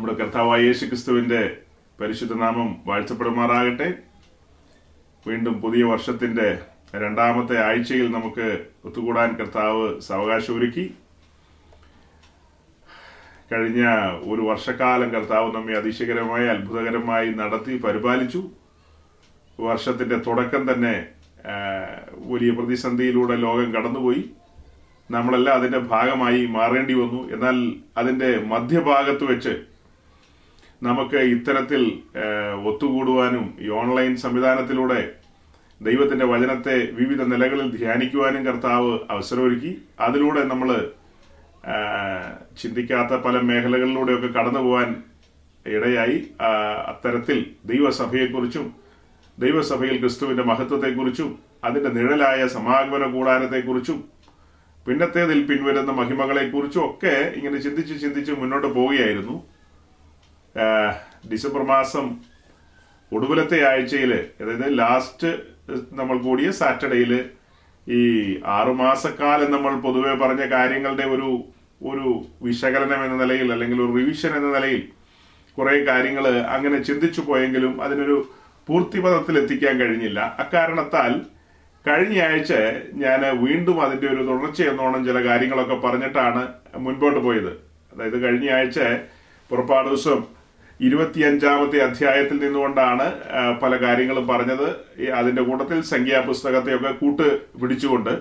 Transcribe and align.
നമ്മുടെ 0.00 0.18
കർത്താവായ 0.18 0.60
യേശു 0.60 0.84
ക്രിസ്തുവിന്റെ 0.86 1.56
പരിശുദ്ധ 2.00 2.32
നാമം 2.32 2.68
വാഴ്ത്തപ്പെടുമാറാകട്ടെ. 2.86 3.88
വീണ്ടും 5.26 5.60
പുതിയ 5.60 5.82
വർഷത്തിന്റെ 5.84 6.46
രണ്ടാമത്തെ 6.94 7.56
ആഴ്ചയിൽ 7.64 8.12
നമുക്ക് 8.12 8.46
ഒത്തുകൂടാൻ 8.84 9.36
കർത്താവ് 9.36 10.00
സാവകാശം 10.00 10.56
ഒരുക്കി. 10.58 10.94
കഴിഞ്ഞ 13.52 13.84
ഒരു 14.32 14.42
വർഷക്കാലം 14.42 15.10
കർത്താവ് 15.10 15.54
നമ്മെ 15.54 15.76
അതിശയകരമായി 15.76 16.46
അത്ഭുതകരമായി 16.46 17.30
നടത്തി 17.30 17.76
പരിപാലിച്ചു. 17.78 18.50
വർഷത്തിന്റെ 19.60 20.16
തുടക്കം 20.16 20.72
തന്നെ 20.72 20.94
വലിയ 22.14 22.50
പ്രതിസന്ധിയിലൂടെ 22.50 23.36
ലോകം 23.36 23.74
കടന്നുപോയി. 23.74 24.24
നമ്മളെല്ലാം 25.10 25.56
അതിന്റെ 25.56 25.78
ഭാഗമായി 25.78 26.46
മാറേണ്ടി 26.46 26.94
വന്നു. 26.94 27.32
എന്നാൽ 27.32 27.56
അതിന്റെ 27.96 28.38
മധ്യഭാഗത്ത് 28.38 29.24
വെച്ച് 29.24 29.54
നമുക്ക് 30.82 31.20
ഇത്തരത്തിൽ 31.34 31.82
ഒത്തുകൂടുവാനും 32.70 33.44
ഈ 33.64 33.66
ഓൺലൈൻ 33.80 34.12
സംവിധാനത്തിലൂടെ 34.16 35.00
ദൈവത്തിന്റെ 35.80 36.26
വചനത്തെ 36.26 36.76
വിവിധ 36.92 37.22
നിലകളിൽ 37.32 37.68
ധ്യാനിക്കുവാനും 37.76 38.42
കർത്താവ് 38.46 38.92
അവസരമൊരുക്കി. 39.10 39.72
അതിലൂടെ 40.00 40.42
നമ്മൾ 40.44 40.70
ചിന്തിക്കാത്ത 42.60 43.12
പല 43.26 43.36
മേഖലകളിലൂടെയൊക്കെ 43.48 44.26
കടന്നു 44.26 44.60
പോകാൻ 44.60 44.88
ഇടയായി 45.66 46.18
അത്തരത്തിൽ 46.90 47.38
ദൈവസഭയെക്കുറിച്ചും 47.64 48.66
ദൈവസഭയിൽ 49.38 49.96
ക്രിസ്തുവിന്റെ 49.98 50.42
മഹത്വത്തെക്കുറിച്ചും 50.42 51.30
അതിന്റെ 51.64 51.90
നിഴലായ 51.98 52.40
സമാഗമന 52.56 53.04
കൂടാരത്തെക്കുറിച്ചും 53.14 53.98
പിന്നത്തേതിൽ 54.86 55.40
പിൻവരുന്ന 55.48 55.92
മഹിമകളെക്കുറിച്ചും 55.92 56.84
ഒക്കെ 56.90 57.14
ഇങ്ങനെ 57.36 57.58
ചിന്തിച്ച് 57.66 57.94
ചിന്തിച്ച് 58.00 58.32
മുന്നോട്ട് 58.32 58.68
പോവുകയായിരുന്നു. 58.76 59.36
ഡിസംബർ 61.32 61.62
മാസം 61.62 62.18
ഒടുവിലത്തെ 63.12 63.68
ആഴ്ചയിൽ 63.68 64.12
അതായത് 64.40 64.78
ലാസ്റ്റ് 64.78 65.38
നമ്മൾ 65.92 66.18
കൂടിയ 66.18 66.50
സാറ്റർഡേയിൽ 66.50 67.12
ഈ 67.88 68.00
ആറുമാസക്കാലം 68.44 69.50
നമ്മൾ 69.50 69.80
പൊതുവെ 69.80 70.14
പറഞ്ഞ 70.14 70.40
കാര്യങ്ങളുടെ 70.40 71.02
ഒരു 71.02 71.44
ഒരു 71.82 72.24
വിശകലനം 72.42 73.04
എന്ന 73.04 73.24
നിലയിൽ 73.24 73.52
അല്ലെങ്കിൽ 73.52 73.82
ഒരു 73.82 73.92
റിവിഷൻ 73.92 74.36
എന്ന 74.36 74.58
നിലയിൽ 74.58 74.88
കുറെ 75.58 75.84
കാര്യങ്ങൾ 75.84 76.38
അങ്ങനെ 76.38 76.82
ചിന്തിച്ചു 76.82 77.20
പോയെങ്കിലും 77.20 77.82
അതിനൊരു 77.82 78.30
പൂർത്തിപഥത്തിൽ 78.68 79.38
എത്തിക്കാൻ 79.38 79.80
കഴിഞ്ഞില്ല. 79.80 80.36
അക്കാരണത്താൽ 80.38 81.20
കഴിഞ്ഞ 81.86 82.22
ആഴ്ച 82.22 82.52
ഞാൻ 82.92 83.38
വീണ്ടും 83.38 83.80
അതിന്റെ 83.80 84.06
ഒരു 84.06 84.22
തുടർച്ച 84.22 84.62
എന്നോണം 84.62 85.06
ചില 85.06 85.24
കാര്യങ്ങളൊക്കെ 85.24 85.74
പറഞ്ഞിട്ടാണ് 85.74 86.48
മുൻപോട്ട് 86.76 87.20
പോയത്. 87.20 87.52
അതായത് 87.92 88.22
കഴിഞ്ഞ 88.22 88.50
ആഴ്ച 88.50 88.80
പുറപ്പാട് 89.50 89.88
ദിവസം 89.88 90.39
ഇരുപത്തിയഞ്ചാമത്തെ 90.86 91.78
അധ്യായത്തിൽ 91.86 92.36
നിന്നുകൊണ്ടാണ് 92.44 93.06
പല 93.62 93.72
കാര്യങ്ങളും 93.84 94.24
പറഞ്ഞത്. 94.28 94.68
അതിന്റെ 95.18 95.42
കൂട്ടത്തിൽ 95.42 95.80
സംഖ്യാപുസ്തകത്തെയൊക്കെ 95.92 96.92
കൂട്ട് 96.92 97.26
പിടിച്ചുകൊണ്ട് 97.60 98.12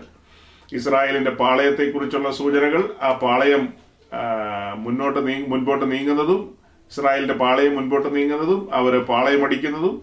ഇസ്രായേലിന്റെ 0.77 1.31
പാളയത്തെക്കുറിച്ചുള്ള 1.41 2.31
സൂചനകൾ 2.39 2.81
ആ 3.01 3.11
പാളയം 3.23 3.63
മുന്നോട്ട് 4.83 5.19
നീ 5.27 5.35
മുൻപോട്ട് 5.51 5.85
നീങ്ങുന്നതും 5.91 6.41
ഇസ്രായേലിന്റെ 6.91 7.37
പാളയം 7.43 7.73
മുൻപോട്ട് 7.77 8.09
നീങ്ങുന്നതും 8.15 8.61
അവർ 8.73 8.93
പാളയം 9.11 9.41
അടിക്കുന്നതും 9.45 9.95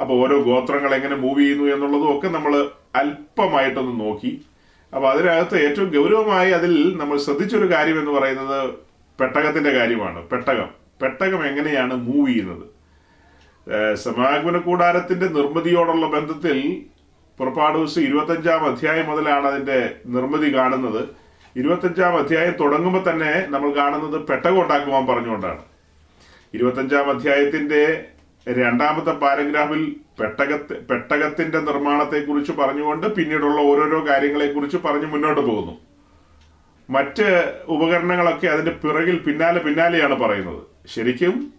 അപ്പൊ 0.00 0.14
ഓരോ 0.22 0.36
ഗോത്രങ്ങൾ 0.48 0.90
എങ്ങനെ 0.94 1.16
മൂവ് 1.24 1.40
ചെയ്യുന്നു 1.40 1.64
എന്നുള്ളതും 1.74 2.10
ഒക്കെ 2.16 2.28
നമ്മൾ 2.28 2.52
അല്പമായിട്ടൊന്ന് 3.00 3.94
നോക്കി. 4.04 4.32
അപ്പോൾ 4.92 5.08
അതിനകത്ത് 5.12 5.56
ഏറ്റവും 5.66 5.88
ഗൗരവമായി 5.94 6.50
അതിൽ 6.58 6.74
നമ്മൾ 6.98 7.16
ശ്രദ്ധിച്ചൊരു 7.24 7.66
കാര്യം 7.72 7.98
എന്ന് 8.00 8.12
പറയുന്നത് 8.18 8.58
പെട്ടകത്തിന്റെ 9.18 9.70
കാര്യമാണ്. 9.70 10.20
പെട്ടകം. 10.28 10.68
പെട്ടകം 11.02 11.46
എങ്ങനെയാണ് 11.46 11.94
മൂവ് 11.94 12.28
ചെയ്യുന്നത്? 12.28 12.66
സമാഗമന 13.94 14.58
കൂടാരത്തിന്റെ 14.58 15.26
നിർമ്മിതിയോടുള്ള 15.28 16.06
ബന്ധത്തിൽ 16.06 16.82
പുറപ്പാട് 17.38 17.78
ദിവസം 17.78 18.02
ഇരുപത്തഞ്ചാം 18.02 18.64
അധ്യായം 18.64 19.06
മുതലാണ് 19.06 19.46
അതിന്റെ 19.46 19.96
നിർമ്മിതി 20.06 20.54
കാണുന്നത്. 20.54 21.08
ഇരുപത്തഞ്ചാം 21.56 22.16
അധ്യായം 22.18 22.54
തുടങ്ങുമ്പോൾ 22.60 23.10
തന്നെ 23.10 23.46
നമ്മൾ 23.48 23.70
കാണുന്നത് 23.70 24.26
പെട്ടകം 24.26 24.62
ഉണ്ടാക്കുവാൻ 24.62 25.06
പറഞ്ഞുകൊണ്ടാണ്. 25.06 25.62
ഇരുപത്തഞ്ചാം 26.54 27.10
അധ്യായത്തിന്റെ 27.10 28.04
രണ്ടാമത്തെ 28.48 29.10
പാരഗ്രാഫിൽ 29.10 29.96
പെട്ടകത്തെ 30.20 30.74
പെട്ടകത്തിന്റെ 30.90 31.58
നിർമ്മാണത്തെ 31.60 32.18
കുറിച്ച് 32.20 32.52
പറഞ്ഞുകൊണ്ട് 32.52 33.06
പിന്നീടുള്ള 33.14 33.60
ഓരോരോ 33.60 34.08
കാര്യങ്ങളെ 34.08 34.52
കുറിച്ച് 34.52 34.76
പറഞ്ഞ് 34.76 35.06
മുന്നോട്ട് 35.06 35.40
പോകുന്നു. 35.40 35.74
മറ്റ് 36.90 37.26
ഉപകരണങ്ങളൊക്കെ 37.68 38.46
അതിന്റെ 38.46 38.70
പിറകിൽ 38.70 39.18
പിന്നാലെ 39.18 39.60
പിന്നാലെയാണ് 39.60 40.14
പറയുന്നത്. 40.14 40.62
ശരിക്കും 40.94 41.52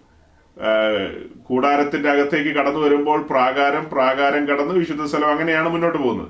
കൂടാരത്തിന്റെ 1.44 2.10
അകത്തേക്ക് 2.10 2.50
കടന്നു 2.56 2.80
വരുമ്പോൾ 2.80 3.22
പ്രാകാരം 3.22 3.90
പ്രാകാരം 3.90 4.48
കടന്ന് 4.48 4.74
വിശുദ്ധ 4.74 5.04
സ്ഥലം 5.06 5.32
അങ്ങനെയാണ് 5.32 5.70
മുന്നോട്ട് 5.70 5.98
പോകുന്നത്. 5.98 6.28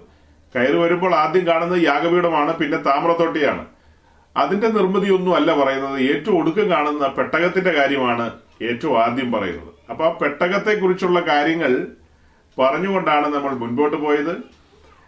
കയറി 0.55 0.77
വരുമ്പോൾ 0.77 1.15
ആദ്യം 1.15 1.47
കാണുന്നത് 1.47 1.81
യാഗപീഠമാണ് 1.81 2.57
പിന്നെ 2.57 2.77
താമ്രത്തൊട്ടിയാണ്. 2.77 3.65
അതിന്റെ 4.37 4.67
നിർമ്മിതിയൊന്നും 4.67 5.35
അല്ല 5.35 5.63
പറയുന്നത്. 5.63 5.99
ഏറ്റവും 6.01 6.37
ഒടുക്കം 6.37 6.69
കാണുന്ന 6.69 7.07
പെട്ടകത്തിന്റെ 7.07 7.71
കാര്യമാണ് 7.71 8.31
ഏറ്റവും 8.61 9.03
ആദ്യം 9.03 9.31
പറയുന്നത്. 9.31 9.73
അപ്പൊ 9.89 10.05
ആ 10.05 10.09
പെട്ടകത്തെ 10.09 10.79
കുറിച്ചുള്ള 10.79 11.19
കാര്യങ്ങൾ 11.19 11.87
പറഞ്ഞുകൊണ്ടാണ് 12.59 13.27
നമ്മൾ 13.27 13.51
മുൻപോട്ട് 13.51 13.97
പോയത്. 13.97 14.33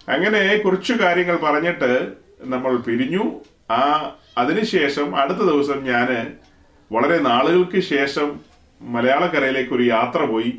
അങ്ങനെ 0.09 0.57
കുറച്ചു 0.57 0.93
കാര്യങ്ങൾ 0.93 1.37
പറഞ്ഞിട്ട് 1.37 2.11
നമ്മൾ 2.41 2.77
പിരിഞ്ഞു. 2.77 3.41
ആ 3.71 4.11
അതിനുശേഷം 4.37 5.15
അടുത്ത 5.15 5.37
ദിവസം 5.37 5.83
ഞാൻ 5.83 6.07
വളരെ 6.91 7.17
നാളുകൾക്ക് 7.17 7.79
ശേഷം 7.79 8.39
മലയാളക്കരയിലേക്ക് 8.81 9.73
ഒരു 9.73 9.83
യാത്ര 9.83 10.25
പോയി. 10.25 10.53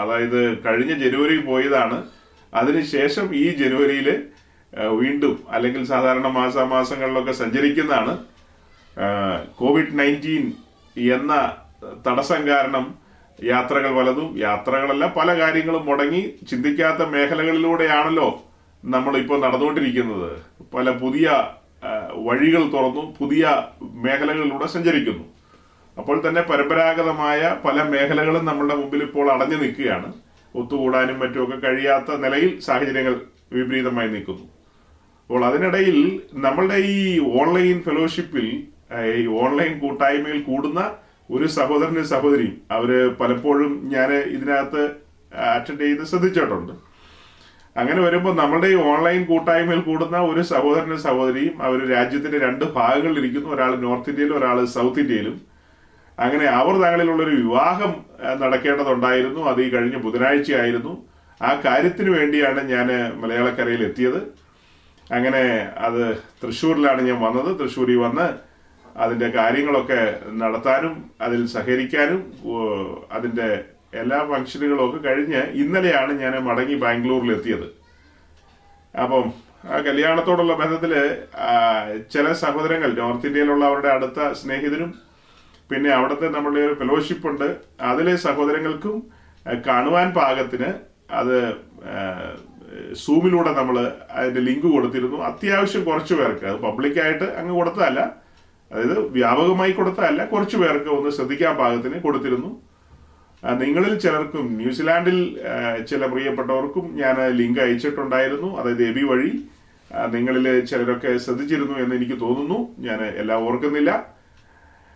അതായത് 0.00 0.64
കഴിഞ്ഞ 0.66 0.92
ജനുവരിയിൽ 0.94 1.40
പോയതാണ്. 1.40 2.04
അതിനുശേഷം 2.54 3.34
ഈ 3.34 3.50
ജനുവരിയിൽ 3.50 4.22
വീണ്ടും 4.88 5.44
അല്ലെങ്കിൽ 5.48 5.84
സാധാരണ 5.84 6.26
മാസാമാസങ്ങളിലൊക്കെ 6.26 7.32
സഞ്ചരിക്കുന്നതാണ്. 7.32 8.24
കോവിഡ് 9.58 9.98
നയന്റീൻ 9.98 10.52
എന്ന 11.12 11.56
തടസ്സം 12.06 12.48
കാരണം 12.48 12.94
യാത്രകൾ 13.44 13.96
പലതും 13.96 14.38
യാത്രകളല്ല 14.38 15.06
പല 15.06 15.38
കാര്യങ്ങളും 15.40 15.84
മുടങ്ങി 15.86 16.34
ചിന്തിക്കാത്ത 16.50 17.08
മേഖലകളിലൂടെയാണല്ലോ 17.08 18.42
നമ്മളിപ്പോൾ 18.84 19.40
നടന്നുകൊണ്ടിരിക്കുന്നത്. 19.40 20.32
പല 20.74 20.90
പുതിയ 20.90 21.48
വഴികൾ 22.26 22.62
തുറന്നു 22.72 23.16
പുതിയ 23.20 23.62
മേഖലകളിലൂടെ 23.82 24.66
സഞ്ചരിക്കുന്നു. 24.66 25.33
അപ്പോൾ 25.98 26.28
തന്നെ 26.28 26.40
പരമ്പരാഗതമായ 26.40 27.56
പല 27.64 27.82
മേഖലകളും 27.82 28.44
നമ്മളുടെ 28.44 28.74
മുമ്പിൽ 28.74 29.02
ഇപ്പോൾ 29.02 29.26
അടഞ്ഞു 29.32 29.56
നിൽക്കുകയാണ്. 29.56 30.08
ഒത്തുകൂടാനും 30.54 31.18
മറ്റുമൊക്കെ 31.18 31.56
കഴിയാത്ത 31.66 32.16
നിലയിൽ 32.16 32.60
സാഹചര്യങ്ങൾ 32.60 33.14
വിപരീതമായി 33.52 34.08
നിൽക്കുന്നു. 34.08 34.44
അപ്പോൾ 35.22 35.44
അതിനിടയിൽ 35.44 35.98
നമ്മളുടെ 36.34 36.74
ഈ 36.74 37.18
ഓൺലൈൻ 37.40 37.82
ഫെലോഷിപ്പിൽ 37.82 38.46
ഈ 39.20 39.26
ഓൺലൈൻ 39.26 39.78
കൂട്ടായ്മയിൽ 39.78 40.42
കൂടുന്ന 40.42 40.80
ഒരു 41.30 41.46
സഹോദരനും 41.46 42.06
സഹോദരിയും 42.08 42.56
അവർ 42.70 42.90
പലപ്പോഴും 43.20 43.72
ഞാൻ 43.94 44.12
ഇതിനകത്ത് 44.12 44.82
അറ്റൻഡ് 45.54 45.80
ചെയ്ത് 45.80 46.04
ശ്രദ്ധിച്ചിട്ടുണ്ട്. 46.04 46.72
അങ്ങനെ 47.76 48.00
വരുമ്പോൾ 48.00 48.34
നമ്മളുടെ 48.36 48.68
ഈ 48.68 48.76
ഓൺലൈൻ 48.90 49.24
കൂട്ടായ്മയിൽ 49.24 49.80
കൂടുന്ന 49.80 50.16
ഒരു 50.18 50.42
സഹോദരനും 50.42 50.98
സഹോദരിയും 50.98 51.62
അവർ 51.62 51.78
രാജ്യത്തിന്റെ 51.94 52.38
രണ്ട് 52.38 52.64
ഭാഗങ്ങളിൽ 52.64 53.18
ഇരിക്കുന്നു. 53.18 53.48
ഒരാൾ 53.54 53.72
നോർത്ത് 53.76 54.10
ഇന്ത്യയിലും 54.10 54.38
ഒരാൾ 54.38 54.64
സൗത്ത് 54.64 55.00
ഇന്ത്യയിലും. 55.00 55.53
അങ്ങനെ 56.18 56.46
അവർ 56.46 56.74
തങ്ങളിലുള്ളൊരു 56.82 57.36
വിവാഹം 57.36 58.04
നടക്കേണ്ടതുണ്ടായിരുന്നു. 58.40 59.40
അത് 59.40 59.62
ഈ 59.62 59.68
കഴിഞ്ഞ 59.68 59.96
ബുധനാഴ്ചയായിരുന്നു. 59.96 61.06
ആ 61.42 61.60
കാര്യത്തിന് 61.64 62.10
വേണ്ടിയാണ് 62.10 62.60
ഞാൻ 62.70 62.88
മലയാളക്കരയിൽ 63.20 63.84
എത്തിയത്. 63.84 64.20
അങ്ങനെ 65.12 65.72
അത് 65.78 66.16
തൃശ്ശൂരിലാണ് 66.42 67.02
ഞാൻ 67.02 67.20
വന്നത്. 67.20 67.58
തൃശ്ശൂരിൽ 67.58 67.96
വന്ന് 67.96 68.26
അതിന്റെ 68.96 69.28
കാര്യങ്ങളൊക്കെ 69.28 70.20
നടത്താനും 70.32 71.10
അതിൽ 71.20 71.46
സഹകരിക്കാനും 71.46 72.20
അതിന്റെ 73.12 73.64
എല്ലാ 73.94 74.18
ഫംഗ്ഷനുകളും 74.18 74.84
ഒക്കെ 74.88 75.08
കഴിഞ്ഞ് 75.08 75.36
ഇന്നലെയാണ് 75.36 76.12
ഞാൻ 76.20 76.44
മടങ്ങി 76.44 76.74
ബാംഗ്ലൂരിൽ 76.74 77.32
എത്തിയത് 77.32 77.66
അപ്പം 79.02 79.32
ആ 79.64 79.78
കല്യാണത്തോടുള്ള 79.78 80.54
ബന്ധത്തിൽ 80.54 80.92
ചില 82.12 82.32
സഹോദരങ്ങൾ 82.32 82.92
നോർത്ത് 82.98 83.26
ഇന്ത്യയിലുള്ള 83.26 83.64
അവരുടെ 83.64 83.88
അടുത്ത 83.88 84.32
സ്നേഹിതരും 84.32 84.94
പിന്നെ 85.70 85.90
അവിടുത്തെ 85.90 86.28
നമ്മളുടെ 86.28 86.60
ഒരു 86.60 86.74
ഫെലോഷിപ്പ് 86.74 87.28
ഉണ്ട്. 87.28 87.56
അതിലെ 87.80 88.16
സഹോദരങ്ങൾക്കും 88.16 89.06
കാണുവാൻ 89.66 90.10
പാകത്തിന് 90.10 90.72
അത് 91.10 91.54
സൂമിലൂടെ 92.94 93.52
നമ്മൾ 93.52 93.92
അതിന്റെ 94.10 94.40
ലിങ്ക് 94.40 94.66
കൊടുത്തിരുന്നു. 94.66 95.16
അത്യാവശ്യം 95.16 95.84
കുറച്ച് 95.84 96.14
പേർക്ക്. 96.14 96.44
അത് 96.44 96.56
പബ്ലിക്കായിട്ട് 96.56 97.24
അങ്ങ് 97.24 97.54
കൊടുത്തതല്ല. 97.54 98.24
അതായത് 98.72 99.00
വ്യാപകമായി 99.00 99.72
കൊടുത്തതല്ല. 99.72 100.24
കുറച്ച് 100.24 100.56
പേർക്ക് 100.56 100.88
ഒന്ന് 100.88 101.10
ശ്രദ്ധിക്കാൻ 101.10 101.56
പാകത്തിന് 101.56 102.00
കൊടുത്തിരുന്നു. 102.00 102.62
നിങ്ങളിൽ 103.44 103.98
ചിലർക്കും 103.98 104.56
ന്യൂസിലാൻഡിൽ 104.56 105.40
ചില 105.90 106.06
പ്രിയപ്പെട്ടവർക്കും 106.06 106.96
ഞാൻ 106.96 107.36
ലിങ്ക് 107.36 107.60
അയച്ചിട്ടുണ്ടായിരുന്നു. 107.60 108.60
അതായത് 108.60 108.82
എബി 108.82 109.04
വഴി 109.04 109.44
നിങ്ങളിൽ 110.10 110.64
ചിലരൊക്കെ 110.64 111.18
ശ്രദ്ധിച്ചിരുന്നു 111.18 111.78
എന്ന് 111.78 111.96
എനിക്ക് 111.96 112.20
തോന്നുന്നു. 112.20 112.68
ഞാൻ 112.78 113.04
എല്ലാം 113.04 113.48
ഓർക്കുന്നില്ല. 113.48 114.13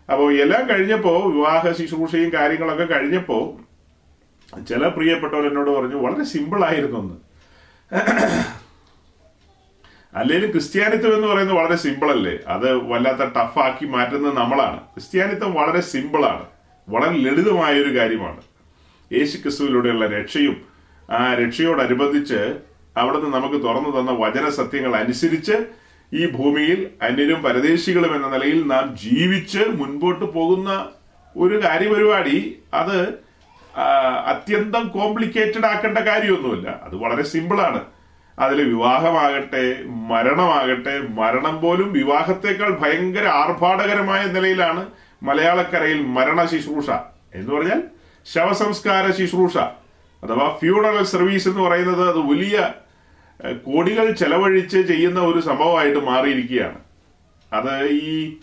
അപ്പോൾ 0.08 0.28
എല്ലാം 0.42 0.68
കഴിഞ്ഞപ്പോൾ 0.68 1.32
വിവാഹ 1.32 1.72
ശുശ്രൂഷയും 1.72 2.30
കാര്യങ്ങളൊക്കെ 2.34 2.84
കഴിഞ്ഞപ്പോൾ 2.84 3.42
ചില 4.68 4.88
പ്രിയപ്പെട്ടവർ 4.88 5.46
എന്നോട് 5.46 5.70
പറഞ്ഞു 5.70 5.96
വളരെ 5.96 6.24
സിമ്പിൾ 6.24 6.64
ആയിരുന്നു 6.64 6.98
എന്ന് 6.98 7.16
അല്ലെങ്കിലും 10.14 10.50
ക്രിസ്ത്യാനിത്വം 10.50 11.14
എന്ന് 11.14 11.28
പറയുന്നത് 11.28 11.56
വളരെ 11.56 11.76
സിമ്പിൾ 11.76 12.10
അല്ലേ? 12.10 12.38
അത് 12.48 12.68
വല്ലാത്ത 12.90 13.22
ടഫാക്കി 13.36 13.86
മാറ്റുന്നത് 13.86 14.36
നമ്മളാണ്. 14.36 14.78
ക്രിസ്ത്യാനിത്വം 14.94 15.50
വളരെ 15.54 15.80
സിമ്പിളാണ് 15.80 16.44
വളരെ 16.88 17.16
ലളിതമായ 17.16 17.82
ഒരു 17.82 17.98
കാര്യമാണ്. 17.98 18.40
യേശു 19.12 19.36
ക്രിസ്തുവിലൂടെയുള്ള 19.36 20.06
രക്ഷയും 20.06 20.56
ആ 21.10 21.34
രക്ഷയോടനുബന്ധിച്ച് 21.34 22.40
അവിടുന്ന് 22.96 23.30
നമുക്ക് 23.36 23.58
തുറന്നു 23.64 23.90
തന്ന 24.00 24.12
വചന 24.12 24.48
സത്യങ്ങൾ 24.48 24.96
അനുസരിച്ച് 24.96 25.56
ഈ 26.12 26.30
ഭൂമിയിൽ 26.30 26.90
അന്യരും 27.02 27.42
പരദേശികളും 27.42 28.14
എന്ന 28.16 28.28
നിലയിൽ 28.28 28.66
നാം 28.66 28.96
ജീവിച്ച് 28.96 29.58
മുൻപോട്ട് 29.58 30.24
പോകുന്ന 30.24 30.88
ഒരു 31.36 31.64
കാര്യപരിപാടി 31.64 32.58
അത് 32.74 33.08
അത്യന്തം 34.26 34.88
കോംപ്ലിക്കേറ്റഡ് 34.88 35.66
ആക്കേണ്ട 35.66 35.98
കാര്യമൊന്നുമില്ല. 35.98 36.80
അത് 36.82 36.94
വളരെ 36.94 37.22
സിമ്പിളാണ്. 37.22 37.84
അതിൽ 38.38 38.74
വിവാഹമാകട്ടെ 38.74 39.82
മരണമാകട്ടെ 39.86 40.98
മരണം 40.98 41.60
പോലും 41.60 41.92
വിവാഹത്തെക്കാൾ 41.92 42.70
ഭയങ്കര 42.70 43.26
ആർഭാടകരമായ 43.26 44.26
നിലയിലാണ് 44.26 44.86
മലയാളക്കരയിൽ 45.22 46.00
മരണ 46.02 46.44
ശുശ്രൂഷ. 46.44 46.90
എന്ന് 47.34 47.54
പറഞ്ഞാൽ 47.54 47.82
ശവസംസ്കാര 48.26 49.10
ശുശ്രൂഷ 49.10 49.56
അഥവാ 50.24 50.56
ഫ്യൂണറൽ 50.60 51.04
സർവീസ് 51.04 51.48
എന്ന് 51.48 51.60
പറയുന്നത് 51.60 52.08
അത് 52.08 52.18
വലിയ 52.18 52.72
കോടികൾ 53.44 54.10
ചെലവഴിച്ച് 54.10 54.78
ചെയ്യുന്ന 54.78 55.20
ഒരു 55.20 55.40
സംഭവമായിട്ട് 55.40 55.98
മാറിയിരിക്കുകയാണ്. 55.98 56.78
അത് 57.52 57.84
ഈ 57.88 58.36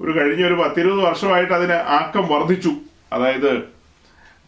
ഒരു 0.00 0.18
കഴിഞ്ഞ 0.18 0.46
ഒരു 0.46 0.54
പത്തിരുപത് 0.54 1.00
വർഷമായിട്ട് 1.00 1.52
അതിന് 1.52 1.72
ആക്കം 1.72 2.28
വർദ്ധിച്ചു. 2.28 2.72
അതായത് 3.12 3.62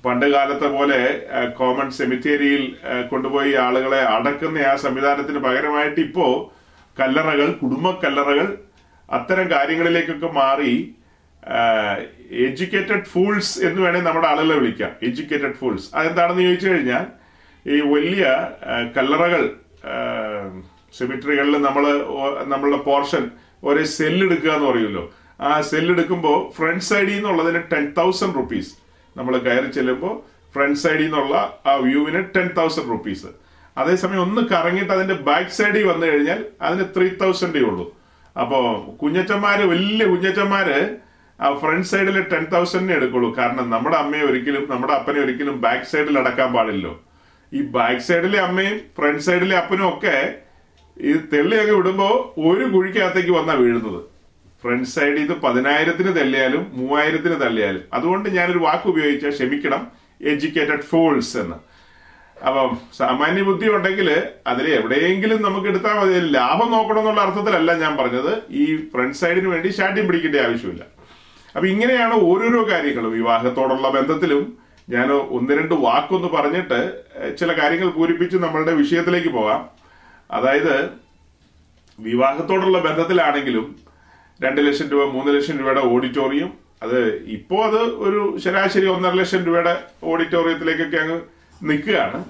പണ്ട് 0.05 0.27
കാലത്തെ 0.27 0.67
പോലെ 0.67 1.27
കോമൺ 1.59 1.91
സെമിത്തേരിയിൽ 1.91 2.77
കൊണ്ടുപോയി 3.11 3.55
ആളുകളെ 3.55 4.01
അടക്കുന്ന 4.01 4.59
ആ 4.59 4.77
സംവിധാനത്തിന് 4.77 5.39
പകരമായിട്ട് 5.39 6.01
ഇപ്പോ 6.01 6.55
കല്ലറകൾ 7.01 7.53
കുടുംബ 7.53 7.91
കല്ലറകൾ 7.91 8.59
അത്തരം 9.11 9.51
കാര്യങ്ങളിലേക്കൊക്കെ 9.51 10.27
മാറി 10.27 10.95
എഡ്യൂക്കേറ്റഡ് 12.31 13.05
ഫൂൾസ് 13.05 13.65
എന്ന് 13.65 13.83
വേണേൽ 13.83 14.03
നമ്മുടെ 14.03 14.27
ആളുകളെ 14.27 14.55
വിളിക്കാം. 14.55 14.93
എഡ്യൂക്കേറ്റഡ് 15.03 15.55
ഫൂൾസ് 15.55 15.91
അതെന്താണെന്ന് 15.95 16.43
ചോദിച്ചു 16.43 16.69
കഴിഞ്ഞാൽ 16.69 17.07
ഈ 17.71 17.81
വലിയ 17.81 18.49
കല്ലറകൾ 18.97 19.57
സെമിറ്ററികളിൽ 20.99 21.57
നമ്മൾ 21.63 21.85
നമ്മളുടെ 22.53 22.77
പോർഷൻ 22.77 23.31
ഒരു 23.65 23.85
സെല്ലെടുക്കുക 23.85 24.51
എന്ന് 24.51 24.67
പറയുമല്ലോ. 24.67 25.05
ആ 25.41 25.61
സെല്ലെടുക്കുമ്പോൾ 25.61 26.37
ഫ്രണ്ട് 26.57 26.85
സൈഡിൽ 26.85 27.15
നിന്നുള്ളതിന് 27.15 27.63
ടെൻ 27.73 27.95
തൗസൻഡ് 27.99 28.35
റുപ്പീസ് 28.35 28.73
നമ്മൾ 29.17 29.39
കയറി 29.39 29.67
ചെല്ലുമ്പോൾ 29.67 30.15
ഫ്രണ്ട് 30.55 30.79
സൈഡിൽ 30.79 31.05
നിന്നുള്ള 31.05 31.61
ആ 31.67 31.75
വ്യൂവിന് 31.75 32.25
ടെൻ 32.37 32.49
തൗസൻഡ് 32.59 32.91
റുപ്പീസ് 32.91 33.27
അതേസമയം 33.77 34.23
ഒന്ന് 34.23 34.43
കറങ്ങിയിട്ട് 34.43 34.93
അതിന്റെ 34.93 35.15
ബാക്ക് 35.15 35.51
സൈഡിൽ 35.51 35.87
വന്നു 35.87 36.07
കഴിഞ്ഞാൽ 36.07 36.45
അതിന് 36.63 36.85
ത്രീ 36.97 37.09
തൗസൻഡേ 37.23 37.61
ഉള്ളൂ. 37.61 37.87
അപ്പോൾ 38.41 38.65
കുഞ്ഞച്ചന്മാര് 38.97 39.65
വലിയ 39.73 40.05
കുഞ്ഞച്ചന്മാര് 40.07 40.79
ആ 41.41 41.55
ഫ്രണ്ട് 41.55 41.87
സൈഡിൽ 41.87 42.17
ടെൻ 42.33 42.45
തൗസൻഡിനെ 42.53 42.95
എടുക്കുള്ളൂ. 42.95 43.37
കാരണം 43.39 43.71
നമ്മുടെ 43.71 43.97
അമ്മയെ 43.97 44.23
ഒരിക്കലും 44.23 44.65
നമ്മുടെ 44.71 44.93
അപ്പനെ 44.93 45.21
ഒരിക്കലും 45.21 45.61
ബാക്ക് 45.61 45.85
സൈഡിൽ 45.85 46.19
അടക്കാൻ 46.19 46.53
പാടില്ലല്ലോ. 46.53 46.95
ഈ 47.53 47.63
ബാക്ക് 47.63 48.01
സൈഡിലെ 48.01 48.39
അമ്മയും 48.41 48.79
ഫ്രണ്ട് 48.79 49.23
സൈഡിലെ 49.23 49.57
അപ്പനും 49.57 49.89
ഒക്കെ 49.89 50.35
ഈ 51.01 51.13
തെള്ളിയൊക്കെ 51.13 51.73
വിടുമ്പോ 51.73 52.35
ഒരു 52.39 52.65
കുഴിക്കകത്തേക്ക് 52.65 53.31
വന്നാ 53.31 53.55
വീഴുന്നത്. 53.55 54.05
ഫ്രണ്ട് 54.63 54.89
സൈഡിൽ 54.89 55.21
ഇത് 55.21 55.33
പതിനായിരത്തിന് 55.33 56.17
തള്ളിയാലും 56.17 56.67
മൂവായിരത്തിന് 56.73 57.41
തള്ളിയാലും. 57.41 57.83
അതുകൊണ്ട് 57.93 58.29
ഞാനൊരു 58.29 58.59
വാക്ക് 58.59 58.89
ഉപയോഗിച്ച 58.89 59.29
ക്ഷമിക്കണം. 59.29 59.87
എഡ്യൂക്കേറ്റഡ് 60.23 60.83
ഫോൾസ് 60.83 61.37
എന്ന്. 61.37 61.57
അപ്പം 62.45 62.79
സാമാന്യ 62.97 63.43
ബുദ്ധി 63.43 63.69
ഉണ്ടെങ്കിൽ 63.69 64.23
അതിൽ 64.47 64.75
എവിടെയെങ്കിലും 64.75 65.43
നമുക്ക് 65.43 65.67
എടുത്താൽ 65.67 65.95
മതി. 65.95 66.19
ലാഭം 66.21 66.71
നോക്കണം 66.71 66.99
എന്നുള്ള 66.99 67.21
അർത്ഥത്തിലല്ല 67.21 67.75
ഞാൻ 67.75 67.97
പറഞ്ഞത്. 67.97 68.43
ഈ 68.51 68.77
ഫ്രണ്ട് 68.77 69.17
സൈഡിന് 69.17 69.49
വേണ്ടി 69.49 69.69
ശാഠ്യം 69.69 70.07
പിടിക്കേണ്ട 70.07 70.37
ആവശ്യമില്ല. 70.37 70.83
അപ്പൊ 71.55 71.67
ഇങ്ങനെയാണ് 71.67 72.15
ഓരോരോ 72.15 72.71
കാര്യങ്ങളും. 72.71 73.13
വിവാഹത്തോടുള്ള 73.13 73.89
ബന്ധത്തിലും 73.91 74.64
ഞാൻ 74.89 75.13
ഒന്ന് 75.13 75.55
രണ്ട് 75.59 75.75
വാക്കൊന്ന് 75.75 76.29
പറഞ്ഞിട്ട് 76.29 76.79
ചില 77.39 77.53
കാര്യങ്ങൾ 77.53 77.89
പൂരിപ്പിച്ച് 77.89 78.37
നമ്മളുടെ 78.37 78.73
വിഷയത്തിലേക്ക് 78.73 79.29
പോകാം. 79.29 79.69
അതായത് 80.31 80.91
വിവാഹത്തോടുള്ള 81.99 82.79
ബന്ധത്തിലാണെങ്കിലും 82.79 83.67
രണ്ട് 84.43 84.61
ലക്ഷം 84.67 84.89
രൂപ 84.89 85.05
മൂന്ന് 85.05 85.35
ലക്ഷം 85.37 85.59
രൂപയുടെ 85.59 85.81
ഓഡിറ്റോറിയം 85.81 86.53
അത് 86.83 87.01
ഇപ്പോൾ 87.37 87.65
അത് 87.65 87.81
ഒരു 88.07 88.39
ശരാശരി 88.45 88.87
ഒന്നര 88.87 89.15
ലക്ഷം 89.15 89.45
രൂപയുടെ 89.45 89.75
ഓഡിറ്റോറിയത്തിലേക്കൊക്കെ 90.05 90.97
അങ്ങ് 90.97 91.21
നിൽക്കുകയാണ്. 91.63 92.25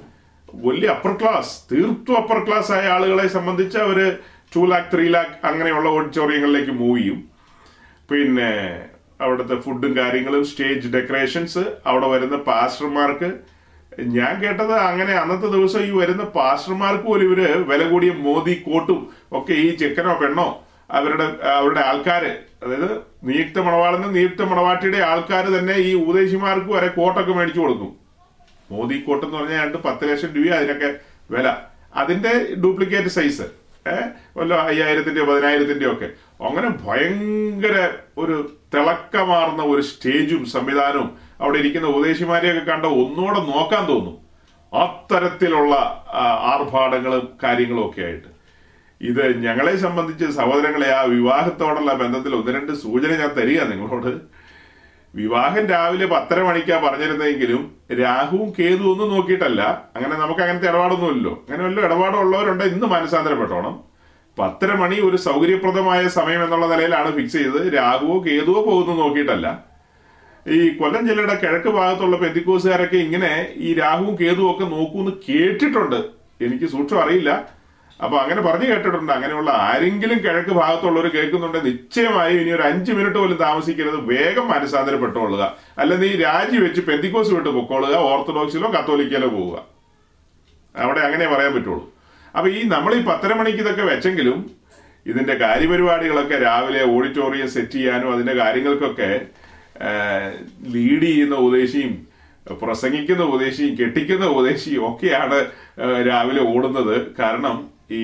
വലിയ 0.55 0.89
അപ്പർ 0.89 1.13
ക്ലാസ് 1.13 1.53
തീർത്തും 1.73 2.17
അപ്പർ 2.17 2.39
ക്ലാസ് 2.47 2.73
ആയ 2.73 2.89
ആളുകളെ 2.89 3.29
സംബന്ധിച്ച് 3.29 3.79
അവർ 3.79 4.19
ടു 4.57 4.61
ലാക്ക് 4.61 4.97
ത്രീ 4.97 5.09
ലാക്ക് 5.09 5.47
അങ്ങനെയുള്ള 5.47 5.89
ഓഡിറ്റോറിയങ്ങളിലേക്ക് 5.89 6.71
മൂവ് 6.71 6.99
ചെയ്യും. 6.99 7.31
പിന്നെ 8.11 8.51
അവിടുത്തെ 9.21 9.57
ഫുഡും 9.61 9.97
കാര്യങ്ങളും 9.97 10.45
സ്റ്റേജ് 10.45 10.89
ഡെക്കറേഷൻസ് 10.89 11.65
അവിടെ 11.87 12.07
വരുന്ന 12.07 12.37
പാസ്റ്റർമാർക്ക് 12.37 13.31
ഞാൻ 13.99 14.41
കേട്ടത് 14.43 14.73
അങ്ങനെ 14.73 15.13
അന്നത്തെ 15.13 15.47
ദിവസം 15.47 15.81
ഈ 15.81 15.91
വരുന്ന 15.91 16.23
പാസ്റ്റർമാർക്ക് 16.23 17.05
പോലും 17.05 17.27
ഇവർ 17.27 17.69
വില 17.69 17.83
കൂടിയ 17.89 18.13
മോദി 18.13 18.55
കോട്ടും 18.55 19.01
ഒക്കെ 19.33 19.53
ഈ 19.53 19.77
ചെക്കനോ 19.77 20.15
പെണ്ണോ 20.23 20.49
അവരുടെ 20.91 21.27
അവരുടെ 21.57 21.81
ആൾക്കാര് 21.81 22.33
അതായത് 22.63 22.91
നിയുക്ത 23.29 23.59
മണവാളെന്ന് 23.59 24.15
നിയുക്ത 24.17 24.43
മണവാട്ടിയുടെ 24.43 24.99
ആൾക്കാർ 24.99 25.45
തന്നെ 25.59 25.75
ഈ 25.75 25.95
ഉപദേശിമാർക്ക് 25.95 26.71
വരെ 26.73 26.89
കോട്ടൊക്കെ 26.89 27.33
മേടിച്ചു 27.33 27.61
കൊടുക്കും. 27.61 27.93
മോദി 28.71 28.99
കോട്ട് 29.07 29.27
എന്ന് 29.27 29.39
പറഞ്ഞാൽ 29.39 29.63
രണ്ട് 29.63 29.79
പത്ത് 29.79 30.11
ലക്ഷം 30.11 30.29
രൂപ 30.37 30.55
അതിനൊക്കെ 30.55 30.91
വില. 31.31 31.57
അതിന്റെ 31.95 32.33
ഡ്യൂപ്ലിക്കേറ്റ് 32.63 33.09
സൈസ് 33.09 33.47
ഏഹ് 33.87 34.07
വല്ല 34.37 34.55
അയ്യായിരത്തിന്റെയോ 34.55 35.25
പതിനായിരത്തിന്റെയോ 35.27 35.93
ഒക്കെ. 35.93 36.09
അങ്ങനെ 36.41 36.69
ഭയങ്കര 36.87 37.91
ഒരു 38.19 38.37
തിളക്കമാർന്ന 38.75 39.63
ഒരു 39.63 39.83
സ്റ്റേജും 39.83 40.47
സംവിധാനവും 40.47 41.19
അവിടെ 41.41 41.59
ഇരിക്കുന്ന 41.59 41.87
ഉപദേശിമാരെയൊക്കെ 41.89 42.65
കണ്ട 42.71 42.87
ഒന്നുകൂടെ 42.87 43.41
നോക്കാൻ 43.41 43.87
തോന്നും. 43.89 44.17
അത്തരത്തിലുള്ള 44.81 45.75
ആർഭാടങ്ങളും 46.53 47.33
കാര്യങ്ങളും 47.43 47.89
ഒക്കെ 47.89 48.03
ആയിട്ട്. 48.03 48.29
ഇത് 49.01 49.43
ഞങ്ങളെ 49.43 49.77
സംബന്ധിച്ച് 49.77 50.25
സഹോദരങ്ങളെ 50.37 50.89
ആ 50.95 51.01
വിവാഹത്തോടുള്ള 51.01 51.93
ബന്ധത്തിൽ 51.95 52.35
ഒന്ന് 52.35 52.53
രണ്ട് 52.53 52.73
സൂചന 52.73 53.11
ഞാൻ 53.17 53.29
തരിക 53.29 53.63
നിങ്ങളോട്. 53.63 54.13
വിവാഹം 55.15 55.67
രാവിലെ 55.67 56.07
പത്തര 56.07 56.43
മണിക്കാ 56.43 56.77
പറഞ്ഞിരുന്നെങ്കിലും 56.85 57.77
രാഹുവും 58.01 58.53
കേതു 58.59 58.83
ഒന്നും 58.93 59.11
നോക്കിയിട്ടല്ല. 59.11 59.63
അങ്ങനെ 59.97 60.15
നമുക്ക് 60.17 60.41
അങ്ങനത്തെ 60.41 60.69
ഇടപാടൊന്നുമില്ലല്ലോ. 60.69 61.33
അങ്ങനെ 61.33 61.65
വല്ല 61.65 61.81
ഇടപാടുള്ളവരുണ്ട്. 61.81 62.65
ഇന്ന് 62.65 62.87
മനസ്സാന്തരപ്പെട്ടോണം. 62.87 63.94
പത്തര 64.39 64.75
മണി 64.75 65.01
ഒരു 65.01 65.17
സൗകര്യപ്രദമായ 65.17 66.09
സമയം 66.09 66.45
എന്നുള്ള 66.45 66.67
നിലയിലാണ് 66.67 67.17
ഫിക്സ് 67.17 67.37
ചെയ്തത്. 67.37 67.75
രാഹുവോ 67.75 68.25
കേതുവോ 68.25 68.63
പോകുന്നു 68.63 69.03
നോക്കിയിട്ടല്ല. 69.03 69.65
ഈ 70.47 70.69
കൊല്ലം 70.69 71.09
ജില്ലയുടെ 71.09 71.35
കിഴക്ക് 71.35 71.69
ഭാഗത്തുള്ള 71.69 72.17
പെന്തിക്കോസുകാരൊക്കെ 72.17 72.97
ഇങ്ങനെ 72.97 73.47
ഈ 73.57 73.75
രാഹുവും 73.75 74.17
കേതുവും 74.21 74.51
ഒക്കെ 74.51 74.65
നോക്കൂന്ന് 74.65 75.11
കേട്ടിട്ടുണ്ട്. 75.29 76.05
എനിക്ക് 76.41 76.65
സൂക്ഷ്മം 76.65 77.03
അറിയില്ല. 77.03 77.49
അപ്പൊ 78.03 78.19
അങ്ങനെ 78.19 78.41
പറഞ്ഞു 78.41 78.67
കേട്ടിട്ടുണ്ട്. 78.67 79.13
അങ്ങനെയുള്ള 79.13 79.51
ആരെങ്കിലും 79.51 80.19
കിഴക്ക് 80.19 80.51
ഭാഗത്തുള്ളവർ 80.51 81.09
കേൾക്കുന്നുണ്ട്. 81.09 81.65
നിശ്ചയമായും 81.67 82.41
ഇനി 82.41 82.51
ഒരു 82.51 82.63
അഞ്ചു 82.63 82.93
മിനിറ്റ് 82.93 83.19
പോലും 83.19 83.37
താമസിക്കരുത്. 83.37 83.97
വേഗം 83.97 84.49
മനസ്സാന്തരപ്പെട്ടുകൊള്ളുക 84.49 85.57
അല്ലെങ്കിൽ 85.79 86.07
ഈ 86.07 86.23
രാജി 86.23 86.57
വെച്ച് 86.57 86.81
പെന്തിക്കോസ് 86.81 87.35
വിട്ട് 87.35 87.49
പൊക്കോളുക. 87.49 87.95
ഓർത്തഡോക്സിലോ 87.95 88.73
കത്തോലിക്കലോ 88.73 89.29
പോവുക. 89.29 89.63
അവിടെ 90.77 91.01
അങ്ങനെ 91.01 91.27
പറയാൻ 91.35 91.55
പറ്റുള്ളൂ. 91.55 91.94
അപ്പൊ 92.37 92.49
ഈ 92.57 92.61
നമ്മൾ 92.75 92.93
ഈ 92.99 93.01
പത്തര 93.09 93.33
മണിക്ക് 93.39 93.61
ഇതൊക്കെ 93.65 93.85
വെച്ചെങ്കിലും 93.91 94.39
ഇതിന്റെ 95.07 95.35
കാര്യപരിപാടികളൊക്കെ 95.43 96.37
രാവിലെ 96.47 96.83
ഓഡിറ്റോറിയം 96.95 97.49
സെറ്റ് 97.55 97.77
ചെയ്യാനും 97.79 98.13
അതിന്റെ 98.15 98.35
കാര്യങ്ങൾക്കൊക്കെ 98.41 99.11
ലീഡ് 100.75 101.07
ചെയ്യുന്ന 101.11 101.37
ഉപദേശിയും 101.45 101.93
പ്രസംഗിക്കുന്ന 102.63 103.23
ഉപദേശിയും 103.31 103.73
കെട്ടിക്കുന്ന 103.81 104.25
ഉപദേശിയും 104.35 104.83
ഒക്കെയാണ് 104.89 105.39
രാവിലെ 106.09 106.43
ഓടുന്നത്. 106.53 106.95
കാരണം 107.21 107.57
ഈ 107.99 108.03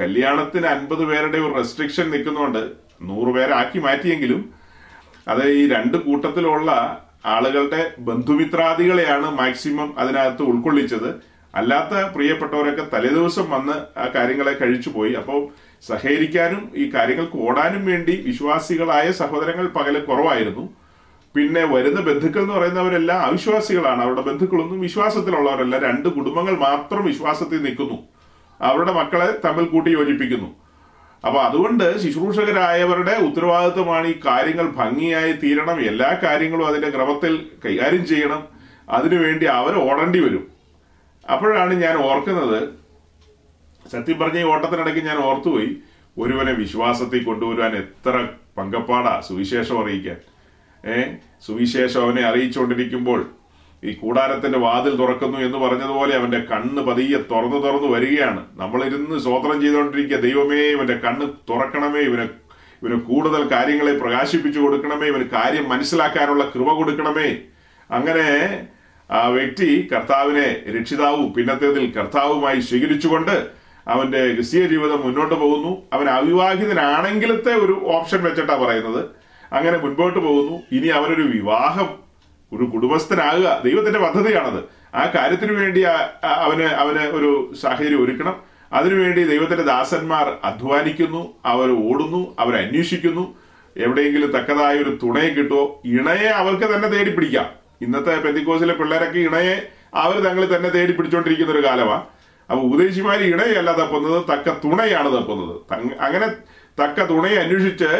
കല്യാണത്തിന് 0.00 0.66
അൻപത് 0.74 1.04
പേരുടെ 1.10 1.38
ഒരു 1.46 1.54
റെസ്ട്രിക്ഷൻ 1.60 2.06
നിൽക്കുന്നതുകൊണ്ട് 2.14 2.62
നൂറ് 3.10 3.30
പേരാക്കി 3.36 3.78
മാറ്റിയെങ്കിലും 3.86 4.42
അത് 5.32 5.44
ഈ 5.60 5.62
രണ്ട് 5.74 5.96
കൂട്ടത്തിലുള്ള 6.06 6.70
ആളുകളുടെ 7.36 7.80
ബന്ധുമിത്രാദികളെയാണ് 8.08 9.28
മാക്സിമം 9.40 9.88
അതിനകത്ത് 10.02 10.42
ഉൾക്കൊള്ളിച്ചത്. 10.50 11.10
അല്ലാത്ത 11.56 12.14
പ്രിയപ്പെട്ടവരൊക്കെ 12.14 12.84
തലേദിവസം 12.94 13.50
വന്ന് 13.50 13.98
ആ 13.98 14.06
കാര്യങ്ങളെ 14.14 14.52
കഴിച്ചു 14.52 14.90
പോയി. 14.90 15.12
അപ്പോൾ 15.12 15.48
സഹകരിക്കാനും 15.88 16.72
ഈ 16.76 16.90
കാര്യങ്ങൾക്ക് 16.94 17.36
ഓടാനും 17.36 17.86
വേണ്ടി 17.86 18.24
വിശ്വാസികളായ 18.26 19.10
സഹോദരങ്ങൾ 19.10 19.66
പകലെ 19.66 20.00
കുറവായിരുന്നു. 20.00 20.64
പിന്നെ 21.34 21.64
വരുന്ന 21.64 22.00
ബന്ധുക്കൾ 22.00 22.42
എന്ന് 22.42 22.54
പറയുന്നവരെല്ലാം 22.54 23.20
അവിശ്വാസികളാണ്. 23.20 24.02
അവരുടെ 24.02 24.20
ബന്ധുക്കളൊന്നും 24.20 24.80
വിശ്വാസത്തിലുള്ളവരല്ല. 24.80 25.78
രണ്ട് 25.78 26.08
കുടുംബങ്ങൾ 26.08 26.56
മാത്രം 26.58 27.04
വിശ്വാസത്തിൽ 27.04 27.62
നിൽക്കുന്നു. 27.62 27.98
അവരുടെ 28.60 28.92
മക്കളെ 28.92 29.28
തമ്മിൽ 29.44 29.64
കൂട്ടി 29.64 29.90
യോജിപ്പിക്കുന്നു 29.90 30.54
അപ്പൊ 31.26 31.40
അതുകൊണ്ട് 31.40 31.98
ശുശ്രൂഷകരായവരുടെ 32.02 33.14
ഉത്തരവാദിത്വമാണ് 33.28 34.06
ഈ 34.06 34.14
കാര്യങ്ങൾ 34.26 34.66
ഭംഗിയായി 34.70 35.32
തീരണം. 35.32 35.80
എല്ലാ 35.80 36.20
കാര്യങ്ങളും 36.22 36.66
അതിന്റെ 36.66 36.90
ക്രമത്തിൽ 36.90 37.46
കൈകാര്യം 37.64 38.06
ചെയ്യണം. 38.06 38.42
അതിനുവേണ്ടി 38.90 39.46
അവർ 39.46 39.74
ഓടേണ്ടി 39.78 40.20
വരും. 40.20 40.55
അപ്പോഴാണ് 41.32 41.74
ഞാൻ 41.84 41.96
ഓർക്കുന്നത് 42.08 42.58
സത്യം 43.92 44.18
പറഞ്ഞ 44.18 44.38
ഈ 44.44 44.46
ഓട്ടത്തിനിടയ്ക്ക് 44.52 45.02
ഞാൻ 45.08 45.18
ഓർത്തുപോയി 45.28 45.70
ഒരുവനെ 46.16 46.52
വിശ്വാസത്തിൽ 46.62 47.22
കൊണ്ടുവരുവാൻ 47.24 47.72
എത്ര 47.82 48.14
പങ്കപ്പാടാ 48.58 49.14
സുവിശേഷം 49.28 49.76
അറിയിക്കാൻ. 49.82 50.18
ഏ 50.84 50.94
സുവിശേഷം 51.46 52.00
അവനെ 52.04 52.22
അറിയിച്ചുകൊണ്ടിരിക്കുമ്പോൾ 52.28 53.20
ഈ 53.82 53.92
കൂടാരത്തിന്റെ 54.02 54.58
വാതിൽ 54.58 54.92
തുറക്കുന്നു 55.00 55.38
എന്ന് 55.46 55.58
പറഞ്ഞതുപോലെ 55.64 56.14
അവന്റെ 56.20 56.40
കണ്ണ് 56.50 56.82
പതിയെ 56.88 57.18
തുറന്നു 57.32 57.58
തുറന്നു 57.66 57.88
വരികയാണ്. 57.94 58.42
നമ്മളിരുന്ന് 58.62 59.16
സ്വോത്രം 59.24 59.58
ചെയ്തുകൊണ്ടിരിക്കുക 59.64 60.20
ദൈവമേ 60.26 60.62
ഇവന്റെ 60.76 60.96
കണ്ണ് 61.04 61.26
തുറക്കണമേ 61.50 62.02
ഇവനെ 62.08 62.26
ഇവന് 62.82 62.96
കൂടുതൽ 63.10 63.42
കാര്യങ്ങളെ 63.52 63.92
പ്രകാശിപ്പിച്ചു 64.04 64.60
കൊടുക്കണമേ 64.60 65.06
ഇവന് 65.12 65.26
കാര്യം 65.36 65.66
മനസ്സിലാക്കാനുള്ള 65.72 66.44
കൃപ 66.54 66.68
കൊടുക്കണമേ. 66.78 67.28
അങ്ങനെ 67.90 68.26
ആ 69.10 69.26
വ്യക്തി 69.26 69.88
കർത്താവിനെ 69.92 70.62
രക്ഷിതാവും 70.78 71.32
പിന്നത്തേതിൽ 71.32 71.90
കർത്താവുമായി 71.90 72.60
സ്വീകരിച്ചുകൊണ്ട് 72.60 73.46
അവന്റെ 73.88 74.34
ക്രിസ്തീയ 74.34 74.66
ജീവിതം 74.66 75.02
മുന്നോട്ട് 75.02 75.34
പോകുന്നു. 75.34 75.82
അവൻ 75.92 76.10
അവിവാഹിതനാണെങ്കിലത്തെ 76.10 77.52
ഒരു 77.52 77.82
ഓപ്ഷൻ 77.84 78.22
വെച്ചിട്ടാ 78.22 78.56
പറയുന്നത്. 78.56 79.04
അങ്ങനെ 79.52 79.78
മുൻപോട്ട് 79.78 80.18
പോകുന്നു. 80.18 80.62
ഇനി 80.72 80.88
അവനൊരു 80.88 81.22
വിവാഹം 81.22 81.88
ഒരു 82.52 82.64
കുടുംബസ്ഥനാകുക 82.64 83.62
ദൈവത്തിന്റെ 83.64 83.98
പദ്ധതിയാണത്. 83.98 84.64
ആ 84.96 85.12
കാര്യത്തിന് 85.14 85.52
വേണ്ടി 85.52 85.80
അവന് 86.24 86.62
അവന് 86.62 86.98
ഒരു 86.98 87.54
സാഹചര്യം 87.62 88.04
ഒരുക്കണം. 88.04 88.42
അതിനുവേണ്ടി 88.72 89.24
ദൈവത്തിന്റെ 89.24 89.64
ദാസന്മാർ 89.64 90.36
അധ്വാനിക്കുന്നു 90.44 91.34
അവർ 91.44 91.70
ഓടുന്നു 91.70 92.36
അവർ 92.38 92.56
അന്വേഷിക്കുന്നു. 92.56 93.34
എവിടെയെങ്കിലും 93.76 94.30
തക്കതായ 94.30 94.74
ഒരു 94.74 94.98
തുണയെ 95.02 95.28
കിട്ടുമോ 95.28 95.82
ഇണയെ 95.84 96.28
അവർക്ക് 96.28 96.74
തന്നെ 96.74 96.88
തേടി 96.88 97.10
പിടിക്കാം 97.10 97.65
ഇന്നത്തെ 97.84 98.14
പെന്തിക്കോസിലെ 98.24 98.74
പിള്ളേരൊക്കെ 98.80 99.20
ഇണയെ 99.28 99.56
അവർ 100.02 100.16
തങ്ങൾ 100.26 100.44
തന്നെ 100.54 100.68
തേടി 100.76 100.92
പിടിച്ചോണ്ടിരിക്കുന്ന 100.98 101.54
ഒരു 101.56 101.62
കാലമാണ് 101.68 102.04
അപ്പൊ 102.50 102.60
ഉപദേശിമാര് 102.68 103.24
ഇണയല്ല 103.32 103.70
തപ്പുന്നത് 103.78 104.18
തക്ക 104.30 104.48
തുണയാണ് 104.64 105.08
തപ്പുന്നത്. 105.16 105.54
അങ്ങനെ 106.06 106.26
തക്ക 106.80 107.06
തുണയെ 107.10 107.38
അന്വേഷിച്ച് 107.44 107.90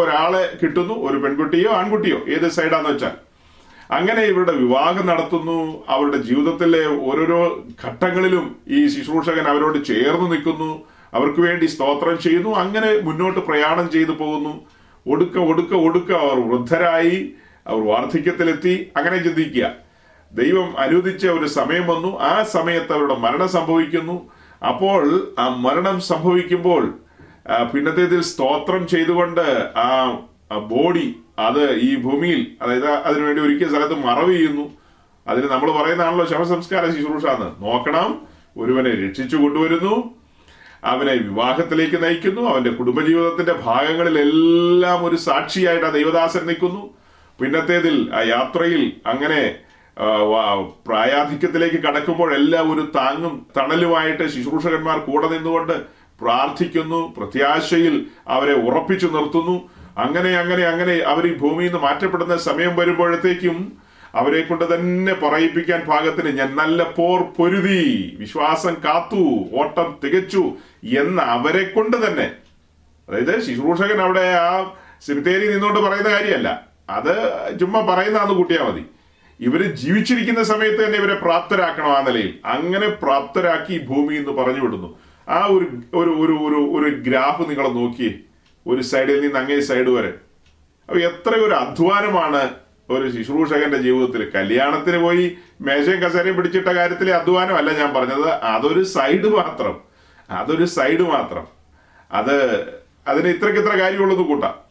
ഒരാളെ 0.00 0.42
കിട്ടുന്നു 0.60 0.94
ഒരു 1.08 1.16
പെൺകുട്ടിയോ 1.24 1.70
ആൺകുട്ടിയോ 1.80 2.18
ഏത് 2.34 2.46
സൈഡാന്ന് 2.56 2.90
വെച്ചാൽ. 2.92 3.14
അങ്ങനെ 3.96 4.22
ഇവരുടെ 4.30 4.54
വിവാഹം 4.62 5.04
നടത്തുന്നു 5.10 5.58
അവരുടെ 5.94 6.18
ജീവിതത്തിലെ 6.28 6.82
ഓരോരോ 7.08 7.40
ഘട്ടങ്ങളിലും 7.84 8.46
ഈ 8.76 8.80
ശുശ്രൂഷകൻ 8.94 9.46
അവരോട് 9.52 9.78
ചേർന്ന് 9.90 10.26
നിൽക്കുന്നു 10.32 10.70
അവർക്ക് 11.18 11.40
വേണ്ടി 11.46 11.66
സ്തോത്രം 11.74 12.16
ചെയ്യുന്നു 12.24 12.52
അങ്ങനെ 12.62 12.90
മുന്നോട്ട് 13.08 13.40
പ്രയാണം 13.48 13.86
ചെയ്തു 13.94 14.14
പോകുന്നു. 14.22 14.54
ഒടുക്ക 15.06 15.36
ഒടുക്ക 15.50 15.72
ഒടുക്ക 15.86 16.10
അവർ 16.24 16.38
വൃദ്ധരായി. 16.50 17.18
അവർ 17.66 17.86
വാർദ്ധക്യത്തിലെത്തി 17.86 18.90
അങ്ങനെ 18.96 19.22
ചിന്തിക്കുക. 19.22 19.72
ദൈവം 20.32 20.78
അനുവദിച്ച 20.78 21.26
ഒരു 21.26 21.46
സമയം 21.46 21.86
വന്നു. 21.86 22.20
ആ 22.20 22.42
സമയത്ത് 22.42 22.92
അവരുടെ 22.92 23.14
മരണം 23.14 23.48
സംഭവിക്കുന്നു. 23.48 24.30
അപ്പോൾ 24.68 25.34
ആ 25.38 25.48
മരണം 25.48 26.00
സംഭവിക്കുമ്പോൾ 26.00 26.94
പിന്നത്തേതിൽ 27.74 28.22
സ്തോത്രം 28.22 28.86
ചെയ്തുകൊണ്ട് 28.86 29.70
ആ 29.76 30.18
ബോഡി 30.58 31.16
അത് 31.38 31.72
ഈ 31.72 31.96
ഭൂമിയിൽ 31.96 32.46
അതായത് 32.62 32.88
അതിനുവേണ്ടി 32.88 33.42
ഒരിക്കൽ 33.42 33.68
സ്ഥലത്ത് 33.68 33.94
മറവ് 33.94 34.32
ചെയ്യുന്നു. 34.32 34.70
അതിന് 35.28 35.46
നമ്മൾ 35.50 35.70
പറയുന്നതാണല്ലോ 35.70 36.26
ശവസംസ്കാര 36.26 36.86
ശുശ്രൂഷ 36.86 37.26
എന്ന് 37.26 37.62
നോക്കണം 37.62 38.26
ഒരുവനെ 38.56 39.08
രക്ഷിച്ചു 39.08 39.36
കൊണ്ടുവരുന്നു. 39.36 40.14
അവനെ 40.84 41.12
വിവാഹത്തിലേക്ക് 41.12 42.04
നയിക്കുന്നു. 42.04 42.50
അവന്റെ 42.50 42.70
കുടുംബജീവിതത്തിന്റെ 42.70 43.52
ഭാഗങ്ങളിലെല്ലാം 43.52 45.04
ഒരു 45.04 45.16
സാക്ഷിയായിട്ട് 45.16 45.86
ആ 45.86 45.90
ദൈവദാസൻ 45.90 46.46
നിൽക്കുന്നു. 46.46 46.93
പിന്നത്തേതിൽ 47.40 47.96
ആ 48.18 48.20
യാത്രയിൽ 48.34 48.82
അങ്ങനെ 49.06 49.40
പ്രായാധിക്യത്തിലേക്ക് 50.86 51.78
കടക്കുമ്പോഴെല്ലാം 51.82 52.66
ഒരു 52.72 52.82
താങ്ങും 52.96 53.34
തണലുമായിട്ട് 53.56 54.24
ശുശ്രൂഷകന്മാർ 54.34 54.98
കൂടെ 54.98 55.28
നിന്നുകൊണ്ട് 55.34 55.76
പ്രാർത്ഥിക്കുന്നു 56.20 57.00
പ്രത്യാശയിൽ 57.16 57.94
അവരെ 58.34 58.54
ഉറപ്പിച്ചു 58.66 59.06
നിർത്തുന്നു. 59.06 59.56
അങ്ങനെ 60.04 60.30
അങ്ങനെ 60.42 60.62
അങ്ങനെ 60.72 60.94
അവർ 61.12 61.24
ഈ 61.26 61.32
ഭൂമിയിൽ 61.42 61.70
നിന്ന് 61.70 61.80
മാറ്റപ്പെടുന്ന 61.86 62.36
സമയം 62.48 62.72
വരുമ്പോഴത്തേക്കും 62.76 63.56
അവരെ 64.20 64.40
കൊണ്ട് 64.40 64.64
തന്നെ 64.74 65.14
പറയിപ്പിക്കാൻ 65.22 65.80
ഭാഗത്തിന് 65.86 66.30
ഞാൻ 66.38 66.50
നല്ല 66.60 66.82
പോർ 66.96 67.20
പൊരുതി 67.36 67.80
വിശ്വാസം 68.18 68.74
കാത്തു 68.84 69.22
ഓട്ടം 69.60 69.88
തികച്ചു 70.04 70.42
എന്ന് 71.02 71.22
അവരെ 71.36 71.64
കൊണ്ട് 71.64 71.96
തന്നെ. 72.06 72.26
അതായത് 73.08 73.34
ശുശ്രൂഷകൻ 73.46 74.00
അവിടെ 74.06 74.26
ആ 74.42 74.50
സിമിത്തേരി 75.06 75.46
നിന്നുകൊണ്ട് 75.52 75.80
പറയുന്ന 75.80 76.10
കാര്യമല്ല. 76.10 76.73
അത് 76.90 77.14
ചുമ്മാ 77.60 77.94
പറയുന്നതാന്ന് 77.94 78.34
കൂട്ടിയാൽ 78.34 78.62
മതി. 78.62 78.86
ഇവർ 79.40 79.62
ജീവിച്ചിരിക്കുന്ന 79.62 80.42
സമയത്ത് 80.42 80.84
തന്നെ 80.84 80.98
ഇവരെ 80.98 81.14
പ്രാപ്തരാക്കണം 81.14 81.96
ആ 81.96 82.02
നിലയിൽ. 82.02 82.38
അങ്ങനെ 82.44 82.88
പ്രാപ്തരാക്കി 82.88 83.86
ഭൂമി 83.86 84.14
എന്ന് 84.14 84.30
പറഞ്ഞു 84.30 84.60
വിടുന്നു. 84.60 84.98
ആ 85.28 85.46
ഒരു 85.46 85.66
ഒരു 85.94 86.10
ഒരു 86.10 86.32
ഒരു 86.32 86.86
ഒരു 86.86 86.94
ഗ്രാഫ് 86.94 87.50
നിങ്ങൾ 87.50 87.68
നോക്കിയേ. 87.68 88.14
ഒരു 88.66 88.82
സൈഡിൽ 88.82 89.20
നിന്ന് 89.20 89.38
അങ്ങേ 89.38 89.60
സൈഡ് 89.60 89.86
വരെ. 89.86 90.08
അപ്പൊ 90.88 90.98
എത്ര 90.98 91.30
ഒരു 91.30 91.54
അധ്വാനമാണ് 91.54 92.50
ഒരു 92.90 93.10
ശുശ്രൂഷകന്റെ 93.10 93.78
ജീവിതത്തിൽ. 93.78 94.30
കല്യാണത്തിന് 94.34 94.98
പോയി 94.98 95.36
മേശയും 95.60 96.00
കസേരയും 96.00 96.36
പിടിച്ചിട്ട 96.36 96.68
കാര്യത്തിലെ 96.68 97.12
അധ്വാനമല്ല 97.14 97.72
ഞാൻ 97.72 97.94
പറഞ്ഞത്. 97.94 98.28
അതൊരു 98.30 98.82
സൈഡ് 98.82 99.28
മാത്രം. 99.28 99.80
അതൊരു 100.30 100.64
സൈഡ് 100.64 101.00
മാത്രം. 101.00 101.46
അത് 102.12 102.64
അതിന് 103.06 103.28
ഇത്രക്കിത്ര 103.28 103.68
ഇത്ര 103.68 103.80
കാര്യമുള്ളത് 103.80 104.18
കൂട്ടാം. 104.18 104.63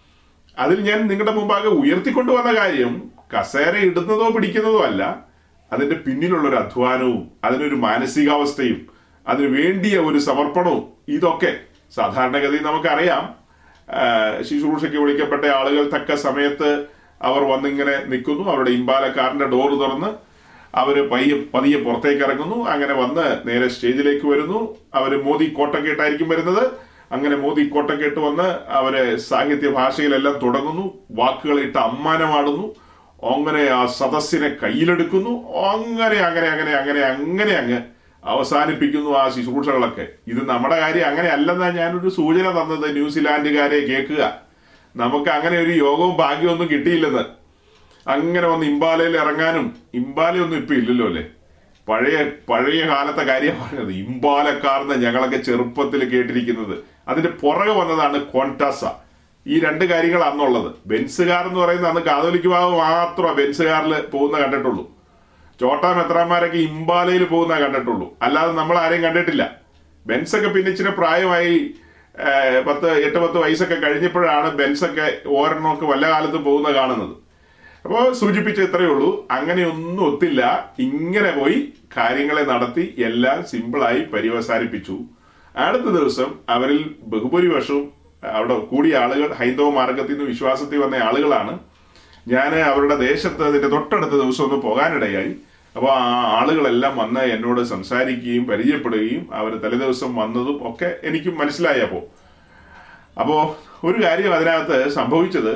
അതിൽ 0.60 0.82
ഞാൻ 0.82 1.08
നിങ്ങളുടെ 1.08 1.32
മുമ്പാകെ 1.32 1.68
ഉയർത്തിക്കൊണ്ടുവന്ന 1.68 2.56
കാര്യം 2.56 3.10
കസേര 3.34 3.76
ഇടുന്നതോ 3.76 4.30
പിടിക്കുന്നതോ 4.30 4.80
അല്ല. 4.80 5.26
അതിന്റെ 5.74 5.96
പിന്നിലുള്ള 5.96 6.50
ഒരു 6.50 6.56
അധ്വാനവും 6.56 7.32
അതിനൊരു 7.44 7.76
മാനസികാവസ്ഥയും 7.76 8.88
അതിനു 9.28 9.48
വേണ്ടിയ 9.48 9.98
ഒരു 10.00 10.18
സമർപ്പണവും 10.18 10.84
ഇതൊക്കെ 11.08 11.60
സാധാരണഗതിയിൽ 11.96 12.64
നമുക്കറിയാം. 12.64 13.36
ശുശ്രൂഷയ്ക്ക് 14.44 14.98
വിളിക്കപ്പെട്ട 14.98 15.46
ആളുകൾ 15.46 15.90
തക്ക 15.90 16.16
സമയത്ത് 16.16 16.86
അവർ 17.22 17.44
വന്നിങ്ങനെ 17.44 18.06
നിൽക്കുന്നു. 18.06 18.50
അവരുടെ 18.50 18.70
ഇമ്പാല 18.70 19.08
കാറിന്റെ 19.08 19.46
ഡോർ 19.46 19.74
തുറന്ന് 19.74 20.08
അവർ 20.76 21.10
പയ്യെ 21.10 21.44
പതിയെ 21.54 21.80
പുറത്തേക്ക് 21.80 22.24
ഇറങ്ങുന്നു. 22.24 22.66
അങ്ങനെ 22.66 22.94
വന്ന് 22.94 23.50
നേരെ 23.50 23.68
സ്റ്റേജിലേക്ക് 23.68 24.26
വരുന്നു. 24.28 24.78
അവർ 24.94 25.24
മോദി 25.24 25.46
കോട്ടക്കെട്ടായിരിക്കും 25.46 26.30
വരുന്നത്. 26.30 26.64
അങ്ങനെ 27.12 27.36
മോദി 27.36 27.64
കോട്ടം 27.74 27.98
കേട്ട് 28.02 28.20
വന്ന് 28.20 28.48
അവരെ 28.80 29.04
സാഹിത്യ 29.30 29.70
ഭാഷയിലെല്ലാം 29.80 30.36
തുടങ്ങുന്നു 30.44 30.86
വാക്കുകളിട്ട് 31.20 31.78
അമ്മാനമാടുന്നു 31.78 32.66
അങ്ങനെ 33.34 33.64
ആ 33.80 33.82
സദസ്സിനെ 33.98 34.50
കയ്യിലെടുക്കുന്നു 34.62 35.34
അങ്ങനെ 35.74 36.18
അങ്ങനെ 36.28 36.48
അങ്ങനെ 36.54 36.72
അങ്ങനെ 36.80 37.02
അങ്ങനെ 37.10 37.54
അങ്ങ് 37.62 37.80
അവസാനിപ്പിക്കുന്നു 38.24 39.12
ആ 39.22 39.24
ശുശ്രൂഷകളൊക്കെ. 39.36 40.06
ഇത് 40.32 40.42
നമ്മുടെ 40.50 40.80
കാര്യം 40.82 41.06
അങ്ങനെ 41.08 41.30
അല്ലെന്നാ 41.36 41.70
ഞാനൊരു 41.78 42.10
സൂചന 42.18 42.48
തന്നത് 42.58 42.88
ന്യൂസിലാൻഡുകാരെ 42.98 43.80
കേൾക്കുക. 43.90 44.24
നമുക്ക് 44.96 45.30
അങ്ങനെ 45.30 45.58
ഒരു 45.64 45.74
യോഗവും 45.86 46.14
ഭാഗ്യമൊന്നും 46.24 46.68
കിട്ടിയില്ലെന്ന്. 46.74 47.24
അങ്ങനെ 48.06 48.48
ഒന്ന് 48.48 48.66
ഇമ്പാലയിൽ 48.66 49.16
ഇറങ്ങാനും 49.24 49.66
ഇമ്പാലയൊന്നും 50.00 50.58
ഇപ്പൊ 50.62 50.74
ഇല്ലല്ലോ 50.82 51.06
അല്ലേ? 51.12 51.24
പഴയ 51.88 52.18
പഴയ 52.50 52.82
കാലത്തെ 52.92 53.24
കാര്യമാണ് 53.30 53.62
പറഞ്ഞത് 53.64 53.94
ഇമ്പാലക്കാർന്ന് 54.04 54.96
ഞങ്ങളൊക്കെ 55.06 55.40
ചെറുപ്പത്തിൽ 55.48 56.02
കേട്ടിരിക്കുന്നത്. 56.14 56.76
അതിന്റെ 57.08 57.30
പുറകെ 57.30 57.74
വന്നതാണ് 57.80 58.18
കോൺടാസ 58.26 58.84
ഈ 59.48 59.60
രണ്ട് 59.60 59.86
കാര്യങ്ങൾ 59.86 60.22
അന്നുള്ളത്. 60.24 60.72
ബെൻസുകാർ 60.86 61.48
എന്ന് 61.48 61.60
പറയുന്നത് 61.60 61.90
അന്ന് 61.90 62.02
കാതോലിക്ക് 62.02 62.48
ഭാഗം 62.48 62.78
മാത്രമേ 62.78 63.34
ബെൻസുകാരിൽ 63.34 64.02
പോകുന്ന 64.02 64.40
കണ്ടിട്ടുള്ളൂ. 64.40 64.84
ചോട്ടാ 65.60 65.90
മെത്രാന്മാരൊക്കെ 65.94 66.58
ഇമ്പാലയിൽ 66.58 67.24
പോകുന്ന 67.24 67.60
കണ്ടിട്ടുള്ളൂ. 67.60 68.18
അല്ലാതെ 68.22 68.52
നമ്മൾ 68.52 68.78
ആരെയും 68.78 69.04
കണ്ടിട്ടില്ല. 69.04 69.44
ബെൻസൊക്കെ 70.08 70.48
പിന്നെ 70.48 70.72
ഇച്ചിരി 70.72 70.90
പ്രായമായി 70.90 71.74
പത്ത് 72.68 72.88
എട്ട് 72.92 73.18
പത്ത് 73.18 73.38
വയസ്സൊക്കെ 73.38 73.76
കഴിഞ്ഞപ്പോഴാണ് 73.76 74.52
ബെൻസൊക്കെ 74.52 75.06
ഓരോന്നൊക്കെ 75.28 75.86
വല്ല 75.86 76.10
കാലത്ത് 76.10 76.38
പോകുന്ന 76.38 76.72
കാണുന്നത്. 76.72 77.16
അപ്പോൾ 77.86 78.14
സൂചിപ്പിച്ച 78.14 78.62
ഇത്രയേ 78.62 78.90
ഉള്ളൂ. 78.90 79.28
അങ്ങനെയൊന്നും 79.32 80.04
ഒത്തില്ല. 80.14 80.42
ഇങ്ങനെ 80.80 81.32
പോയി 81.32 81.74
കാര്യങ്ങളെ 81.98 82.44
നടത്തി 82.44 82.96
എല്ലാം 82.98 83.46
സിമ്പിളായി 83.46 84.02
പര്യവസാനിപ്പിച്ചു 84.02 85.00
അടുത്ത 85.56 85.84
ദിവസം 85.84 86.34
അവരിൽ 86.50 86.96
ബഹുഭൂരിപക്ഷവും 87.02 87.92
അവിടെ 88.32 88.60
കൂടിയ 88.60 88.98
ആളുകൾ 88.98 89.34
ഹൈന്ദവ 89.34 89.70
മാർഗത്തിൽ 89.70 90.12
നിന്ന് 90.12 90.26
വിശ്വാസത്തിൽ 90.26 90.78
വന്ന 90.78 90.96
ആളുകളാണ്. 90.96 91.60
ഞാൻ 92.28 92.56
അവരുടെ 92.56 92.96
ദേശത്ത് 92.96 93.44
അതിന്റെ 93.44 93.68
തൊട്ടടുത്ത 93.68 94.12
ദിവസം 94.12 94.44
ഒന്ന് 94.44 94.56
പോകാനിടയായി. 94.56 95.36
അപ്പോൾ 95.76 95.92
ആ 95.92 96.38
ആളുകളെല്ലാം 96.42 96.98
വന്ന് 96.98 97.20
എന്നോട് 97.20 97.62
സംസാരിക്കുകയും 97.62 98.46
പരിചയപ്പെടുകയും 98.46 99.34
അവർ 99.34 99.56
തലേദിവസം 99.56 100.16
വന്നതും 100.16 100.60
ഒക്കെ 100.62 100.96
എനിക്ക് 101.04 101.30
മനസ്സിലായപ്പോ. 101.30 102.02
അപ്പോ 103.20 103.42
അപ്പോ 103.42 103.58
ഒരു 103.84 104.04
കാര്യം 104.04 104.34
അതിനകത്ത് 104.34 104.90
സംഭവിച്ചത് 104.90 105.56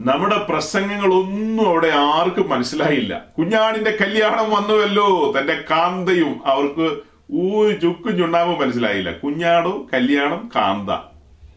നമ്മുടെ 0.00 0.38
പ്രസംഗങ്ങളൊന്നും 0.38 1.68
അവിടെ 1.68 1.88
ആർക്കും 1.88 2.48
മനസ്സിലായില്ല. 2.48 3.24
കുഞ്ഞാടിന്റെ 3.38 3.98
കല്യാണം 4.00 4.50
വന്നുവല്ലോ 4.50 5.34
തന്റെ 5.38 5.64
കാന്തയും 5.70 6.40
അവർക്ക് 6.46 7.13
ഒരു 7.32 7.80
ചുക്കും 7.80 8.18
ചുണ്ണാമ്പും 8.18 8.60
മനസ്സിലായില്ല. 8.60 9.12
കുഞ്ഞാടോ 9.12 9.88
കല്യാണം 9.92 10.50
കാന്ത. 10.56 10.90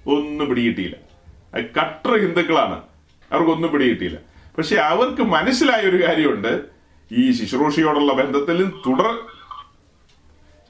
ഒന്നും 0.09 0.49
പിടികിട്ടിയില്ല. 0.49 0.95
കട്ടർ 1.79 2.17
ഹിന്ദുക്കളാണ്. 2.17 2.81
അവർക്കൊന്നും 3.31 3.71
പിടികിട്ടിയില്ല. 3.71 4.17
പക്ഷെ 4.57 4.75
അവർക്ക് 4.75 5.21
മനസ്സിലായ 5.21 5.81
ഒരു 5.81 6.07
കാര്യമുണ്ട്. 6.07 6.61
ഈ 7.11 7.31
ശുശ്രൂഷയോടുള്ള 7.31 8.13
ബന്ധത്തിലും 8.13 8.81
തുടർ 8.87 9.19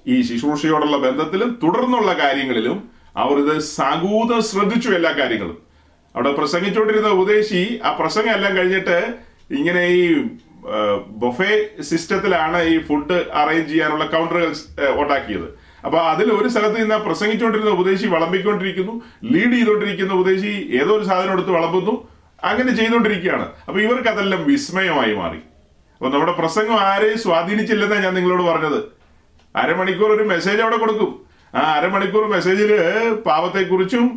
ഈ 0.07 0.21
ശുശ്രൂഷയോടുള്ള 0.21 0.97
ബന്ധത്തിലും 0.97 1.59
തുടർന്നുള്ള 1.63 2.13
കാര്യങ്ങളിലും 2.13 2.89
അവർ 3.17 3.37
ഇത് 3.37 3.59
സകൂതം 3.59 4.41
ശ്രദ്ധിച്ചു 4.41 4.89
എല്ലാ 4.89 5.11
കാര്യങ്ങളും. 5.11 5.57
അവിടെ 6.15 6.31
പ്രസംഗിച്ചുകൊണ്ടിരുന്ന 6.31 7.07
ഉപദേശി 7.07 7.79
ആ 7.83 7.91
പ്രസംഗം 7.91 8.31
എല്ലാം 8.31 8.57
കഴിഞ്ഞിട്ട് 8.57 9.13
ഇങ്ങനെ 9.51 9.87
ഈ 9.87 10.13
ബൊഫെ 11.23 11.51
സിസ്റ്റത്തിലാണ് 11.81 12.59
ഈ 12.63 12.75
ഫുഡ് 12.87 13.17
അറേഞ്ച് 13.41 13.69
ചെയ്യാനുള്ള 13.71 14.05
കൗണ്ടറുകൾ 14.05 14.51
ഉണ്ടാക്കിയത്. 15.01 15.47
അപ്പൊ 15.85 15.97
അതിൽ 15.99 16.27
ഒരു 16.31 16.47
സ്ഥലത്ത് 16.47 16.81
നിന്ന് 16.81 16.95
പ്രസംഗിച്ചുകൊണ്ടിരുന്ന 16.95 17.73
ഉപദേശി 17.77 18.05
വിളമ്പിക്കൊണ്ടിരിക്കുന്നു 18.07 18.93
ലീഡ് 19.33 19.53
ചെയ്തുകൊണ്ടിരിക്കുന്ന 19.53 20.13
ഉപദേശി 20.13 20.53
ഏതോ 20.81 20.91
ഒരു 20.97 21.05
സാധനം 21.09 21.33
എടുത്ത് 21.33 21.51
വിളമ്പുന്നു 21.51 21.93
അങ്ങനെ 22.43 22.71
ചെയ്തുകൊണ്ടിരിക്കുകയാണ്. 22.75 23.45
അപ്പൊ 23.67 23.79
ഇവർക്ക് 23.79 24.09
അതെല്ലാം 24.09 24.41
വിസ്മയമായി 24.47 25.13
മാറി. 25.13 25.39
അപ്പൊ 25.97 26.09
നമ്മുടെ 26.09 26.33
പ്രസംഗം 26.39 26.77
ആരെയും 26.79 27.19
സ്വാധീനിച്ചില്ലെന്നാണ് 27.25 28.03
ഞാൻ 28.05 28.13
നിങ്ങളോട് 28.13 28.43
പറഞ്ഞത്. 28.43 28.79
അരമണിക്കൂർ 29.55 30.09
ഒരു 30.15 30.23
മെസ്സേജ് 30.23 30.61
അവിടെ 30.61 30.77
കൊടുക്കും. 30.77 31.11
ആ 31.55 31.61
അരമണിക്കൂർ 31.77 32.25
മെസ്സേജിൽ 32.29 32.71
പാപത്തെക്കുറിച്ചും 33.27 34.07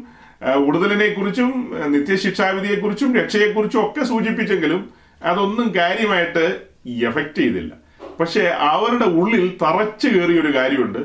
ഉടുതലിനെക്കുറിച്ചും 0.66 0.68
ഉടുതലിനെ 0.68 1.08
കുറിച്ചും 1.08 1.50
നിത്യശിക്ഷാവിധിയെ 1.94 2.76
രക്ഷയെക്കുറിച്ചും 3.20 3.80
ഒക്കെ 3.86 4.04
സൂചിപ്പിച്ചെങ്കിലും 4.10 4.99
അതൊന്നും 5.22 5.72
കാര്യമായിട്ട് 5.76 6.44
എഫക്ട് 7.08 7.38
ചെയ്തില്ല. 7.38 7.72
പക്ഷെ 8.20 8.40
അവരുടെ 8.40 9.04
ഉള്ളിൽ 9.04 9.58
തറച്ചു 9.62 10.08
കയറിയൊരു 10.08 10.54
കാര്യമുണ്ട്. 10.54 10.98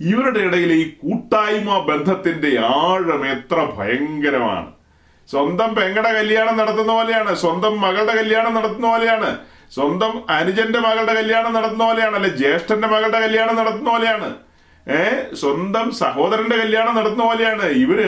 ഇവരുടെ 0.00 0.40
ഇടയിൽ 0.40 0.72
ഈ 0.72 0.90
കൂട്ടായ്മ 0.90 1.78
ബന്ധത്തിന്റെ 1.78 2.58
ആഴം 2.60 3.26
എത്ര 3.26 3.58
ഭയങ്കരമാണ്. 3.78 4.66
സ്വന്തം 5.30 5.74
പെങ്ങടെ 5.74 6.12
കല്യാണം 6.12 6.56
നടത്തുന്ന 6.56 6.92
പോലെയാണ് 6.92 7.34
സ്വന്തം 7.34 7.80
മകളുടെ 7.80 8.14
കല്യാണം 8.16 8.54
നടത്തുന്ന 8.54 8.86
പോലെയാണ് 8.88 9.38
സ്വന്തം 9.74 10.30
അനുജന്റെ 10.30 10.78
മകളുടെ 10.78 11.14
കല്യാണം 11.14 11.52
നടത്തുന്ന 11.52 11.84
പോലെയാണ് 11.84 12.14
അല്ലെ 12.14 12.30
ജ്യേഷ്ഠന്റെ 12.30 12.88
മകളുടെ 12.88 13.20
കല്യാണം 13.20 13.56
നടത്തുന്ന 13.56 13.90
പോലെയാണ്. 13.90 14.34
ഏ 14.88 15.00
സ്വന്തം 15.34 15.90
സഹോദരന്റെ 15.90 16.56
കല്യാണം 16.56 16.96
നടത്തുന്ന 16.96 17.24
പോലെയാണ്. 17.24 17.62
ഇവർ 17.62 18.00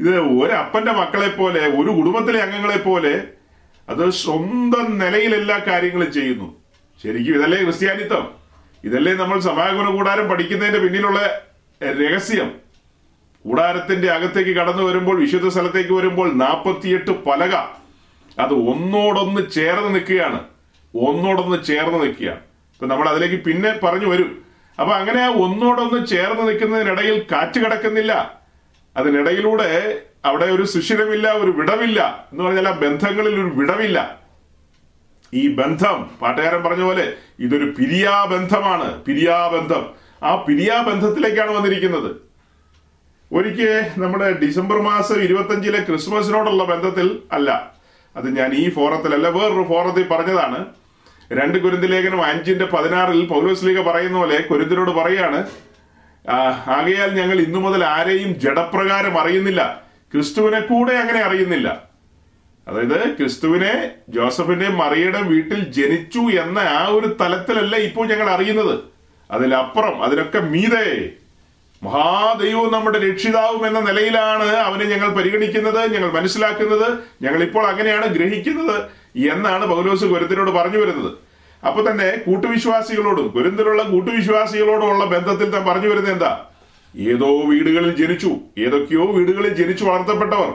ഇത് 0.00 0.20
ഒരപ്പന്റെ 0.20 0.92
മക്കളെ 0.92 1.28
പോലെ 1.28 1.60
ഒരു 1.60 1.90
കുടുംബത്തിലെ 1.90 2.40
അംഗങ്ങളെ 2.40 2.76
പോലെ 2.76 3.22
അത് 3.88 4.10
സ്വന്തം 4.10 4.98
നിലയിൽ 4.98 5.34
എല്ലാ 5.34 5.58
കാര്യങ്ങളും 5.58 6.12
ചെയ്യുന്നു. 6.12 6.62
ശരിക്കും 7.02 7.34
ഇതല്ലേ 7.34 7.62
ക്രിസ്ത്യാനിത്വം? 7.62 8.34
ഇതല്ലേ 8.84 9.12
നമ്മൾ 9.12 9.40
സമാഗമന 9.40 9.90
കൂടാരം 9.90 10.28
പഠിക്കുന്നതിന്റെ 10.28 10.78
പിന്നിലുള്ള 10.78 11.42
രഹസ്യം. 11.82 12.52
കൂടാരത്തിന്റെ 13.44 14.10
അകത്തേക്ക് 14.10 14.50
കടന്നു 14.50 14.82
വരുമ്പോൾ 14.82 15.20
വിശുദ്ധ 15.20 15.48
സ്ഥലത്തേക്ക് 15.48 15.92
വരുമ്പോൾ 15.92 16.32
നാൽപ്പത്തിയെട്ട് 16.32 17.24
പലക. 17.24 17.54
അത് 18.38 18.54
ഒന്നോടൊന്ന് 18.54 19.50
ചേർന്ന് 19.50 19.94
നിൽക്കുകയാണ്. 19.94 20.44
ഒന്നോടൊന്ന് 20.94 21.64
ചേർന്ന് 21.64 22.02
നിൽക്കുകയാണ്. 22.02 22.40
ഇപ്പൊ 22.72 22.86
നമ്മൾ 22.86 23.08
അതിലേക്ക് 23.08 23.44
പിന്നെ 23.44 23.72
പറഞ്ഞു 23.82 24.06
വരും. 24.06 24.44
അപ്പൊ 24.80 24.94
അങ്ങനെ 24.94 25.20
ആ 25.22 25.28
ഒന്നോടൊന്ന് 25.28 26.06
ചേർന്ന് 26.06 26.48
നിൽക്കുന്നതിനിടയിൽ 26.48 27.26
കാറ്റ് 27.32 27.64
കിടക്കുന്നില്ല. 27.64 28.40
അതിനിടയിലൂടെ 28.96 30.02
അവിടെ 30.24 30.44
ഒരു 30.44 30.62
സുഷിരമില്ല 30.62 31.32
ഒരു 31.32 31.50
വിടവില്ല. 31.50 32.28
എന്ന് 32.32 32.44
പറഞ്ഞാൽ 32.44 32.68
ആ 32.68 32.74
ബന്ധങ്ങളിൽ 32.78 33.34
ഒരു 33.34 33.52
വിടവില്ല. 33.54 34.22
ഈ 35.34 35.54
ബന്ധം 35.54 36.10
പാട്ടുകാരൻ 36.22 36.62
പറഞ്ഞ 36.62 36.82
പോലെ 36.82 37.12
ഇതൊരു 37.40 37.64
പിരിയാബന്ധമാണ് 37.78 39.04
പിരിയാബന്ധം. 39.04 39.82
ആ 40.22 40.34
പിരിയാബന്ധത്തിലേക്കാണ് 40.34 41.50
വന്നിരിക്കുന്നത്. 41.50 42.10
ഒരിക്കൽ 43.32 44.00
നമ്മുടെ 44.00 44.32
ഡിസംബർ 44.32 44.78
മാസം 44.82 45.22
ഇരുപത്തഞ്ചിലെ 45.22 45.78
ക്രിസ്മസിനോടുള്ള 45.78 46.64
ബന്ധത്തിൽ 46.64 47.22
അല്ല 47.32 47.72
അത് 48.16 48.36
ഞാൻ 48.38 48.54
ഈ 48.54 48.70
ഫോറത്തിലല്ല 48.70 49.28
വേറൊരു 49.28 49.64
ഫോറത്തിൽ 49.68 50.08
പറഞ്ഞതാണ്. 50.08 50.66
രണ്ട് 51.32 51.58
കുരുന്തിലേഖനം 51.58 52.24
അഞ്ചിന്റെ 52.24 52.64
പതിനാറിൽ 52.64 53.26
പൗലോസ് 53.26 53.66
ലീഗ 53.66 53.80
പറയുന്ന 53.80 54.18
പോലെ 54.18 54.38
കുരുന്തിനോട് 54.40 54.90
പറയാണ് 54.90 55.46
ആകയാൽ 56.78 57.10
ഞങ്ങൾ 57.20 57.40
ഇന്നു 57.40 57.58
മുതൽ 57.58 57.84
ആരെയും 57.84 58.40
ജഡപ്രകാരം 58.40 59.20
അറിയുന്നില്ല. 59.20 59.62
ക്രിസ്തുവിനെ 60.14 60.60
കൂടെ 60.60 60.92
അങ്ങനെ 60.92 61.20
അറിയുന്നില്ല. 61.20 61.92
അതായത് 62.68 63.16
ക്രിസ്തുവിനെ 63.16 63.90
ജോസഫിന്റെ 64.08 64.68
മറിയുടെ 64.68 65.20
വീട്ടിൽ 65.20 65.72
ജനിച്ചു 65.72 66.18
എന്ന 66.18 66.58
ആ 66.58 66.86
ഒരു 66.86 67.16
തലത്തിലല്ല 67.20 67.76
ഇപ്പോൾ 67.76 68.08
ഞങ്ങൾ 68.08 68.30
അറിയുന്നത്. 68.30 68.78
അതിലപ്പുറം 69.30 70.04
അതിനൊക്കെ 70.04 70.38
മീതെ 70.38 71.10
മഹാദൈവവും 71.84 72.72
നമ്മുടെ 72.72 72.98
രക്ഷിതാവും 72.98 73.66
എന്ന 73.66 73.80
നിലയിലാണ് 73.80 74.44
അവനെ 74.44 74.84
ഞങ്ങൾ 74.84 75.08
പരിഗണിക്കുന്നത് 75.08 75.94
ഞങ്ങൾ 75.94 76.10
മനസ്സിലാക്കുന്നത് 76.12 76.98
ഞങ്ങൾ 77.22 77.42
ഇപ്പോൾ 77.42 77.66
അങ്ങനെയാണ് 77.66 78.06
ഗ്രഹിക്കുന്നത് 78.06 78.76
എന്നാണ് 79.32 79.66
പൗലോസ് 79.66 80.04
കുരുത്തിനോട് 80.04 80.50
പറഞ്ഞു 80.50 80.78
വരുന്നത്. 80.78 81.12
അപ്പൊ 81.66 81.90
തന്നെ 81.90 82.16
കൂട്ടുവിശ്വാസികളോടും 82.26 83.28
കുരുന്തിലുള്ള 83.28 83.82
കൂട്ടുവിശ്വാസികളോടുമുള്ള 83.82 85.04
ബന്ധത്തിൽ 85.04 85.50
താൻ 85.50 85.64
പറഞ്ഞു 85.66 85.88
വരുന്നത് 85.88 86.12
എന്താ? 86.12 86.46
ഏതോ 86.96 87.40
വീടുകളിൽ 87.40 87.96
ജനിച്ചു 87.96 88.36
ഏതൊക്കെയോ 88.58 89.12
വീടുകളിൽ 89.12 89.54
ജനിച്ചു 89.54 89.84
വളർത്തപ്പെട്ടവർ. 89.84 90.54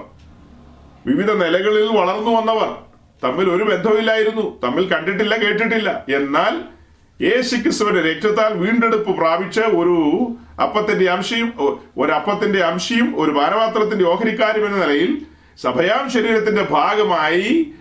വിവിധ 1.06 1.32
നിലകളിൽ 1.32 1.98
വളർന്നു 1.98 2.32
വന്നവർ. 2.32 2.76
തമ്മിൽ 3.24 3.50
ഒരു 3.50 3.64
ബന്ധമില്ലായിരുന്നു 3.64 4.60
തമ്മിൽ 4.64 4.88
കണ്ടിട്ടില്ല 4.88 5.36
കേട്ടിട്ടില്ല. 5.36 6.06
എന്നാൽ 6.16 6.62
യേശുക്രിസ്തുവിന്റെ 7.26 8.02
രക്തത്താൽ 8.02 8.54
വീണ്ടെടുപ്പ് 8.54 9.18
പ്രാപിച്ച 9.18 9.60
ഒരു 9.60 10.28
അപ്പത്തിന്റെ 10.62 11.10
അംശയും 11.10 11.54
ഒരു 11.98 12.12
അപ്പത്തിന്റെ 12.12 12.60
അംശയും 12.60 13.22
ഒരു 13.22 13.32
പാനപാത്രത്തിന്റെ 13.32 14.06
ഓഹരിക്കാരും 14.06 14.66
എന്ന 14.66 14.86
നിലയിൽ 14.86 15.22
സഭയാം 15.62 16.10
ശരീരത്തിന്റെ 16.10 16.68
ഭാഗമായി 16.72 17.72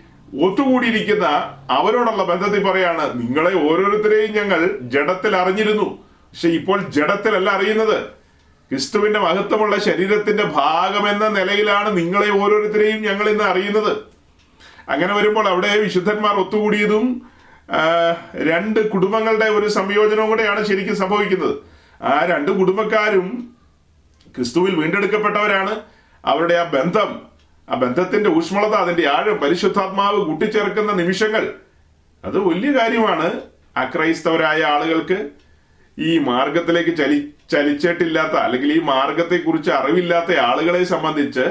ഒത്തുകൂടിയിരിക്കുന്ന 0.43 1.25
അവരോടുള്ള 1.71 2.23
ബന്ധത്തിൽ 2.23 2.71
പറയാണ് 2.71 3.21
നിങ്ങളെ 3.21 3.71
ഓരോരുത്തരെയും 3.71 4.31
ഞങ്ങൾ 4.31 4.79
ജഡത്തിൽ 4.81 5.35
അറിഞ്ഞിരുന്നു. 5.35 5.83
പക്ഷെ 5.83 6.47
ഇപ്പോൾ 6.47 6.89
ജഡത്തിലല്ല 6.89 7.49
അറിയുന്നത്. 7.49 8.16
ക്രിസ്തുവിന്റെ 8.71 9.19
മഹത്വമുള്ള 9.19 9.79
ശരീരത്തിന്റെ 9.79 10.43
ഭാഗമെന്ന 10.43 11.27
നിലയിലാണ് 11.27 11.97
നിങ്ങളെ 11.97 12.29
ഓരോരുത്തരെയും 12.29 13.01
ഞങ്ങൾ 13.01 13.29
ഇന്ന് 13.29 13.43
അറിയുന്നത്. 13.43 13.93
അങ്ങനെ 14.89 15.13
വരുമ്പോൾ 15.13 15.47
അവിടെ 15.47 15.77
വിശുദ്ധന്മാർ 15.77 16.35
ഒത്തുകൂടിയതും 16.35 17.05
രണ്ട് 18.33 18.79
കുടുംബങ്ങളുടെ 18.89 19.45
ഒരു 19.45 19.67
സംയോജനവും 19.67 20.29
കൂടെയാണ് 20.29 20.65
ശരിക്കും 20.65 20.95
സംഭവിക്കുന്നത്. 20.95 21.55
ആ 22.01 22.25
രണ്ട് 22.25 22.51
കുടുംബക്കാരും 22.51 23.53
ക്രിസ്തുവിൽ 24.35 24.75
വീണ്ടെടുക്കപ്പെട്ടവരാണ്. 24.75 25.81
അവരുടെ 26.25 26.53
ആ 26.53 26.63
ബന്ധം 26.63 27.21
ആ 27.69 27.75
ബന്ധത്തിന്റെ 27.75 28.29
ഊഷ്മളത 28.29 28.75
അതിന്റെ 28.75 29.09
ആഴം 29.09 29.37
പരിശുദ്ധാത്മാവ് 29.37 30.19
കൂട്ടിച്ചേർക്കുന്ന 30.25 30.91
നിമിഷങ്ങൾ 30.91 31.53
അത് 32.25 32.37
വലിയ 32.39 32.71
കാര്യമാണ് 32.79 33.41
അക്രൈസ്തവരായ 33.77 34.63
ആളുകൾക്ക് 34.63 35.29
ഈ 35.97 36.17
മാർഗത്തിലേക്ക് 36.19 36.97
ചലി 36.97 37.19
ചലിച്ചിട്ടില്ലാത്ത 37.51 38.35
അല്ലെങ്കിൽ 38.45 38.69
ഈ 38.73 38.79
മാർഗത്തെക്കുറിച്ച് 38.79 39.71
അറിവില്ലാത്ത 39.71 40.39
ആളുകളെ 40.39 40.83
സംബന്ധിച്ച് 40.83 41.45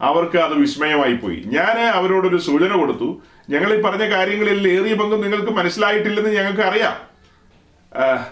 അവർക്ക് 0.00 0.38
അത് 0.38 0.54
വിസ്മയമായി 0.54 1.14
പോയി. 1.14 1.42
ഞാൻ 1.46 1.76
അവരോടൊരു 1.98 2.36
സൂചന 2.36 2.72
കൊടുത്തു. 2.76 3.22
ഞങ്ങൾ 3.50 3.70
ഈ 3.74 3.82
പറഞ്ഞ 3.82 4.04
കാര്യങ്ങളിൽ 4.10 4.68
ഏറിയ 4.68 4.94
പങ്കും 4.94 5.20
നിങ്ങൾക്ക് 5.20 5.52
മനസ്സിലായിട്ടില്ലെന്ന് 5.52 6.32
ഞങ്ങൾക്ക് 6.36 6.60
അറിയാം. 6.60 6.96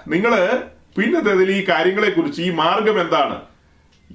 നിങ്ങൾ 0.09 0.33
പിന്നത്തേതിൽ 0.97 1.51
ഈ 1.53 1.65
കാര്യങ്ങളെക്കുറിച്ച് 1.69 2.43
ഈ 2.43 2.51
മാർഗം 2.51 3.01
എന്താണ്? 3.01 3.37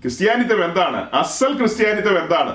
ക്രിസ്ത്യാനിത്വം 0.02 0.62
എന്താണ്? 0.66 1.10
അസൽ 1.14 1.52
ക്രിസ്ത്യാനിത്വം 1.58 2.18
എന്താണ്? 2.24 2.54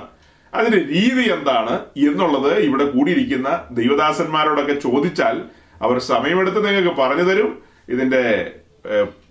അതിന്റെ 0.54 0.78
രീതി 0.78 1.24
എന്താണ്? 1.32 1.74
എന്നുള്ളത് 2.10 2.58
ഇവിടെ 2.58 2.84
കൂടിയിരിക്കുന്ന 2.84 3.48
ദൈവദാസന്മാരോടൊക്കെ 3.70 4.72
ചോദിച്ചാൽ 4.72 5.36
അവർ 5.82 5.98
സമയമെടുത്ത് 5.98 6.66
നിങ്ങൾക്ക് 6.66 7.00
പറഞ്ഞു 7.00 7.22
തരും. 7.22 7.62
ഇതിന്റെ 7.88 8.22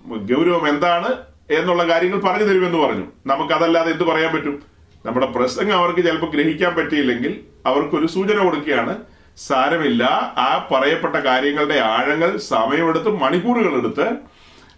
ഗൗരവം 0.08 0.70
എന്താണ് 0.70 1.08
എന്നുള്ള 1.52 1.84
കാര്യങ്ങൾ 1.84 2.20
പറഞ്ഞു 2.20 2.44
തരുമെന്ന് 2.44 2.78
പറഞ്ഞു. 2.78 3.06
നമുക്കതല്ലാതെ 3.26 3.92
എന്ത് 3.92 4.04
പറയാൻ 4.04 4.36
പറ്റും? 4.36 4.64
നമ്മുടെ 5.06 5.26
പ്രസംഗം 5.26 5.78
അവർക്ക് 5.78 6.00
ചിലപ്പോൾ 6.00 6.32
ഗ്രഹിക്കാൻ 6.32 6.76
പറ്റിയില്ലെങ്കിൽ 6.76 7.40
അവർക്കൊരു 7.66 8.08
സൂചന 8.08 8.44
കൊടുക്കുകയാണ്. 8.44 8.98
സാരമില്ല. 9.38 10.04
ആ 10.38 10.68
പറയപ്പെട്ട 10.72 11.16
കാര്യങ്ങളുടെ 11.16 11.80
ആഴങ്ങൾ 11.80 12.38
സമയമെടുത്ത് 12.38 13.10
മണിക്കൂറുകൾ 13.10 13.78
എടുത്ത് 13.78 14.12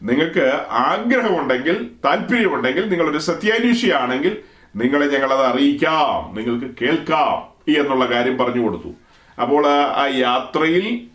നിങ്ങൾക്ക് 0.03 0.59
ആഗ്രഹമുണ്ടെങ്കിൽ 0.69 1.91
താല്പര്യമുണ്ടെങ്കിൽ 2.05 2.89
നിങ്ങളൊരു 2.89 3.17
സത്യാന്വേഷിയാണെങ്കിൽ 3.17 4.37
നിങ്ങളെ 4.75 5.07
ഞങ്ങളത് 5.07 5.45
അറിയിക്കാം. 5.45 6.35
നിങ്ങൾക്ക് 6.35 6.65
കേൾക്കാം. 6.81 7.51
എന്നുള്ള 7.77 8.05
കാര്യം 8.05 8.37
പറഞ്ഞു 8.37 8.63
കൊടുത്തു. 8.63 8.93
അപ്പോൾ 9.41 9.67
ആ- 9.67 10.11
യാത്രയിൽ 10.13 11.10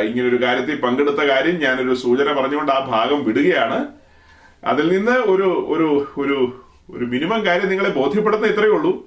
ഇങ്ങനൊരു 0.00 0.42
കാര്യത്തിൽ 0.42 0.80
പങ്കെടുത്ത 0.80 1.16
കാര്യം 1.16 1.60
ഞാനൊരു 1.60 1.94
സൂചന 1.94 2.32
പറഞ്ഞുകൊണ്ട് 2.32 2.72
ആ 2.72 2.78
ഭാഗം 2.84 3.24
വിടുകയാണ്. 3.24 3.86
അതിൽ 4.64 4.96
നിന്ന് 4.96 5.12
ഒരു 5.12 5.48
ഒരു 5.74 5.88
ഒരു 6.20 6.36
ഒരു 6.90 7.04
മിനിമം 7.04 7.46
കാര്യം 7.46 7.68
നിങ്ങളെ 7.68 7.88
ബോധ്യപ്പെടുന്ന 7.88 8.46
ഇത്രയേ 8.46 8.70
ഉള്ളൂ. 8.70 9.06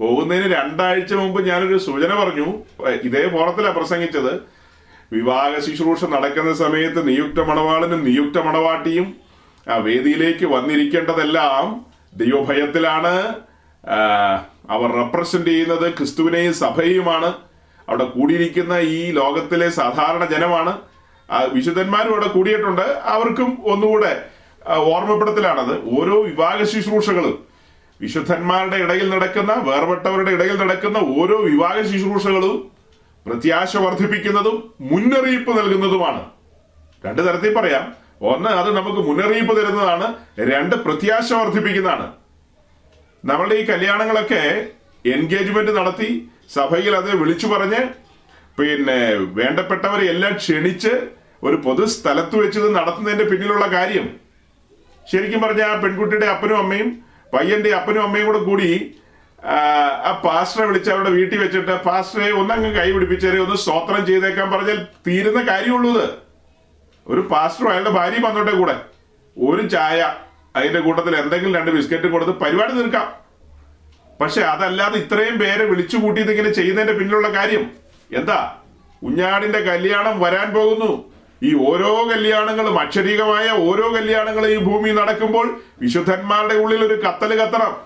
പോകുന്നതിന് 0.00 0.54
രണ്ടാഴ്ച 0.54 1.12
മുമ്പ് 1.12 1.46
ഞാനൊരു 1.46 1.78
സൂചന 1.78 2.14
പറഞ്ഞു. 2.14 2.46
ഇതേ 2.90 3.28
ഫോറത്തിലാണ് 3.28 3.74
പ്രസംഗിച്ചത്. 3.74 4.40
വിവാഹ 5.12 5.58
ശുശ്രൂഷ 5.58 6.04
നടക്കുന്ന 6.04 6.52
സമയത്ത് 6.52 7.08
നിയുക്ത 7.08 7.40
മണവാളനും 7.40 8.04
നിയുക്ത 8.04 8.38
മണവാട്ടിയും 8.38 9.14
ആ 9.70 9.76
വേദിയിലേക്ക് 9.76 10.46
വന്നിരിക്കേണ്ടതെല്ലാം 10.46 11.86
ദൈവഭയത്തിലാണ്. 12.14 13.34
അവർ 14.70 14.92
റെപ്രസെന്റ് 14.92 15.50
ചെയ്യുന്നത് 15.50 15.92
ക്രിസ്തുവിനെയും 15.94 16.54
സഭയുമാണ് 16.54 17.32
അവിടെ 17.88 18.04
കൂടിയിരിക്കുന്ന 18.04 18.74
ഈ 18.96 19.10
ലോകത്തിലെ 19.18 19.68
സാധാരണ 19.80 20.24
ജനമാണ്. 20.24 20.72
വിശുദ്ധന്മാരും 21.52 22.12
അവിടെ 22.14 22.28
കൂടിയിട്ടുണ്ട്. 22.28 22.86
അവർക്കും 23.14 23.50
ഒന്നുകൂടെ 23.72 24.12
ഓർമ്മപ്പെടുത്തലാണത്. 24.92 25.74
ഓരോ 25.98 26.16
വിവാഹ 26.22 26.62
ശുശ്രൂഷകളും 26.62 27.36
വിശുദ്ധന്മാരുടെ 28.00 28.76
ഇടയിൽ 28.76 29.06
നടക്കുന്ന 29.10 29.52
വേർപെട്ടവരുടെ 29.68 30.30
ഇടയിൽ 30.30 30.56
നടക്കുന്ന 30.62 30.98
ഓരോ 31.20 31.36
വിവാഹ 31.50 31.76
ശുശ്രൂഷകളും 31.90 32.56
പ്രത്യാശ 33.26 33.76
വർദ്ധിപ്പിക്കുന്നതും 33.76 34.56
മുന്നറിയിപ്പ് 34.80 35.52
നൽകുന്നതുമാണ്. 35.58 36.22
രണ്ട് 37.06 37.22
തരത്തിൽ 37.26 37.54
പറയാം. 37.54 37.84
ഒന്ന് 38.22 38.50
അത് 38.50 38.76
നമുക്ക് 38.76 38.98
മുന്നറിയിപ്പ് 39.08 39.54
തരുന്നതാണ്. 39.58 40.06
രണ്ട് 40.52 40.76
പ്രത്യാശ 40.76 41.32
വർദ്ധിപ്പിക്കുന്നതാണ്. 41.32 42.06
നമ്മളുടെ 43.24 43.54
ഈ 43.54 43.64
കല്യാണങ്ങളൊക്കെ 43.70 44.42
എൻഗേജ്മെന്റ് 45.14 45.72
നടത്തി 45.76 46.30
സഭയിൽ 46.50 46.94
അത് 46.96 47.16
വിളിച്ചു 47.16 47.46
പറഞ്ഞ് 47.46 47.80
പിന്നെ 48.58 48.98
വേണ്ടപ്പെട്ടവരെ 49.38 50.04
എല്ലാം 50.04 50.32
ക്ഷണിച്ച് 50.36 50.92
ഒരു 51.42 51.56
പൊതു 51.56 51.84
സ്ഥലത്ത് 51.94 52.36
വെച്ച് 52.36 52.58
ഇത് 52.58 52.68
നടത്തുന്നതിന്റെ 52.76 53.24
പിന്നിലുള്ള 53.24 53.66
കാര്യം. 53.72 54.06
ശരിക്കും 55.06 55.40
പറഞ്ഞ 55.40 55.62
ആ 55.62 55.74
പെൺകുട്ടിയുടെ 55.82 56.26
അപ്പനും 56.26 56.58
അമ്മയും 56.58 56.88
പയ്യന്റെ 57.34 57.70
അപ്പനും 57.74 58.02
അമ്മയും 58.02 58.26
കൂടെ 58.26 58.38
കൂടി 58.38 58.70
ആ, 59.38 59.56
പാസ്റ്ററെ 60.24 60.66
വിളിച്ച് 60.66 60.90
അവരുടെ 60.90 61.10
വീട്ടിൽ 61.10 61.38
വെച്ചിട്ട് 61.38 61.72
പാസ്റ്ററെ 61.86 62.30
ഒന്നങ്ങ് 62.32 62.70
കൈ 62.76 62.86
പിടിപ്പിച്ചേരെ 62.92 63.38
ഒന്ന് 63.38 63.56
സ്തോത്രം 63.56 64.06
ചെയ്തേക്കാൻ 64.06 64.50
പറഞ്ഞാൽ 64.50 64.78
തീരുന്ന 65.06 65.40
കാര്യമുള്ളൂ 65.50 65.90
ഇത്. 65.94 66.06
ഒരു 67.06 67.20
പാസ്റ്ററും 67.32 67.70
അയാളുടെ 67.70 67.90
ഭാര്യയും 67.90 68.22
വന്നോട്ടെ 68.22 68.50
കൂടെ. 68.52 68.74
ഒരു 69.36 69.62
ചായ 69.68 69.98
അതിന്റെ 70.56 70.80
കൂട്ടത്തിൽ 70.80 71.16
എന്തെങ്കിലും 71.16 71.54
രണ്ട് 71.58 71.70
ബിസ്ക്കറ്റ് 71.70 72.06
കൊടുത്ത് 72.06 72.32
പരിപാടി 72.42 72.72
തീർക്കാം. 72.72 73.06
പക്ഷെ 74.20 74.40
അതല്ലാതെ 74.40 74.98
ഇത്രയും 74.98 75.38
പേരെ 75.38 75.64
വിളിച്ചു 75.64 75.96
കൂട്ടിയത് 75.96 76.30
ഇങ്ങനെ 76.30 76.52
ചെയ്യുന്നതിന്റെ 76.52 76.92
പിന്നിലുള്ള 76.92 77.28
കാര്യം 77.28 77.70
എന്താ? 78.14 78.56
കുഞ്ഞാടിന്റെ 79.02 79.60
കല്യാണം 79.60 80.20
വരാൻ 80.20 80.54
പോകുന്നു. 80.54 81.04
ഈ 81.42 81.54
ഓരോ 81.54 82.08
കല്യാണങ്ങളും 82.12 82.80
അക്ഷരീകമായ 82.80 83.48
ഓരോ 83.50 83.94
കല്യാണങ്ങളും 83.94 84.50
ഈ 84.50 84.56
ഭൂമി 84.56 84.90
നടക്കുമ്പോൾ 84.90 85.60
വിശുദ്ധന്മാരുടെ 85.82 86.54
ഉള്ളിൽ 86.54 86.84
ഒരു 86.84 87.02
കത്തൽ 87.02 87.40
കത്തണം. 87.40 87.76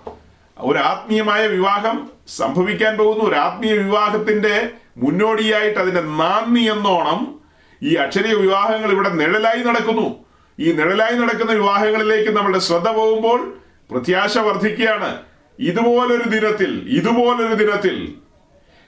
ഒരു 0.58 0.78
ആത്മീയമായ 0.78 1.46
വിവാഹം 1.46 2.10
സംഭവിക്കാൻ 2.28 2.96
പോകുന്നു. 2.96 3.24
ഒരു 3.24 3.34
ആത്മീയ 3.34 3.72
വിവാഹത്തിന്റെ 3.72 4.70
മുന്നോടിയായിട്ട് 4.96 5.78
അതിന്റെ 5.78 6.00
നാന്ദി 6.00 6.60
എന്നോണം 6.60 7.34
ഈ 7.82 7.94
അക്ഷരീയ 7.94 8.34
വിവാഹങ്ങൾ 8.34 8.90
ഇവിടെ 8.90 9.08
നിഴലായി 9.08 9.62
നടക്കുന്നു. 9.62 10.24
ഈ 10.58 10.72
നിഴലായി 10.72 11.14
നടക്കുന്ന 11.14 11.52
വിവാഹങ്ങളിലേക്ക് 11.52 12.30
നമ്മളുടെ 12.30 12.58
ശ്രദ്ധ 12.58 12.88
പോകുമ്പോൾ 12.88 13.54
പ്രത്യാശ 13.90 14.38
വർദ്ധിക്കുകയാണ്. 14.38 15.29
ഇതുപോലൊരു 15.60 16.22
ദിനത്തിൽ 16.22 16.86
ഇതുപോലൊരു 16.88 17.54
ദിനത്തിൽ 17.54 18.14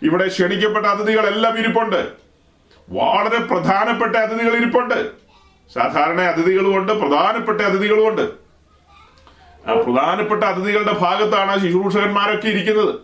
ഇവിടെ 0.03 0.27
ക്ഷണിക്കപ്പെട്ട 0.27 0.87
അതിഥികളെല്ലാം 0.87 1.59
ഇരിപ്പുണ്ട്. 1.59 2.09
വളരെ 2.91 3.39
പ്രധാനപ്പെട്ട 3.39 4.17
അതിഥികൾ 4.17 4.57
ഇരിപ്പുണ്ട്. 4.57 5.11
സാധാരണ 5.75 6.21
അതിഥികളുമുണ്ട് 6.21 6.93
പ്രധാനപ്പെട്ട 6.93 7.61
അതിഥികളുമുണ്ട്. 7.61 8.23
ആ 9.69 9.73
പ്രധാനപ്പെട്ട 9.73 10.45
അതിഥികളുടെ 10.45 10.93
ഭാഗത്താണ് 10.93 11.59
ശുശ്രൂഷകന്മാരൊക്കെ 11.63 12.49
ഇരിക്കുന്നത്. 12.49 12.95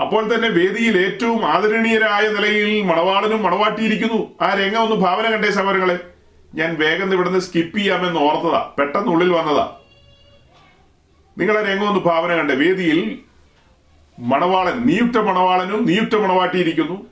അപ്പോൾ 0.00 0.34
തന്നെ 0.34 0.48
വേദിയിൽ 0.48 0.98
ഏറ്റവും 0.98 1.46
ആദരണീയരായ 1.46 2.28
നിലയിൽ 2.28 2.82
മണവാളനും 2.82 3.42
മണവാട്ടിയിരിക്കുന്നു. 3.42 4.30
ആ 4.42 4.54
രംഗം 4.54 4.82
ഒന്ന് 4.82 4.96
ഭാവന 4.96 5.30
കണ്ടേ 5.30 5.50
സമരങ്ങളെ 5.50 5.98
ഞാൻ 6.54 6.76
വേഗം 6.78 7.12
ഇവിടുന്ന് 7.12 7.38
സ്കിപ്പ് 7.38 7.78
ചെയ്യാമെന്ന് 7.78 8.20
ഓർത്തതാ. 8.20 8.70
പെട്ടെന്ന് 8.78 9.08
ഉള്ളിൽ 9.08 9.32
നിങ്ങളെ 11.38 11.62
രംഗം 11.62 11.88
ഒന്ന് 11.88 12.00
ഭാവന 12.00 12.36
കണ്ട. 12.36 12.50
വേദിയിൽ 12.50 13.18
മണവാളൻ 14.18 14.86
നിയുക്ത 14.86 15.18
മണവാളനും 15.18 15.86
നിയുക്ത 15.86 16.14
മണവാട്ടിയിരിക്കുന്നു. 16.14 17.06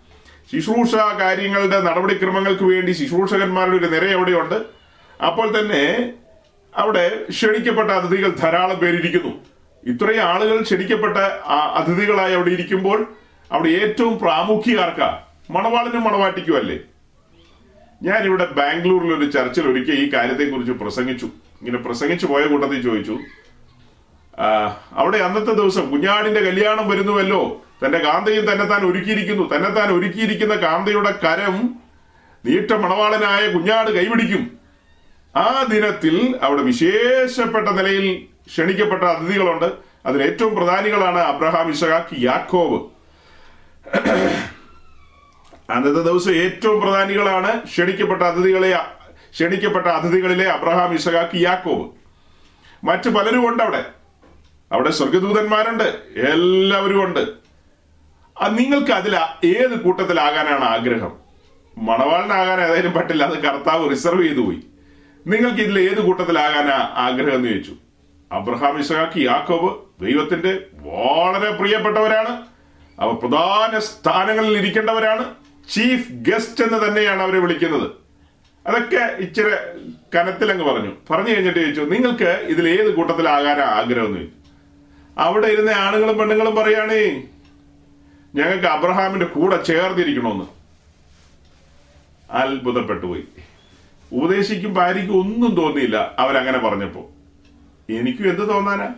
ശുശ്രൂഷ 0.52 0.94
കാര്യങ്ങളുടെ 0.94 1.80
നടപടിക്രമങ്ങൾക്ക് 1.80 2.62
വേണ്ടി 2.62 2.92
ശുശ്രൂഷകന്മാരുടെ 2.92 3.76
ഒരു 3.76 3.86
നിര 3.86 4.04
എവിടെയുണ്ട് 4.04 4.54
അപ്പോൾ 5.24 5.58
തന്നെ 5.58 6.12
അവിടെ 6.76 7.24
ക്ഷണിക്കപ്പെട്ട 7.30 7.90
അതിഥികൾ 7.90 8.30
ധാരാളം 8.30 8.78
പേരിരിക്കുന്നു. 8.78 9.32
ഇത്രയും 9.86 10.22
ആളുകൾ 10.22 10.62
ക്ഷണിക്കപ്പെട്ട 10.62 11.16
അതിഥികളായി 11.80 12.34
അവിടെ 12.34 12.50
ഇരിക്കുമ്പോൾ 12.50 13.06
അവിടെ 13.52 13.68
ഏറ്റവും 13.68 14.18
പ്രാമുഖ്യകാർക്ക 14.18 15.02
മണവാളനും 15.52 16.04
മണവാട്ടിക്കുമല്ലേ 16.04 16.78
ഞാനിവിടെ 18.02 18.46
ബാംഗ്ലൂരിൽ 18.46 19.14
ഒരു 19.14 19.30
ചർച്ചിൽ 19.30 19.68
ഒരിക്കൽ 19.70 19.92
ഈ 19.92 20.12
കാര്യത്തെക്കുറിച്ച് 20.12 20.72
പ്രസംഗിച്ചു. 20.72 21.26
ഇങ്ങനെ 21.60 21.78
പ്രസംഗിച്ചു 21.78 22.26
പോയ 22.26 22.46
കൂട്ടത്തിൽ 22.46 22.82
ചോദിച്ചു 22.82 23.18
അവിടെ 24.92 25.18
അന്നത്തെ 25.18 25.52
ദിവസം 25.52 25.90
കുഞ്ഞാടിന്റെ 25.90 26.40
കല്യാണം 26.40 26.88
വരുന്നുവല്ലോ. 26.88 27.62
തന്റെ 27.84 27.98
കാന്തയും 27.98 28.52
തന്നെത്താൻ 28.52 28.84
ഒരുക്കിയിരിക്കുന്നു. 28.84 29.56
തന്നെത്താൻ 29.56 29.92
ഒരുക്കിയിരിക്കുന്ന 29.92 30.54
കാന്തയുടെ 30.54 31.10
കരം 31.10 31.74
നീട്ട 32.44 32.70
മണവാളനായ 32.70 33.48
കുഞ്ഞാട് 33.48 33.90
കൈപിടിക്കും. 33.90 34.58
ആ 35.36 35.66
ദിനത്തിൽ 35.70 36.38
അവിടെ 36.42 36.62
വിശേഷപ്പെട്ട 36.62 37.68
നിലയിൽ 37.68 38.26
ക്ഷണിക്കപ്പെട്ട 38.46 39.02
അതിഥികളുണ്ട്. 39.02 39.72
അതിൽ 40.06 40.22
ഏറ്റവും 40.22 40.56
പ്രധാനികളാണ് 40.56 41.18
അബ്രഹാം 41.18 41.70
ഇഷാഖ് 41.70 42.22
യാക്കോബ്. 42.22 42.90
അന്നത്തെ 45.70 46.02
ദിവസം 46.02 46.32
ഏറ്റവും 46.32 46.80
പ്രധാനികളാണ് 46.80 47.64
ക്ഷണിക്കപ്പെട്ട 47.64 48.22
അതിഥികളെ 48.22 48.84
ക്ഷണിക്കപ്പെട്ട 49.30 49.86
അതിഥികളിലെ 49.86 50.50
അബ്രഹാം 50.50 50.94
ഇസഹാക്ക് 50.94 51.36
യാക്കോബ്. 51.36 51.90
മറ്റു 52.84 53.08
പലരും 53.08 53.48
ഉണ്ട് 53.48 53.62
അവിടെ. 53.62 53.97
അവിടെ 54.72 54.90
സ്വർഗദൂതന്മാരുണ്ട് 54.90 55.98
എല്ലാവരും 56.16 57.04
ഉണ്ട്. 57.04 57.20
നിങ്ങൾക്ക് 58.48 58.92
അതിൽ 58.92 59.16
ഏത് 59.44 59.80
കൂട്ടത്തിലാകാനാണ് 59.80 60.64
ആഗ്രഹം? 60.64 61.12
മണവാളിനാകാൻ 61.78 62.60
ഏതായാലും 62.60 62.92
പറ്റില്ല. 62.92 63.24
അത് 63.24 63.42
കർത്താവ് 63.42 63.90
റിസർവ് 63.90 64.22
ചെയ്തു 64.22 64.40
പോയി. 64.40 64.60
നിങ്ങൾക്ക് 65.26 65.60
ഇതിൽ 65.60 65.78
ഏത് 65.78 66.00
കൂട്ടത്തിലാകാനാ 66.00 66.90
ആഗ്രഹം 66.94 67.34
എന്ന് 67.34 67.48
ചോദിച്ചു. 67.48 67.74
അബ്രഹാം 68.32 68.78
ഇസഹാക്ക് 68.80 69.20
യാക്കോബ് 69.20 70.04
ദൈവത്തിന്റെ 70.04 70.66
വളരെ 70.72 71.50
പ്രിയപ്പെട്ടവരാണ്. 71.50 72.42
അവർ 73.00 73.14
പ്രധാന 73.14 73.78
സ്ഥാനങ്ങളിൽ 73.78 74.58
ഇരിക്കേണ്ടവരാണ്. 74.58 75.34
ചീഫ് 75.70 76.12
ഗസ്റ്റ് 76.12 76.64
എന്ന് 76.64 76.88
തന്നെയാണ് 76.88 77.22
അവരെ 77.22 77.38
വിളിക്കുന്നത്. 77.38 77.90
അതൊക്കെ 78.66 79.14
ഇച്ചിരി 79.18 79.50
കനത്തിലങ്ങ് 80.16 80.72
പറഞ്ഞു. 80.72 80.92
പറഞ്ഞു 81.10 81.34
കഴിഞ്ഞിട്ട് 81.34 81.58
ചോദിച്ചു 81.58 81.80
നിങ്ങൾക്ക് 81.80 82.24
ഇതിൽ 82.24 82.68
ഏത് 82.68 82.94
കൂട്ടത്തിലാകാനാ 82.94 83.62
ആഗ്രഹം? 83.62 84.06
എന്ന് 84.06 84.16
ചോദിച്ചു. 84.16 84.37
അവിടെ 85.18 85.46
ഇരുന്ന 85.46 85.70
ആണുങ്ങളും 85.70 86.18
പെണ്ണുങ്ങളും 86.18 86.54
പറയുകയാണേ 86.54 87.22
ഞങ്ങൾക്ക് 88.34 88.66
അബ്രഹാമിന്റെ 88.66 89.26
കൂടെ 89.26 89.62
ചേർന്നിരിക്കണമെന്ന്. 89.62 90.44
അത്ഭുതപ്പെട്ടു 92.32 93.06
പോയി 93.06 93.24
ഉപദേശിക്കും 94.12 94.74
ഭാര്യയ്ക്കും 94.74 95.20
ഒന്നും 95.20 95.54
തോന്നിയില്ല 95.54 96.14
അവരങ്ങനെ 96.18 96.58
പറഞ്ഞപ്പോ 96.58 97.10
എനിക്കും 97.90 98.30
എന്ത് 98.30 98.48
തോന്നാനാ? 98.48 98.94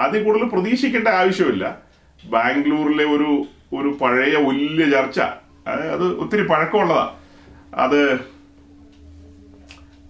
അതിൽ 0.00 0.22
കൂടുതൽ 0.22 0.44
പ്രതീക്ഷിക്കേണ്ട 0.44 1.08
ആവശ്യമില്ല. 1.08 1.78
ബാംഗ്ലൂരിലെ 2.24 3.04
ഒരു 3.04 3.46
ഒരു 3.76 3.88
പഴയ 3.88 4.36
വലിയ 4.36 4.90
ചർച്ച. 4.90 5.20
അത് 5.68 6.14
ഒത്തിരി 6.14 6.42
പഴക്കമുള്ളതാ. 6.42 7.14
അത് 7.74 8.20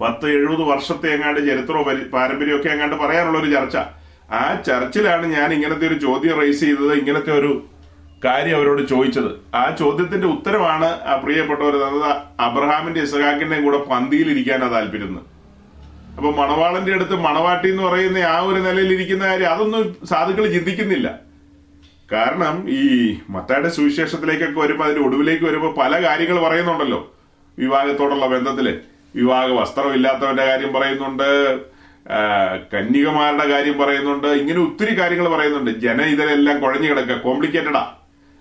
പത്ത് 0.00 0.30
എഴുപത് 0.30 0.62
വർഷത്തെ 0.62 1.08
എങ്ങാണ്ട് 1.08 1.40
ചരിത്രമോ 1.40 1.82
പരി- 1.82 2.10
പാരമ്പര്യമൊക്കെ 2.10 2.68
എങ്ങാണ്ട് 2.68 2.96
പറയാനുള്ള 2.96 3.38
ഒരു 3.38 3.50
ചർച്ച. 3.50 3.76
ആ 4.32 4.62
ചർച്ചിലാണ് 4.66 5.26
ഞാൻ 5.26 5.52
ഇങ്ങനത്തെ 5.52 5.86
ഒരു 5.86 5.94
ചോദ്യം 5.94 6.40
റേസ് 6.40 6.60
ചെയ്തത് 6.60 6.92
ഇങ്ങനത്തെ 6.92 7.32
ഒരു 7.32 7.64
കാര്യം 8.24 8.56
അവരോട് 8.56 8.88
ചോദിച്ചത്. 8.88 9.56
ആ 9.56 9.76
ചോദ്യത്തിന്റെ 9.78 10.26
ഉത്തരമാണ് 10.26 10.84
ആ 10.84 11.20
പ്രിയപ്പെട്ടവർ 11.24 11.72
തന്നത് 11.72 12.16
അബ്രഹാമിന്റെ 12.40 13.00
ഇസഹാക്കിന്റെയും 13.00 13.64
കൂടെ 13.64 13.78
പന്തിയിൽ 13.78 14.02
പന്തിയിലിരിക്കാനാ 14.02 14.68
താല്പര്യം. 14.68 15.36
അപ്പൊ 16.16 16.30
മണവാളന്റെ 16.30 16.92
അടുത്ത് 16.92 17.14
മണവാട്ടി 17.14 17.70
എന്ന് 17.70 17.82
പറയുന്ന 17.82 18.18
ആ 18.18 18.40
ഒരു 18.40 18.60
നിലയിൽ 18.60 18.92
ഇരിക്കുന്ന 18.92 19.26
കാര്യം 19.26 19.50
അതൊന്നും 19.50 19.96
സാധുക്കൾ 20.04 20.52
ചിന്തിക്കുന്നില്ല. 20.52 21.18
കാരണം 22.12 22.66
ഈ 22.68 23.16
മത്തായുടെ 23.30 23.68
സുവിശേഷത്തിലേക്കൊക്കെ 23.68 24.60
വരുമ്പോൾ 24.60 24.84
അതിന്റെ 24.84 25.02
ഒടുവിലേക്ക് 25.02 25.44
വരുമ്പോൾ 25.44 25.74
പല 25.80 26.08
കാര്യങ്ങൾ 26.08 26.40
പറയുന്നുണ്ടല്ലോ. 26.40 27.14
വിവാഹത്തോടുള്ള 27.58 28.26
ബന്ധത്തിൽ. 28.26 28.78
വിവാഹ 29.16 29.46
വസ്ത്രമില്ലാത്തവന്റെ 29.46 30.44
കാര്യം 30.44 30.72
പറയുന്നുണ്ട്. 30.72 31.60
കന്യകമാരുടെ 32.72 33.48
കാര്യം 33.48 33.78
പറയുന്നുണ്ട്. 33.78 34.26
ഇങ്ങനെ 34.26 34.60
ഒത്തിരി 34.60 34.98
കാര്യങ്ങൾ 34.98 35.28
പറയുന്നുണ്ട്. 35.28 35.70
ജന 35.70 36.00
ഇതിലെല്ലാം 36.00 36.60
കുഴഞ്ഞു 36.60 36.90
കിടക്കുക. 36.90 37.16
കോംപ്ലിക്കേറ്റഡാ. 37.16 37.92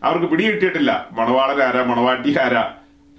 അവർക്ക് 0.04 0.26
പിടികിട്ടിയിട്ടില്ല. 0.26 1.08
മണവാളരാരാ 1.12 1.84
മണവാട്ടി 1.84 2.40
ആരാ? 2.40 2.74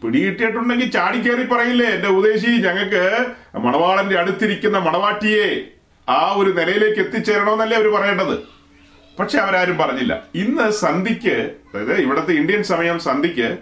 പിടികിട്ടിയിട്ടുണ്ടെങ്കിൽ 0.04 0.90
ചാടിക്കേറി 0.90 1.44
പറയില്ലേ? 1.44 1.86
എന്റെ 1.86 2.08
ഉദ്ദേശി 2.08 2.46
ഞങ്ങൾക്ക് 2.46 3.26
മണവാളന്റെ 3.58 4.18
അടുത്തിരിക്കുന്ന 4.18 4.78
മണവാട്ടിയെ 4.78 5.64
ആ 6.08 6.34
ഒരു 6.36 6.50
നിലയിലേക്ക് 6.50 7.00
എത്തിച്ചേരണമെന്നല്ലേ 7.00 7.76
അവർ 7.76 7.88
പറയേണ്ടത്. 7.88 8.38
പക്ഷെ 9.18 9.38
അവരാരും 9.38 9.78
പറഞ്ഞില്ല. 9.78 10.22
ഇന്ന് 10.34 10.70
സന്ധിക്ക് 10.70 11.50
അതായത് 11.74 11.94
ഇവിടുത്തെ 11.94 12.32
ഇന്ത്യൻ 12.32 12.62
സമയം 12.62 12.98
സന്ധിക്ക് 12.98 13.58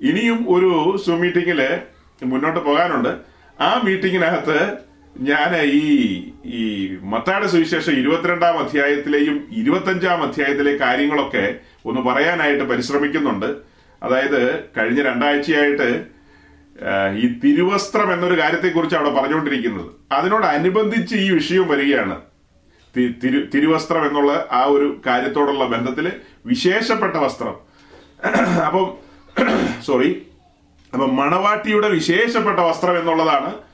ഇനിയും 0.00 0.44
ഒരു 0.48 0.96
സൂം 1.06 1.20
മീറ്റിങ്ങിൽ 1.20 1.78
മുന്നോട്ട് 2.22 2.60
പോകാനുണ്ട്. 2.60 3.16
ആ 3.60 3.80
മീറ്റിംഗിനകത്ത് 3.84 4.91
ഞാൻ 5.20 5.56
ഈ 5.56 6.32
ഈ 6.44 6.98
മത്തായുടെ 7.02 7.46
സുവിശേഷം 7.46 7.92
ഇരുപത്തിരണ്ടാം 7.92 8.58
അധ്യായത്തിലെയും 8.58 9.48
ഇരുപത്തഞ്ചാം 9.52 10.22
അധ്യായത്തിലെ 10.22 10.76
കാര്യങ്ങളൊക്കെ 10.76 11.54
ഒന്ന് 11.84 12.00
പറയാനായിട്ട് 12.00 12.64
പരിശ്രമിക്കുന്നുണ്ട്. 12.64 13.56
അതായത് 14.02 14.64
കഴിഞ്ഞ 14.64 15.02
രണ്ടാഴ്ചയായിട്ട് 15.02 16.06
ഈ 17.16 17.38
തിരുവസ്ത്രം 17.44 18.12
എന്നൊരു 18.12 18.40
കാര്യത്തെക്കുറിച്ച് 18.40 18.96
അവിടെ 18.96 19.10
പറഞ്ഞുകൊണ്ടിരിക്കുന്നത്. 19.10 19.90
അതിനോടനുബന്ധിച്ച് 20.12 21.16
ഈ 21.16 21.30
വിഷയം 21.30 21.68
വരികയാണ്. 21.68 22.20
തിരു 22.96 23.44
തിരുവസ്ത്രം 23.54 24.06
എന്നുള്ള 24.06 24.48
ആ 24.52 24.64
ഒരു 24.64 25.00
കാര്യത്തോടുള്ള 25.06 25.64
ബന്ധത്തിൽ 25.64 26.12
വിശേഷപ്പെട്ട 26.46 27.16
വസ്ത്രം. 27.16 27.54
അപ്പം 28.66 28.94
സോറി 29.82 30.26
അപ്പം 30.94 31.16
മണവാട്ടിയുടെ 31.16 31.88
വിശേഷപ്പെട്ട 31.88 32.58
വസ്ത്രം 32.58 32.98
എന്നുള്ളതാണ് 32.98 33.71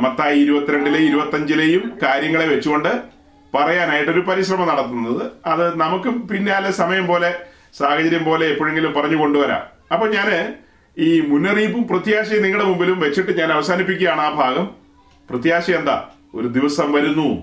മത്തായി 0.00 0.38
ഇരുപത്തിരണ്ടിലെയും 0.40 1.08
ഇരുപത്തഞ്ചിലെയും 1.08 1.98
കാര്യങ്ങളെ 2.02 2.46
വെച്ചുകൊണ്ട് 2.46 3.02
പറയാനായിട്ടൊരു 3.54 4.20
പരിശ്രമം 4.20 4.68
നടത്തുന്നത്. 4.68 5.30
അത് 5.46 5.76
നമുക്ക് 5.78 6.08
പിന്നാലെ 6.08 6.70
സമയം 6.70 7.06
പോലെ 7.06 7.34
സാഹചര്യം 7.74 8.24
പോലെ 8.24 8.46
എപ്പോഴെങ്കിലും 8.46 8.92
പറഞ്ഞു 8.92 9.16
കൊണ്ടുവരാം. 9.16 9.62
അപ്പൊ 9.92 10.06
ഞാൻ 10.06 10.54
ഈ 10.98 11.20
മുന്നറിയിപ്പും 11.20 11.88
പ്രത്യാശയും 11.88 12.42
നിങ്ങളുടെ 12.42 12.68
മുമ്പിലും 12.68 13.00
വെച്ചിട്ട് 13.00 13.38
ഞാൻ 13.38 13.52
അവസാനിപ്പിക്കുകയാണ് 13.52 14.20
ആ 14.20 14.30
ഭാഗം. 14.30 14.70
പ്രത്യാശ 15.30 15.70
എന്താ? 15.70 16.08
ഒരു 16.34 16.46
ദിവസം 16.46 16.92
വരുന്നു. 16.92 17.42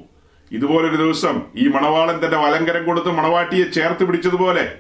ഇതുപോലൊരു 0.52 0.96
ദിവസം 0.96 1.42
ഈ 1.56 1.68
മണവാളൻ 1.68 2.26
തന്റെ 2.26 2.38
വലങ്കരം 2.38 2.86
കൊടുത്ത് 2.86 3.08
മണവാട്ടിയെ 3.08 3.64
ചേർത്ത് 3.64 4.04
പിടിച്ചതുപോലെ 4.04 4.72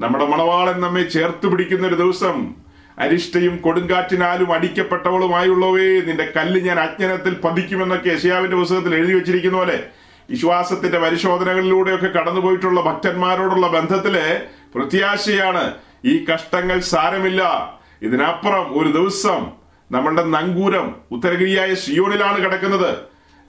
നമ്മുടെ 0.00 0.26
മണവാളൻ 0.26 0.80
നമ്മെ 0.80 1.02
ചേർത്ത് 1.02 1.46
പിടിക്കുന്ന 1.46 1.86
ഒരു 1.86 1.94
ദിവസം 1.94 2.54
അരിഷ്ടയും 2.98 3.56
കൊടുങ്കാറ്റിനാലും 3.56 4.52
അടിക്കപ്പെട്ടവളുമായുള്ളവേ 4.52 6.00
നിന്റെ 6.00 6.32
കല്ല് 6.36 6.60
ഞാൻ 6.60 6.80
അജ്ഞനത്തിൽ 6.80 7.36
പതിക്കുമെന്നൊക്കെ 7.44 8.08
യശയാവിന്റെ 8.08 8.56
പുസ്തകത്തിൽ 8.56 8.94
എഴുതി 8.94 9.12
വെച്ചിരിക്കുന്ന 9.12 9.58
പോലെ 9.58 9.84
വിശ്വാസത്തിന്റെ 10.30 10.98
പരിശോധനകളിലൂടെയൊക്കെ 10.98 12.06
കടന്നുപോയിട്ടുള്ള 12.06 12.80
ഭക്തന്മാരോടുള്ള 12.80 13.68
ബന്ധത്തിൽ 13.68 14.40
പ്രത്യാശയാണ് 14.74 15.74
ഈ 16.04 16.24
കഷ്ടങ്ങൾ 16.24 16.80
സാരമില്ല. 16.80 17.72
ഇതിനപ്പുറം 18.02 18.80
ഒരു 18.80 18.88
ദിവസം 18.88 19.46
നമ്മളുടെ 19.92 20.22
നങ്കൂരം 20.22 20.96
ഉത്തരഗിരിയായ 21.10 21.74
സിയോണിലാണ് 21.74 22.44
കിടക്കുന്നത്. 22.44 22.96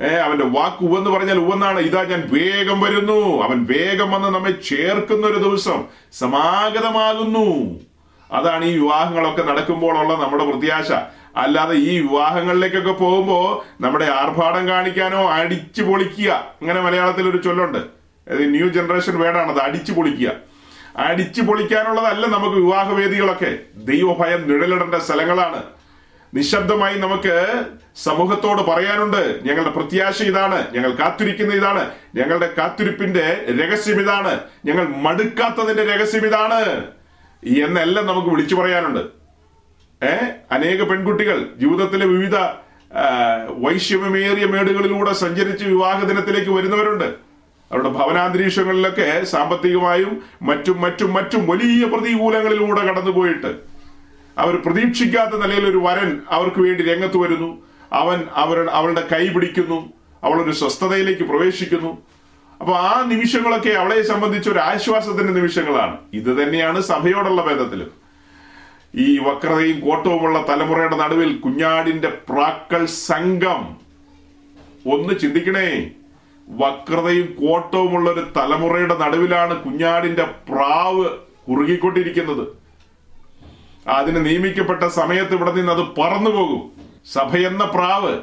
ഏർ 0.01 0.17
അവന്റെ 0.17 0.45
വാക്ക് 0.45 0.85
ഉവെന്ന് 0.85 1.09
പറഞ്ഞാൽ 1.09 1.37
ഉവെന്നാണ് 1.37 1.79
ഇതാ 1.79 2.03
ഞാൻ 2.03 2.29
വേഗം 2.31 2.81
വരുന്നു. 2.81 3.43
അവൻ 3.43 3.67
വേഗം 3.69 4.11
വന്ന് 4.11 4.27
നമ്മെ 4.27 4.51
ചേർക്കുന്ന 4.51 5.27
ഒരു 5.27 5.37
ദിവസം 5.37 5.83
സമാഗതമാകുന്നു. 6.13 7.79
അതാണ് 8.31 8.65
ഈ 8.65 8.77
വിവാഹങ്ങളൊക്കെ 8.77 9.43
നടക്കുമ്പോഴുള്ള 9.43 10.13
നമ്മുടെ 10.13 10.45
പ്രത്യാശ. 10.45 10.91
അല്ലാതെ 11.35 11.75
ഈ 11.75 11.99
വിവാഹങ്ങളിലേക്കൊക്കെ 11.99 12.91
പോകുമ്പോൾ 12.91 13.83
നമ്മുടെ 13.83 14.05
ആർഭാടം 14.05 14.67
കാണിക്കാനോ 14.67 15.29
അടിച്ചു 15.31 15.81
പൊളിക്കുക. 15.81 16.31
അങ്ങനെ 16.61 16.81
മലയാളത്തിൽ 16.81 17.29
ഒരു 17.29 17.37
ചൊല്ലുണ്ട് 17.37 17.77
ന്യൂ 18.31 18.67
ജനറേഷൻ 18.69 19.19
വേർഡാണത് 19.19 19.59
അടിച്ചു 19.59 19.91
പൊളിക്കുക. 19.91 20.31
അടിച്ചു 20.97 21.41
പൊളിക്കാനുള്ളതല്ല 21.41 22.25
നമുക്ക് 22.25 22.55
വിവാഹവേദികളൊക്കെ. 22.55 23.57
ദൈവഭയം 23.75 24.49
നിഴലിടേണ്ട 24.49 24.95
സ്ഥലങ്ങളാണ്. 24.95 25.63
നിശബ്ദമായി 26.33 26.99
നമുക്ക് 26.99 27.63
സമൂഹത്തോട് 27.95 28.61
പറയാനുണ്ട് 28.61 29.39
ഞങ്ങളുടെ 29.43 29.71
പ്രത്യാശ 29.71 30.21
ഇതാണ് 30.21 30.73
ഞങ്ങൾ 30.73 30.91
കാത്തിരിക്കുന്ന 30.91 31.53
ഇതാണ് 31.53 31.91
ഞങ്ങളുടെ 32.15 32.53
കാത്തിരിപ്പിന്റെ 32.57 33.45
രഹസ്യം 33.59 34.01
ഇതാണ് 34.01 34.39
ഞങ്ങൾ 34.65 34.87
മടുക്കാത്തതിന്റെ 34.87 35.83
രഹസ്യം 35.83 36.25
ഇതാണ്. 36.25 36.81
എന്നെല്ലാം 37.45 38.07
നമുക്ക് 38.07 38.27
വിളിച്ചു 38.27 38.55
പറയാനുണ്ട്. 38.55 38.99
ഏ? 40.05 40.15
അനേക 40.51 40.83
പെൺകുട്ടികൾ 40.83 41.49
ജീവിതത്തിലെ 41.57 42.05
വിവിധ 42.05 42.35
വൈശ്യമേറിയ 43.49 44.45
മേടുകളിലൂടെ 44.45 45.13
സഞ്ചരിച്ച് 45.13 45.65
വിവാഹ 45.65 46.05
ദിനത്തിലേക്ക് 46.05 46.51
വരുന്നവരുണ്ട്. 46.51 47.03
അവരുടെ 47.71 47.89
ഭവനാന്തരീക്ഷങ്ങളിലൊക്കെ 47.89 49.25
സാമ്പത്തികമായും 49.25 50.23
മറ്റും 50.41 50.81
മറ്റും 50.81 51.13
മറ്റും 51.13 51.47
വലിയ 51.47 51.85
പ്രതികൂലങ്ങളിലൂടെ 51.85 52.81
കടന്നുപോയിട്ട് 52.81 53.55
അവർ 54.37 54.55
പ്രതീക്ഷിക്കാത്ത 54.55 55.41
നിലയിൽ 55.41 55.69
ഒരു 55.69 55.77
വരൻ 55.77 56.21
അവർക്ക് 56.29 56.61
വേണ്ടി 56.61 56.83
രംഗത്ത് 56.83 57.17
വരുന്നു. 57.17 57.65
അവൻ 57.93 58.23
അവരുടെ 58.33 58.71
അവളുടെ 58.71 59.07
കൈ 59.11 59.27
പിടിക്കുന്നു. 59.27 59.93
അവളൊരു 60.23 60.51
സ്വസ്ഥതയിലേക്ക് 60.51 61.23
പ്രവേശിക്കുന്നു. 61.23 62.01
അപ്പൊ 62.63 62.75
ആ 62.77 63.05
നിമിഷങ്ങളൊക്കെ 63.07 63.69
അവളെ 63.69 64.01
സംബന്ധിച്ച് 64.01 64.49
ഒരു 64.49 64.59
ആശ്വാസത്തിന്റെ 64.59 65.33
നിമിഷങ്ങളാണ്. 65.33 65.97
ഇത് 66.13 66.43
തന്നെയാണ് 66.43 66.81
സഭയോടുള്ള 66.81 67.41
ഭേദത്തിലും 67.41 67.91
ഈ 68.95 69.19
വക്രതയും 69.19 69.79
കോട്ടവുമുള്ള 69.79 70.45
തലമുറയുടെ 70.49 70.95
നടുവിൽ 70.95 71.37
കുഞ്ഞാടിന്റെ 71.37 72.09
പ്രാക്കൾ 72.29 72.85
സംഘം. 72.85 73.77
ഒന്ന് 74.93 75.19
ചിന്തിക്കണേ. 75.19 75.89
വക്രതയും 76.49 77.47
കോട്ടവുമുള്ള 77.47 78.11
ഒരു 78.11 78.27
തലമുറയുടെ 78.37 78.97
നടുവിലാണ് 78.97 79.63
കുഞ്ഞാടിന്റെ 79.63 80.23
പ്രാവ് 80.23 81.09
കുറുകിക്കൊണ്ടിരിക്കുന്നത്. 81.49 82.47
അതിന് 83.87 84.25
നിയമിക്കപ്പെട്ട 84.25 84.83
സമയത്ത് 84.83 85.33
ഇവിടെ 85.33 85.51
നിന്ന് 85.51 85.71
അത് 85.71 86.01
പറന്നു 86.01 86.29
പോകും 86.29 86.71
സഭയെന്ന 87.13 87.65
പ്രാവ്. 87.65 88.17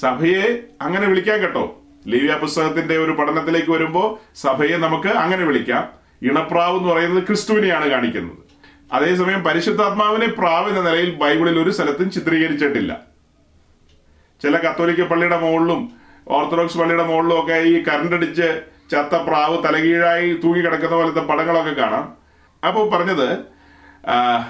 സഭയെ 0.00 0.62
അങ്ങനെ 0.82 1.06
വിളിക്കാൻ 1.06 1.40
കേട്ടോ. 1.40 1.80
ലേവ്യ 2.06 2.34
പുസ്തകത്തിന്റെ 2.34 2.98
ഒരു 2.98 3.12
പഠനത്തിലേക്ക് 3.12 3.70
വരുമ്പോൾ 3.70 4.18
സഭയെ 4.36 4.76
നമുക്ക് 4.76 5.08
അങ്ങനെ 5.08 5.44
വിളിക്കാം. 5.44 6.04
ഇണപ്രാവ് 6.22 6.78
എന്ന് 6.78 6.88
പറയുന്നത് 6.92 7.22
ക്രിസ്തുവിനെയാണ് 7.22 7.90
കാണിക്കുന്നത്. 7.90 8.38
അതേസമയം 8.92 9.44
പരിശുദ്ധാത്മാവിനെ 9.44 10.26
പ്രാവ് 10.26 10.68
എന്ന 10.68 10.90
നിലയിൽ 10.90 11.14
ബൈബിളിൽ 11.14 11.58
ഒരു 11.58 11.70
സ്ഥലത്തും 11.70 12.10
ചിത്രീകരിച്ചിട്ടില്ല. 12.10 13.00
ചില 14.42 14.56
കത്തോലിക്ക 14.56 15.08
പള്ളിയുടെ 15.08 15.40
മുകളിലും 15.40 15.92
ഓർത്തഡോക്സ് 16.28 16.78
പള്ളിയുടെ 16.78 17.04
മുകളിലും 17.04 17.42
ഒക്കെ 17.42 17.52
ഈ 17.52 17.84
കറണ്ട് 17.84 18.16
അടിച്ച് 18.16 18.62
ചത്ത 18.92 19.16
പ്രാവ് 19.16 19.64
തലകീഴായി 19.64 20.32
തൂങ്ങി 20.32 20.60
കിടക്കുന്ന 20.60 20.96
പോലത്തെ 20.96 21.20
പടങ്ങളൊക്കെ 21.20 21.70
കാണാം. 21.70 22.12
അപ്പോൾ 22.66 22.90
പറഞ്ഞത് 22.90 23.28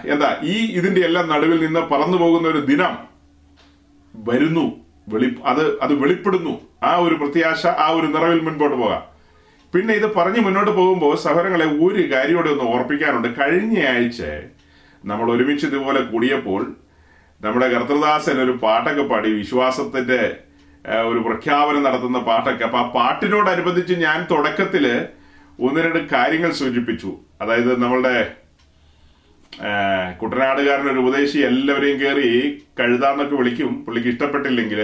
എന്താ 0.06 0.36
ഈ 0.42 0.72
ഇതിന്റെ 0.72 1.00
എല്ലാം 1.00 1.28
നടുവിൽ 1.28 1.66
നിന്ന് 1.66 1.80
പറന്നു 1.80 2.18
പോകുന്ന 2.18 2.48
ഒരു 2.48 2.58
ദിനം 2.58 2.98
വരുന്നു. 4.14 4.83
വെളി 5.12 5.28
അത് 5.50 5.64
അത് 5.84 5.92
വെളിപ്പെടുന്നു. 6.02 6.54
ആ 6.82 6.92
ഒരു 6.96 7.14
പ്രത്യാശ 7.14 7.66
ആ 7.66 7.88
ഒരു 7.88 8.06
നിറവിൽ 8.06 8.40
മുൻപോട്ട് 8.40 8.76
പോകാം. 8.76 9.02
പിന്നെ 9.74 9.94
ഇത് 9.94 10.14
പറഞ്ഞ് 10.14 10.40
മുന്നോട്ട് 10.40 10.70
പോകുമ്പോൾ 10.70 11.16
സഹോദരങ്ങളെ 11.16 11.66
ഒരു 11.84 12.02
കാര്യോടെ 12.12 12.50
ഒന്ന് 12.50 12.64
ഓർപ്പിക്കാനുണ്ട്. 12.64 13.28
കഴിഞ്ഞ 13.40 13.86
ആഴ്ച 13.86 14.22
നമ്മൾ 15.04 15.26
ഒരുമിച്ച് 15.32 15.66
ഇതുപോലെ 15.66 16.00
കൂടിയപ്പോൾ 16.00 16.62
നമ്മുടെ 17.44 17.66
കർത്തൃദാസൻ 17.72 18.36
ഒരു 18.42 18.52
പാട്ടൊക്കെ 18.62 19.02
പാടി 19.02 19.30
വിശ്വാസത്തിന്റെ 19.32 20.20
ഒരു 21.08 21.18
പ്രഖ്യാപനം 21.18 21.82
നടത്തുന്ന 21.82 22.18
പാട്ടൊക്കെ. 22.18 22.64
അപ്പൊ 22.64 22.78
ആ 22.78 22.86
പാട്ടിനോടനുബന്ധിച്ച് 22.96 23.94
ഞാൻ 23.94 24.18
തുടക്കത്തിൽ 24.30 24.86
ഒന്ന് 25.60 25.80
രണ്ട് 25.80 26.00
കാര്യങ്ങൾ 26.14 26.50
സൂചിപ്പിച്ചു. 26.52 27.10
അതായത് 27.42 27.82
നമ്മളുടെ 27.82 28.16
കുട്ടനാടുകാരൻ 30.20 30.86
ഒരു 30.90 30.98
ഉപദേശി 30.98 31.38
എല്ലാവരെയും 31.38 31.98
കയറി 32.00 32.30
കഴുതാന്നൊക്കെ 32.78 33.36
വിളിക്കും. 33.40 33.72
പുള്ളിക്ക് 33.84 34.08
ഇഷ്ടപ്പെട്ടില്ലെങ്കിൽ. 34.08 34.80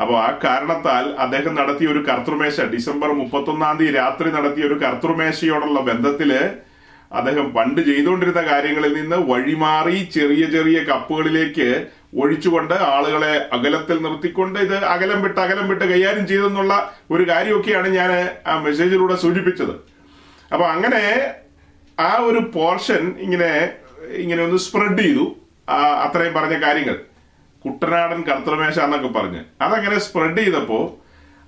അപ്പോൾ 0.00 0.16
ആ 0.26 0.28
കാരണത്താൽ 0.44 1.04
അദ്ദേഹം 1.24 1.54
നടത്തിയ 1.54 1.88
ഒരു 1.88 2.00
കർത്തൃമേശ 2.08 2.60
ഡിസംബർ 2.74 3.08
മുപ്പത്തൊന്നാം 3.12 3.78
തീയതി 3.78 3.96
രാത്രി 3.96 4.28
നടത്തിയ 4.30 4.64
ഒരു 4.66 4.76
കർത്തൃമേശയോടുള്ള 4.84 5.80
ബന്ധത്തിൽ 5.80 6.30
അദ്ദേഹം 7.10 7.46
പണ്ട് 7.52 7.80
ചെയ്തുകൊണ്ടിരുന്ന 7.80 8.42
കാര്യങ്ങളിൽ 8.42 8.92
നിന്ന് 8.98 9.16
വഴിമാറി 9.30 9.98
ചെറിയ 10.14 10.44
ചെറിയ 10.46 10.78
കപ്പുകളിലേക്ക് 10.84 11.68
ഒഴിച്ചുകൊണ്ട് 12.22 12.74
ആളുകളെ 12.74 13.34
അകലത്തിൽ 13.52 13.98
നിർത്തിക്കൊണ്ട് 14.02 14.58
ഇത് 14.58 14.76
അകലം 14.94 15.22
വിട്ട് 15.22 15.40
അകലം 15.40 15.68
വിട്ട് 15.68 15.84
കൈകാര്യം 15.84 16.26
ചെയ്തെന്നുള്ള 16.26 16.74
ഒരു 17.10 17.24
കാര്യമൊക്കെയാണ് 17.30 17.88
ഞാൻ 17.88 18.10
ആ 18.46 18.54
മെസ്സേജിലൂടെ 18.58 19.16
സൂചിപ്പിച്ചത്. 19.16 19.74
അപ്പൊ 20.52 20.64
അങ്ങനെ 20.66 21.04
ആ 22.02 22.08
ഒരു 22.28 22.40
പോർഷൻ 22.54 23.02
ഇങ്ങനെ 23.24 23.50
ഇങ്ങനെ 24.22 24.40
ഒന്ന് 24.44 24.58
സ്പ്രെഡ് 24.66 24.98
ചെയ്തു. 25.02 25.24
അത്രയും 26.04 26.34
പറഞ്ഞ 26.34 26.56
കാര്യങ്ങൾ. 26.64 26.96
കുട്ടനാടൻ 27.64 28.20
കർത്തൃമേശ 28.22 28.78
എന്നൊക്കെ 28.78 29.08
പറഞ്ഞ്. 29.08 29.42
അതങ്ങനെ 29.60 29.98
സ്പ്രെഡ് 29.98 30.38
ചെയ്തപ്പോ 30.38 30.78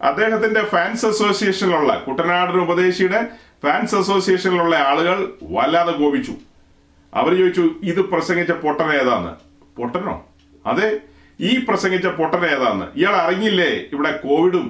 അദ്ദേഹത്തിന്റെ 0.02 0.62
ഫാൻസ് 0.64 1.06
അസോസിയേഷനിലുള്ള 1.06 1.92
കുട്ടനാടൻ 2.06 2.56
ഉപദേശിയുടെ 2.60 3.20
ഫാൻസ് 3.64 3.94
അസോസിയേഷനിലുള്ള 3.94 4.76
ആളുകൾ 4.76 5.16
വല്ലാതെ 5.56 5.92
കോപിച്ചു. 5.92 6.34
അവർ 7.14 7.32
ചോദിച്ചു 7.38 7.64
ഇത് 7.82 8.00
പ്രസംഗിച്ച 8.12 8.52
പൊട്ടൻ 8.64 8.88
ഏതാന്ന്? 9.00 9.32
പൊട്ടനോ? 9.78 10.14
അതെ 10.66 10.88
ഈ 11.40 11.52
പ്രസംഗിച്ച 11.68 12.06
പൊട്ടൻ 12.18 12.42
ഏതാന്ന്? 12.46 12.86
ഇയാൾ 12.98 13.14
അറിഞ്ഞില്ലേ 13.16 13.70
ഇവിടെ 13.92 14.10
കോവിഡും 14.24 14.66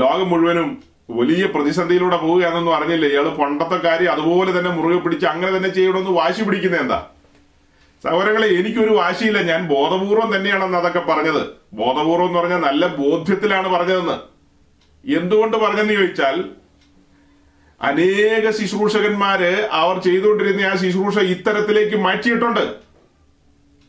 ലോകം 0.00 0.28
മുഴുവനും 0.30 0.70
വലിയ 1.08 1.46
പ്രതിസന്ധിയിലൂടെ 1.46 2.16
പോവുകയാണെന്നൊന്നും 2.16 2.76
അറിഞ്ഞില്ലേ? 2.76 3.08
ഇയാൾ 3.08 3.28
പണ്ടത്തെ 3.28 3.76
കാര്യം 3.76 4.12
അതുപോലെ 4.12 4.58
തന്നെ 4.58 4.70
മുറുകെ 4.70 4.98
പിടിച്ച് 4.98 5.26
അങ്ങനെ 5.26 5.56
തന്നെ 5.56 5.68
ചെയ്യണമെന്ന് 5.68 6.10
വാശി 6.10 6.42
പിടിക്കുന്നത് 6.42 6.80
എന്താ? 6.80 6.98
സഹോദരങ്ങളെ 8.04 8.48
എനിക്കൊരു 8.58 8.90
വാശിയില്ല. 8.90 9.42
ഞാൻ 9.42 9.68
ബോധപൂർവം 9.68 10.36
തന്നെയാണെന്ന് 10.36 10.78
അതൊക്കെ 10.78 10.98
പറഞ്ഞത്. 10.98 11.42
ബോധപൂർവം 11.74 12.26
എന്ന് 12.26 12.38
പറഞ്ഞാൽ 12.38 12.58
നല്ല 12.58 12.86
ബോധ്യത്തിലാണ് 12.86 13.68
പറഞ്ഞതെന്ന്. 13.68 14.16
എന്തുകൊണ്ട് 15.04 15.56
പറഞ്ഞെന്ന് 15.56 15.92
ചോദിച്ചാൽ 15.92 16.44
അനേക 17.80 18.50
ശുശ്രൂഷകന്മാര് 18.50 19.68
അവർ 19.70 19.96
ചെയ്തുകൊണ്ടിരുന്ന 20.00 20.60
ആ 20.60 20.74
ശുശ്രൂഷ 20.74 21.18
ഇത്തരത്തിലേക്ക് 21.18 21.96
മാറ്റിയിട്ടുണ്ട്. 21.96 22.64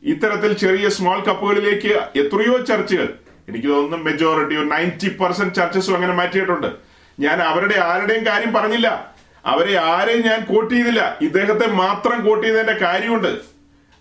ഇത്തരത്തിൽ 0.04 0.54
ചെറിയ 0.54 0.90
സ്മോൾ 0.90 1.20
കപ്പുകളിലേക്ക് 1.24 1.94
എത്രയോ 2.22 2.58
ചർച്ചുകൾ. 2.58 3.08
എനിക്ക് 3.50 3.68
തോന്നുന്നു 3.68 3.98
മെജോറിറ്റി 3.98 4.56
ഒരു 4.56 4.68
നയന്റി 4.68 5.10
പെർസെന്റ് 5.22 5.56
ചർച്ചസും 5.56 5.96
അങ്ങനെ 5.96 6.14
മാറ്റിയിട്ടുണ്ട്. 6.14 6.87
ഞാൻ 7.20 7.42
അവരുടെ 7.42 7.80
ആരുടെയും 7.80 8.26
കാര്യം 8.26 8.54
പറഞ്ഞില്ല. 8.54 9.18
അവരെ 9.46 9.80
ആരെയും 9.80 10.22
ഞാൻ 10.22 10.44
കോട്ട് 10.44 10.74
ചെയ്തില്ല. 10.74 11.18
ഇദ്ദേഹത്തെ 11.22 11.68
മാത്രം 11.68 12.26
കോട്ട് 12.26 12.48
ചെയ്തതിന്റെ 12.48 12.74
കാര്യമുണ്ട്. 12.74 13.28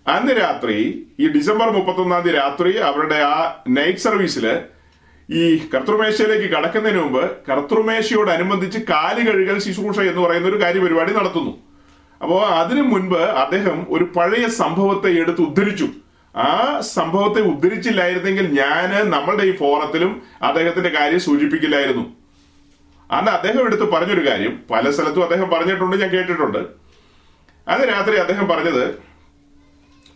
അന്ന് 0.07 0.31
രാത്രി 0.31 1.07
ഈ 1.19 1.27
ഡിസംബർ 1.27 1.69
മുപ്പത്തൊന്നാം 1.69 2.21
തീയതി 2.21 2.37
രാത്രി 2.37 2.77
അവരുടെ 2.77 3.15
ആ 3.15 3.63
നൈറ്റ് 3.69 3.99
സർവീസിൽ 3.99 4.59
ഈ 5.29 5.67
കർത്തൃമേശയിലേക്ക് 5.75 6.45
കടക്കുന്നതിന് 6.45 7.01
മുമ്പ് 7.01 7.31
കർത്തൃമേശയോടനുബന്ധിച്ച് 7.49 8.79
കാൽ 8.79 9.29
കഴുകൽ 9.29 9.59
ശുശ്രൂഷ 9.59 9.99
എന്ന് 9.99 10.21
പറയുന്ന 10.21 10.47
ഒരു 10.47 10.61
കാര്യപരിപാടി 10.61 11.13
നടത്തുന്നു. 11.13 11.57
അപ്പോ 12.21 12.39
അതിനു 12.39 12.81
മുൻപ് 12.81 13.17
അദ്ദേഹം 13.17 13.85
ഒരു 13.89 14.03
പഴയ 14.03 14.47
സംഭവത്തെ 14.47 15.19
എടുത്ത് 15.19 15.41
ഉദ്ധരിച്ചു. 15.41 15.87
ആ 16.35 16.79
സംഭവത്തെ 16.81 17.41
ഉദ്ധരിച്ചില്ലായിരുന്നെങ്കിൽ 17.41 18.59
ഞാൻ 18.59 19.09
നമ്മളുടെ 19.09 19.43
ഈ 19.43 19.57
ഫോറത്തിലും 19.57 20.21
അദ്ദേഹത്തിന്റെ 20.41 20.89
കാര്യം 20.89 21.19
സൂചിപ്പിക്കില്ലായിരുന്നു. 21.19 22.16
അന്ന് 23.09 23.31
അദ്ദേഹം 23.31 23.65
എടുത്ത് 23.67 23.85
പറഞ്ഞൊരു 23.91 24.23
കാര്യം 24.29 24.53
പല 24.71 24.89
സ്ഥലത്തും 24.91 25.23
അദ്ദേഹം 25.23 25.49
പറഞ്ഞിട്ടുണ്ട് 25.49 25.95
ഞാൻ 26.01 26.09
കേട്ടിട്ടുണ്ട്. 26.09 26.61
അന്ന് 27.67 27.85
രാത്രി 27.87 28.15
അദ്ദേഹം 28.15 28.47
പറഞ്ഞത് 28.47 28.83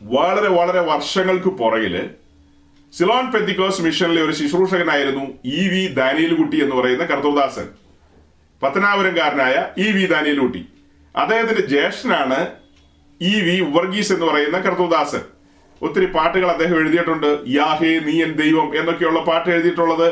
വളരെ 0.01 0.47
വളരെ 0.47 0.81
വർഷങ്ങൾക്ക് 0.91 1.49
പുറകിൽ 1.61 1.95
സിലോൺ 2.93 3.25
പെന്തിക്കോസ് 3.33 3.81
മിഷനിലെ 3.81 4.21
ഒരു 4.21 4.31
ശുശ്രൂഷകനായിരുന്നു 4.31 5.25
ഇ 5.45 5.61
വി 5.73 5.83
ദാനിയൽകുട്ടി 5.99 6.57
എന്ന് 6.63 6.75
പറയുന്ന 6.75 7.03
കർത്തൂദാസൻ 7.03 7.67
പത്തനാപുരംകാരനായ 8.61 9.55
ഇ 9.77 9.87
വി 9.91 10.03
ദാനിയൽകുട്ടി. 10.05 10.61
അദ്ദേഹത്തിന്റെ 11.15 11.63
ജ്യേഷ്ഠനാണ് 11.67 12.39
ഇ 13.21 13.33
വി 13.45 13.55
വർഗീസ് 13.77 14.13
എന്ന് 14.13 14.25
പറയുന്ന 14.25 14.57
കർത്തൂദാസൻ 14.59 15.23
ഒത്തിരി 15.81 16.05
പാട്ടുകൾ 16.05 16.49
അദ്ദേഹം 16.51 16.75
എഴുതിയിട്ടുണ്ട് 16.79 17.29
യാഹേ 17.59 17.99
നീ 17.99 18.15
എൻ 18.23 18.33
ദൈവം 18.41 18.67
എന്നൊക്കെയുള്ള 18.79 19.19
പാട്ട് 19.29 19.49
എഴുതിയിട്ടുള്ളത്. 19.49 20.07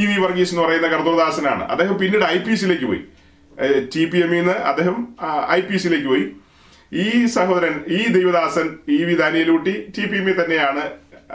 ഇ 0.00 0.02
വി 0.08 0.16
വർഗീസ് 0.24 0.52
എന്ന് 0.52 0.62
പറയുന്ന 0.64 0.88
കർദോദാസനാണ് 0.94 1.64
അദ്ദേഹം 1.72 1.96
പിന്നീട് 2.02 2.24
ഐ 2.34 2.36
പി 2.44 2.52
എസിലേക്ക് 2.56 2.86
പോയി. 2.90 3.02
ടി 3.94 4.02
പി 4.10 4.18
എമ്മിൽ 4.24 4.38
നിന്ന് 4.40 4.56
അദ്ദേഹം 4.70 4.96
ഐ 5.56 5.60
പി 5.68 5.74
എസിലേക്ക് 5.78 6.08
പോയി. 6.12 6.24
ഈ 7.04 7.06
സഹോദരൻ 7.36 7.74
ഈ 7.96 8.00
ദൈവദാസൻ 8.16 8.66
ഇ 8.96 8.98
വി 9.08 9.14
ദാനിയലൂട്ടി 9.22 9.74
ടി 9.96 10.04
പി 10.10 10.16
എമ്മിൽ 10.20 10.36
തന്നെയാണ് 10.40 10.84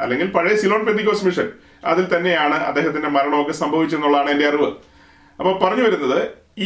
അല്ലെങ്കിൽ 0.03 0.27
പഴയ 0.35 0.55
സിലോൺ 0.61 0.81
പെന്തിക്കോസ് 0.87 1.25
മിഷൻ 1.27 1.47
അതിൽ 1.91 2.05
തന്നെയാണ് 2.15 2.57
അദ്ദേഹത്തിന്റെ 2.69 3.09
മരണമൊക്കെ 3.15 3.55
സംഭവിച്ചെന്നുള്ളതാണ് 3.61 4.29
എന്റെ 4.33 4.45
അറിവ്. 4.49 4.69
അപ്പൊ 5.39 5.51
പറഞ്ഞു 5.63 5.83
വരുന്നത് 5.87 6.19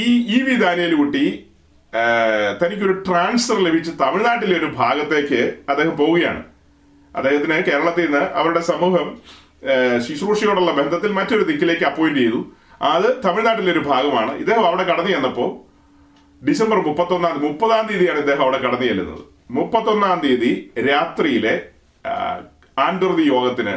ഈ 0.04 0.06
ഇ 0.36 0.40
വി 0.48 0.56
ദാനിയലൂട്ടി 0.66 1.26
തനിക്കൊരു 2.62 2.96
ട്രാൻസ്ഫർ 3.08 3.58
ലഭിച്ച് 3.68 3.92
തമിഴ്നാട്ടിലെ 4.02 4.56
ഒരു 4.62 4.70
ഭാഗത്തേക്ക് 4.80 5.42
അദ്ദേഹം 5.70 5.94
പോവുകയാണ്. 6.02 6.42
അദ്ദേഹത്തിന് 7.16 7.58
കേരളത്തിൽ 7.70 8.06
നിന്ന് 8.06 8.24
അവരുടെ 8.40 8.62
സമൂഹം 8.72 9.08
ശുശ്രൂഷയോടുള്ള 10.06 10.71
ബന്ധത്തിൽ 10.80 11.12
മറ്റൊരു 11.19 11.43
ദിക്കിലേക്ക് 11.50 11.86
അപ്പോയിന്റ് 11.89 12.19
ചെയ്തു. 12.24 12.39
അത് 12.93 13.08
തമിഴ്നാട്ടിലെ 13.26 13.71
ഒരു 13.76 13.84
ഭാഗമാണ്. 13.91 14.32
ഇദ്ദേഹം 14.43 14.63
അവിടെ 14.69 14.84
കടന്നു 14.84 15.12
ചെന്നപ്പോ 15.15 15.45
ഡിസംബർ 16.41 16.78
മുപ്പത്തൊന്നാം 16.88 17.34
തീയതി 17.34 17.47
മുപ്പതാം 17.47 17.84
തീയതിയാണ് 17.89 18.19
ഇദ്ദേഹം 18.24 18.43
അവിടെ 18.45 18.60
കടന്നു 18.65 18.86
ചെല്ലുന്നത്. 18.91 19.24
മുപ്പത്തൊന്നാം 19.58 20.17
തീയതി 20.24 20.52
രാത്രിയിലെ 20.89 21.56
ആൻഡുറുതി 22.78 23.26
യോഗത്തിന് 23.34 23.76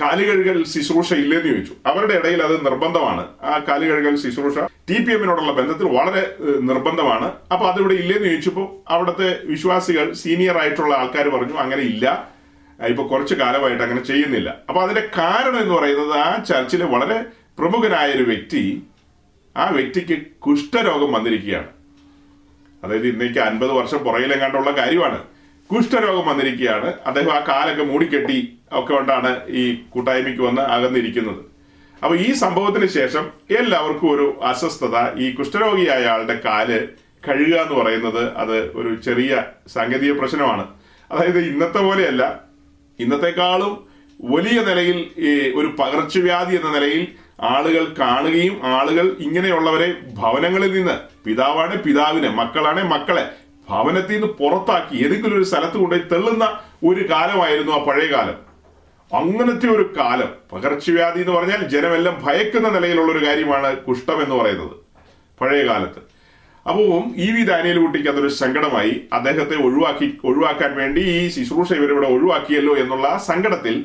കാലുകഴുകൽ 0.00 0.56
ശുശ്രൂഷ 0.72 1.10
ഇല്ലെന്ന് 1.22 1.48
ചോദിച്ചു. 1.50 1.74
അവരുടെ 1.90 2.14
ഇടയിൽ 2.20 2.40
അത് 2.46 2.54
നിർബന്ധമാണ്. 2.66 3.24
ആ 3.50 3.52
കാലുകഴുകൽ 3.68 4.14
ശുശ്രൂഷ 4.22 4.58
ടി 4.88 4.96
പി 5.04 5.12
എമ്മിനോടുള്ള 5.16 5.52
ബന്ധത്തിൽ 5.58 5.86
വളരെ 5.98 6.22
നിർബന്ധമാണ്. 6.70 7.28
അപ്പൊ 7.52 7.64
അതിവിടെ 7.70 7.94
ഇല്ലെന്ന് 8.02 8.28
ചോദിച്ചപ്പോൾ 8.30 8.66
അവിടുത്തെ 8.94 9.28
വിശ്വാസികൾ 9.52 10.06
സീനിയർ 10.22 10.56
ആയിട്ടുള്ള 10.62 10.92
ആൾക്കാർ 11.00 11.28
പറഞ്ഞു 11.36 11.56
അങ്ങനെ 11.64 11.82
ഇല്ല. 11.92 12.06
ഇപ്പൊ 12.86 13.06
കുറച്ചു 13.06 13.34
കാലമായിട്ട് 13.34 13.82
അങ്ങനെ 13.82 14.04
ചെയ്യുന്നില്ല. 14.04 14.56
അപ്പോൾ 14.68 14.80
അതിന്റെ 14.82 15.08
കാരണം 15.18 15.60
എന്ന് 15.60 15.74
പറയുന്നത് 15.74 16.12
ആ 16.12 16.42
ചർച്ചിലെ 16.42 16.84
വളരെ 16.84 17.22
പ്രമുഖനായ 17.58 18.10
ഒരു 18.10 18.22
വ്യക്തി 18.22 18.82
ആ 19.56 19.68
വ്യക്തിക്ക് 19.68 20.22
കുഷ്ഠരോഗം 20.22 21.12
വന്നിരിക്കുകയാണ്. 21.12 21.66
അതായത് 22.84 23.06
ഇന്നേക്ക് 23.06 23.38
അൻപത് 23.38 23.72
വർഷം 23.72 23.98
പുറകിലെങ്ങാണ്ടുള്ള 23.98 24.70
കാര്യമാണ്. 24.70 25.24
കുഷ്ഠരോഗം 25.74 26.28
വന്നിരിക്കുകയാണ്. 26.28 26.94
അദ്ദേഹം 27.06 27.32
ആ 27.32 27.44
കാലൊക്കെ 27.48 27.84
മൂടിക്കെട്ടി 27.84 28.58
ഒക്കെ 28.72 28.94
കൊണ്ടാണ് 28.94 29.46
ഈ 29.48 29.74
കൂട്ടായ്മയ്ക്ക് 29.74 30.42
വന്ന് 30.42 30.62
അകന്നിരിക്കുന്നത്. 30.62 31.44
അപ്പൊ 32.02 32.16
ഈ 32.16 32.32
സംഭവത്തിന് 32.32 32.86
ശേഷം 32.86 33.30
എല്ലാവർക്കും 33.58 34.10
ഒരു 34.10 34.40
അസ്വസ്ഥത. 34.44 35.18
ഈ 35.18 35.34
കുഷ്ഠരോഗിയായ 35.34 36.06
ആളുടെ 36.06 36.40
കാൽ 36.44 36.88
കഴുകുക 37.28 37.60
എന്ന് 37.60 37.74
പറയുന്നത് 37.74 38.32
അത് 38.36 38.72
ഒരു 38.76 38.94
ചെറിയ 38.94 39.44
സാങ്കേതിക 39.66 40.12
പ്രശ്നമാണ്. 40.12 40.66
അതായത് 41.10 41.38
ഇന്നത്തെ 41.38 41.78
പോലെയല്ല. 41.78 42.49
ഇന്നത്തെക്കാളും 43.00 43.86
വലിയ 44.24 44.60
നിലയിൽ 44.60 44.96
ഒരു 45.56 45.66
പകർച്ചവ്യാധി 45.66 46.56
എന്ന 46.56 46.72
നിലയിൽ 46.72 47.08
ആളുകൾ 47.40 47.94
കാണുകയും 48.00 48.60
ആളുകൾ 48.64 49.16
ഇങ്ങനെയുള്ളവരെ 49.20 49.94
ഭവനങ്ങളിൽ 50.18 50.72
നിന്ന് 50.72 51.24
പിതാവാണ് 51.24 51.82
പിതാവിനെ 51.82 52.30
മക്കളാണ് 52.30 52.84
മക്കളെ 52.84 53.30
ഭവനത്തിൽ 53.70 54.12
നിന്ന് 54.12 54.26
പുറത്താക്കി 54.26 55.04
ഏതെങ്കിലും 55.04 55.36
ഒരു 55.36 55.44
സ്ഥലത്ത് 55.44 55.76
കൊണ്ടുപോയി 55.76 56.08
തെള്ളുന്ന 56.12 56.58
ഒരു 56.84 57.10
കാലമായിരുന്നു 57.10 57.72
ആ 57.72 57.84
പഴയ 57.84 58.12
കാലം. 58.12 58.50
അങ്ങനത്തെ 59.16 59.68
ഒരു 59.68 59.94
കാലം. 59.98 60.28
പകർച്ചവ്യാധി 60.52 61.20
എന്ന് 61.20 61.32
പറഞ്ഞാൽ 61.32 61.68
ജനമെല്ലാം 61.68 62.24
ഭയക്കുന്ന 62.24 62.68
നിലയിലുള്ള 62.68 63.12
ഒരു 63.12 63.26
കാര്യമാണ് 63.26 63.76
കുഷ്ഠം 63.76 64.22
എന്ന് 64.22 64.34
പറയുന്നത്. 64.34 64.76
പഴയ 65.40 65.66
കാലത്ത്. 65.66 66.09
അപ്പോൾ 66.66 66.90
ഈ 67.24 67.26
വി 67.34 67.42
ദാനിയൽ 67.50 67.78
കുട്ടിക്ക് 67.82 68.08
അതൊരു 68.12 68.30
സങ്കടമായി 68.40 68.92
അദ്ദേഹത്തെ 69.16 69.56
ഒഴിവാക്കി 69.66 70.08
ഒഴിവാക്കാൻ 70.30 70.72
വേണ്ടി 70.80 71.02
ഈ 71.12 71.20
ശുശ്രൂഷ 71.34 71.70
ഇവരിവിടെ 71.72 72.08
ഒഴിവാക്കിയല്ലോ 72.16 72.74
എന്നുള്ള 72.82 73.06
സങ്കടത്തിൽ 73.28 73.76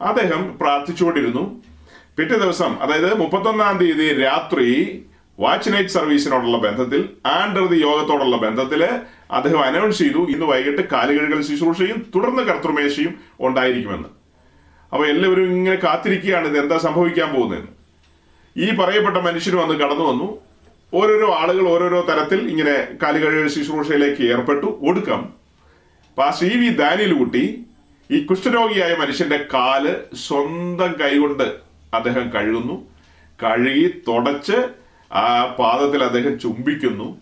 അദ്ദേഹം 0.00 0.42
പ്രാർത്ഥിച്ചുകൊണ്ടിരുന്നു. 0.60 1.44
പിറ്റേ 2.16 2.36
ദിവസം 2.44 2.72
അതായത് 2.84 3.10
മുപ്പത്തൊന്നാം 3.22 3.78
തീയതി 3.78 4.06
രാത്രി 4.22 4.68
വാച്ച് 5.38 5.70
നൈറ്റ് 5.74 5.88
സർവീസിനോടുള്ള 5.88 6.58
ബന്ധത്തിൽ 6.64 7.00
ആൻഡർ 7.26 7.64
ദി 7.70 7.78
യോഗത്തോടുള്ള 7.84 8.36
ബന്ധത്തിൽ 8.36 8.82
അദ്ദേഹം 9.36 9.60
അനൗൺസ് 9.68 9.98
ചെയ്തു 9.98 10.20
ഇന്ന് 10.34 10.46
വൈകിട്ട് 10.46 10.82
കാലുകഴുകൽ 10.92 11.40
ശുശ്രൂഷയും 11.48 11.98
തുടർന്ന് 12.14 12.42
കർത്തൃമേശയും 12.42 13.14
ഉണ്ടായിരിക്കുമെന്ന്. 13.40 14.08
അപ്പോൾ 14.92 15.06
എല്ലാവരും 15.12 15.48
ഇങ്ങനെ 15.56 15.78
കാത്തിരിക്കുകയാണ് 15.84 16.46
ഇത് 16.50 16.58
എന്താ 16.58 16.78
സംഭവിക്കാൻ 16.78 17.28
പോകുന്നതെന്ന്. 17.36 17.72
ഈ 18.56 18.68
പറയപ്പെട്ട 18.80 19.16
മനുഷ്യർ 19.28 19.54
അന്ന് 19.62 19.76
കടന്നു 19.82 20.04
വന്നു. 20.10 20.28
ഓരോരോ 20.94 21.34
ആളുകൾ 21.34 21.68
ഓരോരോ 21.68 22.00
തരത്തിൽ 22.00 22.48
ഇങ്ങനെ 22.48 22.88
കാലുകഴുകൽ 23.02 23.48
ശുശ്രൂഷയിലേക്ക് 23.48 24.22
ഏർപ്പെട്ടു. 24.22 24.66
ഒടുക്കം 24.88 25.22
അപ്പൊ 26.08 26.22
ആ 26.22 26.30
സി 26.30 26.44
വി 26.44 26.68
ദാനിയൽ 26.68 27.12
കുട്ടി 27.12 27.64
ഈ 28.10 28.24
കുഷ്ഠരോഗിയായ 28.24 28.96
മനുഷ്യന്റെ 29.00 29.36
കാൽ 29.54 29.96
സ്വന്തം 30.28 30.92
കൈകൊണ്ട് 30.92 31.42
അദ്ദേഹം 31.94 32.30
കഴുകുന്നു. 32.30 32.88
കഴുകി 33.42 33.88
തുടച്ച് 34.08 34.56
ആ 35.12 35.56
പാദത്തിൽ 35.58 36.04
അദ്ദേഹം 36.04 36.38
ചുംബിക്കുന്നു. 36.38 37.20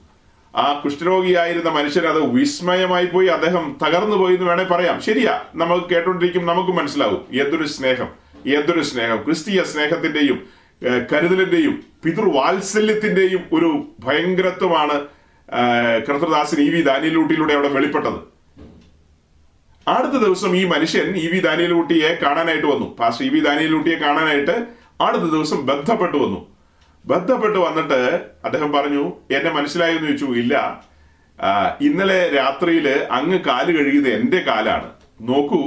ആ 0.57 0.81
കുഷ്ഠരോഗിയായിരുന്ന 0.85 1.71
മനുഷ്യൻ 1.71 2.05
അത് 2.05 2.21
വിസ്മയമായി 2.21 3.07
പോയി 3.07 3.27
അദ്ദേഹം 3.27 3.77
തകർന്നു 3.87 4.17
പോയി 4.17 4.35
എന്ന് 4.35 4.47
വേണേ 4.47 4.65
പറയാം. 4.65 5.03
ശരിയാ 5.03 5.41
നമ്മൾ 5.55 5.79
കേട്ടോണ്ടിരിക്കും 5.79 6.47
നമുക്ക് 6.47 6.71
മനസ്സിലാവും. 6.71 7.41
എന്തൊരു 7.41 7.67
സ്നേഹം 7.67 8.09
എന്തൊരു 8.47 8.83
സ്നേഹം. 8.83 9.23
ക്രിസ്തീയ 9.25 9.63
സ്നേഹത്തിന്റെയും 9.63 10.62
കരുതലിന്റെയും 11.11 11.75
പിതൃവാത്സല്യത്തിന്റെയും 12.05 13.43
ഒരു 13.57 13.71
ഭയങ്കരത്വമാണ് 14.05 14.97
കർത്തൃദാസൻ 16.07 16.61
ഇ 16.63 16.69
വി 16.75 16.81
ദാനിയലൂട്ടിയിലൂടെ 16.83 17.53
അവിടെ 17.55 17.69
വെളിപ്പെട്ടത്. 17.69 18.21
അടുത്ത 19.89 20.17
ദിവസം 20.25 20.57
ഈ 20.57 20.63
മനുഷ്യൻ 20.65 21.09
ഇ 21.25 21.27
വി 21.33 21.39
ദാനിയലൂട്ടിയെ 21.41 22.11
കാണാനായിട്ട് 22.23 22.67
വന്നു. 22.67 22.87
പാസ്റ്റർ 22.99 23.27
ഇ 23.27 23.31
വി 23.35 23.41
ദാനിയലൂട്ടിയെ 23.49 23.97
കാണാനായിട്ട് 23.97 24.55
അടുത്ത 25.07 25.23
ദിവസം 25.23 25.67
ബന്ധപ്പെട്ട് 25.67 26.17
വന്നു. 26.17 26.41
ബന്ധപ്പെട്ട് 27.05 27.59
വന്നിട്ട് 27.59 28.01
അദ്ദേഹം 28.45 28.73
പറഞ്ഞു 28.73 29.05
എന്നെ 29.37 29.51
മനസ്സിലായെന്ന് 29.59 30.09
ചോദിച്ചു 30.09 30.29
ഇല്ല. 30.43 30.55
ഇന്നലെ 31.81 32.21
രാത്രിയിൽ 32.39 32.87
അങ്ങ് 33.19 33.39
കാൽ 33.49 33.67
കഴുകിയത് 33.77 34.09
എന്റെ 34.09 34.41
കാലാണ്. 34.49 34.89
നോക്കൂ 35.31 35.63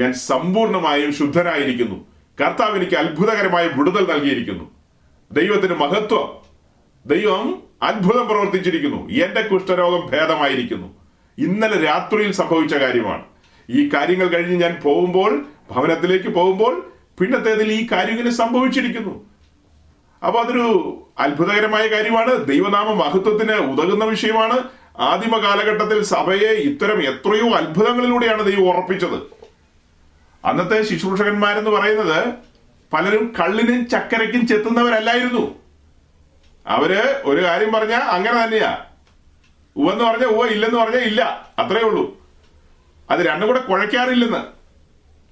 ഞാൻ 0.00 0.12
സമ്പൂർണമായും 0.12 1.12
ശുദ്ധനായിരിക്കുന്നു. 1.20 1.98
കർത്താവ് 2.40 2.76
എനിക്ക് 2.76 2.96
അത്ഭുതകരമായ 2.96 3.66
വിടുതൽ 3.66 4.12
നൽകിയിരിക്കുന്നു. 4.12 4.70
ദൈവത്തിന് 5.32 5.74
മഹത്വം. 5.74 6.36
ദൈവം 7.06 7.62
അത്ഭുതം 7.82 8.28
പ്രവർത്തിച്ചിരിക്കുന്നു. 8.28 9.08
എന്റെ 9.08 9.42
കുഷ്ഠരോഗം 9.42 10.06
ഭേദമായിരിക്കുന്നു. 10.06 10.94
ഇന്നലെ 11.38 11.84
രാത്രിയിൽ 11.84 12.32
സംഭവിച്ച 12.32 12.74
കാര്യമാണ്. 12.74 13.22
ഈ 13.70 13.88
കാര്യങ്ങൾ 13.88 14.26
കഴിഞ്ഞ് 14.26 14.62
ഞാൻ 14.62 14.80
പോകുമ്പോൾ 14.84 15.44
ഭവനത്തിലേക്ക് 15.70 16.28
പോകുമ്പോൾ 16.28 16.92
പിന്നത്തേതിൽ 17.18 17.72
ഈ 17.72 17.86
കാര്യം 17.92 18.10
ഇങ്ങനെ 18.10 18.30
സംഭവിച്ചിരിക്കുന്നു. 18.30 19.26
അപ്പൊ 20.26 20.40
അതൊരു 20.40 21.00
അത്ഭുതകരമായ 21.18 21.86
കാര്യമാണ്. 21.86 22.44
ദൈവനാമ 22.44 22.92
മഹത്വത്തിന് 22.92 23.52
ഉതകുന്ന 23.52 24.04
വിഷയമാണ്. 24.04 24.58
ആദിമ 24.98 25.38
കാലഘട്ടത്തിൽ 25.38 26.02
സഭയെ 26.02 26.52
ഇത്തരം 26.52 27.02
എത്രയോ 27.02 27.50
അത്ഭുതങ്ങളിലൂടെയാണ് 27.50 28.44
ദൈവം 28.44 28.68
ഉറപ്പിച്ചത്. 28.68 29.43
അന്നത്തെ 30.44 30.82
ശുശ്രൂഷകന്മാരെന്ന് 30.82 31.70
പറയുന്നത് 31.70 32.34
പലരും 32.92 33.34
കള്ളിനും 33.40 33.88
ചക്കരയ്ക്കും 33.88 34.46
ചെത്തുന്നവരല്ലായിരുന്നു. 34.46 35.58
അവർ 36.66 37.22
ഒരു 37.24 37.44
കാര്യം 37.44 37.72
പറഞ്ഞ 37.72 37.92
അങ്ങനെ 37.92 38.44
തന്നെയാ. 38.44 38.84
ഉവെന്ന് 39.76 40.04
പറഞ്ഞ 40.04 40.24
ഉവ 40.24 40.46
ഇല്ലെന്ന് 40.46 40.78
പറഞ്ഞ 40.78 40.96
ഇല്ല. 40.96 41.48
അത്രേ 41.58 41.80
ഉള്ളൂ. 41.80 42.28
അത് 43.10 43.20
രണ്ടും 43.20 43.48
കൂടെ 43.48 43.60
കുഴയ്ക്കാറില്ലെന്ന്. 43.60 44.38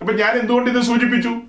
അപ്പൊ 0.01 0.13
ഞാൻ 0.13 0.37
എന്തുകൊണ്ട് 0.37 0.71
ഇത് 0.71 0.81
സൂചിപ്പിച്ചു? 0.81 1.41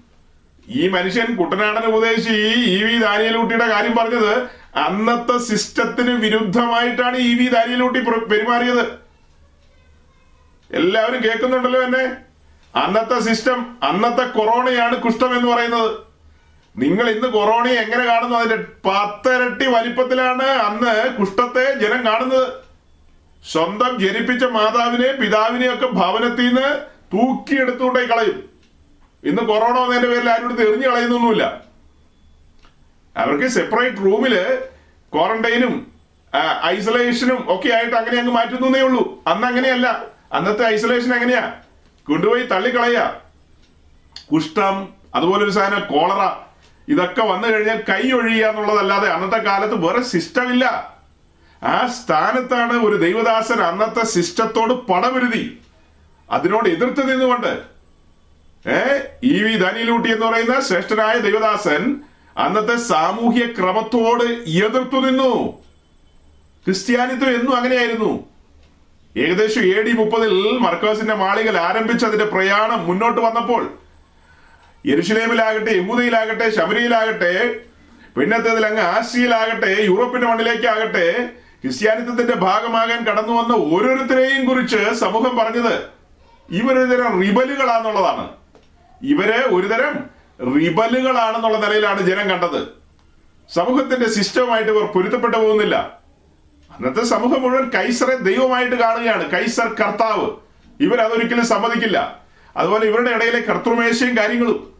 ഈ 0.67 0.87
മനുഷ്യൻ 0.87 1.35
കുട്ടനാടൻ 1.35 1.85
ഉപദേശി 1.85 2.29
ഇ 2.69 2.83
വി 2.83 2.97
ദാനിയലൂട്ടിയുടെ 2.97 3.67
കാര്യം 3.67 3.95
പറഞ്ഞത് 3.95 4.43
അന്നത്തെ 4.77 5.37
സിസ്റ്റത്തിന് 5.37 6.11
വിരുദ്ധമായിട്ടാണ് 6.11 7.17
ഇ 7.17 7.33
വി 7.35 7.47
ദാനിയലൂട്ടി 7.47 7.99
പ്ര- 7.99 8.27
പെരുമാറിയത്. 8.27 8.85
എല്ലാവരും 10.71 11.23
കേൾക്കുന്നുണ്ടല്ലോ 11.23 11.83
എന്നെ. 11.83 12.32
അന്നത്തെ 12.75 13.19
സിസ്റ്റം 13.19 13.77
അന്നത്തെ 13.83 14.23
കൊറോണയാണ് 14.23 14.95
കുഷ്ഠം 14.97 15.37
എന്ന് 15.37 15.51
പറയുന്നത്. 15.51 15.91
നിങ്ങൾ 16.77 17.09
ഇന്ന് 17.09 17.27
കൊറോണയെ 17.27 17.73
എങ്ങനെ 17.73 18.05
കാണുന്നു? 18.05 18.37
അതിന്റെ 18.37 18.57
പത്തരട്ടി 18.57 19.65
വലിപ്പത്തിലാണ് 19.65 20.43
അന്ന് 20.43 21.17
കുഷ്ഠത്തെ 21.19 21.79
ജനം 21.79 22.05
കാണുന്നത്. 22.05 22.53
സ്വന്തം 23.51 23.99
ജനിപ്പിച്ച 23.99 24.43
മാതാവിനെ 24.43 25.11
പിതാവിനെ 25.11 25.73
ഒക്കെ 25.73 25.85
ഭവനത്തിൽ 25.85 26.47
നിന്ന് 26.47 26.81
തൂക്കിയെടുത്തുകൊണ്ടേ 27.13 28.05
കളയും. 28.05 28.49
ഇന്ന് 29.23 29.41
കൊറോണ 29.41 29.79
വന്നതിന്റെ 29.79 30.09
പേരിൽ 30.09 30.29
ആരും 30.29 30.45
എടുത്ത് 30.45 30.69
എറിഞ്ഞു 30.69 30.87
കളയുന്നൊന്നുമില്ല. 30.87 31.61
അവർക്ക് 33.17 33.47
സെപ്പറേറ്റ് 33.47 33.97
റൂമിൽ 33.97 34.59
ക്വാറന്റൈനും 35.13 35.93
ഐസൊലേഷനും 36.65 37.45
ഒക്കെ 37.47 37.73
ആയിട്ട് 37.73 37.95
അങ്ങനെ 37.95 38.19
അങ്ങ് 38.19 38.33
മാറ്റുന്നേ 38.33 38.81
ഉള്ളൂ. 38.81 39.23
അന്ന് 39.27 39.47
അങ്ങനെയല്ല. 39.47 40.03
അന്നത്തെ 40.33 40.65
ഐസൊലേഷൻ 40.65 41.13
എങ്ങനെയാ? 41.13 41.62
കൊണ്ടുപോയി 42.07 42.43
തള്ളിക്കളയ. 42.43 43.13
കുഷ്ഠം 44.33 44.89
അതുപോലെ 45.15 45.43
ഒരു 45.43 45.51
സാധനം 45.51 45.79
കോളറ 45.79 46.31
ഇതൊക്കെ 46.87 47.21
വന്നു 47.21 47.47
കഴിഞ്ഞാൽ 47.47 47.83
കൈ 47.89 48.11
ഒഴിയുക 48.11 48.47
എന്നുള്ളതല്ലാതെ 48.47 49.09
അന്നത്തെ 49.09 49.37
കാലത്ത് 49.37 49.85
വേറെ 49.85 50.01
സിസ്റ്റം 50.03 50.53
ഇല്ല 50.53 50.93
ആ 51.63 51.87
സ്ഥാനത്താണ് 51.87 52.73
ഒരു 52.73 52.95
ദൈവദാസൻ 52.95 53.61
അന്നത്തെ 53.61 54.03
സിസ്റ്റത്തോട് 54.05 54.73
പടപൊരുതി. 54.73 55.61
അതിനോട് 56.31 56.69
എതിർത്ത് 56.69 57.11
നിന്നുകൊണ്ട്. 57.11 57.63
ഏ 58.69 58.99
ഇ 59.23 59.43
വി 59.43 59.57
ധനിലൂട്ടി 59.57 60.11
എന്ന് 60.11 60.25
പറയുന്ന 60.25 60.61
ശ്രേഷ്ഠനായ 60.61 61.19
ദൈവദാസൻ 61.19 61.99
അന്നത്തെ 62.37 62.75
സാമൂഹ്യ 62.75 63.45
ക്രമത്തോട് 63.45 64.23
എതിർത്തു 64.49 64.95
നിന്നു. 64.95 65.63
ക്രിസ്ത്യാനിത്വം 66.65 67.29
എന്നും 67.29 67.57
അങ്ങനെയായിരുന്നു. 67.57 68.32
ഏകദേശം 69.15 69.61
എ 69.61 69.81
ഡി 69.81 69.91
മുപ്പതിൽ 69.91 70.33
മർക്കോസിന്റെ 70.65 71.13
മാളികൾ 71.13 71.57
ആരംഭിച്ച 71.57 72.05
അതിന്റെ 72.05 72.25
പ്രയാണം 72.25 72.85
മുന്നോട്ട് 72.87 73.21
വന്നപ്പോൾ 73.21 73.63
യരുഷലേമിലാകട്ടെ 74.85 75.71
യമുദയിലാകട്ടെ 75.71 76.49
ശബരിയിലാകട്ടെ 76.51 77.33
പിന്നത്തേതിൽ 78.15 78.65
അങ്ങ് 78.65 78.81
ആസിയയിലാകട്ടെ 78.81 79.85
യൂറോപ്പിന്റെ 79.85 80.27
മണ്ണിലേക്കാകട്ടെ 80.27 81.05
ക്രിസ്ത്യാനിത്വത്തിന്റെ 81.61 82.33
ഭാഗമാകാൻ 82.33 82.99
കടന്നു 83.05 83.33
വന്ന 83.33 83.53
ഓരോരുത്തരെയും 83.53 84.49
കുറിച്ച് 84.49 84.93
സമൂഹം 84.93 85.37
പറഞ്ഞത് 85.37 85.75
ഇവരൊരു 86.49 86.89
തരം 86.93 87.21
റിബലുകളാന്നുള്ളതാണ് 87.21 88.25
ഇവർ 89.01 89.29
ഒരുതരം 89.55 89.93
റിബലുകളാണെന്നുള്ള 90.55 91.57
നിലയിലാണ് 91.57 92.01
ജനം 92.01 92.29
കണ്ടത്. 92.29 92.61
സമൂഹത്തിന്റെ 93.49 94.07
സിസ്റ്റവുമായിട്ട് 94.09 94.71
ഇവർ 94.71 94.85
പൊരുത്തപ്പെട്ടു 94.85 95.37
പോകുന്നില്ല. 95.37 96.02
അന്നത്തെ 96.75 97.03
സമൂഹം 97.03 97.41
മുഴുവൻ 97.41 97.69
കൈസറെ 97.69 98.15
ദൈവമായിട്ട് 98.15 98.75
കാണുകയാണ്. 98.75 99.31
കൈസർ 99.31 99.67
കർത്താവ്. 99.67 100.29
ഇവർ 100.79 101.01
അതൊരിക്കലും 101.01 101.45
സമ്മതിക്കില്ല. 101.45 102.19
അതുപോലെ 102.57 102.85
ഇവരുടെ 102.85 103.11
ഇടയിലെ 103.11 103.39
കർത്തൃമേശയും 103.39 104.17
കാര്യങ്ങളും 104.17 104.73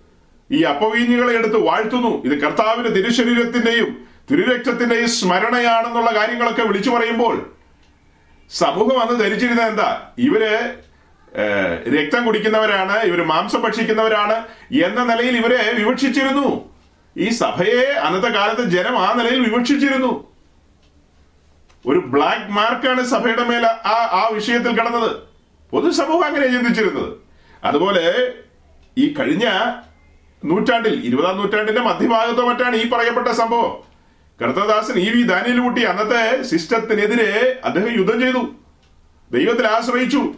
ഈ 0.52 0.62
അപ്പവീഞ്ഞുകളെ 0.62 1.34
എടുത്ത് 1.34 1.58
വാഴ്ത്തുന്നു. 1.58 2.24
ഇത് 2.24 2.42
കർത്താവിന്റെ 2.42 2.90
തിരുശരീരത്തിന്റെയും 2.90 4.08
തിരുരക്തത്തിന്റെയും 4.32 5.10
സ്മരണയാണെന്നുള്ള 5.10 6.16
കാര്യങ്ങളൊക്കെ 6.16 6.62
വിളിച്ചു 6.62 6.90
പറയുമ്പോൾ 6.90 7.56
സമൂഹം 8.52 9.02
അന്ന് 9.02 9.20
ധരിച്ചിരുന്നത് 9.20 9.68
എന്താ? 9.68 10.02
ഇവർ 10.18 10.74
രക്തം 11.96 12.26
കുടിക്കുന്നവരാണ് 12.26 13.00
ഇവർ 13.00 13.26
മാംസം 13.26 13.62
ഭക്ഷിക്കുന്നവരാണ് 13.62 14.44
എന്ന 14.84 15.04
നിലയിൽ 15.04 15.38
ഇവരെ 15.38 15.74
വിവക്ഷിച്ചിരുന്നു. 15.74 16.70
ഈ 17.18 17.30
സഭയെ 17.30 17.86
അന്നത്തെ 17.86 18.28
കാലത്ത് 18.28 18.70
ജനം 18.70 19.00
ആ 19.00 19.14
നിലയിൽ 19.14 19.50
വിവക്ഷിച്ചിരുന്നു. 19.50 20.33
ഒരു 21.86 22.00
ബ്ലാക്ക് 22.00 22.52
മാർക്കാണ് 22.52 23.06
സഭയുടെ 23.06 23.44
മേൽ 23.44 23.66
ആ 23.66 24.10
ആ 24.12 24.30
വിഷയത്തിൽ 24.34 24.80
കടന്നത്. 24.80 25.12
പൊതുസമൂഹം 25.72 26.26
അങ്ങനെ 26.26 26.48
ചിന്തിച്ചിരുന്നത്. 26.48 27.18
അതുപോലെ 27.64 28.34
ഈ 28.98 29.14
കഴിഞ്ഞ 29.14 29.46
നൂറ്റാണ്ടിൽ 30.46 31.06
ഇരുപതാം 31.06 31.38
നൂറ്റാണ്ടിന്റെ 31.38 31.82
മധ്യഭാഗത്തോ 31.82 32.48
മറ്റാണ് 32.48 32.76
ഈ 32.76 32.90
പറയപ്പെട്ട 32.90 33.28
സംഭവം. 33.28 33.94
കർത്തദാസൻ 34.42 35.00
ഇ 35.00 35.10
വി 35.10 35.24
ദാനിയിൽ 35.24 35.60
കൂട്ടി 35.60 35.82
അന്നത്തെ 35.82 36.42
സിസ്റ്റത്തിനെതിരെ 36.42 37.62
അദ്ദേഹം 37.66 38.00
യുദ്ധം 38.00 38.20
ചെയ്തു. 38.20 38.56
ദൈവത്തിൽ 39.32 39.68
ആശ്രയിച്ചു. 39.68 40.34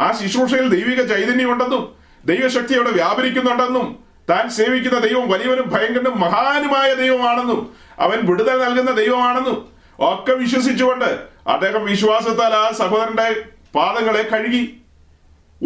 ആ 0.00 0.12
ശുശ്രൂഷയിൽ 0.12 0.68
ദൈവിക 0.68 1.02
ചൈതന്യം 1.02 1.52
ഉണ്ടെന്നും 1.52 1.94
ദൈവശക്തി 2.24 2.74
അവിടെ 2.74 2.90
വ്യാപരിക്കുന്നുണ്ടെന്നും 2.90 3.98
താൻ 4.30 4.48
സേവിക്കുന്ന 4.48 4.98
ദൈവം 4.98 5.30
വലിയവനും 5.30 5.68
ഭയങ്കരനും 5.68 6.20
മഹാനുമായ 6.20 6.94
ദൈവമാണെന്നും 6.94 7.74
അവൻ 7.98 8.18
വിടുതൽ 8.26 8.64
നൽകുന്ന 8.64 8.90
ദൈവമാണെന്നും 8.90 9.75
ഒക്കെ 9.98 10.32
വിശ്വസിച്ചുകൊണ്ട് 10.32 11.18
അദ്ദേഹം 11.48 11.84
വിശ്വാസത്താൽ 11.84 12.54
ആ 12.54 12.72
സഹോദരന്റെ 12.72 13.42
പാദങ്ങളെ 13.74 14.22
കഴുകി. 14.22 14.76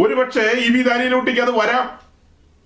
ഒരുപക്ഷെ 0.01 0.41
ഇ 0.41 0.73
വി 0.73 0.83
ദാനിയിലൂട്ടിക്ക് 0.83 1.41
അത് 1.41 1.51
വരാം. 1.51 2.01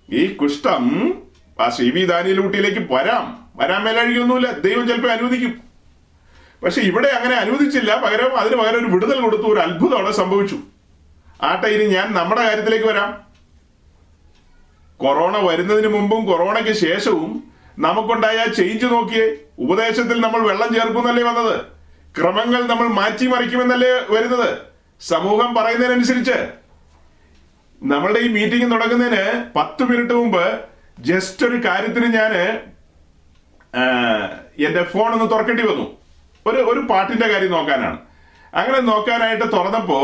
ഈ 0.09 0.33
കുഷ്ഠം 0.33 1.13
ആ 1.61 1.69
സി 1.69 1.89
വി 1.89 2.05
ദാനിയിലൂട്ടിയിലേക്ക് 2.05 2.93
വരാം. 2.93 3.47
വരാൻ 3.55 3.83
മേലഴിയൊന്നുമില്ല 3.83 4.51
ദൈവം 4.51 4.87
ചിലപ്പോൾ 4.87 5.11
അനുവദിക്കും. 5.11 5.61
പക്ഷെ 6.63 6.81
ഇവിടെ 6.81 7.07
അങ്ങനെ 7.07 7.35
അനുവദിച്ചില്ല. 7.35 7.95
പകരം 7.95 8.37
അതിന് 8.37 8.55
പകരം 8.55 8.79
ഒരു 8.79 8.85
വിടുതൽ 8.85 9.21
കൊടുത്തു. 9.21 9.43
ഒരു 9.43 9.59
അത്ഭുതം 9.59 9.97
അവിടെ 9.97 10.11
സംഭവിച്ചു. 10.11 10.59
ആട്ടെ 11.41 11.67
ഇനി 11.67 11.83
ഞാൻ 11.83 12.13
നമ്മുടെ 12.13 12.43
കാര്യത്തിലേക്ക് 12.43 12.85
വരാം. 12.85 13.25
കൊറോണ 14.97 15.37
വരുന്നതിന് 15.37 15.87
മുമ്പും 15.87 16.25
കൊറോണയ്ക്ക് 16.25 16.71
ശേഷവും 16.71 17.43
നമുക്കുണ്ടായ 17.79 18.45
ചേഞ്ച് 18.57 18.85
നോക്കിയേ. 18.85 19.37
ഉപദേശത്തിൽ 19.63 20.21
നമ്മൾ 20.21 20.47
വെള്ളം 20.47 20.73
ചേർക്കുന്നല്ലേ 20.73 21.23
വന്നത്? 21.23 21.55
ക്രമങ്ങൾ 22.17 22.61
നമ്മൾ 22.67 22.87
മാറ്റിമറിക്കുമെന്നല്ലേ 22.87 23.91
വരുന്നത്? 24.15 24.49
സമൂഹം 25.01 25.55
പറയുന്നതിനനുസരിച്ച്. 25.55 26.37
നമ്മളുടെ 27.81 28.19
ഈ 28.19 28.27
മീറ്റിംഗ് 28.27 28.71
തുടങ്ങുന്നതിന് 28.71 29.53
പത്ത് 29.55 29.83
മിനിറ്റ് 29.83 30.13
മുമ്പ് 30.13 30.43
ജസ്റ്റ് 30.99 31.45
ഒരു 31.45 31.57
കാര്യത്തിന് 31.65 32.05
ഞാൻ 32.05 32.33
എന്റെ 34.65 34.83
ഫോൺ 34.83 35.09
ഒന്ന് 35.13 35.31
തുറക്കേണ്ടി 35.31 35.63
വന്നു. 35.63 35.97
ഒരു 36.47 36.57
ഒരു 36.57 36.79
പാട്ടിന്റെ 36.79 37.27
കാര്യം 37.27 37.51
നോക്കാനാണ്. 37.51 37.97
അങ്ങനെ 38.53 38.79
നോക്കാനായിട്ട് 38.79 39.43
തുറന്നപ്പോ 39.43 39.99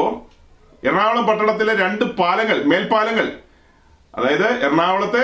എറണാകുളം 0.84 1.28
പട്ടണത്തിലെ 1.28 1.74
രണ്ട് 1.76 2.04
പാലങ്ങൾ 2.04 2.64
മേൽപ്പാലങ്ങൾ 2.64 3.28
അതായത് 4.16 4.48
എറണാകുളത്തെ 4.66 5.24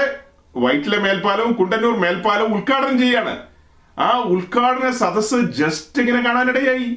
വൈറ്റിലെ 0.55 0.97
മേൽപ്പാലവും 0.97 1.53
കുണ്ടന്നൂർ 1.53 1.95
മേൽപ്പാലവും 1.99 2.55
ഉദ്ഘാടനം 2.57 2.99
ചെയ്യാണ്. 2.99 3.46
ആ 4.05 4.09
ഉദ്ഘാടന 4.33 4.89
സദസ്സ് 5.01 5.37
ജസ്റ്റ് 5.59 6.01
ഇങ്ങനെ 6.01 6.19
കാണാനിടയായി. 6.27 6.89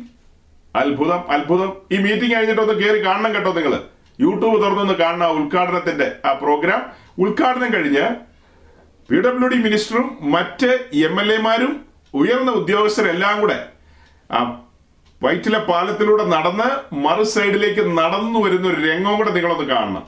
അത്ഭുതം 0.77 1.21
അത്ഭുതം. 1.35 1.71
ഈ 1.93 1.99
മീറ്റിംഗ് 1.99 2.35
കഴിഞ്ഞിട്ട് 2.35 2.63
ഒന്ന് 2.63 2.75
കയറി 2.75 3.05
കാണണം 3.05 3.35
കേട്ടോ 3.35 3.53
നിങ്ങൾ 3.53 3.75
യൂട്യൂബ് 4.21 4.57
തുറന്നൊന്ന് 4.63 4.95
കാണണം 4.95 5.27
ആ 5.27 5.29
ഉദ്ഘാടനത്തിന്റെ 5.29 6.13
ആ 6.25 6.33
പ്രോഗ്രാം 6.33 6.81
ഉദ്ഘാടനം 7.19 7.71
കഴിഞ്ഞ് 7.75 8.05
പി 9.11 9.21
ഡബ്ല്യു 9.21 9.49
ഡി 9.49 9.59
മിനിസ്റ്ററും 9.67 10.19
മറ്റ് 10.35 10.71
എം 11.07 11.15
എൽ 11.21 11.33
എമാരും 11.33 11.73
ഉയർന്ന 12.15 12.51
ഉദ്യോഗസ്ഥരെല്ലാം 12.51 13.41
കൂടെ 13.41 13.59
ആ 14.31 14.41
വൈറ്റിലെ 15.23 15.59
പാലത്തിലൂടെ 15.59 16.25
നടന്ന് 16.25 16.69
മറു 17.07 17.23
സൈഡിലേക്ക് 17.23 17.83
നടന്നു 17.99 18.39
വരുന്ന 18.45 18.69
ഒരു 18.69 18.81
രംഗം 18.91 19.17
കൂടെ 19.17 19.31
നിങ്ങളൊന്ന് 19.31 19.67
കാണണം. 19.75 20.05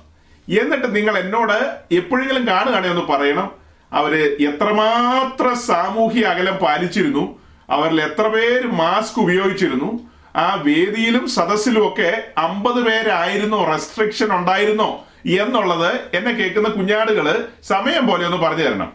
എന്നിട്ട് 0.49 0.97
നിങ്ങൾ 0.97 1.19
എന്നോട് 1.19 1.59
എപ്പോഴെങ്കിലും 1.95 2.47
കാണുകയാണെങ്കിൽ 2.47 2.97
ഒന്ന് 2.97 3.07
പറയണം. 3.13 3.49
അവർ 3.93 4.37
എത്രമാത്രം 4.41 5.59
സാമൂഹ്യ 5.59 6.21
അകലം 6.21 6.57
പാലിച്ചിരുന്നു 6.57 7.39
അവരിൽ 7.71 8.01
എത്ര 8.01 8.29
പേര് 8.29 8.67
മാസ്ക് 8.67 9.21
ഉപയോഗിച്ചിരുന്നു 9.21 10.11
ആ 10.37 10.55
വേദിയിലും 10.55 11.29
സദസ്സിലും 11.29 11.89
ഒക്കെ 11.89 12.29
അമ്പത് 12.39 12.85
പേരായിരുന്നോ 12.85 13.65
റെസ്ട്രിക്ഷൻ 13.65 14.37
ഉണ്ടായിരുന്നോ 14.37 15.07
എന്നുള്ളത് 15.27 16.01
എന്നെ 16.15 16.33
കേൾക്കുന്ന 16.33 16.69
കുഞ്ഞാടുകൾ 16.69 17.49
സമയം 17.63 18.07
പോലെ 18.07 18.25
ഒന്ന് 18.27 18.37
പറഞ്ഞു 18.37 18.63
തരണം. 18.63 18.93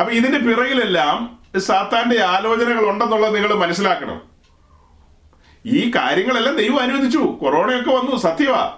അപ്പൊ 0.00 0.12
ഇതിന്റെ 0.12 0.38
പിറകിലെല്ലാം 0.38 1.38
സാത്താന്റെ 1.60 2.22
ആലോചനകൾ 2.22 2.90
ഉണ്ടെന്നുള്ളത് 2.90 3.34
നിങ്ങൾ 3.34 3.54
മനസ്സിലാക്കണം. 3.54 4.22
ഈ 5.66 5.90
കാര്യങ്ങളെല്ലാം 5.90 6.56
ദൈവം 6.56 6.80
അനുവദിച്ചു. 6.80 7.18
കൊറോണയൊക്കെ 7.18 7.90
വന്നു 7.90 8.16
സത്യവാ. 8.16 8.76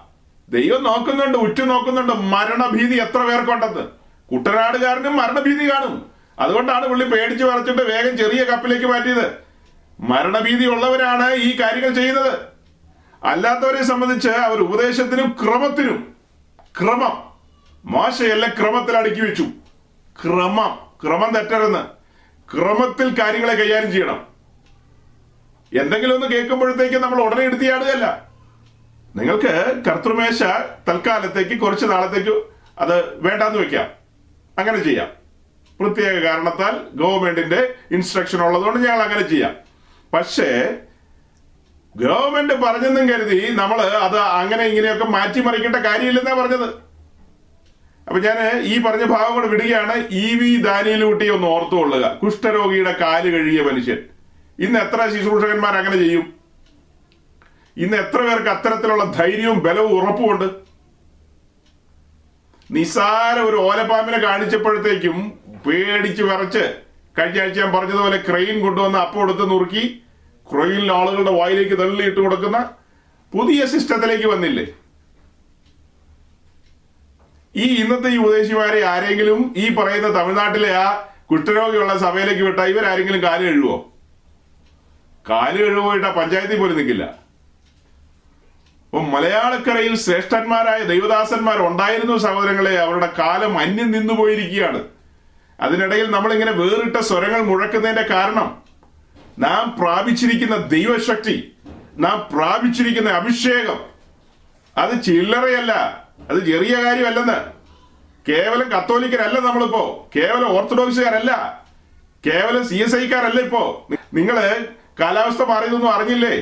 ദൈവം 0.50 0.82
നോക്കുന്നുണ്ട് 0.82 1.38
ഉറ്റു 1.38 1.62
നോക്കുന്നുണ്ട്. 1.62 2.12
മരണഭീതി 2.12 2.96
എത്ര 2.96 3.18
പേർക്കുണ്ടെന്ന് 3.18 3.80
കുട്ടനാടുകാരനും 4.32 5.16
മരണഭീതി 5.16 5.70
കാണും. 5.70 6.10
അതുകൊണ്ടാണ് 6.38 6.88
പുള്ളി 6.88 7.04
പേടിച്ച് 7.04 7.44
പറിച്ചിട്ട് 7.44 7.82
വേഗം 7.82 8.18
ചെറിയ 8.18 8.44
കപ്പിലേക്ക് 8.44 8.86
മാറ്റിയത്. 8.86 9.32
മരണഭീതി 10.00 10.66
ഉള്ളവരാണ് 10.66 11.34
ഈ 11.34 11.60
കാര്യങ്ങൾ 11.60 11.94
ചെയ്യുന്നത്. 11.94 12.38
അല്ലാത്തവരെ 13.24 13.84
സംബന്ധിച്ച് 13.84 14.28
അവർ 14.28 14.58
ഉപദേശത്തിനും 14.58 15.36
ക്രമത്തിനും 15.44 16.14
ക്രമം. 16.80 17.30
മോശയെല്ലാം 17.84 18.52
ക്രമത്തിൽ 18.60 18.96
അടുക്കി 18.96 19.20
വെച്ചു. 19.20 19.42
ക്രമം. 20.24 20.78
ക്രമം 21.04 21.30
തെറ്റരുന്ന് 21.34 21.84
ക്രമത്തിൽ 22.56 23.22
കാര്യങ്ങളെ 23.22 23.54
കൈകാര്യം 23.54 23.92
ചെയ്യണം. 23.92 24.26
എന്തെങ്കിലും 25.80 26.14
ഒന്ന് 26.14 26.26
കേൾക്കുമ്പോഴത്തേക്ക് 26.26 26.96
നമ്മൾ 26.96 27.22
ഉടനെ 27.22 27.42
എടുത്തിയാടുകയല്ല 27.42 28.29
നിങ്ങൾക്ക് 29.16 29.82
കർത്തൃമേശ 29.86 30.42
തൽക്കാലത്തേക്ക് 30.88 31.60
കുറച്ച് 31.60 31.86
നാളത്തേക്ക് 31.86 32.42
അത് 32.78 33.22
വേണ്ടാന്ന് 33.22 33.58
വെക്കാം. 33.58 33.90
അങ്ങനെ 34.58 34.84
ചെയ്യാം. 34.84 35.20
പ്രത്യേക 35.80 36.18
കാരണത്താൽ 36.18 36.80
ഗവൺമെന്റിന്റെ 36.94 37.74
ഇൻസ്ട്രക്ഷൻ 37.90 38.42
ഉള്ളതുകൊണ്ട് 38.42 38.88
ഞങ്ങൾ 38.88 39.02
അങ്ങനെ 39.02 39.28
ചെയ്യാം. 39.28 39.56
പക്ഷേ 40.14 40.76
ഗവൺമെന്റ് 41.96 42.54
പറഞ്ഞെന്നും 42.54 43.08
കരുതി 43.08 43.48
നമ്മൾ 43.50 43.80
അത് 43.80 44.18
അങ്ങനെ 44.18 44.64
ഇങ്ങനെയൊക്കെ 44.64 45.04
മാറ്റിമറിക്കേണ്ട 45.04 45.76
കാര്യമില്ലെന്നാ 45.76 46.34
പറഞ്ഞത്. 46.34 46.68
അപ്പൊ 48.08 48.20
ഞാൻ 48.20 48.60
ഈ 48.60 48.82
പറഞ്ഞ 48.82 49.04
ഭാഗം 49.04 49.34
കൂടെ 49.34 49.46
വിടുകയാണ്. 49.46 50.08
ഇ 50.10 50.34
വി 50.34 50.62
ദാനിയിലൂട്ടി 50.62 51.28
ഒന്ന് 51.28 51.46
ഓർത്തുകൊള്ളുക. 51.46 52.18
കുഷ്ഠരോഗിയുടെ 52.22 52.92
കാൽ 52.92 53.30
കഴുകിയ 53.30 53.62
മനുഷ്യൻ. 53.62 53.98
ഇന്ന് 54.58 54.78
എത്ര 54.78 55.10
ശുശ്രൂഷകന്മാർ 55.10 55.76
അങ്ങനെ 55.76 55.96
ചെയ്യും? 55.96 56.39
ഇന്ന് 57.76 57.96
എത്ര 57.96 58.18
പേർക്ക് 58.18 58.48
അത്തരത്തിലുള്ള 58.48 59.04
ധൈര്യവും 59.04 59.62
ബലവും 59.62 60.02
ഉറപ്പുമുണ്ട്? 60.02 60.48
നിസാര 62.70 63.38
ഒരു 63.40 63.56
ഓലപ്പാമ്പിനെ 63.56 64.18
കാണിച്ചപ്പോഴത്തേക്കും 64.18 65.16
പേടിച്ച് 65.66 66.22
വിറച്ച് 66.22 66.64
കഴിഞ്ഞ 67.18 67.40
ആഴ്ച 67.40 67.58
ഞാൻ 67.58 67.72
പറഞ്ഞതുപോലെ 67.72 68.16
ക്രെയിൻ 68.16 68.60
കൊണ്ടുവന്ന് 68.60 68.98
അപ്പം 68.98 69.22
എടുത്ത് 69.22 69.50
നുറുക്കി 69.50 70.02
ക്രെയിനിൽ 70.52 70.92
ആളുകളുടെ 70.92 71.30
വായിലേക്ക് 71.30 71.78
തള്ളിയിട്ട് 71.78 72.20
കൊടുക്കുന്ന 72.20 72.70
പുതിയ 73.32 73.66
സിസ്റ്റത്തിലേക്ക് 73.66 74.26
വന്നില്ലേ? 74.26 74.66
ഈ 77.54 77.62
ഇന്നത്തെ 77.62 78.08
ഈ 78.08 78.16
ഉപദേശിമാരെ 78.16 78.80
ആരെങ്കിലും 78.84 79.54
ഈ 79.56 79.74
പറയുന്ന 79.74 80.08
തമിഴ്നാട്ടിലെ 80.08 80.70
ആ 80.74 80.86
കുഷ്ഠരോഗിയുള്ള 81.30 81.98
സഭയിലേക്ക് 81.98 82.42
വിട്ടാൽ 82.42 82.68
ഇവരാരെങ്കിലും 82.68 83.22
കാൽ 83.22 83.40
കഴുകുവോ? 83.46 83.90
കാൽ 85.30 85.56
കഴുകുമോ 85.58 85.94
ഇട്ടാ 85.94 86.10
പഞ്ചായത്തിൽ 86.10 86.58
പോലും 86.58 86.76
നിൽക്കില്ല. 86.76 87.29
അപ്പൊ 88.92 89.02
മലയാളക്കരയിൽ 89.10 89.96
ശ്രേഷ്ഠന്മാരായ 89.96 90.78
ദൈവദാസന്മാർ 90.84 91.58
ഉണ്ടായിരുന്നു 91.62 92.16
സഹോദരങ്ങളെ 92.16 92.78
അവരുടെ 92.78 93.08
കാലം 93.18 93.58
അന്യം 93.58 93.90
നിന്നു 93.90 94.14
പോയിരിക്കുകയാണ്. 94.14 94.80
അതിനിടയിൽ 95.60 96.10
നമ്മളിങ്ങനെ 96.10 96.50
വേറിട്ട 96.50 96.96
സ്വരങ്ങൾ 96.96 97.42
മുഴക്കുന്നതിന്റെ 97.42 98.02
കാരണം 98.14 98.62
നാം 99.38 99.76
പ്രാപിച്ചിരിക്കുന്ന 99.80 100.56
ദൈവശക്തി 100.56 101.52
നാം 101.96 102.28
പ്രാപിച്ചിരിക്കുന്ന 102.32 103.10
അഭിഷേകം 103.10 103.78
അത് 104.78 105.02
ചില്ലറയല്ല 105.02 105.72
അത് 106.30 106.46
ചെറിയ 106.46 106.84
കാര്യമല്ലെന്ന്. 106.84 107.38
കേവലം 108.28 108.68
കത്തോലിക്കരല്ല 108.68 109.38
നമ്മളിപ്പോ 109.38 110.10
കേവലം 110.16 110.48
ഓർത്തഡോക്സുകാരല്ല 110.48 111.32
കേവലം 112.26 112.68
സി 112.68 112.74
എസ് 112.74 112.96
ഐക്കാരല്ല 112.96 113.40
ഇപ്പോ. 113.40 113.86
നിങ്ങൾ 114.14 114.66
കാലാവസ്ഥ 115.00 115.42
മാറിയതൊന്നും 115.42 115.94
അറിഞ്ഞില്ലേ? 115.94 116.34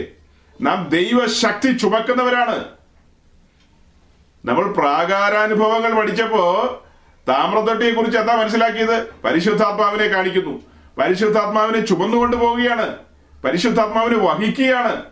നാം 0.61 0.88
ദൈവശക്തി 0.88 1.72
ചുമക്കുന്നവരാണ്. 1.72 2.64
നമ്മൾ 4.44 4.72
പ്രാകാരാനുഭവങ്ങൾ 4.72 5.94
പഠിച്ചപ്പോ 5.94 6.62
താമ്രത്തൊട്ടിയെ 7.28 7.90
കുറിച്ച് 7.90 8.18
എന്താ 8.18 8.34
മനസ്സിലാക്കിയത്? 8.34 9.09
പരിശുദ്ധാത്മാവിനെ 9.24 10.06
കാണിക്കുന്നു. 10.06 10.62
പരിശുദ്ധാത്മാവിനെ 10.98 11.86
ചുമന്നുകൊണ്ട് 11.86 12.36
പോവുകയാണ്. 12.36 12.96
പരിശുദ്ധാത്മാവിനെ 13.44 14.16
വഹിക്കുകയാണ്. 14.16 15.02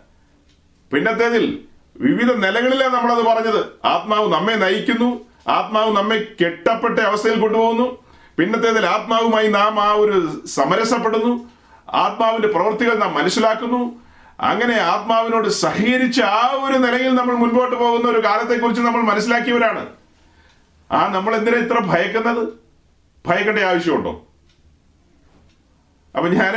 പിന്നത്തേതിൽ 0.93 1.59
വിവിധ 1.97 2.31
നിലകളിലാണ് 2.31 2.93
നമ്മളത് 2.93 3.25
പറഞ്ഞത്. 3.25 3.65
ആത്മാവ് 3.85 4.33
നമ്മെ 4.33 4.53
നയിക്കുന്നു. 4.53 5.25
ആത്മാവ് 5.47 5.95
നമ്മെ 5.95 6.17
കെട്ടപ്പെട്ട 6.43 6.99
അവസ്ഥയിൽ 6.99 7.39
കൊണ്ടുപോകുന്നു. 7.39 8.05
പിന്നത്തേതിൽ 8.39 8.85
ആത്മാവുമായി 8.85 9.47
നാം 9.47 9.83
ആ 9.83 9.91
ഒരു 9.91 10.41
സമരസപ്പെടുന്നു. 10.45 11.49
ആത്മാവിന്റെ 11.89 12.47
പ്രവൃത്തികൾ 12.47 12.95
നാം 12.95 13.13
മനസ്സിലാക്കുന്നു. 13.13 14.06
അങ്ങനെ 14.39 14.73
ആത്മാവിനോട് 14.73 15.47
സഹകരിച്ച് 15.47 16.21
ആ 16.21 16.51
ഒരു 16.51 16.77
നിലയിൽ 16.77 17.15
നമ്മൾ 17.15 17.35
മുൻപോട്ട് 17.35 17.75
പോകുന്ന 17.75 18.09
ഒരു 18.09 18.23
കാലത്തെക്കുറിച്ച് 18.27 18.81
നമ്മൾ 18.81 19.01
മനസ്സിലാക്കിയവരാണ്. 19.01 19.87
ആ 20.91 21.07
നമ്മൾ 21.07 21.35
എന്തിനാ 21.35 21.57
ഇത്ര 21.57 21.79
ഭയക്കുന്നത്? 21.79 22.47
ഭയക്കേണ്ട 23.27 23.59
ആവശ്യമുണ്ടോ? 23.59 24.27
അപ്പൊ 26.15 26.27
ഞാൻ 26.29 26.55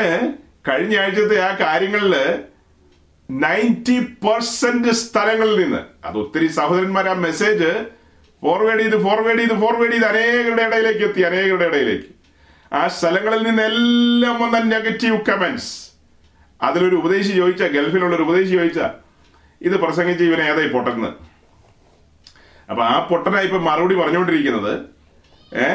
കഴിഞ്ഞ 0.69 0.97
ആഴ്ചത്തെ 0.99 1.41
ആ 1.43 1.57
കാര്യങ്ങളിൽ 1.61 2.15
നയന്റി 3.29 3.99
പെർസെന്റ് 4.25 4.89
സ്ഥലങ്ങളിൽ 4.89 5.65
നിന്ന് 5.65 5.83
അത് 6.05 6.19
ഒത്തിരി 6.19 6.47
സഹോദരന്മാർ 6.47 7.09
ആ 7.09 7.13
മെസ്സേജ് 7.13 7.87
ഫോർവേഡ് 8.43 8.81
ചെയ്ത് 8.81 8.97
ഫോർവേഡ് 9.03 9.39
ചെയ്ത് 9.39 9.55
ഫോർവേഡ് 9.61 9.93
ചെയ്ത് 9.93 10.07
അനേകരുടെ 10.07 10.63
ഇടയിലേക്ക് 10.63 11.05
എത്തി 11.05 11.21
അനേകരുടെ 11.21 11.65
ഇടയിലേക്ക്. 11.65 12.09
ആ 12.73 12.89
സ്ഥലങ്ങളിൽ 12.89 13.43
നിന്നെല്ലാം 13.43 14.41
വന്ന 14.43 14.59
നെഗറ്റീവ് 14.59 15.21
കമന്റ്സ് 15.29 15.90
അതിലൊരു 16.63 16.97
ഉപദേശി 16.97 17.33
ചോദിച്ച 17.33 17.63
ഗൾഫിലുള്ള 17.63 18.17
ഒരു 18.17 18.23
ഉപദേശി 18.23 18.49
ചോദിച്ച 18.49 18.79
ഇത് 19.63 19.81
പ്രസംഗിച്ച് 19.81 20.25
ഇവനെ 20.25 20.43
ഏതായി 20.43 20.69
പൊട്ടെന്ന് 20.69 21.31
അപ്പൊ 22.71 22.85
ആ 22.85 23.07
പൊട്ടനായി 23.07 23.45
ഇപ്പൊ 23.45 23.59
മറുപടി 23.59 23.95
പറഞ്ഞുകൊണ്ടിരിക്കുന്നത്. 23.95 24.81
ഏ? 25.57 25.75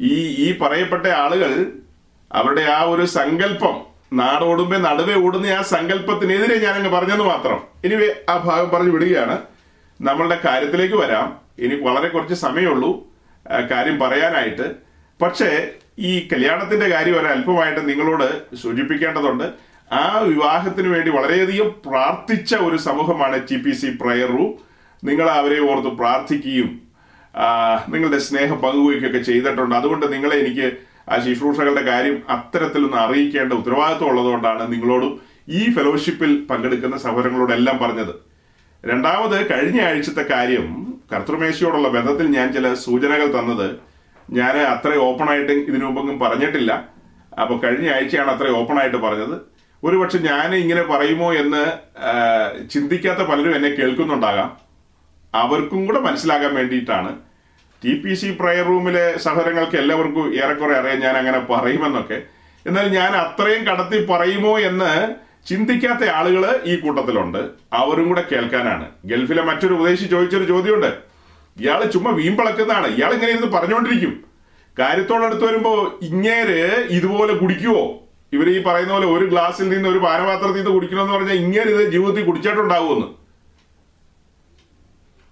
ഈ 0.00 0.14
ഈ 0.44 0.58
പറയപ്പെട്ട 0.58 1.06
ആളുകൾ 1.06 1.72
അവരുടെ 2.32 2.62
ആ 2.62 2.82
ഒരു 2.82 3.04
സങ്കല്പം 3.04 3.94
നാടോടുമ്പേ 4.12 4.76
നടുവേ 4.76 5.14
ഓടുന്ന 5.14 5.46
ആ 5.46 5.62
സങ്കല്പത്തിനെതിരെ 5.62 6.66
അങ്ങ് 6.66 6.90
പറഞ്ഞെന്ന് 6.90 7.24
മാത്രം. 7.24 7.62
ഇനി 7.84 8.30
ആ 8.30 8.36
ഭാഗം 8.36 8.70
പറഞ്ഞു 8.70 8.90
വിടുകയാണ്. 8.90 9.38
നമ്മളുടെ 10.00 10.40
കാര്യത്തിലേക്ക് 10.44 10.94
വരാം. 10.94 11.40
ഇനി 11.58 11.74
വളരെ 11.74 12.08
കുറച്ച് 12.08 12.34
സമയമുള്ളൂ 12.34 13.06
കാര്യം 13.70 13.98
പറയാനായിട്ട്. 13.98 14.74
പക്ഷേ 15.22 15.70
ഈ 15.98 16.28
കല്യാണത്തിന്റെ 16.32 16.88
കാര്യം 16.88 17.18
ഒരല്പമായിട്ട് 17.18 17.88
നിങ്ങളോട് 17.88 18.56
സൂചിപ്പിക്കേണ്ടതുണ്ട്. 18.56 19.44
ആ 20.02 20.04
വിവാഹത്തിന് 20.30 20.88
വേണ്ടി 20.94 21.10
വളരെയധികം 21.16 21.68
പ്രാർത്ഥിച്ച 21.86 22.54
ഒരു 22.66 22.76
സമൂഹമാണ് 22.86 23.36
T 23.48 23.56
P 23.64 23.72
C 23.80 23.88
prayer 24.00 24.30
room 24.36 24.50
നിങ്ങൾ 25.08 25.26
അവരെ 25.38 25.58
ഓർത്ത് 25.70 25.90
പ്രാർത്ഥിക്കുകയും 26.00 26.70
നിങ്ങളുടെ 27.92 28.18
സ്നേഹം 28.26 28.58
പങ്കുവയ്ക്കുകയൊക്കെ 28.64 29.20
ചെയ്തിട്ടുണ്ട്. 29.28 29.74
അതുകൊണ്ട് 29.80 30.06
നിങ്ങളെ 30.14 30.36
എനിക്ക് 30.42 30.66
ആ 31.12 31.16
ശുശ്രൂഷകളുടെ 31.24 31.82
കാര്യം 31.90 32.16
അത്തരത്തിലൊന്ന് 32.34 32.98
അറിയിക്കേണ്ട 33.04 33.52
ഉത്തരവാദിത്വം 33.60 34.08
ഉള്ളതുകൊണ്ടാണ് 34.10 34.64
നിങ്ങളോടും 34.72 35.12
ഈ 35.58 35.62
ഫെലോഷിപ്പിൽ 35.76 36.30
പങ്കെടുക്കുന്ന 36.50 36.96
സഹോദരങ്ങളോടെല്ലാം 37.06 37.78
പറഞ്ഞത്. 37.82 38.14
രണ്ടാമത് 38.84 39.36
കഴിഞ്ഞ 39.50 39.80
ആഴ്ചത്തെ 39.88 40.24
കാര്യം 40.30 40.68
കർത്തൃമേശയോടുള്ള 41.12 41.88
ബന്ധത്തിൽ 41.96 42.26
ഞാൻ 42.36 42.46
ചില 42.56 42.66
സൂചനകൾ 42.84 43.28
തന്നത്. 43.38 43.68
ഞാൻ 44.38 44.54
അത്ര 44.74 44.90
ഓപ്പണായിട്ട് 45.08 45.52
ഇതിനു 45.70 45.84
മുമ്പെങ്കിലും 45.86 46.18
പറഞ്ഞിട്ടില്ല. 46.24 46.72
അപ്പോൾ 47.42 47.56
കഴിഞ്ഞ 47.64 47.88
ആഴ്ചയാണ് 47.96 48.30
അത്ര 48.34 48.48
ഓപ്പൺ 48.60 48.76
ആയിട്ട് 48.80 49.00
പറഞ്ഞത്. 49.04 49.36
ഒരുപക്ഷെ 49.84 50.18
ഞാൻ 50.18 50.54
ഇങ്ങനെ 50.54 50.82
പറയുമോ 50.82 51.34
എന്ന് 51.34 51.72
ചിന്തിക്കാത്ത 52.68 53.18
പലരും 53.18 53.56
എന്നെ 53.56 53.68
കേൾക്കുന്നുണ്ടാകാം. 53.68 54.56
അവർക്കും 55.34 55.86
കൂടെ 55.86 56.00
മനസ്സിലാകാൻ 56.00 56.54
വേണ്ടിയിട്ടാണ്. 56.54 57.16
ടി 57.84 57.94
പി 57.94 58.14
സി 58.14 58.36
പ്രയർ 58.40 58.66
റൂമിലെ 58.66 59.18
സഹോദരങ്ങൾക്ക് 59.18 59.76
എല്ലാവർക്കും 59.76 60.44
ഏറെക്കുറെ 60.44 60.76
അറിയാം 60.76 61.00
ഞാൻ 61.00 61.16
അങ്ങനെ 61.16 61.38
പറയുമെന്നൊക്കെ. 61.38 62.22
എന്നാൽ 62.66 62.88
ഞാൻ 62.88 63.16
അത്രയും 63.16 63.64
കടത്തി 63.64 64.06
പറയുമോ 64.06 64.58
എന്ന് 64.58 65.14
ചിന്തിക്കാത്ത 65.46 66.08
ആളുകൾ 66.08 66.60
ഈ 66.64 66.76
കൂട്ടത്തിലുണ്ട്. 66.76 67.38
അവരും 67.72 68.08
കൂടെ 68.08 68.24
കേൾക്കാനാണ്. 68.32 68.90
ഗൾഫിലെ 69.04 69.42
മറ്റൊരു 69.42 69.74
ഉപദേശി 69.74 70.04
ചോദിച്ചൊരു 70.04 70.44
ചോദ്യമുണ്ട്. 70.44 70.94
ഇയാൾ 71.60 71.84
ചുമ്മാ 71.84 72.10
വീമ്പിളക്കുന്നതാണ് 72.10 72.86
ഇയാൾ 72.86 73.12
ഇങ്ങനെ 73.12 73.32
ഇരുന്ന് 73.32 73.52
പറഞ്ഞുകൊണ്ടിരിക്കും. 73.52 74.24
കാര്യത്തോടടുത്ത് 74.78 75.44
വരുമ്പോൾ 75.44 76.04
ഇങ്ങേര് 76.04 76.84
ഇതുപോലെ 76.90 77.34
കുടിക്കുവോ? 77.34 78.03
ഇവർ 78.34 78.48
ഈ 78.54 78.58
പറയുന്ന 78.68 78.92
പോലെ 78.96 79.06
ഒരു 79.16 79.24
ഗ്ലാസ്സിൽ 79.32 79.66
നിന്ന് 79.72 79.88
ഒരു 79.92 80.00
പാനപാത്രത്തിൽ 80.06 80.60
നിന്ന് 80.60 80.72
കുടിക്കണമെന്ന് 80.76 81.14
പറഞ്ഞാൽ 81.16 81.38
ഇങ്ങനെ 81.44 81.68
ഇത് 81.74 81.82
ജീവിതത്തിൽ 81.94 82.24
കുടിച്ചിട്ടുണ്ടാവുമെന്ന്. 82.28 83.08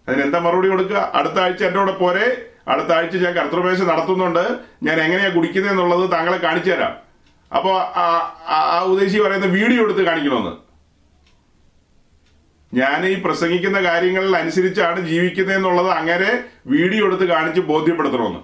അതിനെന്താ 0.08 0.38
മറുപടി 0.46 0.68
കൊടുക്കുക? 0.68 1.00
അടുത്ത 1.18 1.38
ആഴ്ച 1.44 1.62
എന്റെ 1.68 1.78
കൂടെ 1.80 1.94
പോരെ. 2.02 2.26
അടുത്ത 2.72 2.90
ആഴ്ച 2.96 3.16
ഞാൻ 3.24 3.32
കർത്തൃപേശ 3.38 3.80
നടത്തുന്നുണ്ട്. 3.92 4.44
ഞാൻ 4.86 4.96
എങ്ങനെയാ 5.04 5.30
കുടിക്കുന്നത് 5.36 5.72
എന്നുള്ളത് 5.72 6.04
താങ്കളെ 6.12 6.38
കാണിച്ചു 6.46 6.70
തരാം. 6.70 6.92
അപ്പോൾ 7.56 7.74
ആ 8.56 8.58
ഉദ്ദേശി 8.92 9.18
പറയുന്ന 9.24 9.48
വീഡിയോ 9.58 9.80
എടുത്ത് 9.84 10.02
കാണിക്കണമെന്ന്. 10.10 10.52
ഞാൻ 12.72 12.98
ഈ 13.06 13.14
പ്രസംഗിക്കുന്ന 13.24 13.78
കാര്യങ്ങളിൽ 13.86 14.34
അനുസരിച്ചാണ് 14.36 15.00
ജീവിക്കുന്നത് 15.08 15.56
എന്നുള്ളത് 15.56 15.90
അങ്ങനെ 15.96 16.30
വീഡിയോ 16.74 17.02
എടുത്ത് 17.06 17.26
കാണിച്ച് 17.32 17.60
ബോധ്യപ്പെടുത്തണമെന്ന്. 17.72 18.42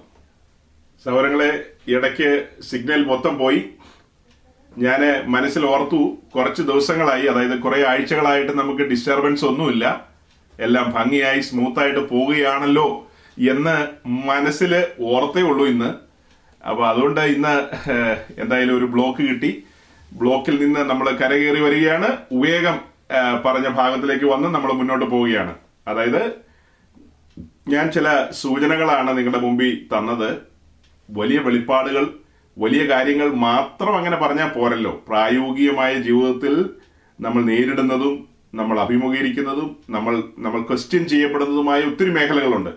സൗരങ്ങളെ 1.04 1.50
ഇടയ്ക്ക് 1.94 2.30
സിഗ്നൽ 2.68 3.02
മൊത്തം 3.10 3.34
പോയി. 3.38 3.60
ഞാൻ 4.82 5.00
മനസ്സിൽ 5.26 5.66
ഓർത്തു 5.66 6.18
കുറച്ച് 6.34 6.62
ദിവസങ്ങളായി 6.62 7.26
അതായത് 7.26 7.60
കുറെ 7.60 7.78
ആഴ്ചകളായിട്ട് 7.88 8.52
നമുക്ക് 8.52 8.82
ഡിസ്റ്റർബൻസ് 8.82 9.44
ഒന്നുമില്ല. 9.44 9.84
എല്ലാം 10.60 10.86
ഭംഗിയായി 10.96 11.40
സ്മൂത്തായിട്ട് 11.40 12.08
പോവുകയാണല്ലോ 12.08 12.86
എന്ന് 13.38 13.76
മനസ്സിൽ 14.08 14.72
ഓർത്തേ 15.00 15.42
ഉള്ളൂ 15.42 15.66
ഇന്ന്. 15.66 15.90
അപ്പൊ 16.68 16.86
അതുകൊണ്ട് 16.86 17.20
ഇന്ന് 17.20 17.54
എന്തായാലും 18.40 18.76
ഒരു 18.78 18.84
ബ്ലോക്ക് 18.84 19.22
കിട്ടി. 19.22 19.50
ബ്ലോക്കിൽ 20.12 20.56
നിന്ന് 20.64 20.80
നമ്മൾ 20.80 21.10
കരകയറി 21.10 21.60
വരികയാണ്. 21.60 22.08
വേഗം 22.32 22.76
ഏഹ്, 23.10 23.36
പറഞ്ഞ 23.44 23.68
ഭാഗത്തിലേക്ക് 23.68 24.24
വന്ന് 24.24 24.48
നമ്മൾ 24.54 24.72
മുന്നോട്ട് 24.72 25.04
പോവുകയാണ്. 25.04 25.52
അതായത് 25.88 26.22
ഞാൻ 27.68 27.90
ചില 27.90 28.08
സൂചനകളാണ് 28.30 29.18
നിങ്ങളുടെ 29.18 29.40
മുമ്പിൽ 29.46 29.70
തന്നത്. 29.92 30.30
വലിയ 31.08 31.38
വെളിപ്പാടുകൾ 31.38 32.04
വലിയ 32.58 32.82
കാര്യങ്ങൾ 32.84 33.28
മാത്രം 33.32 33.96
അങ്ങനെ 33.96 34.16
പറഞ്ഞാൽ 34.16 34.48
പോരല്ലോ. 34.48 35.04
പ്രായോഗികമായ 35.08 35.94
ജീവിതത്തിൽ 35.94 36.54
നമ്മൾ 37.20 37.42
നേരിടുന്നതും 37.42 38.14
നമ്മൾ 38.54 38.80
അഭിമുഖീകരിക്കുന്നതും 38.80 39.76
നമ്മൾ 39.90 40.22
നമ്മൾ 40.38 40.60
ക്വസ്റ്റ്യൻ 40.62 41.06
ചെയ്യപ്പെടുന്നതുമായ 41.06 41.80
ഒത്തിരി 41.82 42.10
മേഖലകളുണ്ട്. 42.10 42.70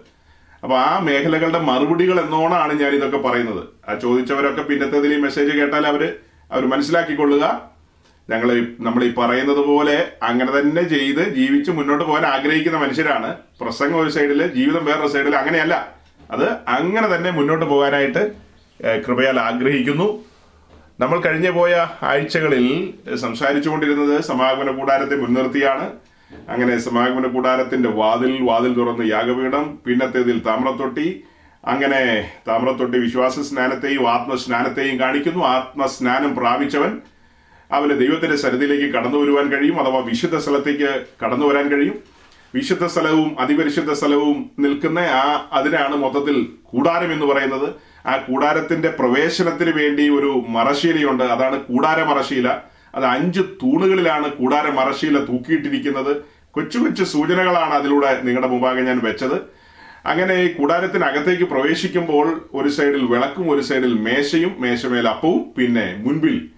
അപ്പൊ 0.64 0.76
ആ 0.78 1.00
മേഖലകളുടെ 1.00 1.60
മറുപടികൾ 1.60 2.20
എന്നോണാണ് 2.20 2.74
ഞാൻ 2.80 2.92
ഇതൊക്കെ 2.94 3.18
പറയുന്നത്. 3.18 3.64
ആ 3.90 3.94
ചോദിച്ചവരൊക്കെ 3.96 4.62
പിന്നത്തേതിൽ 4.62 5.14
ഈ 5.14 5.18
മെസ്സേജ് 5.18 5.52
കേട്ടാൽ 5.52 5.88
അവർ 5.88 6.04
അവർ 6.52 6.66
മനസ്സിലാക്കിക്കൊള്ളുക. 6.66 7.72
ഞങ്ങൾ 8.30 8.50
നമ്മൾ 8.80 9.04
ഈ 9.04 9.14
പറയുന്നത് 9.14 9.66
പോലെ 9.66 10.08
അങ്ങനെ 10.24 10.60
തന്നെ 10.60 10.84
ചെയ്ത് 10.84 11.36
ജീവിച്ച് 11.36 11.72
മുന്നോട്ട് 11.72 12.04
പോകാൻ 12.04 12.26
ആഗ്രഹിക്കുന്ന 12.26 12.78
മനുഷ്യരാണ്. 12.78 13.36
പ്രസംഗം 13.62 14.00
ഒരു 14.02 14.10
സൈഡിൽ 14.10 14.54
ജീവിതം 14.54 14.86
വേറൊരു 14.86 15.08
സൈഡിൽ 15.08 15.36
അങ്ങനെയല്ല. 15.36 15.76
അത് 16.32 16.48
അങ്ങനെ 16.68 17.16
തന്നെ 17.16 17.32
മുന്നോട്ട് 17.32 17.66
പോകാനായിട്ട് 17.66 18.51
കൃപയാൽ 19.08 19.40
ആഗ്രഹിക്കുന്നു. 19.40 20.26
നമ്മൾ 21.00 21.20
കഴിഞ്ഞ 21.20 21.50
പോയ 21.50 21.88
ആഴ്ചകളിൽ 22.04 22.94
സംസാരിച്ചുകൊണ്ടിരുന്നത് 23.16 24.22
സമാഗമന 24.22 24.72
കൂടാരത്തെ 24.72 25.16
മുൻനിർത്തിയാണ്. 25.16 25.94
അങ്ങനെ 26.50 26.78
സമാഗമന 26.78 27.28
കൂടാരത്തിന്റെ 27.28 27.90
വാതിൽ 27.90 28.38
വാതിൽ 28.42 28.74
തുറന്ന് 28.74 29.12
യാഗപീഠം 29.14 29.80
പിന്നത്തേതിൽ 29.86 30.40
താമ്രത്തൊട്ടി. 30.40 31.24
അങ്ങനെ 31.66 32.32
താമ്രത്തൊട്ടി 32.48 33.00
വിശ്വാസ 33.00 33.40
സ്നാനത്തെയും 33.40 34.10
ആത്മസ്നാനത്തെയും 34.10 35.00
കാണിക്കുന്നു. 35.00 35.46
ആത്മസ്നാനം 35.46 36.36
പ്രാപിച്ചവൻ. 36.36 37.02
അവന് 37.72 38.00
ദൈവത്തിന്റെ 38.00 38.36
സരിതിയിലേക്ക് 38.36 38.94
കടന്നു 38.94 39.18
വരുവാൻ 39.18 39.50
കഴിയും 39.50 39.82
അഥവാ 39.82 40.00
വിശുദ്ധ 40.00 40.38
സ്ഥലത്തേക്ക് 40.38 41.06
കടന്നു 41.24 41.46
വരാൻ 41.46 41.68
കഴിയും. 41.68 42.00
വിശുദ്ധ 42.56 42.86
സ്ഥലവും 42.86 43.40
അതിപരിശുദ്ധ 43.40 43.92
സ്ഥലവും 43.92 44.52
നിൽക്കുന്ന 44.60 45.00
ആ 45.00 45.50
അതിനാണ് 45.54 45.96
മൊത്തത്തിൽ 45.96 46.48
കൂടാരം 46.64 47.14
എന്ന് 47.14 47.26
പറയുന്നത്. 47.26 47.91
ആ 48.06 48.18
കൂടാരത്തിന്റെ 48.18 48.90
പ്രവേശനത്തിന് 48.90 49.72
വേണ്ടി 49.72 50.10
ഒരു 50.10 50.46
മറശീലയുണ്ട് 50.50 51.24
അതാണ് 51.24 51.60
കൂടാര 51.62 52.04
മറശീല 52.04 52.58
അത് 52.96 53.06
അഞ്ച് 53.06 53.42
തൂണുകളിലാണ് 53.42 54.32
കൂടാര 54.32 54.70
മറശീല 54.70 55.18
തൂക്കിയിട്ടിരിക്കുന്നത്. 55.18 56.18
കൊച്ചു 56.52 56.78
കൊച്ചു 56.80 57.04
സൂചനകളാണ് 57.04 57.74
അതിലൂടെ 57.74 58.22
നിങ്ങളുടെ 58.24 58.48
മുമ്പാകെ 58.48 58.82
ഞാൻ 58.82 59.00
വെച്ചത്. 59.04 59.36
അങ്ങനെ 60.06 60.34
ഈ 60.34 60.54
കൂടാരത്തിനകത്തേക്ക് 60.54 61.44
പ്രവേശിക്കുമ്പോൾ 61.44 62.50
ഒരു 62.54 62.70
സൈഡിൽ 62.70 63.04
വിളക്കും 63.04 63.52
ഒരു 63.52 63.62
സൈഡിൽ 63.62 63.94
മേശയും 63.94 64.56
മേശമേൽ 64.60 65.08
അപ്പവും 65.08 65.46
പിന്നെ 65.58 65.96
മുൻപിൽ 65.98 66.50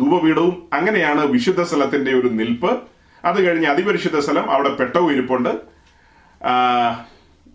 ധൂപപീഠവും. 0.00 0.68
അങ്ങനെയാണ് 0.72 1.26
വിശുദ്ധ 1.26 1.62
സ്ഥലത്തിന്റെ 1.62 2.14
ഒരു 2.14 2.28
നിൽപ്പ്. 2.28 2.80
അത് 3.24 3.46
കഴിഞ്ഞ് 3.46 3.66
അതിപരിശുദ്ധ 3.66 4.18
സ്ഥലം 4.18 4.50
അവിടെ 4.50 4.68
പെട്ടവും 4.68 5.12
ഇരിപ്പുണ്ട്. 5.12 5.48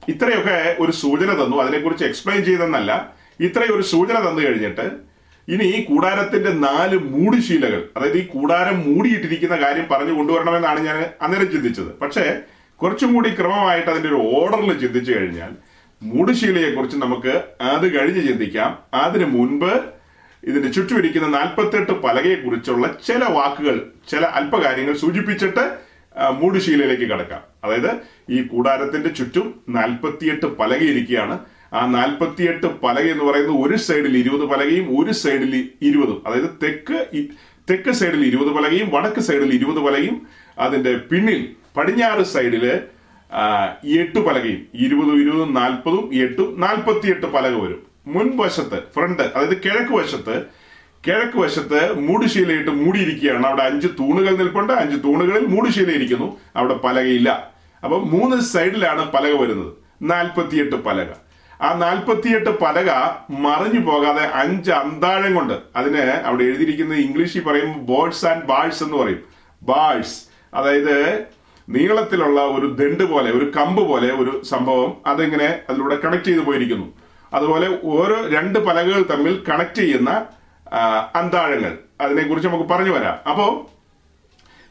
ഇത്രയൊക്കെ 0.09 0.75
ഒരു 0.79 0.91
സൂചന 0.91 1.43
തന്നു. 1.43 1.57
അതിനെക്കുറിച്ച് 1.57 2.05
എക്സ്പ്ലെയിൻ 2.05 2.43
ചെയ്തെന്നല്ല. 2.45 3.16
ഇത്രയും 3.39 3.75
ഒരു 3.75 3.81
സൂചന 3.81 4.17
തന്നു 4.19 4.41
കഴിഞ്ഞിട്ട് 4.41 4.85
ഇനി 5.47 5.63
ഈ 5.63 5.83
കൂടാരത്തിന്റെ 5.83 6.49
നാല് 6.49 6.97
മൂടിശീലകൾ 6.97 7.89
അതായത് 7.97 8.17
ഈ 8.17 8.25
കൂടാരം 8.25 8.77
മൂടിയിട്ടിരിക്കുന്ന 8.87 9.55
കാര്യം 9.55 9.85
പറഞ്ഞു 9.91 10.11
കൊണ്ടുവരണമെന്നാണ് 10.11 10.79
ഞാൻ 10.79 11.05
അന്നേരം 11.21 11.51
ചിന്തിച്ചത്. 11.51 11.99
പക്ഷേ 11.99 12.39
കുറച്ചും 12.75 13.13
കൂടി 13.13 13.29
ക്രമമായിട്ട് 13.29 13.89
അതിന്റെ 13.89 14.09
ഒരു 14.09 14.15
ഓർഡറിൽ 14.15 14.79
ചിന്തിച്ചു 14.79 15.11
കഴിഞ്ഞാൽ 15.11 15.51
മൂടിശീലയെ 16.03 16.71
കുറിച്ച് 16.71 16.97
നമുക്ക് 16.97 17.43
അത് 17.61 17.99
കഴിഞ്ഞ് 17.99 18.27
ചിന്തിക്കാം. 18.27 18.77
അതിനു 18.93 19.25
മുൻപ് 19.25 19.71
ഇതിന്റെ 20.43 20.69
ചുറ്റുമിരിക്കുന്ന 20.69 21.27
നാൽപ്പത്തെട്ട് 21.27 21.91
പലകയെ 21.91 22.35
കുറിച്ചുള്ള 22.35 22.95
ചില 23.07 23.23
വാക്കുകൾ 23.23 23.91
ചില 24.11 24.25
അല്പകാര്യങ്ങൾ 24.25 24.95
സൂചിപ്പിച്ചിട്ട് 24.95 25.63
മൂടിശീലയിലേക്ക് 26.31 27.03
കടക്കാം. 27.03 27.41
അതായത് 27.63 27.91
ഈ 28.29 28.41
കൂടാരത്തിന്റെ 28.43 29.09
ചുറ്റും 29.09 29.63
നാൽപ്പത്തിയെട്ട് 29.69 30.45
പലക 30.45 30.77
ഇരിക്കുകയാണ് 30.77 31.39
ആ 31.73 31.85
നാൽപ്പത്തിയെട്ട് 31.85 32.67
പലക 32.81 33.11
എന്ന് 33.11 33.23
പറയുന്നത് 33.23 33.67
ഒരു 33.67 33.77
സൈഡിൽ 33.77 34.17
ഇരുപത് 34.17 34.45
പലകയും 34.45 34.99
ഒരു 34.99 35.11
സൈഡിൽ 35.11 35.69
ഇരുപതും. 35.81 36.23
അതായത് 36.27 36.49
തെക്ക് 36.63 37.27
തെക്ക് 37.69 37.91
സൈഡിൽ 37.91 38.25
ഇരുപത് 38.25 38.47
പലകയും 38.47 38.89
വടക്ക് 38.93 39.21
സൈഡിൽ 39.21 39.53
ഇരുപത് 39.53 39.79
പലകയും 39.83 40.27
അതിന്റെ 40.59 40.93
പിന്നിൽ 40.93 41.49
പടിഞ്ഞാറ് 41.77 42.23
സൈഡിൽ 42.23 42.65
എട്ട് 43.99 44.19
പലകയും. 44.19 44.61
ഇരുപതും 44.73 45.21
ഇരുപതും 45.21 45.53
നാൽപ്പതും 45.53 46.09
എട്ടും 46.13 46.59
നാൽപ്പത്തിയെട്ട് 46.59 47.25
പലക 47.25 47.55
വരും. 47.63 47.81
മുൻവശത്ത് 48.07 48.79
ഫ്രണ്ട് 48.95 49.21
അതായത് 49.21 49.57
കിഴക്ക് 49.65 49.91
വശത്ത് 49.91 50.43
കിഴക്ക് 51.07 51.37
വശത്ത് 51.37 51.99
മൂടുശീലയിട്ട് 51.99 52.71
മൂടിയിരിക്കുകയാണ്. 52.71 53.45
അവിടെ 53.47 53.63
അഞ്ച് 53.63 53.87
തൂണുകൾ 53.87 54.35
നിൽപ്പുണ്ട്. 54.35 54.73
അഞ്ച് 54.73 55.03
തൂണുകളിൽ 55.03 55.45
മൂടുശീല 55.45 55.91
ഇരിക്കുന്നു. 55.91 56.37
അവിടെ 56.55 56.73
പലകയില്ല. 56.73 57.53
അപ്പൊ 57.83 57.97
മൂന്ന് 57.99 58.41
സൈഡിലാണ് 58.41 59.11
പലക 59.11 59.41
വരുന്നത്. 59.41 59.73
നാൽപ്പത്തിയെട്ട് 60.01 60.75
പലക. 60.75 61.26
ആ 61.61 61.73
നാൽപ്പത്തിയെട്ട് 61.73 62.59
പലക 62.59 62.91
മറിഞ്ഞു 63.29 63.79
പോകാതെ 63.79 64.25
അഞ്ച് 64.33 64.71
അന്താഴം 64.71 65.35
കൊണ്ട് 65.35 65.53
അതിന് 65.75 66.01
അവിടെ 66.01 66.43
എഴുതിയിരിക്കുന്നത് 66.43 66.99
ഇംഗ്ലീഷിൽ 66.99 67.43
പറയുമ്പോൾ 67.43 67.79
ബോഡ്സ് 67.79 68.25
ആൻഡ് 68.25 68.43
ബാഴ്സ് 68.43 68.83
എന്ന് 68.83 68.97
പറയും. 68.97 69.23
ബാഴ്സ്. 69.63 70.23
അതായത് 70.53 71.23
നീളത്തിലുള്ള 71.69 72.41
ഒരു 72.41 72.67
ദണ്ട് 72.73 73.03
പോലെ 73.03 73.31
ഒരു 73.31 73.51
കമ്പ് 73.57 73.81
പോലെ 73.87 74.11
ഒരു 74.15 74.43
സംഭവം 74.43 74.97
അതിങ്ങനെ 75.05 75.59
അതിലൂടെ 75.69 75.95
കണക്ട് 75.95 76.23
ചെയ്തു 76.23 76.39
പോയിരിക്കുന്നു. 76.39 76.93
അതുപോലെ 77.33 77.79
ഓരോ 77.83 78.29
രണ്ട് 78.29 78.59
പലകകൾ 78.59 79.05
തമ്മിൽ 79.11 79.43
കണക്ട് 79.49 79.75
ചെയ്യുന്ന 79.75 80.25
അന്താഴങ്ങൾ. 81.15 81.77
അതിനെക്കുറിച്ച് 82.01 82.49
നമുക്ക് 82.49 82.69
പറഞ്ഞു 82.69 82.91
വരാം. 82.91 83.29
അപ്പോ 83.29 83.71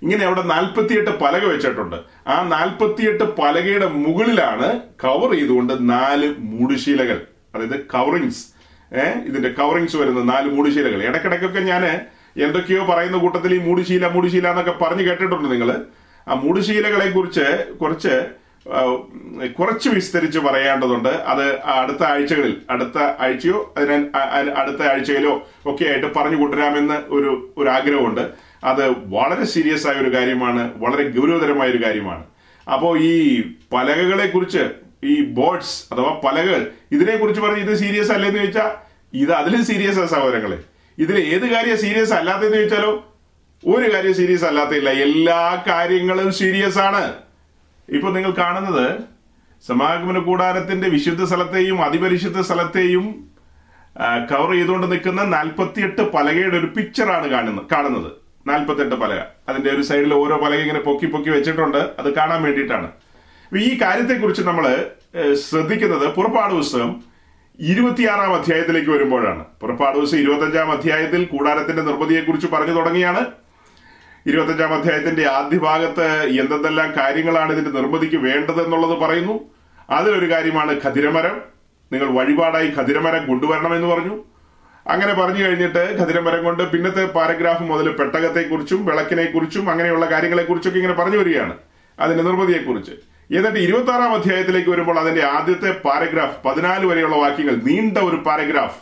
ഇങ്ങനെ 0.02 0.24
അവിടെ 0.26 0.42
നാൽപ്പത്തിയെട്ട് 0.42 1.10
പലക 1.20 1.44
വെച്ചിട്ടുണ്ട്. 1.44 1.96
ആ 2.26 2.34
നാൽപ്പത്തിയെട്ട് 2.48 3.24
പലകയുടെ 3.36 3.86
മുകളിലാണ് 3.86 4.80
കവർ 5.04 5.32
ചെയ്തുകൊണ്ട് 5.32 5.90
നാല് 5.90 6.34
മൂടുശീലകൾ 6.38 7.26
അതായത് 7.54 7.78
കവറിങ്സ് 7.94 8.42
ഏഹ് 8.94 9.18
ഇതിന്റെ 9.18 9.48
കവറിങ്സ് 9.48 9.96
വരുന്ന 9.96 10.32
നാല് 10.32 10.48
മൂടുശീലകൾ. 10.48 11.02
ഇടക്കിടക്കൊക്കെ 11.02 11.60
ഞാൻ 11.60 11.84
എന്തൊക്കെയോ 12.44 12.84
പറയുന്ന 12.84 13.18
കൂട്ടത്തിൽ 13.18 13.54
ഈ 13.54 13.58
മൂടുശീല 13.58 14.06
മൂടുശീല 14.06 14.48
എന്നൊക്കെ 14.50 14.74
പറഞ്ഞു 14.82 15.02
കേട്ടിട്ടുണ്ട് 15.02 15.52
നിങ്ങൾ 15.52 15.70
ആ 16.28 16.34
മൂടുശീലകളെ 16.34 17.10
കുറിച്ച് 17.10 17.46
കുറച്ച് 17.80 18.14
കുറച്ച് 19.58 19.88
വിസ്തരിച്ച് 19.88 20.38
പറയേണ്ടതുണ്ട് 20.38 21.08
അത് 21.08 21.60
അടുത്ത 21.60 22.02
ആഴ്ചകളിൽ 22.02 22.62
അടുത്ത 22.70 22.98
ആഴ്ചയോ 22.98 23.74
അതിന് 23.76 23.96
അടുത്ത 24.60 24.82
ആഴ്ചയിലോ 24.82 25.34
ഒക്കെ 25.66 25.84
ആയിട്ട് 25.84 26.14
പറഞ്ഞു 26.14 26.36
കൂട്ടരാമെന്ന് 26.36 26.96
ഒരു 27.08 27.52
ഒരു 27.58 27.68
ആഗ്രഹമുണ്ട്. 27.68 28.45
അത് 28.64 28.88
വളരെ 28.88 29.44
സീരിയസ് 29.44 29.88
ആയ 29.88 29.94
ഒരു 29.94 30.14
കാര്യമാണ് 30.14 30.72
വളരെ 30.76 31.10
ഗൗരവതരമായ 31.10 31.68
ഒരു 31.68 31.84
കാര്യമാണ്. 31.84 32.24
അപ്പോൾ 32.72 32.98
ഈ 32.98 33.42
പലകകളെ 33.72 34.26
കുറിച്ച് 34.26 34.70
ഈ 35.04 35.24
ബോർഡ്സ് 35.24 35.94
അഥവാ 35.94 36.20
പലകൾ 36.24 36.70
ഇതിനെ 36.92 37.16
കുറിച്ച് 37.16 37.40
പറഞ്ഞ് 37.40 37.60
ഇത് 37.60 37.74
സീരിയസ് 37.76 38.12
അല്ലെന്ന് 38.12 38.38
ചോദിച്ചാൽ 38.38 38.70
ഇത് 39.14 39.32
അതിലും 39.32 39.64
സീരിയസ് 39.64 39.98
ആ 39.98 40.06
സഹോദരങ്ങളെ. 40.06 40.58
ഇതിൽ 40.98 41.18
ഏത് 41.18 41.46
കാര്യം 41.50 41.78
സീരിയസ് 41.78 42.12
അല്ലാത്തതെന്ന് 42.12 42.56
ചോദിച്ചാലോ 42.56 43.12
ഒരു 43.66 43.94
കാര്യം 43.94 44.14
സീരിയസ് 44.14 44.44
അല്ലാത്തില്ല 44.44 44.90
എല്ലാ 44.90 45.64
കാര്യങ്ങളും 45.68 46.32
സീരിയസ് 46.32 46.78
ആണ്. 46.78 47.14
ഇപ്പൊ 47.88 48.10
നിങ്ങൾ 48.10 48.30
കാണുന്നത് 48.30 48.98
സമാഗമന 49.66 50.18
കൂടാരത്തിന്റെ 50.18 50.88
വിശുദ്ധ 50.88 51.24
സ്ഥലത്തെയും 51.24 51.84
അതിപരിശുദ്ധ 51.84 52.40
സ്ഥലത്തെയും 52.40 53.30
കവർ 54.30 54.50
ചെയ്തുകൊണ്ട് 54.52 54.92
നിൽക്കുന്ന 54.92 55.22
നാൽപ്പത്തിയെട്ട് 55.22 56.12
പലകയുടെ 56.12 56.56
ഒരു 56.56 56.66
പിക്ചറാണ് 56.66 57.28
കാണുന്നത് 57.28 57.66
കാണുന്നത്. 57.72 58.25
നാൽപ്പത്തെട്ട് 58.46 58.94
പലക. 58.94 59.18
അതിന്റെ 59.48 59.70
ഒരു 59.70 59.82
സൈഡിൽ 59.82 60.14
ഓരോ 60.14 60.36
പലക 60.36 60.58
ഇങ്ങനെ 60.58 60.80
പൊക്കി 60.80 61.06
പൊക്കി 61.06 61.30
വെച്ചിട്ടുണ്ട്. 61.30 61.78
അത് 61.78 62.14
കാണാൻ 62.14 62.42
വേണ്ടിയിട്ടാണ്. 62.42 62.86
അപ്പൊ 63.46 63.58
ഈ 63.58 63.80
കാര്യത്തെക്കുറിച്ച് 63.82 64.42
നമ്മൾ 64.42 64.90
ശ്രദ്ധിക്കുന്നത് 65.34 66.14
പുറപ്പാട് 66.14 66.54
പുസ്തകം 66.54 67.04
ഇരുപത്തിയാറാം 67.60 68.34
അധ്യായത്തിലേക്ക് 68.34 68.90
വരുമ്പോഴാണ്. 68.90 69.44
പുറപ്പാട് 69.60 69.98
ദിവസം 69.98 70.18
ഇരുപത്തഞ്ചാം 70.18 70.72
അധ്യായത്തിൽ 70.72 71.24
കൂടാരത്തിന്റെ 71.24 71.82
നിർമ്മിതിയെക്കുറിച്ച് 71.82 72.46
പറഞ്ഞു 72.46 72.74
തുടങ്ങിയാണ്. 72.74 73.26
ഇരുപത്തഞ്ചാം 74.26 74.74
അധ്യായത്തിന്റെ 74.74 75.28
ആദ്യ 75.30 75.58
ഭാഗത്ത് 75.58 76.06
എന്തെല്ലാം 76.22 76.92
കാര്യങ്ങളാണ് 76.96 77.52
ഇതിന്റെ 77.52 77.70
നിർമ്മിതിക്ക് 77.70 78.16
വേണ്ടത് 78.16 78.64
എന്നുള്ളത് 78.64 78.98
പറയുന്നു. 78.98 79.40
അതിലൊരു 79.90 80.30
കാര്യമാണ് 80.30 80.80
ഖതിരമരം 80.84 81.40
നിങ്ങൾ 81.92 82.06
വഴിപാടായി 82.06 82.72
ഖതിരമരം 82.78 83.26
കൊണ്ടുവരണമെന്ന് 83.26 83.86
പറഞ്ഞു. 83.86 84.24
അങ്ങനെ 84.86 85.12
പറഞ്ഞു 85.14 85.44
കഴിഞ്ഞിട്ട് 85.44 85.96
ഖതിരമരം 86.00 86.44
കൊണ്ട് 86.44 86.70
പിന്നത്തെ 86.70 87.04
പാരഗ്രാഫ് 87.04 87.62
മുതൽ 87.62 87.88
പെട്ടകത്തെക്കുറിച്ചും 87.90 88.86
വിളക്കിനെക്കുറിച്ചും 88.86 89.70
അങ്ങനെയുള്ള 89.70 90.06
കാര്യങ്ങളെക്കുറിച്ചൊക്കെ 90.06 90.78
ഇങ്ങനെ 90.78 90.94
പറഞ്ഞു 90.94 91.16
വരികയാണ് 91.16 91.54
അതിന്റെ 92.00 92.24
നിർമ്മിതിയെക്കുറിച്ച്. 92.24 92.92
എന്നിട്ട് 93.36 93.58
ഇരുപത്തി 93.58 93.90
ആറാം 93.90 94.14
അധ്യായത്തിലേക്ക് 94.14 94.70
വരുമ്പോൾ 94.70 94.98
അതിന്റെ 94.98 95.24
ആദ്യത്തെ 95.24 95.70
പാരഗ്രാഫ് 95.70 96.44
പതിനാല് 96.44 96.86
വരെയുള്ള 96.86 97.16
വാക്യങ്ങൾ 97.16 97.56
നീണ്ട 97.56 97.98
ഒരു 97.98 98.16
പാരഗ്രാഫ്. 98.16 98.78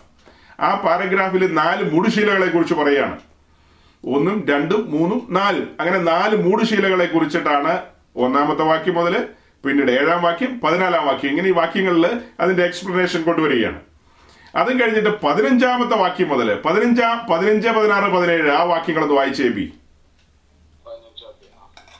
ആ 0.61 0.74
പാരഗ്രാഫിൽ 0.74 1.55
നാല് 1.55 1.94
മുടുശീലകളെ 1.94 2.46
കുറിച്ച് 2.46 2.74
പറയുകയാണ്. 2.74 3.18
ഒന്നും 4.05 4.46
രണ്ടും 4.50 4.90
മൂന്നും 4.90 5.26
നാല്. 5.30 5.62
അങ്ങനെ 5.80 5.98
നാല് 5.98 6.36
മൂടുശീലകളെ 6.36 7.07
കുറിച്ചിട്ടാണ് 7.07 7.80
ഒന്നാമത്തെ 8.16 8.62
വാക്യം 8.62 8.94
മുതൽ 8.94 9.26
പിന്നീട് 9.64 9.90
ഏഴാം 9.90 10.22
വാക്യം 10.22 10.61
പതിനാലാം 10.61 11.07
വാക്യം. 11.07 11.30
ഇങ്ങനെ 11.30 11.48
ഈ 11.48 11.52
വാക്യങ്ങളിൽ 11.52 12.20
അതിന്റെ 12.40 12.64
എക്സ്പ്ലനേഷൻ 12.64 13.22
കൊണ്ടുവരികയാണ്. 13.22 13.80
അതും 14.57 14.80
കഴിഞ്ഞിട്ട് 14.80 15.20
പതിനഞ്ചാമത്തെ 15.22 15.96
വാക്യം 15.96 16.28
മുതൽ 16.28 16.62
പതിനഞ്ചാം 16.62 17.26
പതിനഞ്ച് 17.30 17.68
പതിനാറ് 17.68 18.12
പതിനേഴ് 18.12 18.50
ആ 18.50 18.62
വാക്യങ്ങളൊന്ന് 18.62 19.14
വായിച്ചേ 19.14 19.48
ബി. 19.48 19.64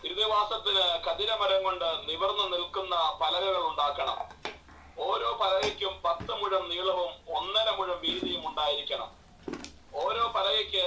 ഹൃദയവാസത്തിന് 0.02 0.84
കതിരമരം 1.07 1.62
കൊണ്ട് 1.64 1.88
നിവർന്നു 2.09 2.44
നിൽക്കുന്ന 2.57 2.96
പലകകൾ 3.22 3.62
ഉണ്ടാക്കണം. 3.70 4.18
ഓരോ 4.98 5.30
പലകയ്ക്കും 5.42 5.94
പത്ത് 6.05 6.32
മുഴം 6.42 6.68
നീളവും 6.70 7.12
ഒന്നര 7.38 7.70
മുഴം 7.78 8.00
വീതിയും 8.00 8.48
ഉണ്ടായിരിക്കണം. 8.48 9.11
ഓരോ 9.94 10.32
പലകയ്ക്ക് 10.36 10.84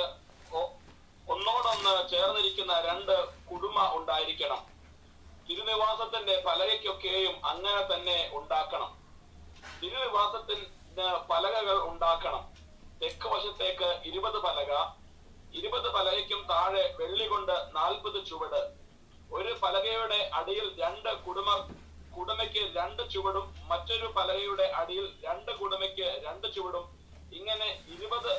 ഒന്നോടൊന്ന് 1.34 1.94
ചേർന്നിരിക്കുന്ന 2.12 2.74
രണ്ട് 2.90 3.16
കുടുമ 3.50 3.78
ഉണ്ടായിരിക്കണം. 3.98 4.62
തിരുനിവാസത്തിന്റെ 5.50 6.44
പലകയ്ക്കൊക്കെയും 6.48 7.36
അങ്ങനെ 7.46 7.84
തന്നെ 7.94 8.18
ഉണ്ടാക്കണം. 8.34 8.90
തിരുനിവാസത്തിൽ 9.82 10.60
പലകകൾ 11.02 11.78
ഉണ്ടാക്കണം. 11.90 12.44
തെക്ക് 13.02 13.28
വശത്തേക്ക് 13.28 13.90
ഇരുപത് 14.10 14.40
പലക 14.46 14.72
ഇരുപത് 15.54 15.94
പലകയ്ക്കും 15.94 16.42
താഴെ 16.50 16.96
വെള്ളി 17.00 17.28
കൊണ്ട് 17.28 17.52
നാൽപ്പത് 17.76 18.26
ചുവട്. 18.26 18.62
ഒരു 19.32 19.56
പലകയുടെ 19.64 20.20
അടിയിൽ 20.34 20.68
രണ്ട് 20.82 21.10
കുടുമ 21.26 21.50
കുടുമയ്ക്ക് 22.18 22.62
രണ്ട് 22.76 23.10
ചുവടും 23.14 23.56
മറ്റൊരു 23.68 24.08
പലകയുടെ 24.18 24.64
അടിയിൽ 24.64 25.08
രണ്ട് 25.26 25.52
കുടുമയ്ക്ക് 25.52 26.08
രണ്ട് 26.26 26.48
ചുവടും. 26.56 26.86
ഇങ്ങനെ 27.34 27.70
ഇരുപത് 27.96 28.32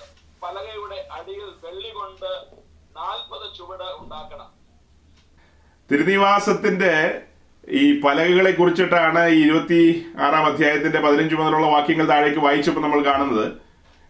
പലകയുടെ 0.42 1.08
അടിയിൽ 1.12 1.50
വെള്ളി 1.64 1.90
കൊണ്ട് 1.90 2.30
നാൽപ്പത് 2.96 3.46
ചുവട് 3.58 3.88
ഉണ്ടാക്കണം. 4.02 4.48
തിരുനിവാസത്തിന്റെ 5.90 6.94
ഈ 7.72 8.00
പലകകളെ 8.00 8.50
കുറിച്ചിട്ടാണ് 8.50 9.28
ഈ 9.28 9.44
ഇരുപത്തി 9.44 10.06
ആറാം 10.18 10.44
അധ്യായത്തിന്റെ 10.46 11.00
പതിനഞ്ച് 11.00 11.34
മുതലുള്ള 11.34 11.66
വാക്യങ്ങൾ 11.66 12.06
താഴേക്ക് 12.06 12.38
വായിച്ചപ്പോൾ 12.38 12.80
നമ്മൾ 12.80 13.04
കാണുന്നത്. 13.04 13.52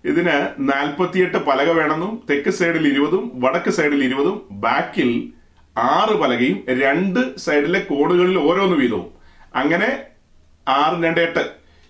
ഇതിന് 0.05 0.55
നാൽപ്പത്തിയെട്ട് 0.59 1.39
പലക 1.39 1.71
വേണമെന്നും 1.71 2.23
തെക്ക് 2.31 2.51
സൈഡിൽ 2.51 2.89
ഇരുപതും 2.89 3.33
വടക്ക് 3.35 3.71
സൈഡിൽ 3.71 4.05
ഇരുപതും 4.05 4.47
ബാക്കിൽ 4.51 5.33
ആറ് 5.79 6.11
പലകയും 6.11 6.65
രണ്ട് 6.69 7.39
സൈഡിലെ 7.39 7.79
കോണുകളിൽ 7.79 8.39
ഓരോന്ന് 8.39 8.77
വീതവും. 8.77 9.13
അങ്ങനെ 9.55 9.99
ആറ് 10.69 11.05
രണ്ട് 11.05 11.21
എട്ട്. 11.21 11.45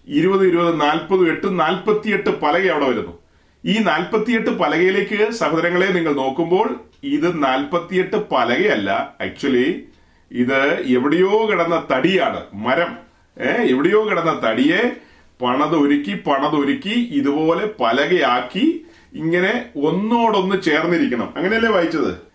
ഇരുപത് 0.08 0.46
ഇരുപത് 0.46 0.80
നാൽപ്പത് 0.80 1.30
എട്ട് 1.30 1.60
നാൽപ്പത്തിയെട്ട് 1.60 2.30
പലക 2.40 2.66
അവിടെ 2.70 2.86
വരുന്നു. 2.86 3.18
ഈ 3.64 3.78
നാൽപ്പത്തിയെട്ട് 3.78 4.50
പലകയിലേക്ക് 4.50 5.32
സഹോദരങ്ങളെ 5.32 5.86
നിങ്ങൾ 5.86 6.12
നോക്കുമ്പോൾ 6.12 6.80
ഇത് 7.04 7.42
നാൽപ്പത്തിയെട്ട് 7.42 8.16
പലകയല്ല. 8.16 9.16
ആക്ച്വലി 9.20 9.88
ഇത് 10.32 10.82
എവിടെയോ 10.86 11.48
കിടന്ന 11.50 11.86
തടിയാണ് 11.92 12.40
മരം. 12.54 12.96
ഏഹ് 13.40 13.62
എവിടെയോ 13.62 14.10
കിടന്ന 14.10 14.40
തടിയെ 14.44 14.96
പണതൊരുക്കി 15.42 16.22
പണതൊരുക്കി 16.26 17.08
ഇതുപോലെ 17.12 17.70
പലകയാക്കി 17.80 18.84
ഇങ്ങനെ 19.14 19.64
ഒന്നോടൊന്ന് 19.76 20.62
ചേർന്നിരിക്കണം. 20.62 21.34
അങ്ങനെയല്ലേ 21.36 21.70
വായിച്ചത്? 21.70 22.28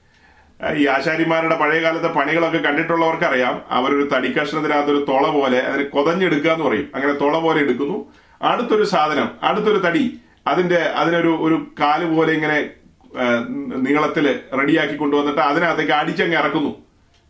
ഈ 0.75 0.87
ആശാരിമാരുടെ 0.87 1.55
പഴയ 1.55 1.81
കാലത്തെ 1.81 2.07
പണികളൊക്കെ 2.07 2.57
കണ്ടിട്ടുള്ളവർക്കറിയാം. 2.57 3.61
അവരൊരു 3.69 4.09
തടിക്കഷ്ണത്തിനകത്ത് 4.13 4.91
ഒരു 4.91 5.05
തുള 5.07 5.29
പോലെ 5.29 5.59
അതിന് 5.59 5.89
കൊതഞ്ഞെടുക്കുക 5.89 6.49
എന്ന് 6.49 6.65
പറയും. 6.65 6.89
അങ്ങനെ 6.95 7.13
തുള 7.13 7.39
പോലെ 7.39 7.59
എടുക്കുന്നു. 7.59 8.13
അടുത്തൊരു 8.41 8.83
സാധനം 8.83 9.29
അടുത്തൊരു 9.43 9.77
തടി 9.77 10.19
അതിന്റെ 10.47 10.77
അതിനൊരു 10.77 11.37
ഒരു 11.41 11.65
കാൽ 11.79 12.15
പോലെ 12.15 12.33
ഇങ്ങനെ 12.33 12.69
നീളത്തിൽ 13.75 14.39
റെഡിയാക്കി 14.59 14.95
കൊണ്ടുവന്നിട്ട് 14.95 15.41
അതിനകത്തേക്ക് 15.41 15.91
അടിച്ചങ്ങ് 15.91 16.37
ഇറക്കുന്നു. 16.37 16.83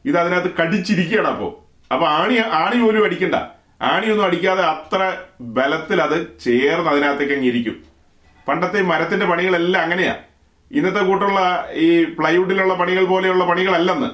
ഇത് 0.06 0.18
അതിനകത്ത് 0.18 0.52
കടിച്ചിരിക്കുകയാണ് 0.62 1.28
അപ്പോൾ 1.28 1.52
അപ്പൊ 1.94 2.08
ആണി 2.08 2.38
ആണി 2.52 2.82
പോലും 2.82 3.06
അടിക്കണ്ട. 3.06 3.36
ആണിയൊന്നും 3.82 4.26
അടിക്കാതെ 4.26 4.64
അത്ര 4.64 5.18
ബലത്തിൽ 5.42 6.02
അത് 6.02 6.40
ചേർന്ന് 6.40 6.90
അതിനകത്തേക്ക് 6.90 7.34
അങ്ങ് 7.34 7.48
ഇരിക്കും. 7.48 7.76
പണ്ടത്തെ 8.48 8.82
മരത്തിന്റെ 8.82 9.26
പണികളെല്ലാം 9.26 9.84
അങ്ങനെയാ. 9.84 10.16
ഇന്നത്തെ 10.72 11.00
കൂട്ടുള്ള 11.00 11.70
ഈ 11.74 12.04
പ്ലൈവുഡിലുള്ള 12.04 12.74
പണികൾ 12.74 13.06
പോലെയുള്ള 13.06 13.46
പണികളല്ലെന്ന്. 13.46 14.10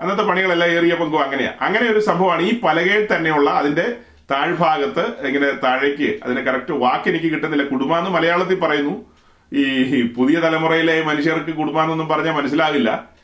അന്നത്തെ 0.00 0.22
പണികളെല്ലാം 0.22 0.70
ഏറിയ 0.70 0.94
പങ്കും 0.94 1.22
അങ്ങനെയാ. 1.22 1.52
അങ്ങനെ 1.60 1.90
ഒരു 1.90 1.98
സംഭവമാണ് 1.98 2.42
ഈ 2.42 2.60
പലകയിൽ 2.60 3.16
തന്നെയുള്ള 3.16 3.50
അതിന്റെ 3.50 3.96
താഴ്ഭാഗത്ത് 4.30 5.26
ഇങ്ങനെ 5.26 5.50
താഴേക്ക് 5.64 6.20
അതിന് 6.24 6.40
കറക്റ്റ് 6.40 6.72
വാക്ക് 6.72 7.08
എനിക്ക് 7.08 7.26
കിട്ടുന്നില്ല. 7.26 7.64
കുടുംബാന്ന് 7.68 8.10
മലയാളത്തിൽ 8.10 8.60
പറയുന്നു. 8.60 9.06
ഈ 9.52 10.02
പുതിയ 10.06 10.36
തലമുറയിലെ 10.38 11.04
മനുഷ്യർക്ക് 11.04 11.50
കുടുംബാന്നൊന്നും 11.50 12.08
പറഞ്ഞാൽ 12.08 12.32
മനസ്സിലാകില്ല 12.32 13.15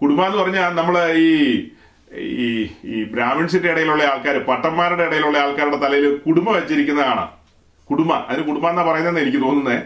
കുടുംബ 0.00 0.20
എന്ന് 0.22 0.38
പറഞ്ഞാൽ 0.38 0.74
നമ്മളെ 0.74 1.14
ഈ 1.14 1.30
ഈ 2.18 2.68
ഈ 2.84 3.04
ബ്രാഹ്മിൺസിന്റെ 3.04 3.70
ഇടയിലുള്ള 3.70 4.02
ആൾക്കാർ 4.02 4.36
പട്ടന്മാരുടെ 4.38 5.02
ഇടയിലുള്ള 5.02 5.38
ആൾക്കാരുടെ 5.38 5.76
തലയിൽ 5.76 6.16
കുടുംബ 6.16 6.50
വെച്ചിരിക്കുന്നതാണ്. 6.50 7.28
കുടുംബ 7.90 8.12
അതിന് 8.12 8.44
കുടുംബ 8.46 8.68
എന്നാ 8.68 8.82
പറയുന്നതെന്ന് 8.82 9.20
എനിക്ക് 9.20 9.38
തോന്നുന്നത് 9.38 9.82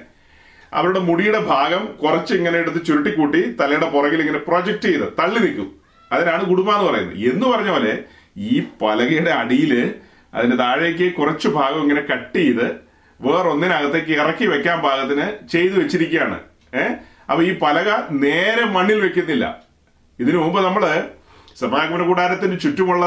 അവരുടെ 0.73 0.99
മുടിയുടെ 0.99 1.39
ഭാഗം 1.39 1.87
കുറച്ച് 2.03 2.35
ഇങ്ങനെ 2.35 2.59
എടുത്ത് 2.59 2.87
ചുരുട്ടിക്കൂട്ടി 2.87 3.57
തലയുടെ 3.61 3.91
പുറകിൽ 3.91 4.21
ഇങ്ങനെ 4.21 4.39
പ്രൊജക്ട് 4.39 4.83
ചെയ്ത് 4.83 5.07
തള്ളി 5.21 5.41
നിൽക്കും. 5.41 5.81
അതിനാണ് 6.13 6.45
കുടുംബ 6.45 6.71
എന്ന് 6.71 6.91
പറയുന്നത്. 6.91 7.19
എന്ന് 7.33 7.47
പറഞ്ഞ 7.47 7.71
പോലെ 7.71 8.05
ഈ 8.37 8.63
പലകയുടെ 8.83 9.31
അടിയിൽ 9.31 9.95
അതിന്റെ 10.35 10.57
താഴേക്ക് 10.57 11.15
കുറച്ച് 11.15 11.49
ഭാഗം 11.49 11.83
ഇങ്ങനെ 11.83 12.01
കട്ട് 12.01 12.39
ചെയ്ത് 12.39 12.67
വേറൊന്നിനകത്തേക്ക് 13.21 14.13
ഇറക്കി 14.13 14.47
വെക്കാൻ 14.47 14.81
പാകത്തിന് 14.81 15.47
ചെയ്തു 15.47 15.75
വെച്ചിരിക്കുകയാണ്. 15.79 16.39
ഏഹ് 16.75 16.95
അപ്പൊ 17.31 17.43
ഈ 17.43 17.59
പലക 17.59 17.89
നേരെ 18.11 18.65
മണ്ണിൽ 18.65 19.01
വെക്കുന്നില്ല. 19.01 19.70
ഇതിനു 20.21 20.39
മുമ്പ് 20.39 20.59
നമ്മൾ 20.65 20.83
സമാഗമന 21.61 22.03
കൂടാരത്തിന് 22.09 22.57
ചുറ്റുമുള്ള 22.65 23.05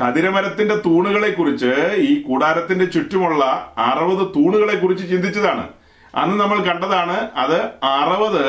കതിരമരത്തിന്റെ 0.00 0.76
തൂണുകളെ 0.84 1.30
കുറിച്ച് 1.30 1.72
ഈ 2.08 2.10
കൂടാരത്തിന്റെ 2.22 2.86
ചുറ്റുമുള്ള 2.94 3.42
അറുപത് 3.88 4.22
തൂണുകളെ 4.36 4.76
കുറിച്ച് 4.82 5.04
ചിന്തിച്ചതാണ്. 5.12 5.64
അന്ന് 6.22 6.36
നമ്മൾ 6.40 6.58
കണ്ടതാണ് 6.68 7.16
അത് 7.42 7.58
അറുപത് 7.90 8.44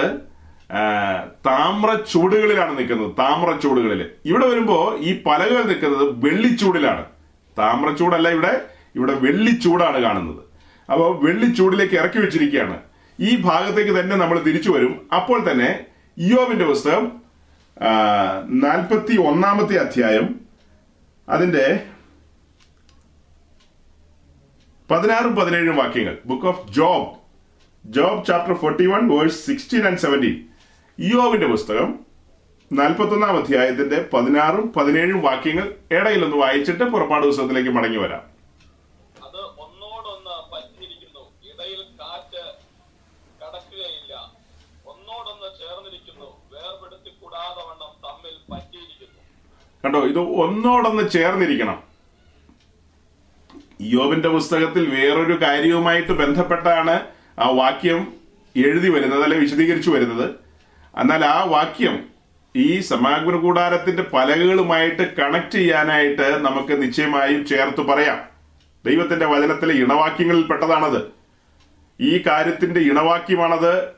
താമ്ര 1.47 1.89
ചൂടുകളിലാണ് 2.13 2.73
നിൽക്കുന്നത്. 2.77 3.11
താമ്ര 3.19 3.49
ചൂടുകളിൽ 3.63 4.01
ഇവിടെ 4.31 4.45
വരുമ്പോ 4.51 4.79
ഈ 5.09 5.11
പലകൾ 5.27 5.61
നിൽക്കുന്നത് 5.69 6.05
വെള്ളിച്ചൂടിലാണ്. 6.25 7.05
താമ്രച്ചൂടല്ല 7.59 8.27
ഇവിടെ 8.37 8.53
ഇവിടെ 8.95 9.13
വെള്ളിച്ചൂടാണ് 9.25 9.99
കാണുന്നത്. 10.07 10.41
അപ്പോൾ 10.89 11.09
വെള്ളിച്ചൂടിലേക്ക് 11.25 11.95
ഇറക്കി 12.01 12.19
വെച്ചിരിക്കുകയാണ്. 12.25 12.77
ഈ 13.19 13.31
ഭാഗത്തേക്ക് 13.47 13.93
തന്നെ 13.99 14.15
നമ്മൾ 14.15 14.37
തിരിച്ചു 14.47 14.69
വരും. 14.75 14.93
അപ്പോൾ 15.19 15.39
തന്നെ 15.51 15.69
ഇയോവിന്റെ 16.17 16.65
പുസ്തകം 16.65 17.05
നാൽപ്പത്തി 18.61 19.15
ഒന്നാമത്തെ 19.23 19.75
അധ്യായം 19.75 20.27
അതിന്റെ 21.27 21.65
പതിനാറും 24.89 25.35
പതിനേഴും 25.35 25.75
വാക്യങ്ങൾ. 25.75 26.15
Book 26.25 26.47
of 26.47 26.63
Job 26.71 27.07
Job 27.85 28.25
chapter 28.25 28.53
forty 28.53 28.85
one 28.87 29.03
verse 29.11 29.39
sixteen 29.47 29.83
and 29.87 29.97
seventeen 29.97 30.35
ഇയോവിന്റെ 30.99 31.47
പുസ്തകം 31.47 31.89
നാൽപ്പത്തൊന്നാം 32.71 33.35
അധ്യായത്തിന്റെ 33.37 33.99
പതിനാറും 34.13 34.65
പതിനേഴും 34.71 35.19
വാക്യങ്ങൾ 35.21 35.65
ഇടയിലൊന്ന് 35.91 36.37
വായിച്ചിട്ട് 36.37 36.85
പുറപ്പാട് 36.85 37.25
പുസ്തകത്തിലേക്ക് 37.25 37.71
മടങ്ങി 37.71 37.97
വരാം 37.97 38.23
അത് 39.21 39.39
ഒന്നോടൊന്ന് 39.63 40.35
പറ്റിയിരിക്കുന്നു 40.53 41.21
ഇടയിൽ 41.51 41.81
കാറ്റ് 41.99 42.43
കടക്കുകയില്ല 43.41 44.13
ഒന്നോടൊന്ന് 44.85 45.49
ചേർന്നിരിക്കുന്നു 45.61 46.29
വേർപെടുത്തി 46.53 47.13
കൂടാതെ 47.21 47.63
വണ്ണം 47.69 47.93
തമ്മിൽ 48.05 48.35
പറ്റിയിരിക്കുന്നു 48.51 49.21
കണ്ടോ 49.87 50.07
ഇത് 50.07 50.19
ഒന്നോടൊന്ന് 50.19 51.09
ചേർന്നിരിക്കണം. 51.09 51.83
യോബിന്റെ 53.81 54.29
പുസ്തകത്തിൽ 54.29 54.95
വേറൊരു 54.95 55.41
കാര്യവുമായിട്ട് 55.41 56.11
ബന്ധപ്പെട്ടാണ് 56.11 57.01
ആ 57.39 57.49
വാക്യം 57.49 58.13
എഴുതി 58.55 58.89
വരുന്നത് 58.89 59.23
അല്ലെ 59.23 59.37
വിശദീകരിച്ചു 59.37 59.91
വരുന്നത്. 59.91 60.29
എന്നാൽ 60.97 61.25
ആ 61.25 61.43
വാക്യം 61.43 62.03
ഈ 62.55 62.79
സമാഗമന 62.79 63.35
കൂടാരത്തിന്റെ 63.35 64.03
പലകകളുമായിട്ട് 64.03 65.15
കണക്ട് 65.17 65.51
ചെയ്യാനായിട്ട് 65.51 66.37
നമുക്ക് 66.37 66.81
നിശ്ചയമായും 66.83 67.45
ചേർത്ത് 67.45 67.81
പറയാം. 67.81 68.19
ദൈവത്തിന്റെ 68.85 69.25
വചനത്തിലെ 69.25 69.73
ഇണവാക്യങ്ങളിൽ 69.73 70.41
പെട്ടതാണത്. 70.41 71.01
ഈ 72.01 72.23
കാര്യത്തിന്റെ 72.27 72.79
ഇണവാക്യമാണത് 72.79 73.96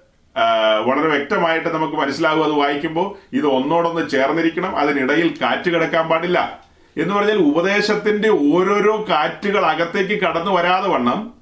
വളരെ 0.86 1.08
വ്യക്തമായിട്ട് 1.08 1.70
നമുക്ക് 1.70 1.94
മനസ്സിലാകും 1.94 2.44
അത് 2.44 2.52
വായിക്കുമ്പോൾ 2.52 3.16
ഇത് 3.34 3.48
ഒന്നോടൊന്ന് 3.48 4.10
ചേർന്നിരിക്കണം 4.10 4.80
അതിനിടയിൽ 4.80 5.38
കാറ്റ് 5.42 5.70
കിടക്കാൻ 5.70 6.08
പാടില്ല. 6.08 6.60
എന്ന് 6.98 7.16
പറഞ്ഞാൽ 7.16 7.38
ഉപദേശത്തിന്റെ 7.38 8.30
ഓരോരോ 8.30 9.06
കാറ്റുകൾ 9.10 9.66
അകത്തേക്ക് 9.66 10.22
കടന്നു 10.22 10.52
വരാതെ 10.52 10.88
വണ്ണം 10.88 11.34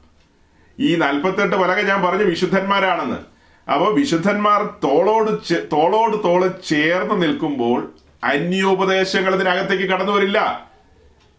ഈ 0.79 0.95
നാൽപ്പത്തെട്ട് 0.95 1.55
പലക 1.55 1.81
ഞാൻ 1.81 2.01
പറഞ്ഞു 2.01 2.23
വിശുദ്ധന്മാരാണെന്ന്. 2.23 3.17
അപ്പോൾ 3.71 3.93
വിശുദ്ധന്മാർ 3.93 4.63
തോളോട് 4.83 5.53
തോളോട് 5.71 6.23
തോൾ 6.23 6.47
ചേർന്ന് 6.47 7.21
നിൽക്കുമ്പോൾ 7.21 7.91
അന്യോപദേശങ്ങൾ 8.23 9.35
ഇതിനകത്തേക്ക് 9.35 9.83
കടന്നു 9.83 10.11
വരില്ല. 10.11 10.67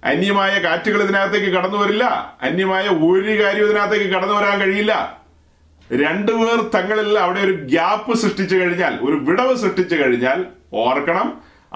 അന്യമായ 0.05 0.59
കാറ്റുകൾ 0.59 1.03
ഇതിനകത്തേക്ക് 1.03 1.47
കടന്നു 1.47 1.79
വരില്ല. 1.79 2.37
അന്യമായ 2.43 2.89
ഒരു 2.89 3.43
കാര്യം 3.43 3.65
ഇതിനകത്തേക്ക് 3.65 4.07
കടന്നു 4.07 4.35
വരാൻ 4.35 4.61
കഴിയില്ല. 4.61 5.18
രണ്ടുപേർ 5.91 6.59
തങ്ങളിൽ 6.75 7.19
അവിടെ 7.19 7.41
ഒരു 7.41 7.55
ഗ്യാപ്പ് 7.73 8.15
സൃഷ്ടിച്ചു 8.15 8.57
കഴിഞ്ഞാൽ 8.57 8.95
ഒരു 9.07 9.17
വിടവ് 9.29 9.55
സൃഷ്ടിച്ചു 9.57 9.95
കഴിഞ്ഞാൽ 9.95 10.47
ഓർക്കണം 10.85 11.29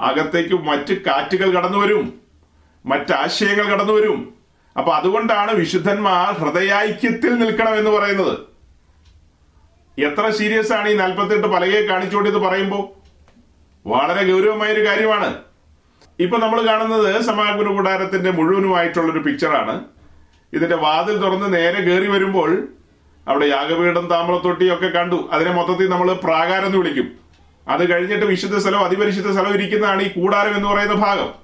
അകത്തേക്ക് 0.09 0.55
മറ്റ് 0.55 0.95
കാറ്റുകൾ 1.07 1.49
കടന്നു 1.57 1.79
വരും 1.79 2.07
മറ്റാശയങ്ങൾ 2.85 3.67
കടന്നു 3.73 3.93
വരും. 3.93 4.35
അപ്പൊ 4.77 4.93
അതുകൊണ്ടാണ് 4.93 5.53
വിശുദ്ധന്മാർ 5.53 6.33
ഹൃദയാൈക്യത്തിൽ 6.33 7.33
നിൽക്കണം 7.39 7.75
എന്ന് 7.79 7.91
പറയുന്നത്. 7.91 8.35
എത്ര 9.99 10.31
സീരിയസ് 10.31 10.73
ആണ് 10.73 10.89
ഈ 10.89 10.95
നാൽപ്പത്തെട്ട് 10.95 11.47
പലകയെ 11.47 11.83
കാണിച്ചുകൊണ്ട് 11.87 12.29
ഇത് 12.31 12.39
പറയുമ്പോൾ 12.39 12.85
വളരെ 13.87 14.23
ഗൗരവമായ 14.33 14.73
ഒരു 14.73 14.87
കാര്യമാണ്. 14.87 15.31
ഇപ്പൊ 16.19 16.39
നമ്മൾ 16.39 16.67
കാണുന്നത് 16.67 17.21
സമാഗമന 17.23 17.69
കൂടാരത്തിന്റെ 17.77 18.31
മുഴുവനുമായിട്ടുള്ള 18.31 19.13
ഒരു 19.13 19.19
പിക്ചറാണ് 19.19 19.75
ഇതിന്റെ 20.53 20.77
വാതിൽ 20.77 21.17
തുറന്ന് 21.21 21.55
നേരെ 21.55 21.81
കയറി 21.89 22.07
വരുമ്പോൾ 22.07 22.51
അവിടെ 23.29 23.47
യാഗപീഠം 23.47 24.07
താമ്രത്തൊട്ടിയൊക്കെ 24.07 24.87
കണ്ടു. 24.87 25.29
അതിനെ 25.33 25.53
മൊത്തത്തിൽ 25.53 25.89
നമ്മൾ 25.89 26.13
പ്രാകാരം 26.13 26.67
എന്ന് 26.67 26.79
വിളിക്കും. 26.79 27.13
അത് 27.69 27.93
കഴിഞ്ഞിട്ട് 27.93 28.25
വിശുദ്ധ 28.25 28.59
സ്ഥലം 28.59 28.85
അതിപരിശുദ്ധ 28.85 29.31
സ്ഥലം 29.31 29.55
ഇരിക്കുന്നതാണ് 29.55 30.03
ഈ 30.03 30.09
കൂടാരം 30.09 30.57
എന്ന് 30.57 30.69
പറയുന്ന 30.69 30.95
ഭാഗം. 30.95 31.35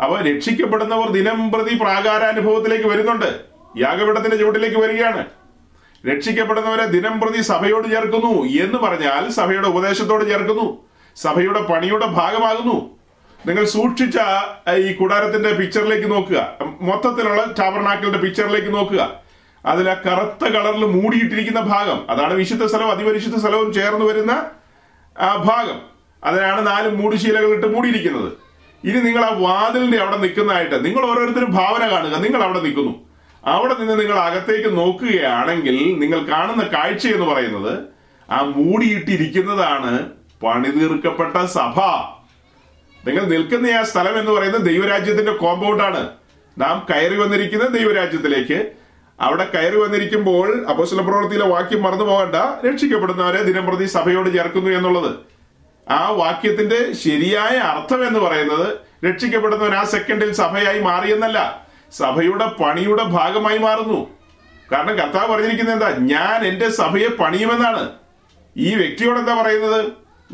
അവ 0.00 0.20
രക്ഷിക്കപ്പെടുന്നവർ 0.20 1.08
ദിനം 1.08 1.52
പ്രതി 1.52 1.74
പ്രാകാരാനുഭവത്തിലേക്ക് 1.74 2.88
വരുന്നുണ്ട്. 2.88 3.40
യാഗപീഠത്തിന്റെ 3.78 4.36
ചുവട്ടിലേക്ക് 4.36 4.76
വരികയാണ്. 4.76 5.24
രക്ഷിക്കപ്പെടുന്നവരെ 6.10 6.86
ദിനം 6.86 7.20
പ്രതി 7.20 7.42
സഭയോട് 7.42 7.88
ചേർക്കുന്നു 7.88 8.42
എന്ന് 8.64 8.78
പറഞ്ഞാൽ 8.78 9.30
സഭയുടെ 9.30 9.68
ഉപദേശത്തോട് 9.68 10.24
ചേർക്കുന്നു. 10.24 10.78
സഭയുടെ 11.16 11.60
പണിയുടെ 11.60 12.06
ഭാഗമാകുന്നു. 12.06 12.98
നിങ്ങൾ 13.46 13.64
സൂക്ഷിച്ച 13.64 14.18
ഈ 14.76 14.92
കൂടാരത്തിന്റെ 14.92 15.52
പിക്ചറിലേക്ക് 15.52 16.10
നോക്കുക. 16.10 16.52
മൊത്തത്തിലുള്ള 16.80 17.54
ടാബർനാക്കലിന്റെ 17.58 18.18
പിക്ചറിലേക്ക് 18.18 18.74
നോക്കുക. 18.74 19.27
അതിൽ 19.66 19.90
ആ 19.90 19.94
കറുത്ത 19.94 20.48
കളറിൽ 20.48 20.84
മൂടിയിട്ടിരിക്കുന്ന 20.84 21.60
ഭാഗം. 21.60 22.10
അതാണ് 22.10 22.34
വിശുദ്ധ 22.34 22.64
സ്ഥലവും 22.64 22.90
അതിപരിശുദ്ധ 22.90 23.36
സ്ഥലവും 23.36 23.72
ചേർന്ന് 23.72 24.04
വരുന്ന 24.04 24.44
ആ 25.20 25.36
ഭാഗം. 25.36 25.80
അതിനാണ് 26.24 26.66
നാല് 26.66 26.88
മൂടുശീലകൾ 26.88 27.54
ഇട്ട് 27.54 27.66
മൂടിയിരിക്കുന്നത്. 27.66 28.32
ഇനി 28.84 29.00
നിങ്ങൾ 29.00 29.24
ആ 29.24 29.38
വാതിലിന്റെ 29.38 29.98
അവിടെ 29.98 30.16
നിൽക്കുന്നതായിട്ട് 30.16 30.84
നിങ്ങൾ 30.84 31.10
ഓരോരുത്തരും 31.10 31.50
ഭാവന 31.50 31.90
കാണുക. 31.90 32.16
നിങ്ങൾ 32.16 32.42
അവിടെ 32.42 32.60
നിൽക്കുന്നു. 32.60 33.08
അവിടെ 33.44 33.74
നിന്ന് 33.74 34.00
നിങ്ങൾ 34.00 34.18
അകത്തേക്ക് 34.18 34.76
നോക്കുകയാണെങ്കിൽ 34.76 35.98
നിങ്ങൾ 35.98 36.30
കാണുന്ന 36.30 36.62
കാഴ്ച 36.62 37.06
എന്ന് 37.06 37.26
പറയുന്നത് 37.26 37.78
ആ 38.30 38.40
മൂടിയിട്ടിരിക്കുന്നതാണ് 38.40 40.06
പണിതീർക്കപ്പെട്ട 40.44 41.44
സഭ. 41.44 41.80
നിങ്ങൾ 43.06 43.24
നിൽക്കുന്ന 43.24 43.66
ആ 43.70 43.82
സ്ഥലം 43.82 44.18
എന്ന് 44.18 44.30
പറയുന്നത് 44.30 44.62
ദൈവരാജ്യത്തിന്റെ 44.62 45.32
കോമ്പൗണ്ടാണ് 45.32 46.08
നാം 46.58 46.86
കയറി 46.90 47.16
വന്നിരിക്കുന്ന 47.16 47.66
ദൈവരാജ്യത്തിലേക്ക് 47.66 48.77
അവിടെ 49.20 49.50
കയറി 49.54 49.76
വന്നിരിക്കുമ്പോൾ 49.76 50.66
അപ്പോസ്തല 50.68 51.00
പ്രവൃത്തിയിലെ 51.00 51.46
വാക്യം 51.46 51.82
മറന്നു 51.82 52.04
പോകണ്ട. 52.04 52.34
രക്ഷിക്കപ്പെടുന്നവരെ 52.66 53.42
ദിനംപ്രതി 53.42 53.84
സഭയോട് 53.84 54.34
ചേർക്കുന്നു 54.34 54.70
എന്നുള്ളത്. 54.70 55.16
ആ 55.90 56.08
വാക്യത്തിന്റെ 56.08 56.92
ശരിയായ 56.92 57.56
അർത്ഥം 57.58 58.06
എന്ന് 58.06 58.20
പറയുന്നത് 58.20 58.76
രക്ഷിക്കപ്പെടുന്നവൻ 59.06 59.74
ആ 59.74 59.84
സെക്കൻഡിൽ 59.84 60.32
സഭയായി 60.32 60.80
മാറിയെന്നല്ല. 60.80 61.66
സഭയുടെ 61.92 62.46
പണിയുടെ 62.46 63.02
ഭാഗമായി 63.02 63.58
മാറുന്നു. 63.58 64.10
കാരണം 64.72 64.94
കർത്താവ് 64.98 65.32
പറഞ്ഞിരിക്കുന്നത് 65.32 65.74
എന്താ? 65.74 65.96
ഞാൻ 66.00 66.46
എന്റെ 66.46 66.68
സഭയെ 66.68 67.08
പണിയുമെന്നാണ്. 67.08 67.90
ഈ 68.56 68.74
വ്യക്തിയോട് 68.74 69.18
എന്താ 69.18 69.42
പറയുന്നത്? 69.42 69.84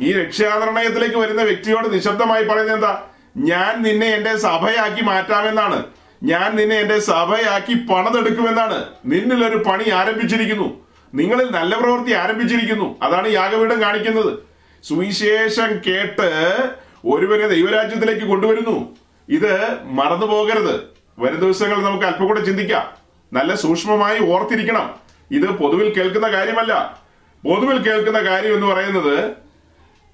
ഈ 0.01 0.13
രക്ഷാനിർണയത്തിലേക്ക് 0.13 1.17
വരുന്ന 1.17 1.43
വ്യക്തിയോട് 1.43 1.93
നിശബ്ദമായി 1.93 2.45
പറയുന്നത് 2.45 2.75
എന്താ? 2.75 3.03
ഞാൻ 3.37 3.83
നിന്നെ 3.83 4.07
എന്റെ 4.07 4.37
സഭയാക്കി 4.37 5.03
മാറ്റാമെന്നാണ്. 5.03 5.85
ഞാൻ 6.25 6.57
നിന്നെ 6.57 6.77
എന്റെ 6.77 6.99
സഭയാക്കി 6.99 7.75
പണതെടുക്കുമെന്നാണ്. 7.75 8.85
നിന്നിൽ 9.07 9.47
ഒരു 9.47 9.57
പണി 9.57 9.91
ആരംഭിച്ചിരിക്കുന്നു. 9.91 10.87
നിങ്ങളിൽ 11.15 11.51
നല്ല 11.51 11.79
പ്രവൃത്തി 11.79 12.11
ആരംഭിച്ചിരിക്കുന്നു. 12.13 12.97
അതാണ് 13.03 13.29
യാഗപീഠം 13.29 13.83
കാണിക്കുന്നത്. 13.83 14.39
സുവിശേഷം 14.83 15.71
കേട്ട് 15.87 16.59
ഒരുവനെ 17.07 17.49
ദൈവരാജ്യത്തിലേക്ക് 17.49 18.27
കൊണ്ടുവരുന്നു. 18.27 18.97
ഇത് 19.29 19.85
മറന്നു 19.85 20.27
പോകരുത്. 20.27 20.81
വരും 21.19 21.41
ദിവസങ്ങൾ 21.41 21.83
നമുക്ക് 21.83 22.05
അല്പം 22.05 22.27
കൂടെ 22.27 22.41
ചിന്തിക്കാം. 22.41 22.91
നല്ല 23.33 23.55
സൂക്ഷ്മമായി 23.55 24.19
ഓർത്തിരിക്കണം. 24.21 24.95
ഇത് 25.31 25.49
പൊതുവിൽ 25.51 25.95
കേൾക്കുന്ന 25.95 26.29
കാര്യമല്ല. 26.29 27.03
പൊതുവിൽ 27.45 27.79
കേൾക്കുന്ന 27.79 28.19
കാര്യം 28.19 28.55
എന്ന് 28.55 28.67
പറയുന്നത് 28.67 29.31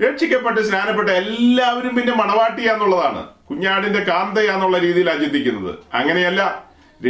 രക്ഷിക്കപ്പെട്ട് 0.02 0.60
സ്നാനപ്പെട്ട 0.60 1.10
എല്ലാവരും 1.10 1.96
പിന്നെ 1.96 2.14
മണവാട്ടിയാന്നുള്ളതാണ്. 2.14 3.26
കുഞ്ഞാടിന്റെ 3.50 4.00
കാന്തയാന്നുള്ള 4.00 4.78
രീതിയിലാണ് 4.78 5.20
ചിന്തിക്കുന്നത്. 5.20 5.74
അങ്ങനെയല്ല. 5.94 6.64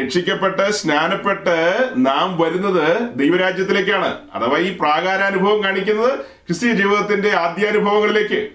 രക്ഷിക്കപ്പെട്ട് 0.04 0.70
സ്നാനപ്പെട്ട് 0.72 1.88
നാം 1.96 2.40
വരുന്നത് 2.40 3.14
ദൈവരാജ്യത്തിലേക്കാണ്. 3.14 4.18
അഥവാ 4.34 4.58
ഈ 4.58 4.76
പ്രാകാരാനുഭവം 4.78 5.64
കാണിക്കുന്നത് 5.64 6.18
ക്രിസ്ത്യ 6.18 6.72
ജീവിതത്തിന്റെ 6.72 7.30
ആദ്യാനുഭവങ്ങളിലേക്ക്. 7.30 8.48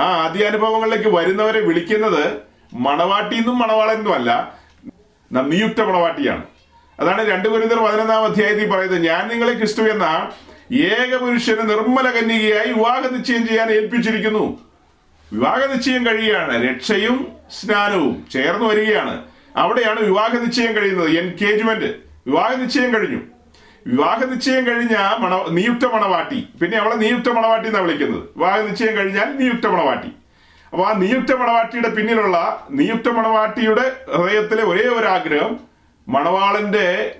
ആ 0.00 0.02
ആദ്യാനുഭവങ്ങളിലേക്ക് 0.02 1.08
വരുന്നവരെ 1.08 1.60
വിളിക്കുന്നത് 1.60 2.32
മണവാട്ടിന്നും 2.74 3.58
മണവാളെന്നും 3.58 4.14
അല്ല 4.14 4.54
നിയുക്ത 5.32 5.80
മണവാട്ടിയാണ്. 5.80 6.42
അതാണ് 7.00 7.30
രണ്ടു 7.30 7.48
ഗുരുതർ 7.48 7.78
പതിനൊന്നാം 7.78 8.24
അധ്യായത്തിൽ 8.24 8.70
പറയുന്നത്. 8.70 9.02
ഞാൻ 9.02 9.28
നിങ്ങളെ 9.28 9.52
ക്രിസ്തു 9.52 9.82
എന്ന 9.82 10.30
ഏക 10.74 11.16
പുരുഷന് 11.16 11.70
നിർമ്മല 11.70 12.10
കന്യകയായി 12.10 12.72
വിവാഹ 12.72 13.00
നിശ്ചയം 13.00 13.48
ചെയ്യാൻ 13.48 13.70
ഏൽപ്പിച്ചിരിക്കുന്നു. 13.70 14.67
വിവാഹ 15.32 15.74
നിശ്ചയം 15.74 16.06
കഴിയുകയാണ്. 16.06 16.70
രക്ഷയും 16.70 17.32
സ്നാനവും 17.60 18.26
ചേർന്ന് 18.32 18.68
വരികയാണ്. 18.68 19.24
അവിടെയാണ് 19.56 20.00
വിവാഹ 20.00 20.36
നിശ്ചയം 20.36 20.76
കഴിയുന്നത്. 20.76 21.10
എൻഗേജ്മെന്റ്. 21.10 21.84
വിവാഹ 22.26 22.54
നിശ്ചയം 22.54 22.94
കഴിഞ്ഞു. 22.94 23.20
വിവാഹ 23.86 24.24
നിശ്ചയം 24.24 24.66
കഴിഞ്ഞ 24.66 24.96
മണ 25.18 25.44
നിയുക്ത 25.50 25.84
മണവാട്ടി. 25.84 26.48
പിന്നെ 26.62 26.78
അവളെ 26.78 26.94
നിയുക്ത 26.94 27.28
മണവാട്ടി 27.28 27.66
എന്നാണ് 27.66 27.86
വിളിക്കുന്നത്. 27.86 28.22
വിവാഹ 28.36 28.60
നിശ്ചയം 28.60 28.96
കഴിഞ്ഞാൽ 28.96 29.36
നിയുക്ത 29.36 29.66
മണവാട്ടി. 29.66 30.08
അപ്പൊ 30.72 30.84
ആ 30.84 30.92
നിയുക്ത 30.92 31.32
മണവാട്ടിയുടെ 31.32 31.88
പിന്നിലുള്ള 31.88 32.66
നിയുക്ത 32.70 33.08
മണവാട്ടിയുടെ 33.08 33.92
ഹൃദയത്തിലെ 34.16 34.62
ഒരേ 34.62 34.82
ഒരു 34.82 35.06
ആഗ്രഹം 35.06 35.60
മണവാളന്റെ 36.08 37.14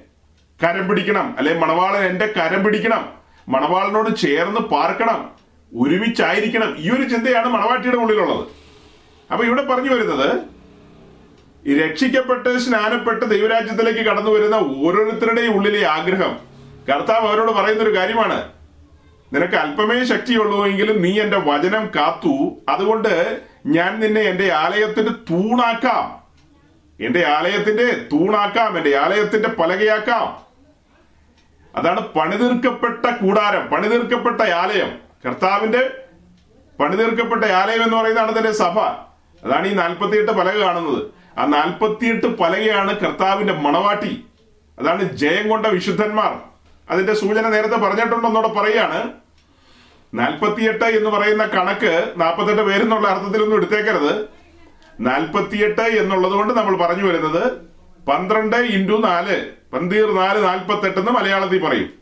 കരം 0.64 0.88
പിടിക്കണം. 0.88 1.34
അല്ലെ 1.38 1.58
മണവാളൻ 1.58 2.04
എന്റെ 2.04 2.26
കരം 2.26 2.64
പിടിക്കണം. 2.64 3.08
മണവാളനോട് 3.48 4.16
ചേർന്ന് 4.16 4.60
പാർക്കണം. 4.60 5.37
ഒരുമിച്ചായിരിക്കണം. 5.76 6.76
ഈ 6.78 6.90
ഒരു 6.90 7.02
ചിന്തയാണ് 7.02 7.46
മണവാട്ടിയുടെ 7.46 7.96
ഉള്ളിലുള്ളത്. 7.96 8.46
അപ്പൊ 9.32 9.44
ഇവിടെ 9.44 9.62
പറഞ്ഞു 9.62 9.90
വരുന്നത് 9.90 10.58
രക്ഷിക്കപ്പെട്ട് 11.84 12.58
സ്നാനപ്പെട്ട് 12.58 13.24
ദൈവരാജ്യത്തിലേക്ക് 13.24 14.00
കടന്നു 14.00 14.30
വരുന്ന 14.30 14.54
ഓരോരുത്തരുടെയും 14.54 15.54
ഉള്ളിലെ 15.54 15.86
ആഗ്രഹം. 15.86 16.38
കർത്താവ് 16.88 17.28
അവരോട് 17.28 17.52
പറയുന്ന 17.52 17.82
ഒരു 17.82 17.96
കാര്യമാണ്. 17.96 18.52
നിനക്ക് 19.32 19.54
അല്പമേ 19.54 20.04
ശക്തിയുള്ളൂ 20.04 20.66
എങ്കിലും 20.66 21.02
നീ 21.02 21.20
എന്റെ 21.20 21.36
വചനം 21.36 21.90
കാത്തു. 21.96 22.58
അതുകൊണ്ട് 22.68 23.40
ഞാൻ 23.66 24.00
നിന്നെ 24.00 24.20
എന്റെ 24.20 24.52
ആലയത്തിന്റെ 24.52 25.12
തൂണാക്കാം. 25.12 26.18
എന്റെ 27.06 27.26
ആലയത്തിന്റെ 27.26 28.06
തൂണാക്കാം 28.12 28.78
എന്റെ 28.78 28.96
ആലയത്തിന്റെ 28.96 29.48
പലകയാക്കാം. 29.48 30.48
അതാണ് 31.76 32.00
പണിതീർക്കപ്പെട്ട 32.00 33.06
കൂടാരം 33.06 33.66
പണിതീർക്കപ്പെട്ട 33.66 34.40
ആലയം. 34.40 35.07
കർത്താവിന്റെ 35.24 36.04
പണിതീർക്കപ്പെട്ട 36.80 37.44
ആലയം 37.44 37.84
എന്ന് 37.84 37.96
പറയുന്നതാണ് 37.96 38.38
തന്റെ 38.38 38.52
സഭ. 38.52 38.78
അതാണ് 39.44 39.68
ഈ 39.68 39.74
നാൽപ്പത്തിയെട്ട് 39.74 40.32
പലക 40.32 40.58
കാണുന്നത്. 40.58 41.06
ആ 41.38 41.46
നാൽപ്പത്തിയെട്ട് 41.46 42.38
പലകയാണ് 42.38 43.00
കർത്താവിന്റെ 43.00 43.52
മണവാട്ടി. 43.52 44.24
അതാണ് 44.78 45.02
ജയം 45.02 45.48
കൊണ്ട 45.48 45.66
വിശുദ്ധന്മാർ. 45.66 46.38
അതിന്റെ 46.90 47.14
സൂചന 47.14 47.48
നേരത്തെ 47.48 47.76
പറഞ്ഞിട്ടുണ്ടെന്നോടെ 47.76 48.48
പറയാണ്. 48.48 49.12
നാൽപ്പത്തിയെട്ട് 50.14 50.84
എന്ന് 50.84 51.10
പറയുന്ന 51.10 51.46
കണക്ക് 51.46 52.14
നാൽപ്പത്തെട്ട് 52.16 52.62
പേരെന്നുള്ള 52.62 53.08
അർത്ഥത്തിലൊന്നും 53.08 53.56
എടുത്തേക്കരുത്. 53.56 54.28
നാൽപ്പത്തിയെട്ട് 55.00 55.80
എന്നുള്ളത് 55.80 56.32
കൊണ്ട് 56.32 56.54
നമ്മൾ 56.54 56.76
പറഞ്ഞു 56.76 57.08
വരുന്നത് 57.08 57.52
പന്ത്രണ്ട് 58.06 58.56
ഇന്റു 58.56 58.96
നാല്. 58.96 59.50
പന്തീർ 59.72 60.14
നാല് 60.14 60.44
നാൽപ്പത്തെട്ട് 60.44 60.98
എന്ന് 60.98 61.10
മലയാളത്തിൽ 61.10 61.66
പറയും. 61.66 61.92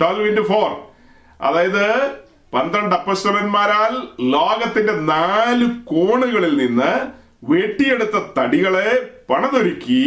Twelve 0.00 0.28
into 0.28 0.42
four. 0.42 0.70
അതായത് 1.40 2.10
പന്ത്രണ്ട് 2.52 2.94
അപ്പസ്വലന്മാരാൽ 2.94 3.92
ലോകത്തിന്റെ 4.20 4.92
നാല് 4.92 5.66
കോണുകളിൽ 5.84 6.54
നിന്ന് 6.62 6.92
വെട്ടിയെടുത്ത 7.44 8.16
തടികളെ 8.38 8.88
പണതൊരുക്കി 9.30 10.02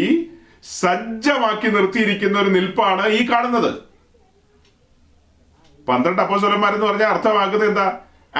സജ്ജമാക്കി 0.64 1.68
നിർത്തിയിരിക്കുന്ന 1.68 2.39
ഒരു 2.39 2.50
നിൽപ്പാണ് 2.50 3.08
ഈ 3.08 3.32
കാണുന്നത്. 3.32 3.72
പന്ത്രണ്ട് 5.88 6.22
അപ്പോസ്തലന്മാരെന്ന് 6.22 6.86
പറഞ്ഞാൽ 6.86 7.08
അർത്ഥമാക്കുന്നത് 7.08 7.70
എന്താ? 7.70 7.88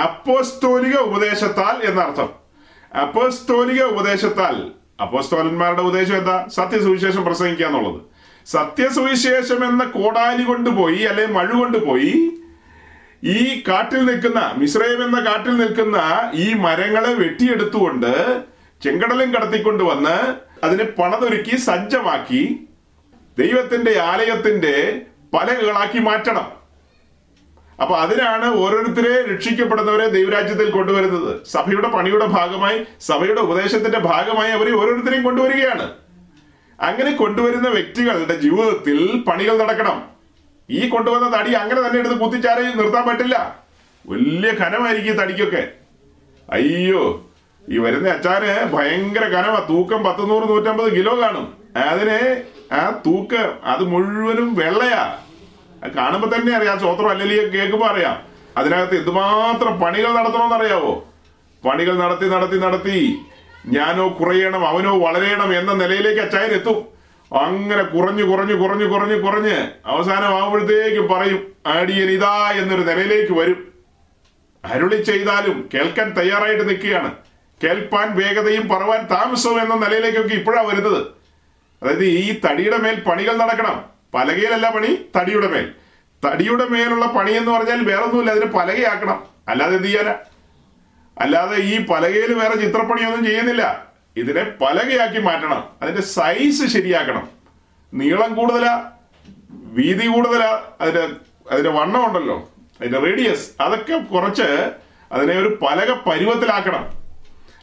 അപ്പോസ്തോലിക 0.04 0.96
ഉപദേശത്താൽ 0.98 1.76
എന്നർത്ഥം. 1.90 2.30
അപ്പോസ്തോലിക 3.02 3.82
ഉപദേശത്താൽ 3.84 4.72
അപ്പോസ്തോലന്മാരുടെ 5.02 5.82
ഉപദേശം 5.82 6.18
എന്താ? 6.18 6.48
സത്യസുവിശേഷം 6.56 7.26
പ്രസംഗിക്കുക 7.26 7.66
എന്നുള്ളത് 7.66 8.02
സത്യസുവിശേഷം 8.48 9.66
എന്ന 9.70 9.84
കോടാലി 9.84 10.44
കൊണ്ടുപോയി 10.44 11.02
അല്ലെ 11.04 11.26
മഴ 11.26 11.50
കൊണ്ടുപോയി 11.60 12.14
ഈ 13.24 13.64
കാട്ടിൽ 13.68 14.06
നിൽക്കുന്ന 14.06 14.54
മിശ്രയം 14.58 15.06
എന്ന 15.06 15.20
കാട്ടിൽ 15.20 15.58
നിൽക്കുന്ന 15.58 16.02
ഈ 16.34 16.54
മരങ്ങളെ 16.54 17.14
വെട്ടിയെടുത്തുകൊണ്ട് 17.14 18.44
ചെങ്കടലും 18.84 19.34
കടത്തിക്കൊണ്ട് 19.34 19.84
വന്ന് 19.84 20.36
അതിനെ 20.66 20.84
പണതൊരുക്കി 20.84 21.56
സജ്ജമാക്കി 21.56 22.68
ദൈവത്തിന്റെ 23.40 24.00
ആലയത്തിന്റെ 24.00 25.02
പലകളാക്കി 25.34 26.00
മാറ്റണം. 26.00 26.66
അപ്പൊ 27.82 27.96
അതിനാണ് 27.96 28.46
ഓരോരുത്തരെ 28.46 29.34
രക്ഷിക്കപ്പെടുന്നവരെ 29.34 30.08
ദൈവരാജ്യത്തിൽ 30.08 30.70
കൊണ്ടുവരുന്നത്. 30.70 31.46
സഭയുടെ 31.46 31.88
പണിയുടെ 31.88 32.26
ഭാഗമായി 32.26 32.86
സഭയുടെ 33.02 33.42
ഉപദേശത്തിന്റെ 33.42 34.00
ഭാഗമായി 34.00 34.52
അവരെ 34.52 34.72
ഓരോരുത്തരെയും 34.72 35.24
കൊണ്ടുവരികയാണ്. 35.24 35.94
അങ്ങനെ 36.82 37.12
കൊണ്ടുവരുന്ന 37.12 37.68
വ്യക്തികളുടെ 37.68 38.36
ജീവിതത്തിൽ 38.36 39.24
പണികൾ 39.28 39.64
നടക്കണം. 39.64 40.15
ഈ 40.70 40.90
കൊണ്ടുവന്ന 40.90 41.40
തടി 41.40 41.52
അങ്ങനെ 41.52 41.82
തന്നെ 41.82 42.00
എടുത്ത് 42.00 42.16
കുത്തിച്ചാരെ 42.16 42.62
നിർത്താൻ 42.62 43.08
പറ്റില്ല. 43.08 43.60
വലിയ 44.08 44.52
ഖനമായിരിക്കും 44.52 45.14
ഈ 45.14 45.16
തടിക്കൊക്കെ. 45.16 45.68
അയ്യോ 46.52 47.30
ഈ 47.70 47.78
വരുന്ന 47.78 48.10
അച്ചാന് 48.10 48.74
ഭയങ്കര 48.74 49.26
കനമാ. 49.26 49.66
തൂക്കം 49.70 50.04
പത്തുനൂറ് 50.04 50.50
നൂറ്റമ്പത് 50.50 50.96
കിലോ 50.96 51.22
കാണും. 51.22 51.58
അതിന് 51.78 52.44
ആ 52.74 53.02
തൂക്കം 53.06 53.66
അത് 53.66 53.84
മുഴുവനും 53.84 54.56
വെള്ളയാ. 54.56 55.22
കാണുമ്പോ 55.98 56.38
തന്നെ 56.38 56.58
അറിയാം 56.58 56.80
സ്വത്രം 56.80 57.10
അല്ലെങ്കിൽ 57.10 57.48
കേൾക്കുമ്പോ 57.48 57.88
അറിയാം. 57.88 58.22
അതിനകത്ത് 58.58 58.96
എന്തുമാത്രം 58.96 59.80
പണികൾ 59.80 60.14
നടത്തണമെന്നറിയാവോ 60.14 61.08
പണികൾ 61.66 61.98
നടത്തി 61.98 62.28
നടത്തി 62.28 62.58
നടത്തി. 62.58 63.18
ഞാനോ 63.68 64.18
കുറയണം 64.20 64.68
അവനോ 64.68 64.98
വളരെയണം 64.98 65.60
എന്ന 65.60 65.74
നിലയിലേക്ക് 65.74 66.22
അച്ചായൻ 66.22 66.52
എത്തും. 66.52 66.95
അങ്ങനെ 67.36 67.84
കുറഞ്ഞു 67.84 68.24
കുറഞ്ഞു 68.24 68.54
കുറഞ്ഞു 68.54 68.86
കുറഞ്ഞു 68.86 69.16
കുറഞ്ഞ് 69.16 69.72
അവസാനം 69.86 70.28
ആവുമ്പോഴത്തേക്കും 70.28 71.08
പറയും 71.08 71.54
അടിയൻ 71.66 72.10
ഇതാ 72.10 72.52
എന്നൊരു 72.52 72.82
നിലയിലേക്ക് 72.82 73.34
വരും. 73.34 73.74
അരുളി 74.66 75.04
ചെയ്താലും 75.04 75.70
കേൾക്കാൻ 75.74 76.10
തയ്യാറായിട്ട് 76.10 76.70
നിൽക്കുകയാണ്. 76.70 77.12
കേൾപ്പാൻ 77.64 78.18
വേഗതയും 78.18 78.70
പറവാൻ 78.70 79.08
താമസവും 79.08 79.62
എന്ന 79.62 79.76
നിലയിലേക്കൊക്കെ 79.76 80.36
ഇപ്പോഴാണ് 80.36 80.68
വരുന്നത്. 80.68 81.08
അതായത് 81.84 82.04
ഈ 82.04 82.40
തടിയുടെ 82.46 82.78
മേൽ 82.78 83.00
പണികൾ 83.00 83.38
നടക്കണം. 83.38 83.86
പലകയിലല്ല 84.14 84.70
പണി 84.70 85.06
തടിയുടെ 85.18 85.48
മേൽ. 85.48 85.72
തടിയുടെ 86.26 86.66
മേലുള്ള 86.66 87.06
പണി 87.06 87.32
എന്ന് 87.32 87.52
പറഞ്ഞാൽ 87.52 87.84
വേറൊന്നുമില്ല 87.84 88.32
അതിന് 88.32 88.46
പലകയാക്കണം. 88.46 89.24
അല്ലാതെ 89.48 89.76
എന്ത് 89.76 89.88
ചെയ്യാനാ? 89.88 90.16
അല്ലാതെ 91.18 91.58
ഈ 91.58 91.86
പലകയിൽ 91.86 92.34
വേറെ 92.34 92.56
ചിത്രപ്പണിയൊന്നും 92.56 93.26
ചെയ്യുന്നില്ല. 93.26 93.95
ഇതിനെ 94.18 94.44
പലകയാക്കി 94.62 95.20
മാറ്റണം. 95.20 95.64
അതിന്റെ 95.82 96.02
സൈസ് 96.02 96.66
ശരിയാക്കണം. 96.66 97.30
നീളം 97.94 98.36
കൂടുതലാ 98.36 98.92
വീതി 99.52 100.08
കൂടുതലാ 100.08 100.62
അതിന്റെ 100.82 101.10
അതിന്റെ 101.52 101.70
വണ്ണം 101.70 102.08
ഉണ്ടല്ലോ 102.08 102.50
അതിന്റെ 102.82 103.00
റേഡിയസ് 103.00 103.50
അതൊക്കെ 103.62 103.98
കുറച്ച് 103.98 104.72
അതിനെ 105.12 105.34
ഒരു 105.34 105.60
പലക 105.62 105.92
പരുവത്തിലാക്കണം. 106.10 106.86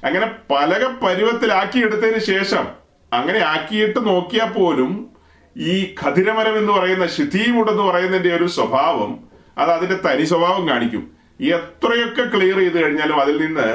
അങ്ങനെ 0.05 0.27
പലക 0.51 0.87
പരുവത്തിലാക്കി 0.87 1.79
എടുത്തതിന് 1.79 2.19
ശേഷം 2.19 2.69
അങ്ങനെ 3.13 3.39
ആക്കിയിട്ട് 3.39 4.07
നോക്കിയാൽ 4.07 4.53
പോലും 4.53 5.11
ഈ 5.57 5.95
ഖതിരമരം 6.03 6.59
എന്ന് 6.59 6.73
പറയുന്ന 6.73 7.07
ശിഥീമുട് 7.07 7.71
പറയുന്നതിന്റെ 7.71 8.37
ഒരു 8.37 8.47
സ്വഭാവം 8.47 9.29
അത് 9.59 9.71
അതിന്റെ 9.71 9.97
തനി 9.97 10.25
സ്വഭാവം 10.25 10.69
കാണിക്കും. 10.69 11.11
എത്രയൊക്കെ 11.41 12.37
ക്ലിയർ 12.37 12.59
ചെയ്ത് 12.59 12.83
കഴിഞ്ഞാലും 12.83 13.21
അതിൽ 13.21 13.47
നിന്ന് 13.47 13.69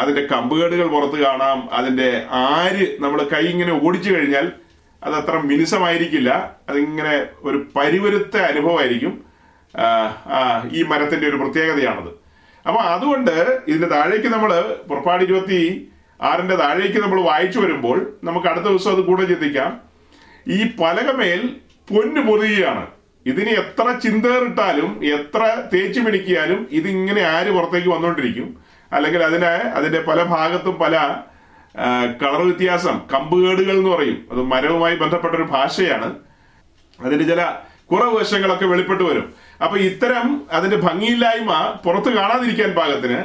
അതിന്റെ 0.00 0.22
കമ്പുകേടുകൾ 0.26 0.86
പുറത്ത് 0.86 1.22
കാണാം. 1.24 1.68
അതിന്റെ 1.72 2.26
ആര് 2.30 2.96
നമ്മൾ 3.00 3.22
കൈ 3.22 3.44
ഇങ്ങനെ 3.46 3.80
ഓടിച്ചു 3.82 4.10
കഴിഞ്ഞാൽ 4.10 4.52
അത് 5.04 5.14
അത്ര 5.14 5.38
മിനുസമായിരിക്കില്ല. 5.38 6.56
അതിങ്ങനെ 6.68 7.26
ഒരു 7.38 7.66
പരിവരുത്ത 7.76 8.36
അനുഭവമായിരിക്കും. 8.36 9.24
ഈ 10.72 10.82
മരത്തിന്റെ 10.82 11.28
ഒരു 11.28 11.36
പ്രത്യേകതയാണത്. 11.36 12.08
അപ്പൊ 12.68 12.80
അതുകൊണ്ട് 12.80 13.58
ഇതിന്റെ 13.68 13.88
താഴേക്ക് 13.88 14.26
നമ്മൾ 14.26 14.76
പുറപ്പാട് 14.88 15.24
ഇരുപത്തി 15.24 15.88
ആറിന്റെ 16.22 16.56
താഴേക്ക് 16.56 16.98
നമ്മൾ 16.98 17.20
വായിച്ചു 17.20 17.58
വരുമ്പോൾ 17.58 18.16
നമുക്ക് 18.24 18.46
അടുത്ത 18.46 18.64
ദിവസം 18.64 18.90
അത് 18.90 19.00
കൂടെ 19.00 19.24
ചിന്തിക്കാം. 19.24 19.80
ഈ 20.48 20.64
പലകമേൽ 20.80 21.56
പൊന്നു 21.88 22.20
പൊതിയുകയാണ്. 22.20 22.86
ഇതിന് 23.26 23.50
എത്ര 23.50 23.98
ചിന്തേറിട്ടാലും 23.98 25.04
എത്ര 25.04 25.62
തേച്ചു 25.74 26.00
പിടിക്കിയാലും 26.00 26.68
ഇതിങ്ങനെ 26.70 27.22
ആര് 27.22 27.50
പുറത്തേക്ക് 27.52 27.88
വന്നുകൊണ്ടിരിക്കും. 27.88 28.69
അല്ലെങ്കിൽ 28.92 29.22
അതിന് 29.22 29.52
അതിന്റെ 29.78 30.00
പല 30.00 30.22
ഭാഗത്തും 30.22 30.78
പല 30.78 30.94
കളർ 32.22 32.40
വ്യത്യാസം 32.42 33.00
കമ്പുകേടുകൾ 33.14 33.76
എന്ന് 33.78 33.90
പറയും. 33.90 34.28
അത് 34.30 34.42
മരവുമായി 34.42 34.96
ബന്ധപ്പെട്ട 34.96 35.34
ഒരു 35.34 35.42
ഭാഷയാണ്. 35.42 36.08
അതിന്റെ 37.00 37.24
ചില 37.24 37.42
കുറവ് 37.90 38.16
വശങ്ങളൊക്കെ 38.16 38.66
വെളിപ്പെട്ട് 38.66 39.04
വരും. 39.04 39.34
അപ്പൊ 39.64 39.76
ഇത്തരം 39.76 40.26
അതിന്റെ 40.52 40.76
ഭംഗിയില്ലായ്മ 40.76 41.52
പുറത്ത് 41.84 42.10
കാണാതിരിക്കാൻ 42.16 42.70
പാകത്തിന് 42.72 43.20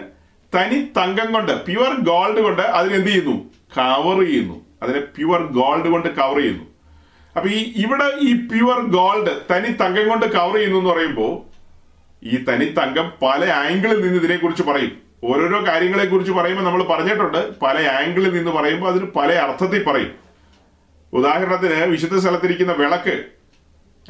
തനി 0.56 0.80
തങ്കം 0.98 1.34
കൊണ്ട് 1.34 1.66
പ്യുവർ 1.66 1.94
ഗോൾഡ് 2.00 2.40
കൊണ്ട് 2.40 2.62
അതിനെന്ത് 2.62 3.08
ചെയ്യുന്നു? 3.08 3.36
കവർ 3.78 4.26
ചെയ്യുന്നു. 4.26 4.66
അതിനെ 4.84 5.00
പ്യുവർ 5.00 5.42
ഗോൾഡ് 5.44 5.88
കൊണ്ട് 5.88 6.10
കവർ 6.16 6.38
ചെയ്യുന്നു. 6.38 6.66
അപ്പൊ 7.36 7.50
ഈ 7.50 7.74
ഇവിടെ 7.76 8.08
ഈ 8.22 8.34
പ്യുവർ 8.34 8.80
ഗോൾഡ് 8.88 9.32
തനി 9.52 9.72
തങ്കം 9.72 10.10
കൊണ്ട് 10.10 10.26
കവർ 10.26 10.54
ചെയ്യുന്നു 10.54 10.78
എന്ന് 10.78 10.90
പറയുമ്പോൾ 10.90 11.34
ഈ 12.24 12.44
തനി 12.44 12.66
തങ്കം 12.66 13.12
പല 13.22 13.50
ആംഗിളിൽ 13.50 14.02
നിന്ന് 14.02 14.20
ഇതിനെ 14.20 14.38
കുറിച്ച് 14.38 14.64
പറയും. 14.64 14.94
ഓരോരോ 15.24 15.68
കാര്യങ്ങളെ 15.68 16.06
കുറിച്ച് 16.06 16.32
പറയുമ്പോൾ 16.32 16.64
നമ്മൾ 16.64 16.84
പറഞ്ഞിട്ടുണ്ട്. 16.84 17.60
പല 17.60 17.88
ആംഗിളിൽ 17.88 18.34
നിന്ന് 18.34 18.52
പറയുമ്പോൾ 18.52 18.90
അതിന് 18.90 19.06
പല 19.06 19.34
അർത്ഥത്തിൽ 19.34 19.84
പറയും. 19.84 20.12
ഉദാഹരണത്തിന് 21.14 21.84
വിശുദ്ധ 21.84 22.18
സ്ഥലത്തിരിക്കുന്ന 22.18 22.72
വിളക്ക്. 22.74 23.26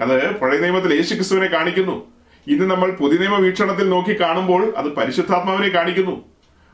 അത് 0.02 0.36
പഴയ 0.36 0.60
നിയമത്തിൽ 0.60 0.94
യേശുക്രിസ്തുവിനെ 0.94 1.48
കാണിക്കുന്നു. 1.48 2.12
ഇന്ന് 2.48 2.72
നമ്മൾ 2.72 2.92
പുതിയ 2.92 3.28
വീക്ഷണത്തിൽ 3.28 3.90
നോക്കി 3.90 4.22
കാണുമ്പോൾ 4.22 4.74
അത് 4.78 4.86
പരിശുദ്ധാത്മാവിനെ 4.86 5.70
കാണിക്കുന്നു. 5.70 6.26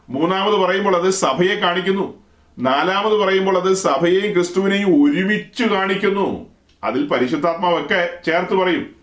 മൂന്നാമത് 0.10 0.56
പറയുമ്പോൾ 0.56 0.96
അത് 0.96 1.10
സഭയെ 1.10 1.56
കാണിക്കുന്നു. 1.56 2.24
നാലാമത് 2.60 3.14
പറയുമ്പോൾ 3.14 3.58
അത് 3.58 3.74
സഭയെയും 3.74 4.34
ക്രിസ്തുവിനെയും 4.34 4.88
ഒരുമിച്ച് 4.88 5.64
കാണിക്കുന്നു. 5.64 6.50
അതിൽ 6.84 7.08
പരിശുദ്ധാത്മാവൊക്കെ 7.08 8.10
ചേർത്ത് 8.26 8.54
പറയും. 8.54 8.96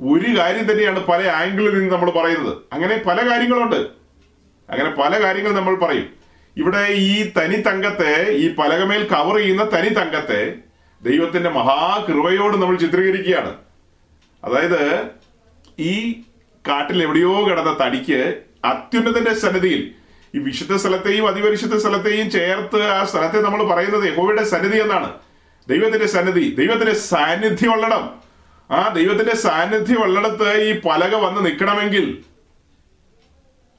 ഒരു 0.00 0.38
കാര്യം 0.38 0.72
തന്നെയാണ് 0.72 1.06
പല 1.06 1.28
ആംഗിളിൽ 1.28 1.78
നിന്ന് 1.78 1.94
നമ്മൾ 1.94 2.10
പറയുന്നത്. 2.10 2.56
അങ്ങനെ 2.72 3.02
പല 3.06 3.30
കാര്യങ്ങളുണ്ട്. 3.30 4.03
അങ്ങനെ 4.70 4.90
പല 4.90 5.12
കാര്യങ്ങൾ 5.22 5.52
നമ്മൾ 5.52 5.74
പറയും. 5.74 6.06
ഇവിടെ 6.56 6.82
ഈ 6.92 7.32
തനി 7.36 7.56
തങ്കത്തെ 7.56 8.12
ഈ 8.42 8.54
പലകമേൽ 8.54 9.02
കവർ 9.08 9.36
ചെയ്യുന്ന 9.36 9.64
തനി 9.64 9.88
തങ്കത്തെ 9.88 10.54
ദൈവത്തിന്റെ 11.02 11.50
മഹാകൃപയോട് 11.50 12.56
നമ്മൾ 12.56 12.76
ചിത്രീകരിക്കുകയാണ്. 12.76 13.52
അതായത് 14.42 14.82
ഈ 15.78 15.94
കാട്ടിൽ 16.64 17.02
എവിടെയോ 17.02 17.48
കിടന്ന 17.48 17.76
തടിക്ക് 17.82 18.20
അത്യുന്നതന്റെ 18.64 19.34
സന്നിധിയിൽ 19.34 19.82
ഈ 20.34 20.38
വിശുദ്ധ 20.38 20.74
സ്ഥലത്തെയും 20.74 21.28
അതിപരിശുദ്ധ 21.28 21.76
സ്ഥലത്തെയും 21.76 22.30
ചേർത്ത് 22.30 22.82
ആ 22.82 23.04
സ്ഥലത്തെ 23.04 23.40
നമ്മൾ 23.40 23.60
പറയുന്നത് 23.72 24.04
യഹോവയുടെ 24.08 24.44
സന്നിധി 24.44 24.78
എന്നാണ്. 24.78 25.08
ദൈവത്തിന്റെ 25.68 26.06
സന്നിധി 26.06 26.44
ദൈവത്തിന്റെ 26.60 26.94
സാന്നിധ്യം 26.94 27.72
ഉള്ളടം 27.72 28.04
ആ 28.70 28.80
ദൈവത്തിന്റെ 28.88 29.34
സാന്നിധ്യം 29.34 30.00
ഉള്ളിടത്ത് 30.02 30.48
ഈ 30.68 30.80
പലക 30.80 31.14
വന്ന് 31.14 31.40
നിൽക്കണമെങ്കിൽ 31.46 32.06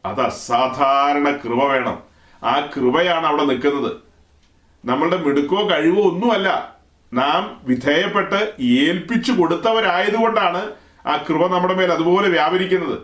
അത് 0.06 0.22
അസാധാരണ 0.22 1.32
കൃപ 1.32 1.64
വേണം. 1.64 2.04
ആ 2.44 2.70
കൃപയാണ് 2.76 3.26
അവിടെ 3.26 3.44
നിൽക്കുന്നത്. 3.44 3.92
നമ്മളുടെ 4.86 5.18
മിടുക്കോ 5.18 5.70
കഴിവോ 5.70 6.02
ഒന്നുമല്ല. 6.10 6.76
നാം 7.14 7.62
വിധേയപ്പെട്ട് 7.64 8.54
ഏൽപ്പിച്ചു 8.62 9.32
കൊടുത്തവരായതുകൊണ്ടാണ് 9.32 10.72
ആ 11.08 11.26
കൃപ 11.30 11.48
നമ്മുടെ 11.48 11.74
മേൽ 11.74 11.92
അതുപോലെ 11.92 12.30
വ്യാപരിക്കുന്നത്. 12.30 13.00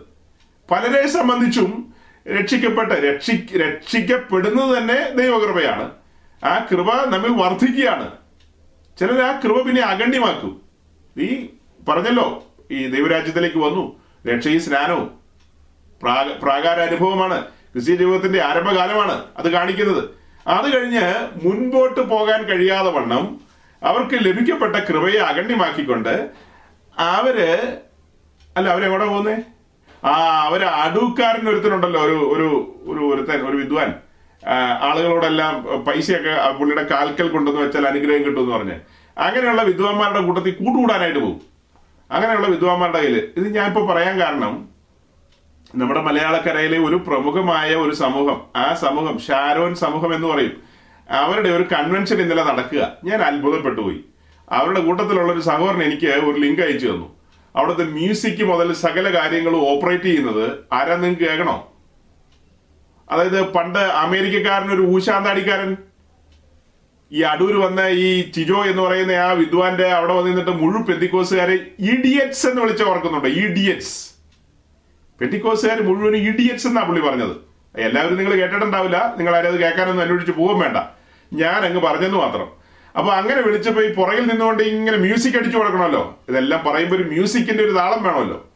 പലരെ 0.70 1.08
സംബന്ധിച്ചും 1.08 1.94
രക്ഷിക്കപ്പെട്ട് 2.40 2.94
രക്ഷി 2.94 3.56
രക്ഷിക്കപ്പെടുന്നത് 3.56 4.78
തന്നെ 4.78 5.10
ദൈവകൃപയാണ്. 5.10 5.90
ആ 6.44 6.66
കൃപ 6.70 6.94
നമ്മിൽ 7.04 7.42
വർദ്ധിക്കുകയാണ് 7.42 8.10
ചിലർ 8.98 9.20
ആ 9.20 9.40
കൃപ 9.40 9.62
പിന്നെ 9.62 9.82
അഗണ്യമാക്കും. 9.82 10.62
നീ 11.16 11.28
പറഞ്ഞല്ലോ 11.88 12.44
ഈ 12.70 12.86
ദൈവരാജ്യത്തിലേക്ക് 12.86 13.58
വന്നു 13.58 14.00
രക്ഷയും 14.26 14.60
സ്നാനവും. 14.60 15.21
പ്രാക 16.02 16.66
അനുഭവമാണ് 16.66 17.44
ക്രിസ്ത്യ 17.44 17.94
ജീവിതത്തിന്റെ 17.94 18.42
ആരംഭകാലമാണ് 18.42 19.24
അത് 19.38 19.48
കാണിക്കുന്നത്. 19.52 20.04
അത് 20.46 20.76
കഴിഞ്ഞ് 20.76 21.28
മുൻപോട്ട് 21.44 22.00
പോകാൻ 22.00 22.42
കഴിയാതെ 22.42 22.90
വണ്ണം 22.90 23.40
അവർക്ക് 23.82 24.14
ലഭിക്കപ്പെട്ട 24.14 24.76
കൃപയെ 24.76 25.18
അഗണ്യമാക്കിക്കൊണ്ട് 25.18 26.28
അവർ 26.98 27.38
അല്ല 28.56 28.68
അവരെവിടെ 28.68 29.06
പോകുന്നേ? 29.06 29.36
ആ 30.06 30.42
അവർ 30.46 30.64
അടുക്കാരൻ 30.64 31.48
ഒരുത്തനുണ്ടല്ലോ 31.48 32.00
ഒരു 32.00 32.14
ഒരു 32.14 32.48
ഒരു 32.86 33.14
ഒരുത്തൻ 33.14 33.48
ഒരു 33.48 33.56
വിദ്വാൻ. 33.56 33.94
ആളുകളോടെല്ലാം 34.80 35.84
പൈസയൊക്കെ 35.84 36.58
പുള്ളിയുടെ 36.58 36.82
കാൽക്കൽ 36.90 37.28
കൊണ്ടെന്ന് 37.28 37.60
വെച്ചാൽ 37.60 37.86
അനുഗ്രഹം 37.86 38.24
കിട്ടും 38.24 38.40
എന്ന് 38.40 38.56
പറഞ്ഞ്. 38.56 38.74
അങ്ങനെയുള്ള 39.18 39.62
വിദ്വാന്മാരുടെ 39.62 40.20
കൂട്ടത്തിൽ 40.20 40.50
കൂട്ടുകൂടാനായിട്ട് 40.50 41.18
പോകും. 41.18 41.40
അങ്ങനെയുള്ള 42.10 42.46
വിദ്വാന്മാരുടെ 42.46 42.98
കയ്യിൽ 42.98 43.32
ഇത് 43.36 43.54
ഞാൻ 43.54 43.86
പറയാൻ 43.86 44.20
കാരണം 44.20 44.71
നമ്മുടെ 45.74 46.02
മലയാളക്കരയിലെ 46.02 46.78
ഒരു 46.78 46.96
പ്രമുഖമായ 46.96 47.74
ഒരു 47.74 47.94
സമൂഹം 47.94 48.42
ആ 48.56 48.74
സമൂഹം 48.74 49.18
ഷാരോൻ 49.18 49.74
സമൂഹം 49.74 50.14
എന്ന് 50.14 50.28
പറയും. 50.28 50.62
അവരുടെ 51.10 51.48
ഒരു 51.48 51.62
കൺവെൻഷൻ 51.62 52.20
ഇന്നലെ 52.20 52.44
നടക്കുക. 52.44 52.92
ഞാൻ 53.04 53.22
അത്ഭുതപ്പെട്ടു 53.22 53.80
പോയി. 53.80 54.00
അവരുടെ 54.50 54.80
കൂട്ടത്തിലുള്ള 54.80 55.32
ഒരു 55.32 55.40
സഹോദരൻ 55.40 55.82
എനിക്ക് 55.82 56.06
ഒരു 56.06 56.38
ലിങ്ക് 56.38 56.62
അയച്ചു 56.62 56.86
തന്നു. 56.86 57.16
അവിടുത്തെ 57.56 57.84
മ്യൂസിക് 57.84 58.44
മുതൽ 58.44 58.72
സകല 58.72 59.20
കാര്യങ്ങളും 59.20 59.70
ഓപ്പറേറ്റ് 59.70 60.04
ചെയ്യുന്നത് 60.04 60.50
ആരാ 60.72 60.96
നിങ്ങൾക്ക് 60.96 61.22
കേൾക്കണോ? 61.22 61.72
അതായത് 63.10 63.52
പണ്ട് 63.52 63.78
അമേരിക്കക്കാരൻ 63.78 64.74
ഒരു 64.74 64.82
ഊശാന്താടിക്കാരൻ. 64.82 65.76
ഈ 67.12 67.22
അടൂർ 67.22 67.60
വന്ന 67.60 67.80
ഈ 67.80 68.30
ചിജോ 68.30 68.64
എന്ന് 68.64 68.82
പറയുന്ന 68.82 69.12
ആ 69.12 69.30
വിദ്വാന്റെ 69.30 69.88
അവിടെ 69.88 70.12
വന്നിരുന്നിട്ട് 70.12 70.50
മുഴുവൻ 70.50 70.84
പെന്തിക്കോസുകാരെ 70.84 71.54
ഇഡിയറ്റ്സ് 71.78 72.46
എന്ന് 72.46 72.62
വിളിച്ച് 72.62 72.84
ഓർക്കുന്നുണ്ട്. 72.84 73.28
ഇഡിയറ്റ്സ് 73.28 74.11
പെന്തിക്കോസുകാർ 75.22 75.82
മുഴുവൻ 75.82 76.16
ഇഡിയറ്റ്സ് 76.16 76.66
എന്നാ 76.66 76.82
പുള്ളി 76.82 77.00
പറഞ്ഞത്. 77.00 77.36
എല്ലാവരും 77.78 78.18
നിങ്ങൾ 78.18 78.34
കേട്ടിട്ടുണ്ടാവില്ല. 78.34 79.14
നിങ്ങൾ 79.18 79.36
ആരും 79.36 79.48
അത് 79.48 79.60
കേൾക്കാനൊന്നും 79.60 80.04
അന്വേഷിച്ച് 80.04 80.32
പോകാൻ 80.32 80.58
വേണ്ട. 80.58 80.76
ഞാൻ 81.32 81.64
അങ്ങ് 81.66 81.80
പറഞ്ഞെന്ന് 81.80 82.16
മാത്രം. 82.18 82.62
അപ്പൊ 82.98 83.12
അങ്ങനെ 83.12 83.40
വിളിച്ചപ്പോ 83.40 83.82
ഈ 83.82 83.94
പുറകിൽ 83.94 84.26
നിന്നുകൊണ്ട് 84.26 84.62
ഇങ്ങനെ 84.62 84.96
മ്യൂസിക് 84.96 85.36
അടിച്ചു 85.36 85.58
കൊടുക്കണമല്ലോ. 85.58 86.18
ഇതെല്ലാം 86.28 86.64
പറയുമ്പോൾ 86.64 86.96
ഒരു 86.96 87.02
മ്യൂസിക്കിന്റെ 87.02 87.64
ഒരു 87.64 87.70
താളം 87.70 88.02
വേണമല്ലോ. 88.02 88.48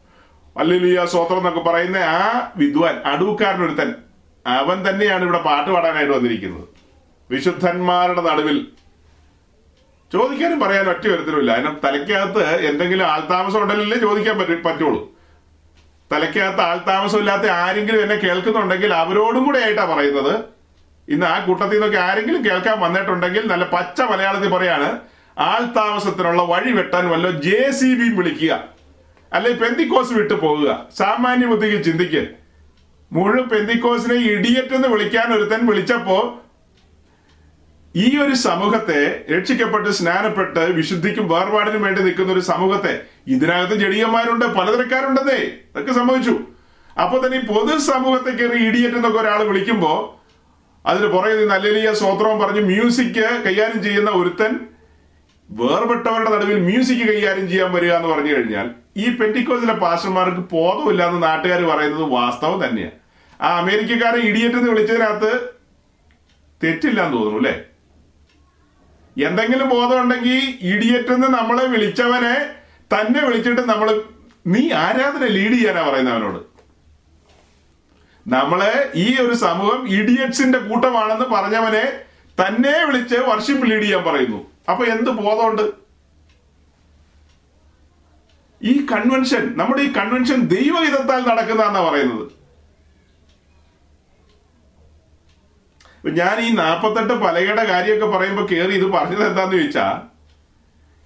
അല്ലേലുയ്യ 0.57 1.05
സ്വത്രം 1.05 1.37
എന്നൊക്കെ 1.37 1.59
പറയുന്ന 1.59 1.97
ആ 1.97 2.51
വിദ്വാൻ 2.57 2.95
അടുക്കാരനൊരുത്തൻ 3.05 3.93
അവൻ 4.47 4.89
തന്നെയാണ് 4.89 5.23
ഇവിടെ 5.23 5.37
പാട്ട് 5.37 5.71
പാടാനായിട്ട് 5.71 6.13
വന്നിരിക്കുന്നത്. 6.13 6.67
വിശുദ്ധന്മാരുടെ 7.31 8.21
നടുവിൽ. 8.21 8.67
ചോദിക്കാനും 10.13 10.59
പറയാനും 10.59 10.89
ഒറ്റ 10.89 11.07
ഒരുത്തരുമില്ല 11.07 11.51
അതിനെ 11.51 11.75
തലയ്ക്കകത്ത് 11.83 12.43
എന്തെങ്കിലും 12.47 13.05
ആൾതാമസം 13.05 13.61
ഉണ്ടല്ലേ 13.61 13.97
ചോദിക്കാൻ 13.97 14.39
പറ്റ 14.39 14.47
പറ്റുള്ളൂ. 14.47 15.16
തലയ്ക്കകത്ത് 16.11 16.61
ആൾതാമസമില്ലാത്ത 16.61 17.49
ആരെങ്കിലും 17.49 18.01
എന്നെ 18.01 18.15
കേൾക്കുന്നുണ്ടെങ്കിൽ 18.15 18.93
അവരോടും 18.93 19.43
കൂടെ 19.43 19.59
ആയിട്ടാ 19.59 19.85
പറയുന്നത്. 19.85 20.43
ഇന്ന് 21.09 21.25
ആ 21.25 21.45
കൂട്ടത്തിൽ 21.45 21.73
നിന്നൊക്കെ 21.73 21.97
ആരെങ്കിലും 21.97 22.45
കേൾക്കാൻ 22.45 22.79
വന്നിട്ടുണ്ടെങ്കിൽ 22.79 23.47
നല്ല 23.47 23.65
പച്ച 23.65 24.01
മലയാളത്തിൽ 24.01 24.49
പറയാണ് 24.49 24.99
ആൾ 25.39 25.59
താമസത്തിനുള്ള 25.59 26.41
വഴി 26.43 26.71
വെട്ടാൻ 26.71 27.09
വല്ല 27.09 27.31
ജെ 27.31 27.71
സി 27.71 27.95
ബിയും 27.95 28.17
വിളിക്കുക. 28.17 28.63
അല്ലെ 29.33 29.51
പെന്തിക്കോസ് 29.51 30.13
വിട്ടു 30.13 30.33
പോകുക. 30.33 30.85
സാമാന്യ 30.97 31.45
ബുദ്ധിക്ക് 31.45 31.83
ചിന്തിക്ക്. 31.83 32.27
മുഴുവൻ 33.11 33.49
പെന്തിക്കോസിനെ 33.49 34.15
ഇഡിയറ്റ് 34.15 34.73
എന്ന് 34.73 34.87
വിളിക്കാൻ 34.87 35.33
ഒരുത്തൻ 35.33 35.65
വിളിച്ചപ്പോ 35.65 36.43
ഈ 37.95 38.17
ഒരു 38.17 38.33
സമൂഹത്തെ 38.41 38.99
രക്ഷിക്കപ്പെട്ട് 39.31 39.89
സ്നാനപ്പെട്ട് 39.99 40.63
വിശുദ്ധിക്കും 40.77 41.25
വേർപാടിനും 41.31 41.81
വേണ്ടി 41.85 42.01
നിൽക്കുന്ന 42.01 42.31
ഒരു 42.33 42.43
സമൂഹത്തെ 42.49 42.93
ഇതിനകത്ത് 43.27 43.75
ജടിയന്മാരുണ്ട് 43.81 44.45
പലതരക്കാരുണ്ടെന്നേ 44.57 45.39
അതൊക്കെ 45.69 45.93
സംഭവിച്ചു. 45.99 46.33
അപ്പൊ 46.97 47.15
തന്നെ 47.23 47.37
ഈ 47.37 47.45
പൊതു 47.49 47.73
സമൂഹത്തെ 47.87 48.31
കയറി 48.31 48.59
ഇടിയറ്റ് 48.67 48.97
എന്നൊക്കെ 48.99 49.19
ഒരാൾ 49.23 49.39
വിളിക്കുമ്പോൾ 49.49 49.97
അതിന് 50.85 51.07
പുറകെ 51.13 51.35
നിന്ന് 51.35 51.53
അല്ലെലിയ 51.55 51.89
സ്വോത്രവും 52.01 52.37
പറഞ്ഞ് 52.43 52.61
മ്യൂസിക് 52.69 53.17
കൈകാര്യം 53.45 53.81
ചെയ്യുന്ന 53.83 54.11
ഒരുത്തൻ 54.19 54.51
വേർപെട്ടവരുടെ 55.49 56.29
നടുവിൽ 56.33 56.57
മ്യൂസിക് 56.69 57.03
കൈകാര്യം 57.09 57.45
ചെയ്യാൻ 57.51 57.69
വരിക 57.75 57.91
എന്ന് 57.97 58.09
പറഞ്ഞു 58.09 58.31
കഴിഞ്ഞാൽ 58.33 58.67
ഈ 58.97 59.07
പെന്റിക്കോസിലെ 59.19 59.75
പാസ്റ്റർമാർക്ക് 59.83 60.43
ബോധമില്ല 60.53 61.01
എന്ന് 61.09 61.19
നാട്ടുകാർ 61.23 61.61
പറയുന്നത് 61.71 62.05
വാസ്തവം 62.15 62.57
തന്നെയാണ് 62.63 62.95
ആ 63.39 63.49
അമേരിക്കക്കാരെ 63.59 64.19
ഇഡിയറ്റ് 64.29 64.57
എന്ന് 64.59 64.69
വിളിച്ചതിനകത്ത് 64.73 65.31
തെറ്റില്ല 66.61 66.99
എന്ന് 67.03 67.17
തോന്നുന്നു 67.17 67.39
അല്ലേ? 67.41 67.55
എന്തെങ്കിലും 69.23 69.69
ബോധമുണ്ടെങ്കിൽ 69.69 70.57
ഇഡിയറ്റ് 70.61 71.13
എന്ന് 71.13 71.27
നമ്മളെ 71.27 71.65
വിളിച്ചവനെ 71.65 72.49
തന്നെ 72.93 73.25
വിളിച്ചിട്ട് 73.25 73.61
നമ്മൾ 73.61 74.03
നീ 74.47 74.71
ആരാധന 74.71 75.25
ലീഡ് 75.25 75.53
ചെയ്യാനാ 75.53 75.89
പറയുന്നത് 75.89 76.13
അവനോട്? 76.13 76.57
നമ്മളെ 78.27 78.91
ഈ 78.95 79.17
ഒരു 79.21 79.33
സമൂഹം 79.33 79.87
ഇഡിയറ്റ്സിന്റെ 79.89 80.57
കൂട്ടമാണെന്ന് 80.57 81.25
പറഞ്ഞവനെ 81.25 81.99
തന്നെ 82.43 82.85
വിളിച്ച് 82.85 83.15
വർഷിപ്പ് 83.15 83.71
ലീഡ് 83.71 83.83
ചെയ്യാൻ 83.83 84.03
പറയുന്നു. 84.03 84.51
അപ്പൊ 84.69 84.85
എന്ത് 84.85 85.09
ബോധമുണ്ട്? 85.09 85.87
ഈ 88.63 88.85
കൺവെൻഷൻ 88.85 89.57
നമ്മുടെ 89.57 89.81
ഈ 89.81 89.91
കൺവെൻഷൻ 89.91 90.41
ദൈവഹിതത്താൽ 90.41 91.27
നടക്കുന്നതാണെന്നാ 91.27 91.89
പറയുന്നത്. 91.89 92.36
ഇപ്പൊ 96.07 96.19
ഞാൻ 96.19 96.39
ഈ 96.39 96.55
നാപ്പത്തെട്ട് 96.55 97.13
പലകയുടെ 97.13 97.63
കാര്യമൊക്കെ 97.63 98.17
പറയുമ്പോൾ 98.17 98.47
കയറി 98.47 98.71
ഇത് 98.71 98.85
പറഞ്ഞത് 98.85 99.27
എന്താന്ന് 99.27 99.57
ചോദിച്ചാ 99.57 100.01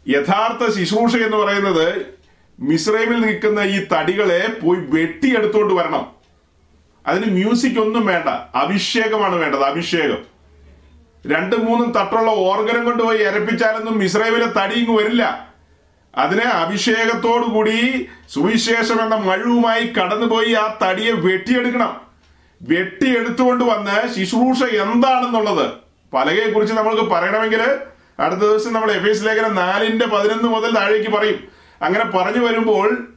യഥാർത്ഥ 0.07 0.77
ശുശ്രൂഷ 0.77 1.15
എന്ന് 1.15 1.37
പറയുന്നത് 1.37 2.05
മിസ്രൈമിൽ 2.59 3.21
നിൽക്കുന്ന 3.21 3.59
ഈ 3.59 3.87
തടികളെ 3.93 4.47
പോയി 4.63 4.79
വെട്ടിയെടുത്തോണ്ട് 4.79 5.73
വരണം. 5.73 6.11
അതിന് 7.07 7.25
മ്യൂസിക് 7.25 7.79
ഒന്നും 7.79 8.05
വേണ്ട 8.05 8.29
അഭിഷേകമാണ് 8.55 9.35
വേണ്ടത് 9.35 9.63
അഭിഷേകം. 9.63 10.17
രണ്ടും 11.27 11.65
മൂന്നും 11.65 11.91
തട്ടുള്ള 11.91 12.31
ഓർഗനം 12.31 12.85
കൊണ്ടുപോയി 12.85 13.17
എരപ്പിച്ചാലൊന്നും 13.17 13.97
മിസ്രൈമിലെ 13.97 14.45
തടി 14.45 14.73
ഇങ്ങ് 14.73 14.97
വരില്ല. 14.97 15.49
അതിനെ 16.15 16.43
അഭിഷേകത്തോടു 16.43 17.45
കൂടി 17.45 18.07
സുവിശേഷം 18.29 19.01
എന്ന 19.01 19.15
മഴുവുമായി 19.15 19.87
കടന്നുപോയി 19.87 20.53
ആ 20.53 20.77
തടിയെ 20.83 21.11
വെട്ടിയെടുക്കണം. 21.11 22.10
വെട്ടിയെടുത്തുകൊണ്ട് 22.69 23.63
വന്ന് 23.63 24.07
ശുശ്രൂഷ 24.13 24.63
എന്താണെന്നുള്ളത് 24.63 25.71
പലകയെ 26.13 26.51
കുറിച്ച് 26.51 26.73
നമ്മൾക്ക് 26.73 27.01
പറയണമെങ്കിൽ 27.01 27.61
അടുത്ത 28.19 28.39
ദിവസം 28.39 28.73
നമ്മൾ 28.73 28.91
എഫ് 28.91 29.09
എസ് 29.09 29.25
ലേഖനം 29.25 29.55
നാലിന്റെ 29.55 30.05
പതിനൊന്ന് 30.05 30.43
മുതൽ 30.43 30.75
താഴേക്ക് 30.75 31.11
പറയും. 31.11 31.47
അങ്ങനെ 31.81 32.05
പറഞ്ഞു 32.05 32.45
വരുമ്പോൾ 32.45 33.07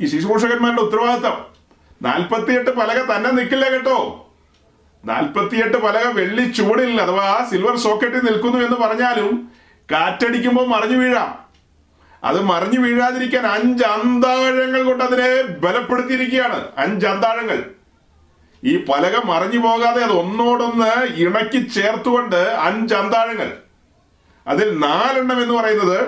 ഈ 0.00 0.06
ശുശ്രൂഷകന്മാരുടെ 0.06 0.82
ഉത്തരവാദിത്തം 0.82 1.44
നാൽപ്പത്തിയെട്ട് 2.02 2.70
പലക 2.70 3.16
തന്നെ 3.16 3.30
നിൽക്കില്ല 3.30 3.72
കേട്ടോ. 3.72 4.30
നാൽപ്പത്തിയെട്ട് 5.04 5.76
പലക 5.76 6.06
വെള്ളി 6.06 6.52
ചൂടിൽ 6.52 7.00
അഥവാ 7.00 7.46
സിൽവർ 7.50 7.76
സോക്കറ്റിൽ 7.76 8.24
നിൽക്കുന്നു 8.24 8.58
എന്ന് 8.58 8.76
പറഞ്ഞാലും 8.76 9.52
കാറ്റടിക്കുമ്പോൾ 9.92 10.66
മറിഞ്ഞു 10.66 10.96
വീഴാം. 10.96 11.38
അത് 12.24 12.40
മറിഞ്ഞു 12.40 12.80
വീഴാതിരിക്കാൻ 12.80 13.46
അഞ്ച് 13.46 13.84
അന്താഴങ്ങൾ 13.84 14.82
കൊണ്ട് 14.82 15.04
അതിനെ 15.04 15.42
ബലപ്പെടുത്തിയിരിക്കുകയാണ്. 15.42 16.68
അഞ്ച് 16.78 17.06
അന്താഴങ്ങൾ. 17.06 17.73
ഈ 18.64 18.84
പലക 18.84 19.24
മറിഞ്ഞു 19.24 19.58
പോകാതെ 19.58 20.02
അത് 20.02 20.12
ഒന്നോടൊന്ന് 20.12 21.06
ഇണക്കി 21.14 21.68
ചേർത്തുകൊണ്ട് 21.68 22.36
അഞ്ച് 22.36 22.94
അന്താഴങ്ങൾ. 22.94 23.52
അതിൽ 24.46 24.78
നാലെണ്ണം 24.78 25.42
എന്ന് 25.42 25.54
പറയുന്നത് 25.54 26.06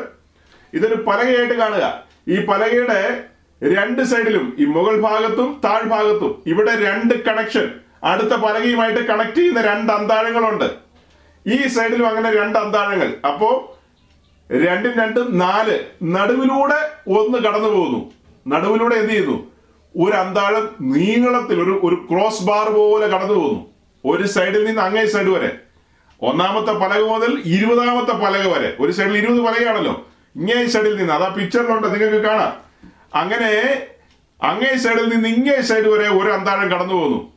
ഇതൊരു 0.75 0.95
പലകയായിട്ട് 0.95 1.55
കാണുക. 1.55 2.03
ഈ 2.29 2.45
പലകയുടെ 2.47 3.25
രണ്ട് 3.63 4.03
സൈഡിലും 4.03 4.57
ഈ 4.59 4.65
മുകൾ 4.65 5.01
ഭാഗത്തും 5.01 5.61
താഴ്ഭാഗത്തും 5.65 6.43
ഇവിടെ 6.47 6.77
രണ്ട് 6.77 7.25
കണക്ഷൻ 7.25 7.71
അടുത്ത 8.05 8.29
പലകയുമായിട്ട് 8.29 9.07
കണക്ട് 9.07 9.35
ചെയ്യുന്ന 9.35 9.61
രണ്ട് 9.61 9.93
അന്താഴങ്ങളുണ്ട്. 9.93 10.71
ഈ 11.47 11.67
സൈഡിലും 11.67 12.09
അങ്ങനെ 12.09 12.37
രണ്ട് 12.37 12.59
അന്താഴങ്ങൾ. 12.59 13.15
അപ്പോ 13.27 13.79
രണ്ടും 14.53 14.93
രണ്ടും 14.93 15.39
നാല്. 15.39 15.79
നടുവിലൂടെ 16.03 16.81
ഒന്ന് 17.19 17.39
കടന്നു 17.39 17.69
പോകുന്നു 17.69 18.13
നടുവിലൂടെ 18.49 18.95
എന്ത് 18.95 19.11
ചെയ്യുന്നു? 19.11 19.56
ഒരു 19.97 20.13
അന്താഴം 20.13 20.77
നീളത്തിൽ 20.81 21.63
ഒരു 21.63 21.81
ഒരു 21.85 22.07
ക്രോസ് 22.11 22.43
ബാർ 22.43 22.69
പോലെ 22.69 23.07
കടന്നു 23.07 23.35
പോകുന്നു. 23.35 23.67
ഒരു 24.05 24.27
സൈഡിൽ 24.27 24.65
നിന്ന് 24.65 24.83
അങ്ങേ 24.83 25.07
സൈഡ് 25.07 25.27
വരെ. 25.27 25.59
ഒന്നാമത്തെ 26.23 26.73
പലക 26.73 27.03
മുതൽ 27.03 27.43
ഇരുപതാമത്തെ 27.45 28.13
പലക 28.13 28.47
വരെ. 28.49 28.77
ഒരു 28.81 28.93
സൈഡിൽ 28.93 29.17
ഇരുപത് 29.19 29.41
പലകയാണല്ലോ. 29.41 30.07
ഇങ്ങേ 30.37 30.67
സൈഡിൽ 30.67 30.97
നിന്ന്. 30.97 31.13
അതാ 31.13 31.29
പിക്ചറിലുണ്ട് 31.29 31.87
നിങ്ങൾക്ക് 31.87 32.27
കാണാം. 32.27 32.53
അങ്ങനെ 33.15 33.83
അങ്ങേ 34.43 34.77
സൈഡിൽ 34.77 35.09
നിന്ന് 35.09 35.29
ഇങ്ങേ 35.29 35.61
സൈഡ് 35.61 35.85
വരെ 35.85 36.09
ഒരു 36.09 36.29
അന്താഴം 36.31 36.71
കടന്നു 36.71 36.95
പോകുന്നു. 36.95 37.33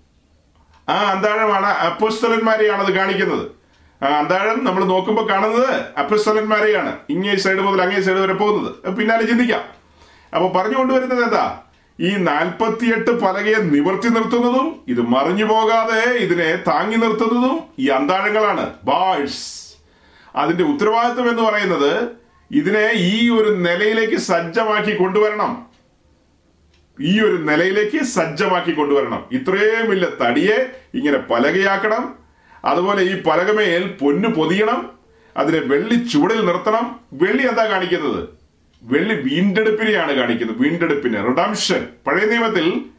ആ 0.89 1.11
അന്താഴമാണ് 1.11 1.65
അപ്പസ്തലന്മാരെയാണ് 1.65 2.81
അത് 2.85 2.91
കാണിക്കുന്നത് 2.93 3.51
അന്താഴം 4.03 4.65
നമ്മൾ 4.65 4.83
നോക്കുമ്പോൾ 4.83 5.29
കാണുന്നത് 5.29 5.99
അപ്പസ്തലന്മാരെയാണ് 5.99 6.97
ഇങ്ങേ 7.09 7.35
സൈഡ് 7.35 7.59
മുതൽ 7.59 7.81
അങ്ങേ 7.81 8.01
സൈഡ് 8.01 8.17
വരെ 8.17 8.33
പോകുന്നത്. 8.33 8.95
പിന്നാലെ 8.95 9.23
ചിന്തിക്കാം. 9.23 9.61
അപ്പൊ 10.35 10.61
പറഞ്ഞു 10.61 10.77
എന്താ? 11.23 11.59
ഈ 11.99 12.15
നാൽപ്പത്തിയെട്ട് 12.15 13.19
പലകയെ 13.19 13.55
നിവർത്തി 13.55 14.07
നിർത്തുന്നതും 14.07 14.81
ഇത് 14.87 15.01
മറിഞ്ഞു 15.01 15.45
പോകാതെ 15.45 16.03
ഇതിനെ 16.11 16.55
താങ്ങി 16.55 16.95
നിർത്തുന്നതും 16.95 17.59
ഈ 17.79 17.87
അന്താഴങ്ങളാണ്. 17.87 18.73
ബാഴ്സ് 18.83 19.77
അതിന്റെ 20.35 20.63
ഉത്തരവാദിത്വം 20.63 21.29
എന്ന് 21.29 21.43
പറയുന്നത് 21.43 22.09
ഇതിനെ 22.51 22.91
ഈ 22.93 23.29
ഒരു 23.29 23.49
നിലയിലേക്ക് 23.49 24.17
സജ്ജമാക്കി 24.17 24.95
കൊണ്ടുവരണം. 24.95 25.65
ഈ 26.99 27.19
ഒരു 27.19 27.35
നിലയിലേക്ക് 27.35 28.03
സജ്ജമാക്കി 28.03 28.71
കൊണ്ടുവരണം. 28.71 29.25
ഇത്രയും 29.31 29.89
വലിയ 29.89 30.07
തടിയെ 30.21 30.57
ഇങ്ങനെ 30.93 31.17
പലകയാക്കണം. 31.17 32.15
അതുപോലെ 32.65 33.03
ഈ 33.03 33.21
പലകമേൽ 33.21 33.97
പൊന്നു 33.99 34.29
പൊതിയണം. 34.29 34.89
അതിനെ 35.37 35.59
വെള്ളി 35.59 35.95
ചുവടിൽ 35.95 36.45
നിർത്തണം. 36.45 36.99
വെള്ളി 37.13 37.47
എന്താ 37.47 37.65
കാണിക്കുന്നത്? 37.65 38.38
വെള്ളി 38.81 39.15
വീണ്ടെടുപ്പിനെയാണ് 39.29 40.11
കാണിക്കുന്നത്. 40.11 40.57
വീണ്ടെടുപ്പിനെ. 40.57 41.21
റിഡംഷൻ 41.21 41.87
പഴയ 42.07 42.25
നിയമത്തിൽ 42.25 42.89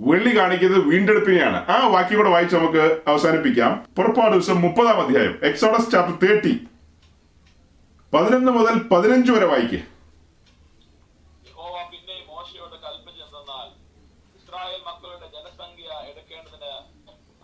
വെള്ളി 0.00 0.38
കാണിക്കുന്നത് 0.38 0.82
വീണ്ടെടുപ്പിനെയാണ്. 0.82 1.70
ആ 1.70 1.86
വാക്യം 1.86 2.18
കൂടെ 2.18 2.28
വായിച്ച് 2.28 2.56
നമുക്ക് 2.56 3.00
അവസാനിപ്പിക്കാം. 3.06 3.86
പുറപ്പാട് 3.96 4.32
ദിവസം 4.32 4.60
മുപ്പതാം 4.60 5.00
അധ്യായം. 5.00 5.40
എക്സോഡസ് 5.42 5.90
ചാപ്റ്റർ 5.90 6.28
തേർട്ടി 6.28 6.60
പതിനൊന്ന് 8.14 8.52
മുതൽ 8.52 8.88
പതിനഞ്ച് 8.88 9.32
വരെ 9.32 9.44
വായിക്കുക 9.46 9.78
യഹോവ 11.48 11.88
പിന്നെ 11.92 12.26
മോശയോട് 12.28 12.72
കൽപ്പിച്ചെന്നാൽ 12.72 13.68
ഇസ്രായേൽ 14.38 14.80
മക്കളുടെ 14.86 15.26
ജനസംഖ്യ 15.26 16.10
എടുക്കേണ്ടതിന് 16.10 16.72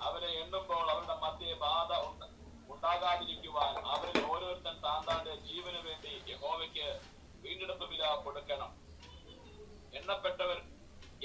അവരെ 0.02 0.27
എണ്ണുമ്പോൾ 0.27 0.90
അവരുടെ 0.90 1.14
മധ്യേ 1.24 1.55
ബാധ 1.55 1.93
ഉണ്ട- 2.09 2.31
ഉണ്ടാകാതിരിക്കുവാൻ 2.74 3.74
അവരിൽ 3.86 4.24
ഓരോരുത്തൻ 4.24 4.77
താന്താന്റെ 4.85 5.35
ജീവന് 5.47 5.81
വേണ്ടി 5.89 6.32
യഹോവയ്ക്ക് 6.32 6.89
വീണ്ടെടുപ്പ് 7.44 7.90
വില 7.90 8.02
കൊടുക്കണം 8.24 8.70
എണ്ണപ്പെട്ടവർ 10.07 10.59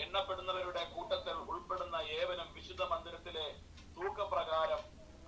എണ്ണപ്പെടുന്നവരുടെ 0.03 0.83
കൂട്ടത്തിൽ 0.93 1.35
ഉൾപ്പെടുന്ന 1.51 1.95
ഏവനും 1.95 2.53
വിശുദ്ധ 2.53 2.83
മന്ദിരത്തിലെ 2.91 3.43
തൂക്കപ്രകാരം 3.95 4.81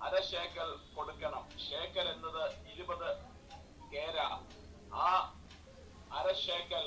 അര 0.06 0.14
ശേക്കൽ 0.30 0.70
കൊടുക്കണം. 0.94 1.44
ശേക്കൽ 1.66 2.08
എന്നത് 2.14 2.42
ഇരുപത് 2.72 3.10
കേര. 3.92 4.16
ആ 4.92 5.10
അര 6.18 6.32
ശേക്കൽ 6.32 6.86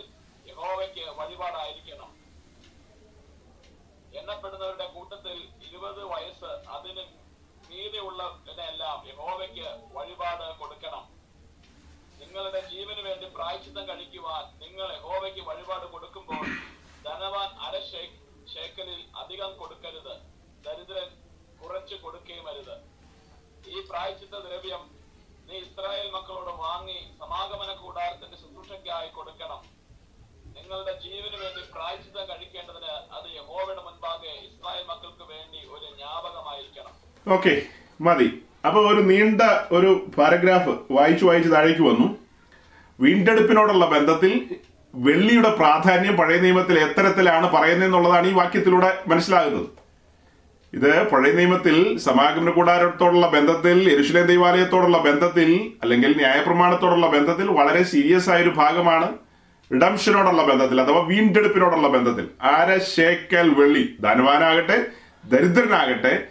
യഹോവയ്ക്ക് 0.49 1.05
വഴിപാടായിരിക്കണം. 1.19 2.11
എണ്ണപ്പെടുന്നവരുടെ 4.19 4.87
കൂട്ടത്തിൽ 4.87 5.37
ഇരുപത് 5.67 6.03
വയസ്സ് 6.03 6.51
അതിന് 6.77 7.05
മീതെയുള്ളതിനെല്ലാം 7.69 9.07
യഹോവയ്ക്ക് 9.07 9.69
വഴിപാട് 9.93 10.59
കൊടുക്കണം. 10.59 11.05
നിങ്ങളുടെ 12.37 12.59
ജീവന് 12.71 13.01
വേണ്ടി 13.05 13.27
പ്രായച്ചിത്തം 13.35 13.83
കഴിക്കുവാൻ 13.89 14.43
നിങ്ങൾ 14.63 14.87
യഹോവയ്ക്ക് 14.95 15.43
വഴിപാട് 15.47 15.85
കൊടുക്കുമ്പോൾ 15.93 16.43
ധനവാൻ 17.05 17.49
അര 17.65 17.75
ശേക്കലിൽ 18.53 18.99
അധികം 19.21 19.51
കൊടുക്കരുത്. 19.61 20.13
ദരിദ്രൻ 20.65 21.09
കുറച്ച് 21.61 21.95
കൊടുക്കുകയും 22.03 22.45
ഈ 23.73 23.81
പ്രായച്ചിത്ത 23.87 24.35
ദ്രവ്യം 24.43 24.83
നീ 25.47 25.55
ഇസ്രായേൽ 25.63 26.07
മക്കളോട് 26.17 26.51
വാങ്ങി 26.65 26.99
സമാഗമന 27.21 27.71
കൂടാരത്തിന്റെ 27.81 28.37
ശുശ്രൂഷയ്ക്കായി 28.41 29.09
കൊടുക്കണം. 29.17 29.63
നിങ്ങളുടെ 30.57 30.93
ജീവന് 31.07 31.37
വേണ്ടി 31.43 31.63
പ്രായച്ചിത്തം 31.73 32.29
കഴിക്കേണ്ടതിന് 32.33 32.93
അത് 33.17 33.27
യഹോവയുടെ 33.39 33.83
മുൻപാകെ 33.87 34.35
ഇസ്രായേൽ 34.49 34.85
മക്കൾക്ക് 34.91 35.27
വേണ്ടി 35.33 35.61
ഒരു 35.73 35.85
ജ്ഞാപകമായിരിക്കണം. 35.95 36.93
ഓക്കെ 37.37 37.55
മതി. 38.09 38.29
അപ്പൊ 38.67 38.79
ഒരു 38.93 39.03
നീണ്ട 39.11 39.41
ഒരു 39.79 39.91
പാരഗ്രാഫ് 40.19 40.75
വായിച്ചു 40.97 41.25
വായിച്ച് 41.31 41.51
താഴേക്ക് 41.57 41.85
വന്നു. 41.89 42.07
വീണ്ടെടുപ്പിനോടുള്ള 42.99 43.85
ബന്ധത്തിൽ 43.85 44.55
വെള്ളിയുടെ 44.95 45.49
പ്രാധാന്യം 45.49 46.17
പഴയ 46.17 46.39
നിയമത്തിൽ 46.39 46.79
എത്തരത്തിലാണ് 46.79 47.51
പറയുന്നതെന്നുള്ളതാണ് 47.51 48.27
ഈ 48.27 48.33
വാക്യത്തിലൂടെ 48.33 48.97
മനസ്സിലാകുന്നത്. 49.07 49.65
ഇത് 50.73 51.09
പഴയ 51.09 51.31
നിയമത്തിൽ 51.31 51.97
സമാഗമന 51.97 52.49
കൂടാരത്തോടുള്ള 52.49 53.27
ബന്ധത്തിൽ 53.27 53.93
യരുഷലേ 53.93 54.21
ദൈവാലയത്തോടുള്ള 54.21 54.97
ബന്ധത്തിൽ 54.97 55.71
അല്ലെങ്കിൽ 55.83 56.15
ന്യായപ്രമാണത്തോടുള്ള 56.17 57.07
ബന്ധത്തിൽ 57.07 57.47
വളരെ 57.47 57.83
സീരിയസ് 57.83 58.29
ആയ 58.29 58.41
ഒരു 58.41 58.49
ഭാഗമാണ് 58.49 59.09
റിഡംഷനോടുള്ള 59.73 60.43
ബന്ധത്തിൽ 60.43 60.81
അഥവാ 60.81 61.01
വീണ്ടെടുപ്പിനോടുള്ള 61.07 61.87
ബന്ധത്തിൽ. 61.87 62.27
അര 62.41 62.77
ശേക്കൽ 62.77 63.49
വെള്ളി. 63.49 63.95
ധനവാനാകട്ടെ 64.03 64.85
ദരിദ്രനാകട്ടെ 65.25 66.23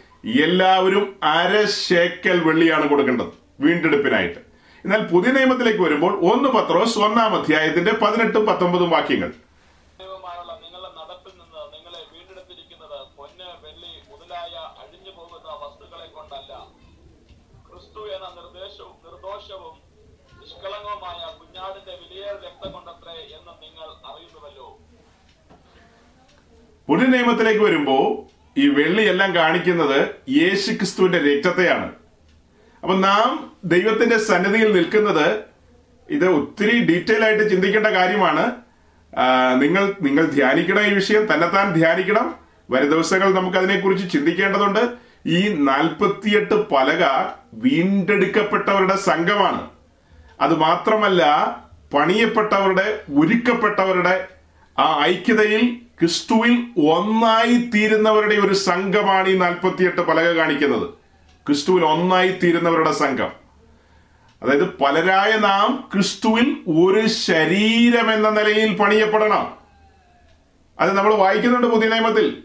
എല്ലാവരും 0.42 1.16
അര 1.22 1.64
ശേക്കൽ 1.64 2.40
വെള്ളിയാണ് 2.40 2.88
കൊടുക്കേണ്ടത് 2.88 3.32
വീണ്ടെടുപ്പിനായിട്ട്. 3.60 4.45
എന്നാൽ 4.86 5.06
പുതിയ 5.06 5.32
നിയമത്തിലേക്ക് 5.32 5.80
വരുമ്പോൾ 5.80 6.12
ഒന്ന് 6.32 6.48
പത്രോസ് 6.48 6.98
ഒന്നാം 6.98 7.32
അധ്യായത്തിന്റെ 7.36 7.92
പതിനെട്ടും 7.92 8.46
പത്തൊമ്പതും 8.46 8.90
വാക്യങ്ങൾ. 8.90 9.32
പുതിയ 26.88 27.06
നിയമത്തിലേക്ക് 27.06 27.60
വരുമ്പോൾ 27.60 28.04
ഈ 28.60 28.68
വെള്ളി 28.68 29.02
എല്ലാം 29.02 29.34
കാണിക്കുന്നത് 29.34 30.00
യേശു 30.28 30.72
ക്രിസ്തുവിന്റെ 30.72 31.18
രക്തത്തെയാണ്. 31.18 32.05
അപ്പൊ 32.86 32.98
നാം 33.00 33.52
ദൈവത്തിന്റെ 33.64 34.18
സന്നിധിയിൽ 34.18 34.72
നിൽക്കുന്നത് 34.72 35.40
ഇത് 36.10 36.26
ഒത്തിരി 36.28 36.86
ഡീറ്റെയിൽ 36.86 37.24
ആയിട്ട് 37.24 37.50
ചിന്തിക്കേണ്ട 37.50 37.86
കാര്യമാണ്. 37.86 38.52
നിങ്ങൾ 39.60 39.94
നിങ്ങൾ 40.02 40.24
ധ്യാനിക്കണം 40.26 40.82
ഈ 40.86 40.92
വിഷയം 40.92 41.34
തന്നെത്താൻ 41.34 41.72
ധ്യാനിക്കണം. 41.72 42.34
വരും 42.70 42.90
ദിവസങ്ങൾ 42.90 43.34
നമുക്ക് 43.34 43.56
അതിനെക്കുറിച്ച് 43.56 44.12
ചിന്തിക്കേണ്ടതുണ്ട്. 44.12 44.90
ഈ 45.26 45.48
നാൽപ്പത്തിയെട്ട് 45.48 46.54
പലക 46.70 47.02
വീണ്ടെടുക്കപ്പെട്ടവരുടെ 47.54 48.96
സംഘമാണ്. 48.96 49.70
അത് 50.40 50.54
മാത്രമല്ല 50.54 51.22
പണിയപ്പെട്ടവരുടെ 51.94 53.00
ഒരുക്കപ്പെട്ടവരുടെ 53.14 54.28
ആ 54.78 55.02
ഐക്യതയിൽ 55.04 55.76
ക്രിസ്തുവിൽ 56.00 56.54
ഒന്നായി 56.78 57.70
തീരുന്നവരുടെ 57.74 58.34
ഒരു 58.34 58.54
സംഘമാണ് 58.54 59.28
ഈ 59.28 59.38
നാൽപ്പത്തിയെട്ട് 59.38 60.00
പലക 60.00 60.28
കാണിക്കുന്നത്. 60.30 61.05
ക്രിസ്തുവിൽ 61.46 61.84
ഒന്നായി 61.84 62.38
തീരുന്നവരുടെ 62.42 62.92
സംഘം. 62.92 63.32
അതായത് 64.42 64.78
പലരായ 64.78 65.36
നാം 65.36 65.88
ക്രിസ്തുവിൽ 65.94 66.56
ഒരു 66.68 67.06
ശരീരം 67.06 68.12
എന്ന 68.12 68.30
നിലയിൽ 68.30 68.76
പണിയപ്പെടണം. 68.76 69.54
അത് 70.80 70.92
നമ്മൾ 70.92 71.14
വായിക്കുന്നുണ്ട് 71.14 71.66
പുതിയ 71.66 71.88
നിയമത്തിൽ 71.88 72.42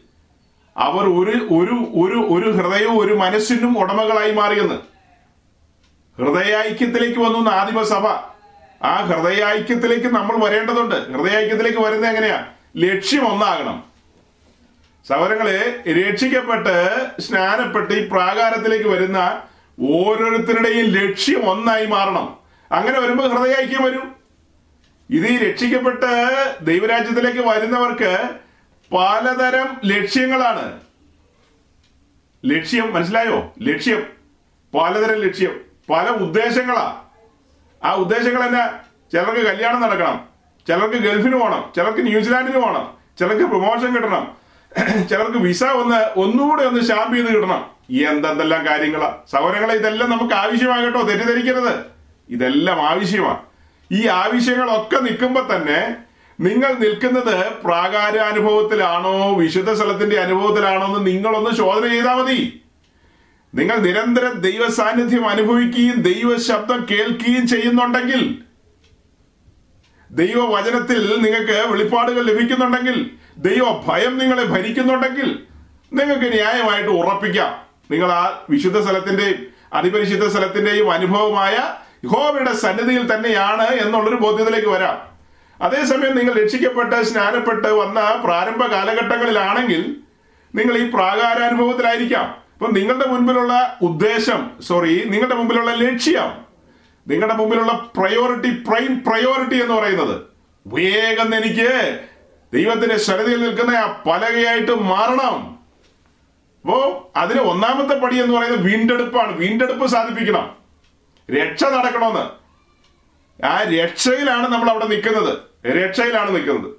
അവർ 0.78 1.06
ഒരു 1.06 1.38
ഒരു 1.38 1.88
ഒരു 1.96 2.34
ഒരു 2.34 2.52
ഹൃദയവും 2.52 3.00
ഒരു 3.00 3.14
മനസ്സിനും 3.14 3.80
ഉടമകളായി 3.80 4.32
മാറിയെന്ന്. 4.32 4.76
ഹൃദയൈക്യത്തിലേക്ക് 6.18 7.20
വന്നു 7.20 7.50
ആദിമസഭ 7.50 8.08
ആ 8.86 8.96
ഹൃദയൈക്യത്തിലേക്ക് 8.96 10.08
നമ്മൾ 10.08 10.46
വരേണ്ടതുണ്ട്. 10.46 11.12
ഹൃദയൈക്യത്തിലേക്ക് 11.12 11.80
വരുന്നത് 11.80 12.10
എങ്ങനെയാ? 12.10 12.48
ലക്ഷ്യം 12.78 13.28
ഒന്നാകണം. 13.28 13.91
സഹോദരങ്ങളെ 15.08 15.84
രക്ഷിക്കപ്പെട്ട് 15.92 17.08
സ്നാനപ്പെട്ട് 17.22 17.94
ഈ 17.94 18.08
പ്രാകാരത്തിലേക്ക് 18.08 18.90
വരുന്ന 18.90 19.44
ഓരോരുത്തരുടെയും 19.82 20.86
ലക്ഷ്യം 20.86 21.50
ഒന്നായി 21.50 21.86
മാറണം. 21.86 22.38
അങ്ങനെ 22.72 23.00
വരുമ്പോൾ 23.00 23.28
ഹൃദയൈക്യം 23.28 23.84
വരും. 23.84 24.16
ഇത് 25.10 25.26
ഈ 25.26 25.38
രക്ഷിക്കപ്പെട്ട് 25.38 26.56
ദൈവരാജ്യത്തിലേക്ക് 26.62 27.40
വരുന്നവർക്ക് 27.40 28.30
പലതരം 28.96 29.82
ലക്ഷ്യങ്ങളാണ്. 29.86 30.80
ലക്ഷ്യം 32.46 32.94
മനസ്സിലായോ? 32.94 33.54
ലക്ഷ്യം. 33.62 34.08
പലതരം 34.80 35.20
ലക്ഷ്യം. 35.20 35.62
പല 35.90 36.10
ഉദ്ദേശങ്ങളാ. 36.10 37.04
ആ 37.84 37.94
ഉദ്ദേശങ്ങൾ 37.94 38.44
എന്നാ 38.44 38.80
ചിലർക്ക് 39.12 39.42
കല്യാണം 39.42 39.82
നടക്കണം. 39.82 40.26
ചിലർക്ക് 40.68 40.96
ഗൾഫിന് 40.96 41.34
പോകണം 41.34 41.72
ചിലർക്ക് 41.76 42.08
ന്യൂസിലാൻഡിന് 42.08 42.58
പോകണം 42.58 42.98
ചിലർക്ക് 43.20 43.44
പ്രൊമോഷൻ 43.44 43.96
കിട്ടണം. 43.96 44.41
ചിലർക്ക് 45.10 45.38
വിസ 45.38 45.64
ഒന്ന് 45.64 46.20
ഒന്നുകൂടെ 46.20 46.64
ഒന്ന് 46.64 46.82
ഷാമ്പ് 46.82 47.16
ചെയ്ത് 47.16 47.36
കിട്ടണം. 47.36 47.62
എന്തെന്തെല്ലാം 48.10 48.66
കാര്യങ്ങളാ? 48.66 49.18
സൗരങ്ങളെ 49.32 49.74
ഇതെല്ലാം 49.76 50.10
നമുക്ക് 50.10 50.34
ആവശ്യമാകട്ടോ 50.34 51.02
തെറ്റിദ്ധരിക്കരുത്. 51.02 51.74
ഇതെല്ലാം 52.30 52.82
ആവശ്യമാണ് 52.90 53.42
ഈ 53.92 54.08
ആവശ്യങ്ങളൊക്കെ 54.08 55.00
നിൽക്കുമ്പോൾ 55.00 55.56
തന്നെ 55.56 55.96
നിങ്ങൾ 56.40 56.74
നിൽക്കുന്നത് 56.74 57.52
പ്രാകാര 57.64 58.18
അനുഭവത്തിലാണോ 58.18 59.36
വിശുദ്ധ 59.36 59.74
സ്ഥലത്തിന്റെ 59.74 60.20
അനുഭവത്തിലാണോ 60.20 60.86
എന്ന് 60.86 61.12
നിങ്ങളൊന്ന് 61.12 61.52
ശോധന 61.58 61.88
ചെയ്താൽ 61.88 62.16
മതി. 62.22 62.62
നിങ്ങൾ 63.56 63.78
നിരന്തരം 63.78 64.32
ദൈവ 64.32 64.70
സാന്നിധ്യം 64.70 65.30
അനുഭവിക്കുകയും 65.30 66.02
ദൈവ 66.02 66.38
ശബ്ദം 66.38 66.88
കേൾക്കുകയും 66.92 67.48
ചെയ്യുന്നുണ്ടെങ്കിൽ 67.48 68.22
ദൈവവചനത്തിൽ 70.10 71.22
നിങ്ങൾക്ക് 71.22 71.58
വെളിപ്പാടുകൾ 71.72 72.24
ലഭിക്കുന്നുണ്ടെങ്കിൽ 72.24 73.21
ദൈവ 73.42 73.66
ഭയം 73.88 74.18
നിങ്ങളെ 74.18 74.44
ഭരിക്കുന്നുണ്ടെങ്കിൽ 74.44 75.30
നിങ്ങൾക്ക് 75.94 76.34
ന്യായമായിട്ട് 76.34 76.90
ഉറപ്പിക്കാം. 76.90 77.52
നിങ്ങൾ 77.92 78.12
ആ 78.12 78.44
വിശുദ്ധ 78.50 78.80
സ്ഥലത്തിന്റെയും 78.82 79.40
അതിപരിശുദ്ധ 79.74 80.26
സ്ഥലത്തിന്റെയും 80.28 80.92
അനുഭവമായ 80.92 81.56
യഹോവയുടെ 82.04 82.54
സന്നിധിയിൽ 82.54 83.14
തന്നെയാണ് 83.14 83.68
എന്നുള്ളൊരു 83.68 84.16
ബോധ്യത്തിലേക്ക് 84.16 84.68
വരാം. 84.68 84.98
അതേസമയം 85.62 86.18
നിങ്ങൾ 86.18 86.44
രക്ഷിക്കപ്പെട്ട് 86.44 87.04
സ്നാനപ്പെട്ട് 87.04 87.68
വന്ന 87.68 88.22
പ്രാരംഭ 88.24 88.68
കാലഘട്ടങ്ങളിലാണെങ്കിൽ 88.68 89.82
നിങ്ങൾ 90.56 90.78
ഈ 90.78 90.90
പ്രാകാരാനുഭവത്തിലായിരിക്കാം. 90.90 92.28
അപ്പൊ 92.54 92.68
നിങ്ങളുടെ 92.72 93.06
മുൻപിലുള്ള 93.06 93.78
ഉദ്ദേശം 93.82 94.50
സോറി 94.62 95.04
നിങ്ങളുടെ 95.06 95.36
മുമ്പിലുള്ള 95.36 95.72
ലക്ഷ്യം 95.74 96.32
നിങ്ങളുടെ 97.08 97.36
മുമ്പിലുള്ള 97.36 97.92
പ്രയോറിറ്റി 97.98 98.50
പ്രൈം 98.68 99.04
പ്രയോറിറ്റി 99.08 99.62
എന്ന് 99.62 99.74
പറയുന്നത് 99.74 100.22
വേഗം 100.68 101.36
എനിക്ക് 101.36 101.70
ദൈവത്തിന്റെ 102.54 102.98
ശരതിയിൽ 102.98 103.42
നിൽക്കുന്ന 103.42 103.76
ആ 103.76 104.04
പലകയായിട്ട് 104.12 104.72
മാറണം. 104.72 105.60
അപ്പോ 106.62 107.12
അതിന് 107.16 107.40
ഒന്നാമത്തെ 107.40 108.00
പടി 108.00 108.24
എന്ന് 108.24 108.38
പറയുന്നത് 108.38 108.62
വീണ്ടെടുപ്പാണ്. 108.62 109.38
വീണ്ടെടുപ്പ് 109.38 109.88
സാധിപ്പിക്കണം. 109.88 110.56
രക്ഷ 111.36 111.64
നടക്കണമെന്ന്. 111.64 112.42
ആ 113.46 113.64
രക്ഷയിലാണ് 113.64 114.48
നമ്മൾ 114.48 114.70
അവിടെ 114.70 114.86
നിൽക്കുന്നത്. 114.86 115.38
രക്ഷയിലാണ് 115.68 116.36
നിൽക്കുന്നത്. 116.36 116.72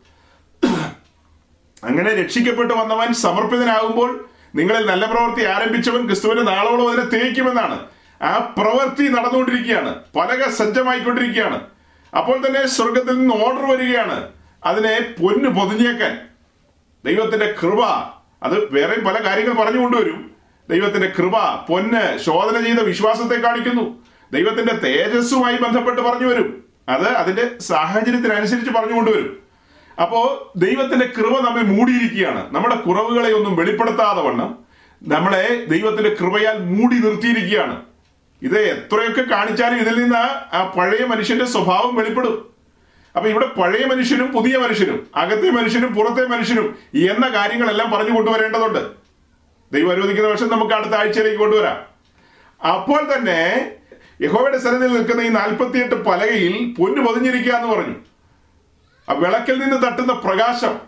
അങ്ങനെ 1.84 2.14
രക്ഷിക്കപ്പെട്ടു 2.14 2.74
വന്നവൻ 2.74 3.12
സമർപ്പിതനാകുമ്പോൾ 3.12 4.28
നിങ്ങളിൽ 4.54 4.86
നല്ല 4.86 5.06
പ്രവൃത്തി 5.06 5.44
ആരംഭിച്ചവൻ 5.44 6.06
ക്രിസ്തുവിന്റെ 6.06 6.42
നാളോളം 6.42 6.88
അതിനെ 6.88 7.04
തേക്കുമെന്നാണ് 7.04 7.86
ആ 8.22 8.38
പ്രവൃത്തി 8.38 9.08
നടന്നുകൊണ്ടിരിക്കുകയാണ്. 9.08 9.94
പലക 10.16 10.48
സജ്ജമായിക്കൊണ്ടിരിക്കുകയാണ്. 10.48 11.60
അപ്പോൾ 12.18 12.46
തന്നെ 12.46 12.66
സ്വർഗത്തിൽ 12.66 13.20
നിന്ന് 13.20 13.34
ഓർഡർ 13.34 13.76
വരികയാണ്. 13.76 14.28
അതിനെ 14.64 15.14
പൊന്ന് 15.22 15.48
പൊതിഞ്ഞേക്കാൻ. 15.48 16.28
ദൈവത്തിന്റെ 17.05 17.55
കൃപ 17.62 17.80
അത് 18.43 18.74
വേറെയും 18.74 19.05
പല 19.05 19.24
കാര്യങ്ങൾ 19.24 19.64
പറഞ്ഞു 19.64 19.80
കൊണ്ടുവരും. 19.80 20.30
ദൈവത്തിന്റെ 20.70 21.12
കൃപ 21.18 21.66
പൊന്ന് 21.68 22.18
ശോധന 22.18 22.64
ചെയ്ത 22.64 22.78
വിശ്വാസത്തെ 22.78 23.34
കാണിക്കുന്നു. 23.40 24.05
ദൈവത്തിന്റെ 24.32 24.72
തേജസ്സുമായി 24.72 25.56
ബന്ധപ്പെട്ട് 25.56 26.01
പറഞ്ഞു 26.01 26.26
വരും. 26.26 26.64
അത് 26.89 27.09
അതിന്റെ 27.09 27.59
സാഹചര്യത്തിനനുസരിച്ച് 27.59 28.70
പറഞ്ഞു 28.70 28.97
കൊണ്ടുവരും. 28.97 29.43
അപ്പോ 30.02 30.52
ദൈവത്തിന്റെ 30.56 31.06
കൃപ 31.06 31.40
നമ്മെ 31.40 31.62
മൂടിയിരിക്കുകയാണ്. 31.62 32.55
നമ്മുടെ 32.55 32.74
കുറവുകളെ 32.74 33.32
ഒന്നും 33.32 33.56
വെളിപ്പെടുത്താതെ 33.56 34.22
വണ്ണം 34.22 34.59
നമ്മളെ 35.02 35.64
ദൈവത്തിന്റെ 35.64 36.16
കൃപയാൽ 36.20 36.59
മൂടി 36.59 36.94
നിർത്തിയിരിക്കുകയാണ്. 36.94 37.82
ഇത് 38.43 38.59
എത്രയൊക്കെ 38.59 39.22
കാണിച്ചാലും 39.22 39.78
ഇതിൽ 39.78 40.02
നിന്ന് 40.02 40.16
ആ 40.56 40.74
പഴയ 40.76 41.05
മനുഷ്യന്റെ 41.05 41.44
സ്വഭാവം 41.44 41.94
വെളിപ്പെടും. 41.94 42.51
അപ്പൊ 43.16 43.30
ഇവിടെ 43.30 43.47
പഴയ 43.47 43.84
മനുഷ്യനും 43.84 44.32
പുതിയ 44.32 44.56
മനുഷ്യനും 44.56 45.06
അകത്തെ 45.14 45.51
മനുഷ്യനും 45.51 45.94
പുറത്തെ 45.94 46.26
മനുഷ്യനും 46.26 46.78
എന്ന 46.94 47.28
കാര്യങ്ങളെല്ലാം 47.28 47.90
പറഞ്ഞു 47.90 48.16
കൊണ്ടുവരേണ്ടതുണ്ട്. 48.16 48.78
ദൈവം 49.72 49.90
അനുവദിക്കുന്ന 49.90 50.30
പക്ഷം 50.30 50.48
നമുക്ക് 50.48 50.74
അടുത്ത 50.74 50.94
ആഴ്ചയിലേക്ക് 50.94 51.39
കൊണ്ടുവരാം. 51.39 51.93
അപ്പോൾ 52.68 53.14
തന്നെ 53.14 53.72
യഹോവയുടെ 54.22 54.59
സന്നിധിയിൽ 54.59 54.93
നിൽക്കുന്ന 54.93 55.22
ഈ 55.22 55.28
നാൽപ്പത്തിയെട്ട് 55.28 55.94
പലകയിൽ 55.94 56.74
പൊന്നു 56.78 57.02
പൊതിഞ്ഞിരിക്കുക 57.02 57.52
എന്ന് 57.52 57.74
പറഞ്ഞു. 57.74 57.94
ആ 59.09 59.12
വിളക്കിൽ 59.12 59.59
നിന്ന് 59.59 59.86
തട്ടുന്ന 59.86 60.12
പ്രകാശം 60.12 60.80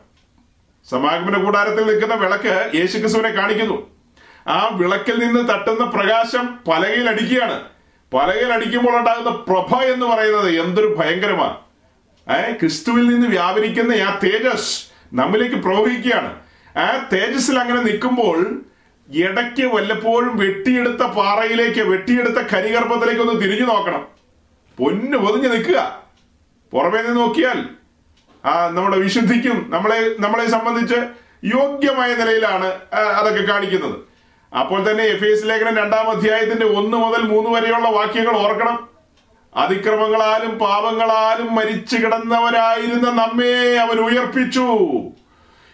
സമാഗമന 0.91 1.45
കൂടാരത്തിൽ 1.45 1.87
നിൽക്കുന്ന 1.87 2.15
വിളക്ക് 2.15 2.71
യേശുക്രിസ്തുവിനെ 2.75 3.29
കാണിക്കുന്നു. 3.29 3.87
ആ 4.47 4.71
വിളക്കിൽ 4.73 5.19
നിന്ന് 5.19 5.41
തട്ടുന്ന 5.41 5.85
പ്രകാശം 5.85 6.59
പലകയിൽ 6.69 7.09
അടിക്കുകയാണ്. 7.09 7.61
പലകയിൽ 8.15 8.53
അടിക്കുമ്പോൾ 8.53 8.99
ഉണ്ടാകുന്ന 8.99 9.31
പ്രഭ 9.31 9.81
എന്ന് 9.81 10.07
പറയുന്നത് 10.07 10.61
എന്തൊരു 10.61 10.95
ഭയങ്കരമാണ്. 10.99 11.64
ക്രിസ്തുവിൽ 12.33 13.07
നിന്ന് 13.07 13.27
വ്യാപരിക്കുന്ന 13.27 13.93
ആ 13.93 14.19
തേജസ് 14.25 14.91
നമ്മിലേക്ക് 15.13 15.57
പ്രവഹിക്കുകയാണ്. 15.57 16.41
ആ 16.77 17.09
തേജസ്സിൽ 17.13 17.59
അങ്ങനെ 17.59 17.81
നിൽക്കുമ്പോൾ 17.81 18.63
ഇടയ്ക്ക് 19.09 19.67
വല്ലപ്പോഴും 19.75 20.39
വെട്ടിയെടുത്ത 20.39 21.03
പാറയിലേക്ക് 21.03 21.81
വെട്ടിയെടുത്ത 21.81 22.35
കരികർപ്പത്തിലേക്ക് 22.35 23.21
ഒന്ന് 23.21 23.43
തിരിഞ്ഞു 23.43 23.67
നോക്കണം. 23.67 24.07
പൊന്നു 24.79 25.17
പൊതിഞ്ഞ് 25.17 25.53
നിൽക്കുക. 25.53 26.03
പുറമേ 26.73 27.03
നിന്ന് 27.03 27.21
നോക്കിയാൽ 27.21 27.69
ആ 28.47 28.69
നമ്മുടെ 28.69 28.97
വിശുദ്ധിക്കും 28.97 29.67
നമ്മളെ 29.71 30.15
നമ്മളെ 30.19 30.47
സംബന്ധിച്ച് 30.47 30.95
യോഗ്യമായ 31.45 32.15
നിലയിലാണ് 32.15 32.67
അതൊക്കെ 32.95 33.53
കാണിക്കുന്നത്. 33.53 33.99
അപ്പോൾ 34.61 34.91
തന്നെ 34.91 35.05
എഫ് 35.05 35.25
എസ് 35.25 35.47
ലേഖനം 35.49 35.77
രണ്ടാം 35.77 36.11
അധ്യായത്തിന്റെ 36.11 36.67
ഒന്ന് 36.67 36.97
മുതൽ 36.97 37.23
മൂന്ന് 37.23 37.51
വരെയുള്ള 37.51 37.89
വാക്യങ്ങൾ 37.89 38.37
ഓർക്കണം. 38.37 38.94
അതിക്രമങ്ങളാലും 39.57 40.59
പാപങ്ങളാലും 40.59 41.55
മരിച്ചു 41.55 41.97
കിടന്നവരായിരുന്ന 41.97 43.11
നമ്മെ 43.11 43.77
അവൻ 43.77 43.99
ഉയർപ്പിച്ചു. 43.99 44.79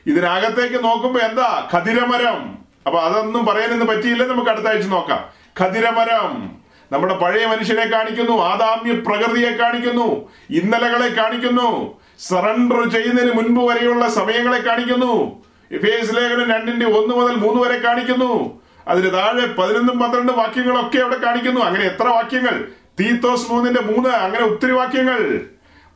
ഇതിനകത്തേക്ക് 0.07 0.85
നോക്കുമ്പോ 0.85 1.20
എന്താ? 1.20 1.69
ഖതിരമരം 1.74 2.59
അപ്പൊ 2.86 3.01
അതൊന്നും 3.01 3.47
പറയാനൊന്നും 3.47 3.89
പറ്റിയില്ല. 3.89 4.27
നമുക്ക് 4.27 4.51
അടുത്ത 4.51 4.66
ആഴ്ച 4.66 4.86
നോക്കാം. 4.86 5.24
ഖതിരമരം 5.61 6.57
നമ്മുടെ 6.93 7.15
പഴയ 7.15 7.47
മനുഷ്യനെ 7.47 7.85
കാണിക്കുന്നു. 7.85 8.43
ആദാമ്യ 8.43 8.93
പ്രകൃതിയെ 8.93 9.51
കാണിക്കുന്നു. 9.51 10.31
ഇന്നലകളെ 10.51 11.09
കാണിക്കുന്നു. 11.09 12.01
സറണ്ടർ 12.19 12.90
ചെയ്യുന്നതിന് 12.90 13.32
മുൻപ് 13.32 13.73
വരെയുള്ള 13.73 14.09
സമയങ്ങളെ 14.09 14.59
കാണിക്കുന്നു. 14.59 15.44
എഫേസ് 15.73 16.16
ലേഖനം 16.16 16.51
രണ്ടിന്റെ 16.51 16.86
ഒന്ന് 16.86 17.15
മുതൽ 17.15 17.35
മൂന്ന് 17.35 17.62
വരെ 17.62 17.78
കാണിക്കുന്നു. 17.78 18.61
അതിന് 18.89 19.12
താഴെ 19.12 19.47
പതിനൊന്നും 19.47 19.98
പന്ത്രണ്ടും 19.98 20.39
വാക്യങ്ങളൊക്കെ 20.39 20.98
അവിടെ 20.98 21.16
കാണിക്കുന്നു. 21.19 21.61
അങ്ങനെ 21.61 21.85
എത്ര 21.85 22.09
വാക്യങ്ങൾ? 22.09 22.69
തീത്തോസ് 23.01 23.52
മൂന്നിന്റെ 23.52 23.81
മൂന്ന് 23.81 24.09
അങ്ങനെ 24.09 24.44
ഒത്തിരി 24.44 24.72
വാക്യങ്ങൾ. 24.72 25.40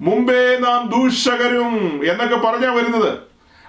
മുമ്പേ 0.01 0.57
നാം 0.57 0.91
ദൂഷകരും 0.97 2.01
എന്നൊക്കെ 2.11 2.37
പറഞ്ഞാ 2.37 2.73
വരുന്നത്. 2.73 3.19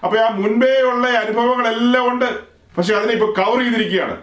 അപ്പൊ 0.04 0.18
ആ 0.18 0.30
മുൻപേ 0.30 0.82
ഉള്ള 0.82 1.08
അനുഭവങ്ങളെല്ലാം 1.08 2.14
ഉണ്ട്. 2.14 2.40
പക്ഷെ 2.78 2.96
അതിനെ 2.96 3.14
ഇപ്പൊ 3.14 3.34
കവർ 3.38 3.60
ചെയ്തിരിക്കുകയാണ്. 3.60 4.18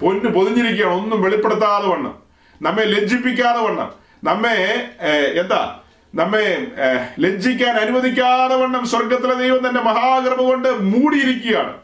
പൊന്ന് 0.00 0.28
പൊതിഞ്ഞിരിക്കുകയാണ്. 0.28 0.94
ഒന്നും 0.94 1.22
വെളിപ്പെടുത്താതെ 1.22 1.86
വണ്ണം. 1.86 2.18
നമ്മെ 2.62 2.82
ലജ്ജിപ്പിക്കാതെ 2.82 3.58
വണ്ണം. 3.58 3.92
നമ്മെ 4.24 4.88
എന്താ? 5.40 5.80
നമ്മെ 6.14 6.66
ലജ്ജിക്കാൻ 7.20 7.76
അനുവദിക്കാതെ 7.76 8.56
വണ്ണം 8.56 8.86
സ്വർഗത്തിലെ 8.86 9.34
ദൈവം 9.34 9.68
തന്റെ 9.68 9.80
മഹാകൃപ 9.80 10.42
കൊണ്ട് 10.42 10.68
മൂടിയിരിക്കുകയാണ്. 10.68 11.74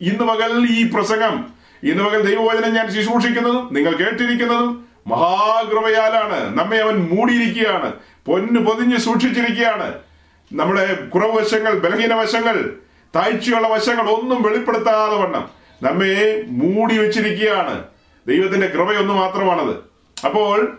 ഇന്ന് 0.00 0.24
മകൾ 0.24 0.66
ഈ 0.70 0.90
പ്രസംഗം 0.90 1.44
ഇന്ന് 1.82 2.04
മകൾ 2.04 2.22
ദൈവവചനം 2.22 2.74
ഞാൻ 2.74 2.86
ശുശ്രൂഷിക്കുന്നതും 2.86 3.68
നിങ്ങൾ 3.72 3.92
കേട്ടിരിക്കുന്നതും 3.92 4.93
മഹാകൃപയാലാണ് 5.06 6.58
നമ്മെ 6.58 6.76
അവൻ 6.76 6.94
മൂടിയിരിക്കുകയാണ്. 6.94 7.92
പൊന്ന് 8.26 8.60
പൊതിഞ്ഞ് 8.60 8.96
സൂക്ഷിച്ചിരിക്കുകയാണ്. 8.96 9.94
നമ്മുടെ 10.52 10.94
കുറവ് 10.94 11.32
വശങ്ങൾ 11.32 11.78
ബലഹീന 11.78 12.14
വശങ്ങൾ 12.14 12.76
താഴ്ചയുള്ള 13.16 13.68
വശങ്ങൾ 13.68 14.10
ഒന്നും 14.10 14.42
വെളിപ്പെടുത്താതെ 14.42 15.16
വണ്ണം 15.16 15.50
നമ്മെ 15.82 16.44
മൂടി 16.46 16.98
വെച്ചിരിക്കുകയാണ്. 16.98 17.84
ദൈവത്തിന്റെ 18.28 18.66
കൃപയൊന്ന് 18.66 19.14
മാത്രമാണത്. 19.14 19.76
അപ്പോൾ 20.24 20.78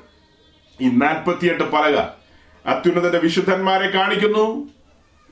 ഈ 0.81 0.89
നാൽപ്പത്തിയെട്ട് 0.89 1.63
പലക 1.63 1.99
അത്യുന്നതന്റെ 2.65 3.17
വിശുദ്ധന്മാരെ 3.17 3.89
കാണിക്കുന്നു 3.89 4.69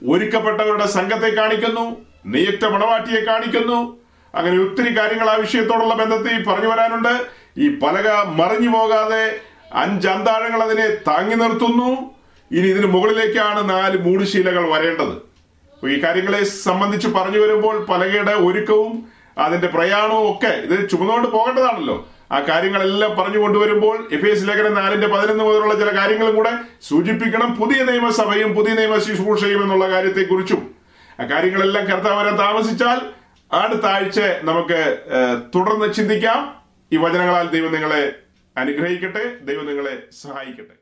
ഒരുക്കപ്പെട്ടവരുടെ 0.08 0.86
സംഘത്തെ 0.86 1.36
കാണിക്കുന്നു 1.36 2.06
നിയുക്ത 2.26 2.66
മണവാട്ടിയെ 2.66 3.22
കാണിക്കുന്നു. 3.22 3.98
അങ്ങനെ 4.36 4.64
ഒത്തിരി 4.64 4.98
കാര്യങ്ങൾ 4.98 5.30
ആ 5.30 5.34
വിഷയത്തോടുള്ള 5.34 5.96
ബന്ധത്തിൽ 5.96 6.44
പറഞ്ഞു 6.44 6.68
വരാനുണ്ട്. 6.68 7.43
ഈ 7.58 7.80
പലക 7.80 8.08
മറിഞ്ഞു 8.40 8.70
പോകാതെ 8.70 9.40
അഞ്ചന്താഴങ്ങൾ 9.74 10.64
അതിനെ 10.64 10.88
താങ്ങി 11.08 11.36
നിർത്തുന്നു. 11.36 11.90
ഇനി 12.58 12.68
ഇതിന് 12.68 12.86
മുകളിലേക്കാണ് 12.86 13.70
നാല് 13.70 13.98
മൂടുശീലകൾ 13.98 14.70
വരേണ്ടത്. 14.74 15.14
ഈ 15.90 16.04
കാര്യങ്ങളെ 16.04 16.44
സംബന്ധിച്ച് 16.44 17.08
പറഞ്ഞു 17.08 17.40
വരുമ്പോൾ 17.40 17.86
പലകയുടെ 17.86 18.34
ഒരുക്കവും 18.34 19.06
അതിന്റെ 19.38 19.68
പ്രയാണവും 19.68 20.32
ഒക്കെ 20.32 20.48
ഇത് 20.48 20.90
ചുമന്നുകൊണ്ട് 20.90 21.28
പോകേണ്ടതാണല്ലോ. 21.28 22.08
ആ 22.32 22.40
കാര്യങ്ങളെല്ലാം 22.40 23.16
പറഞ്ഞു 23.18 23.38
കൊണ്ടുവരുമ്പോൾ 23.38 24.08
എഫ് 24.12 24.26
എസ് 24.26 24.48
ലേഖനം 24.48 24.74
നാലിന്റെ 24.74 25.08
പതിനൊന്ന് 25.08 25.44
മുതലുള്ള 25.44 25.80
ചില 25.80 25.98
കാര്യങ്ങളും 25.98 26.36
കൂടെ 26.36 26.54
സൂചിപ്പിക്കണം. 26.82 27.56
പുതിയ 27.56 27.84
നിയമസഭയും 27.84 28.54
പുതിയ 28.56 28.74
നിയമ 28.74 28.98
ശുശ്രൂഷയും 28.98 29.64
എന്നുള്ള 29.64 29.88
കാര്യത്തെക്കുറിച്ചും. 29.92 30.76
ആ 31.20 31.24
കാര്യങ്ങളെല്ലാം 31.24 31.86
കർത്താവ് 31.86 32.20
വരാൻ 32.22 32.36
താമസിച്ചാൽ 32.40 33.02
അടുത്ത 33.56 33.86
ആഴ്ച 33.86 34.20
നമുക്ക് 34.44 34.98
തുടർന്ന് 35.56 35.94
ചിന്തിക്കാം. 35.94 36.63
ഈ 36.94 36.98
വചനങ്ങളാൽ 36.98 37.48
ദൈവം 37.50 37.72
നിങ്ങളെ 37.72 38.02
അനുഗ്രഹിക്കട്ടെ 38.58 39.24
ദൈവം 39.46 39.66
നിങ്ങളെ 39.66 39.94
സഹായിക്കട്ടെ. 40.22 40.76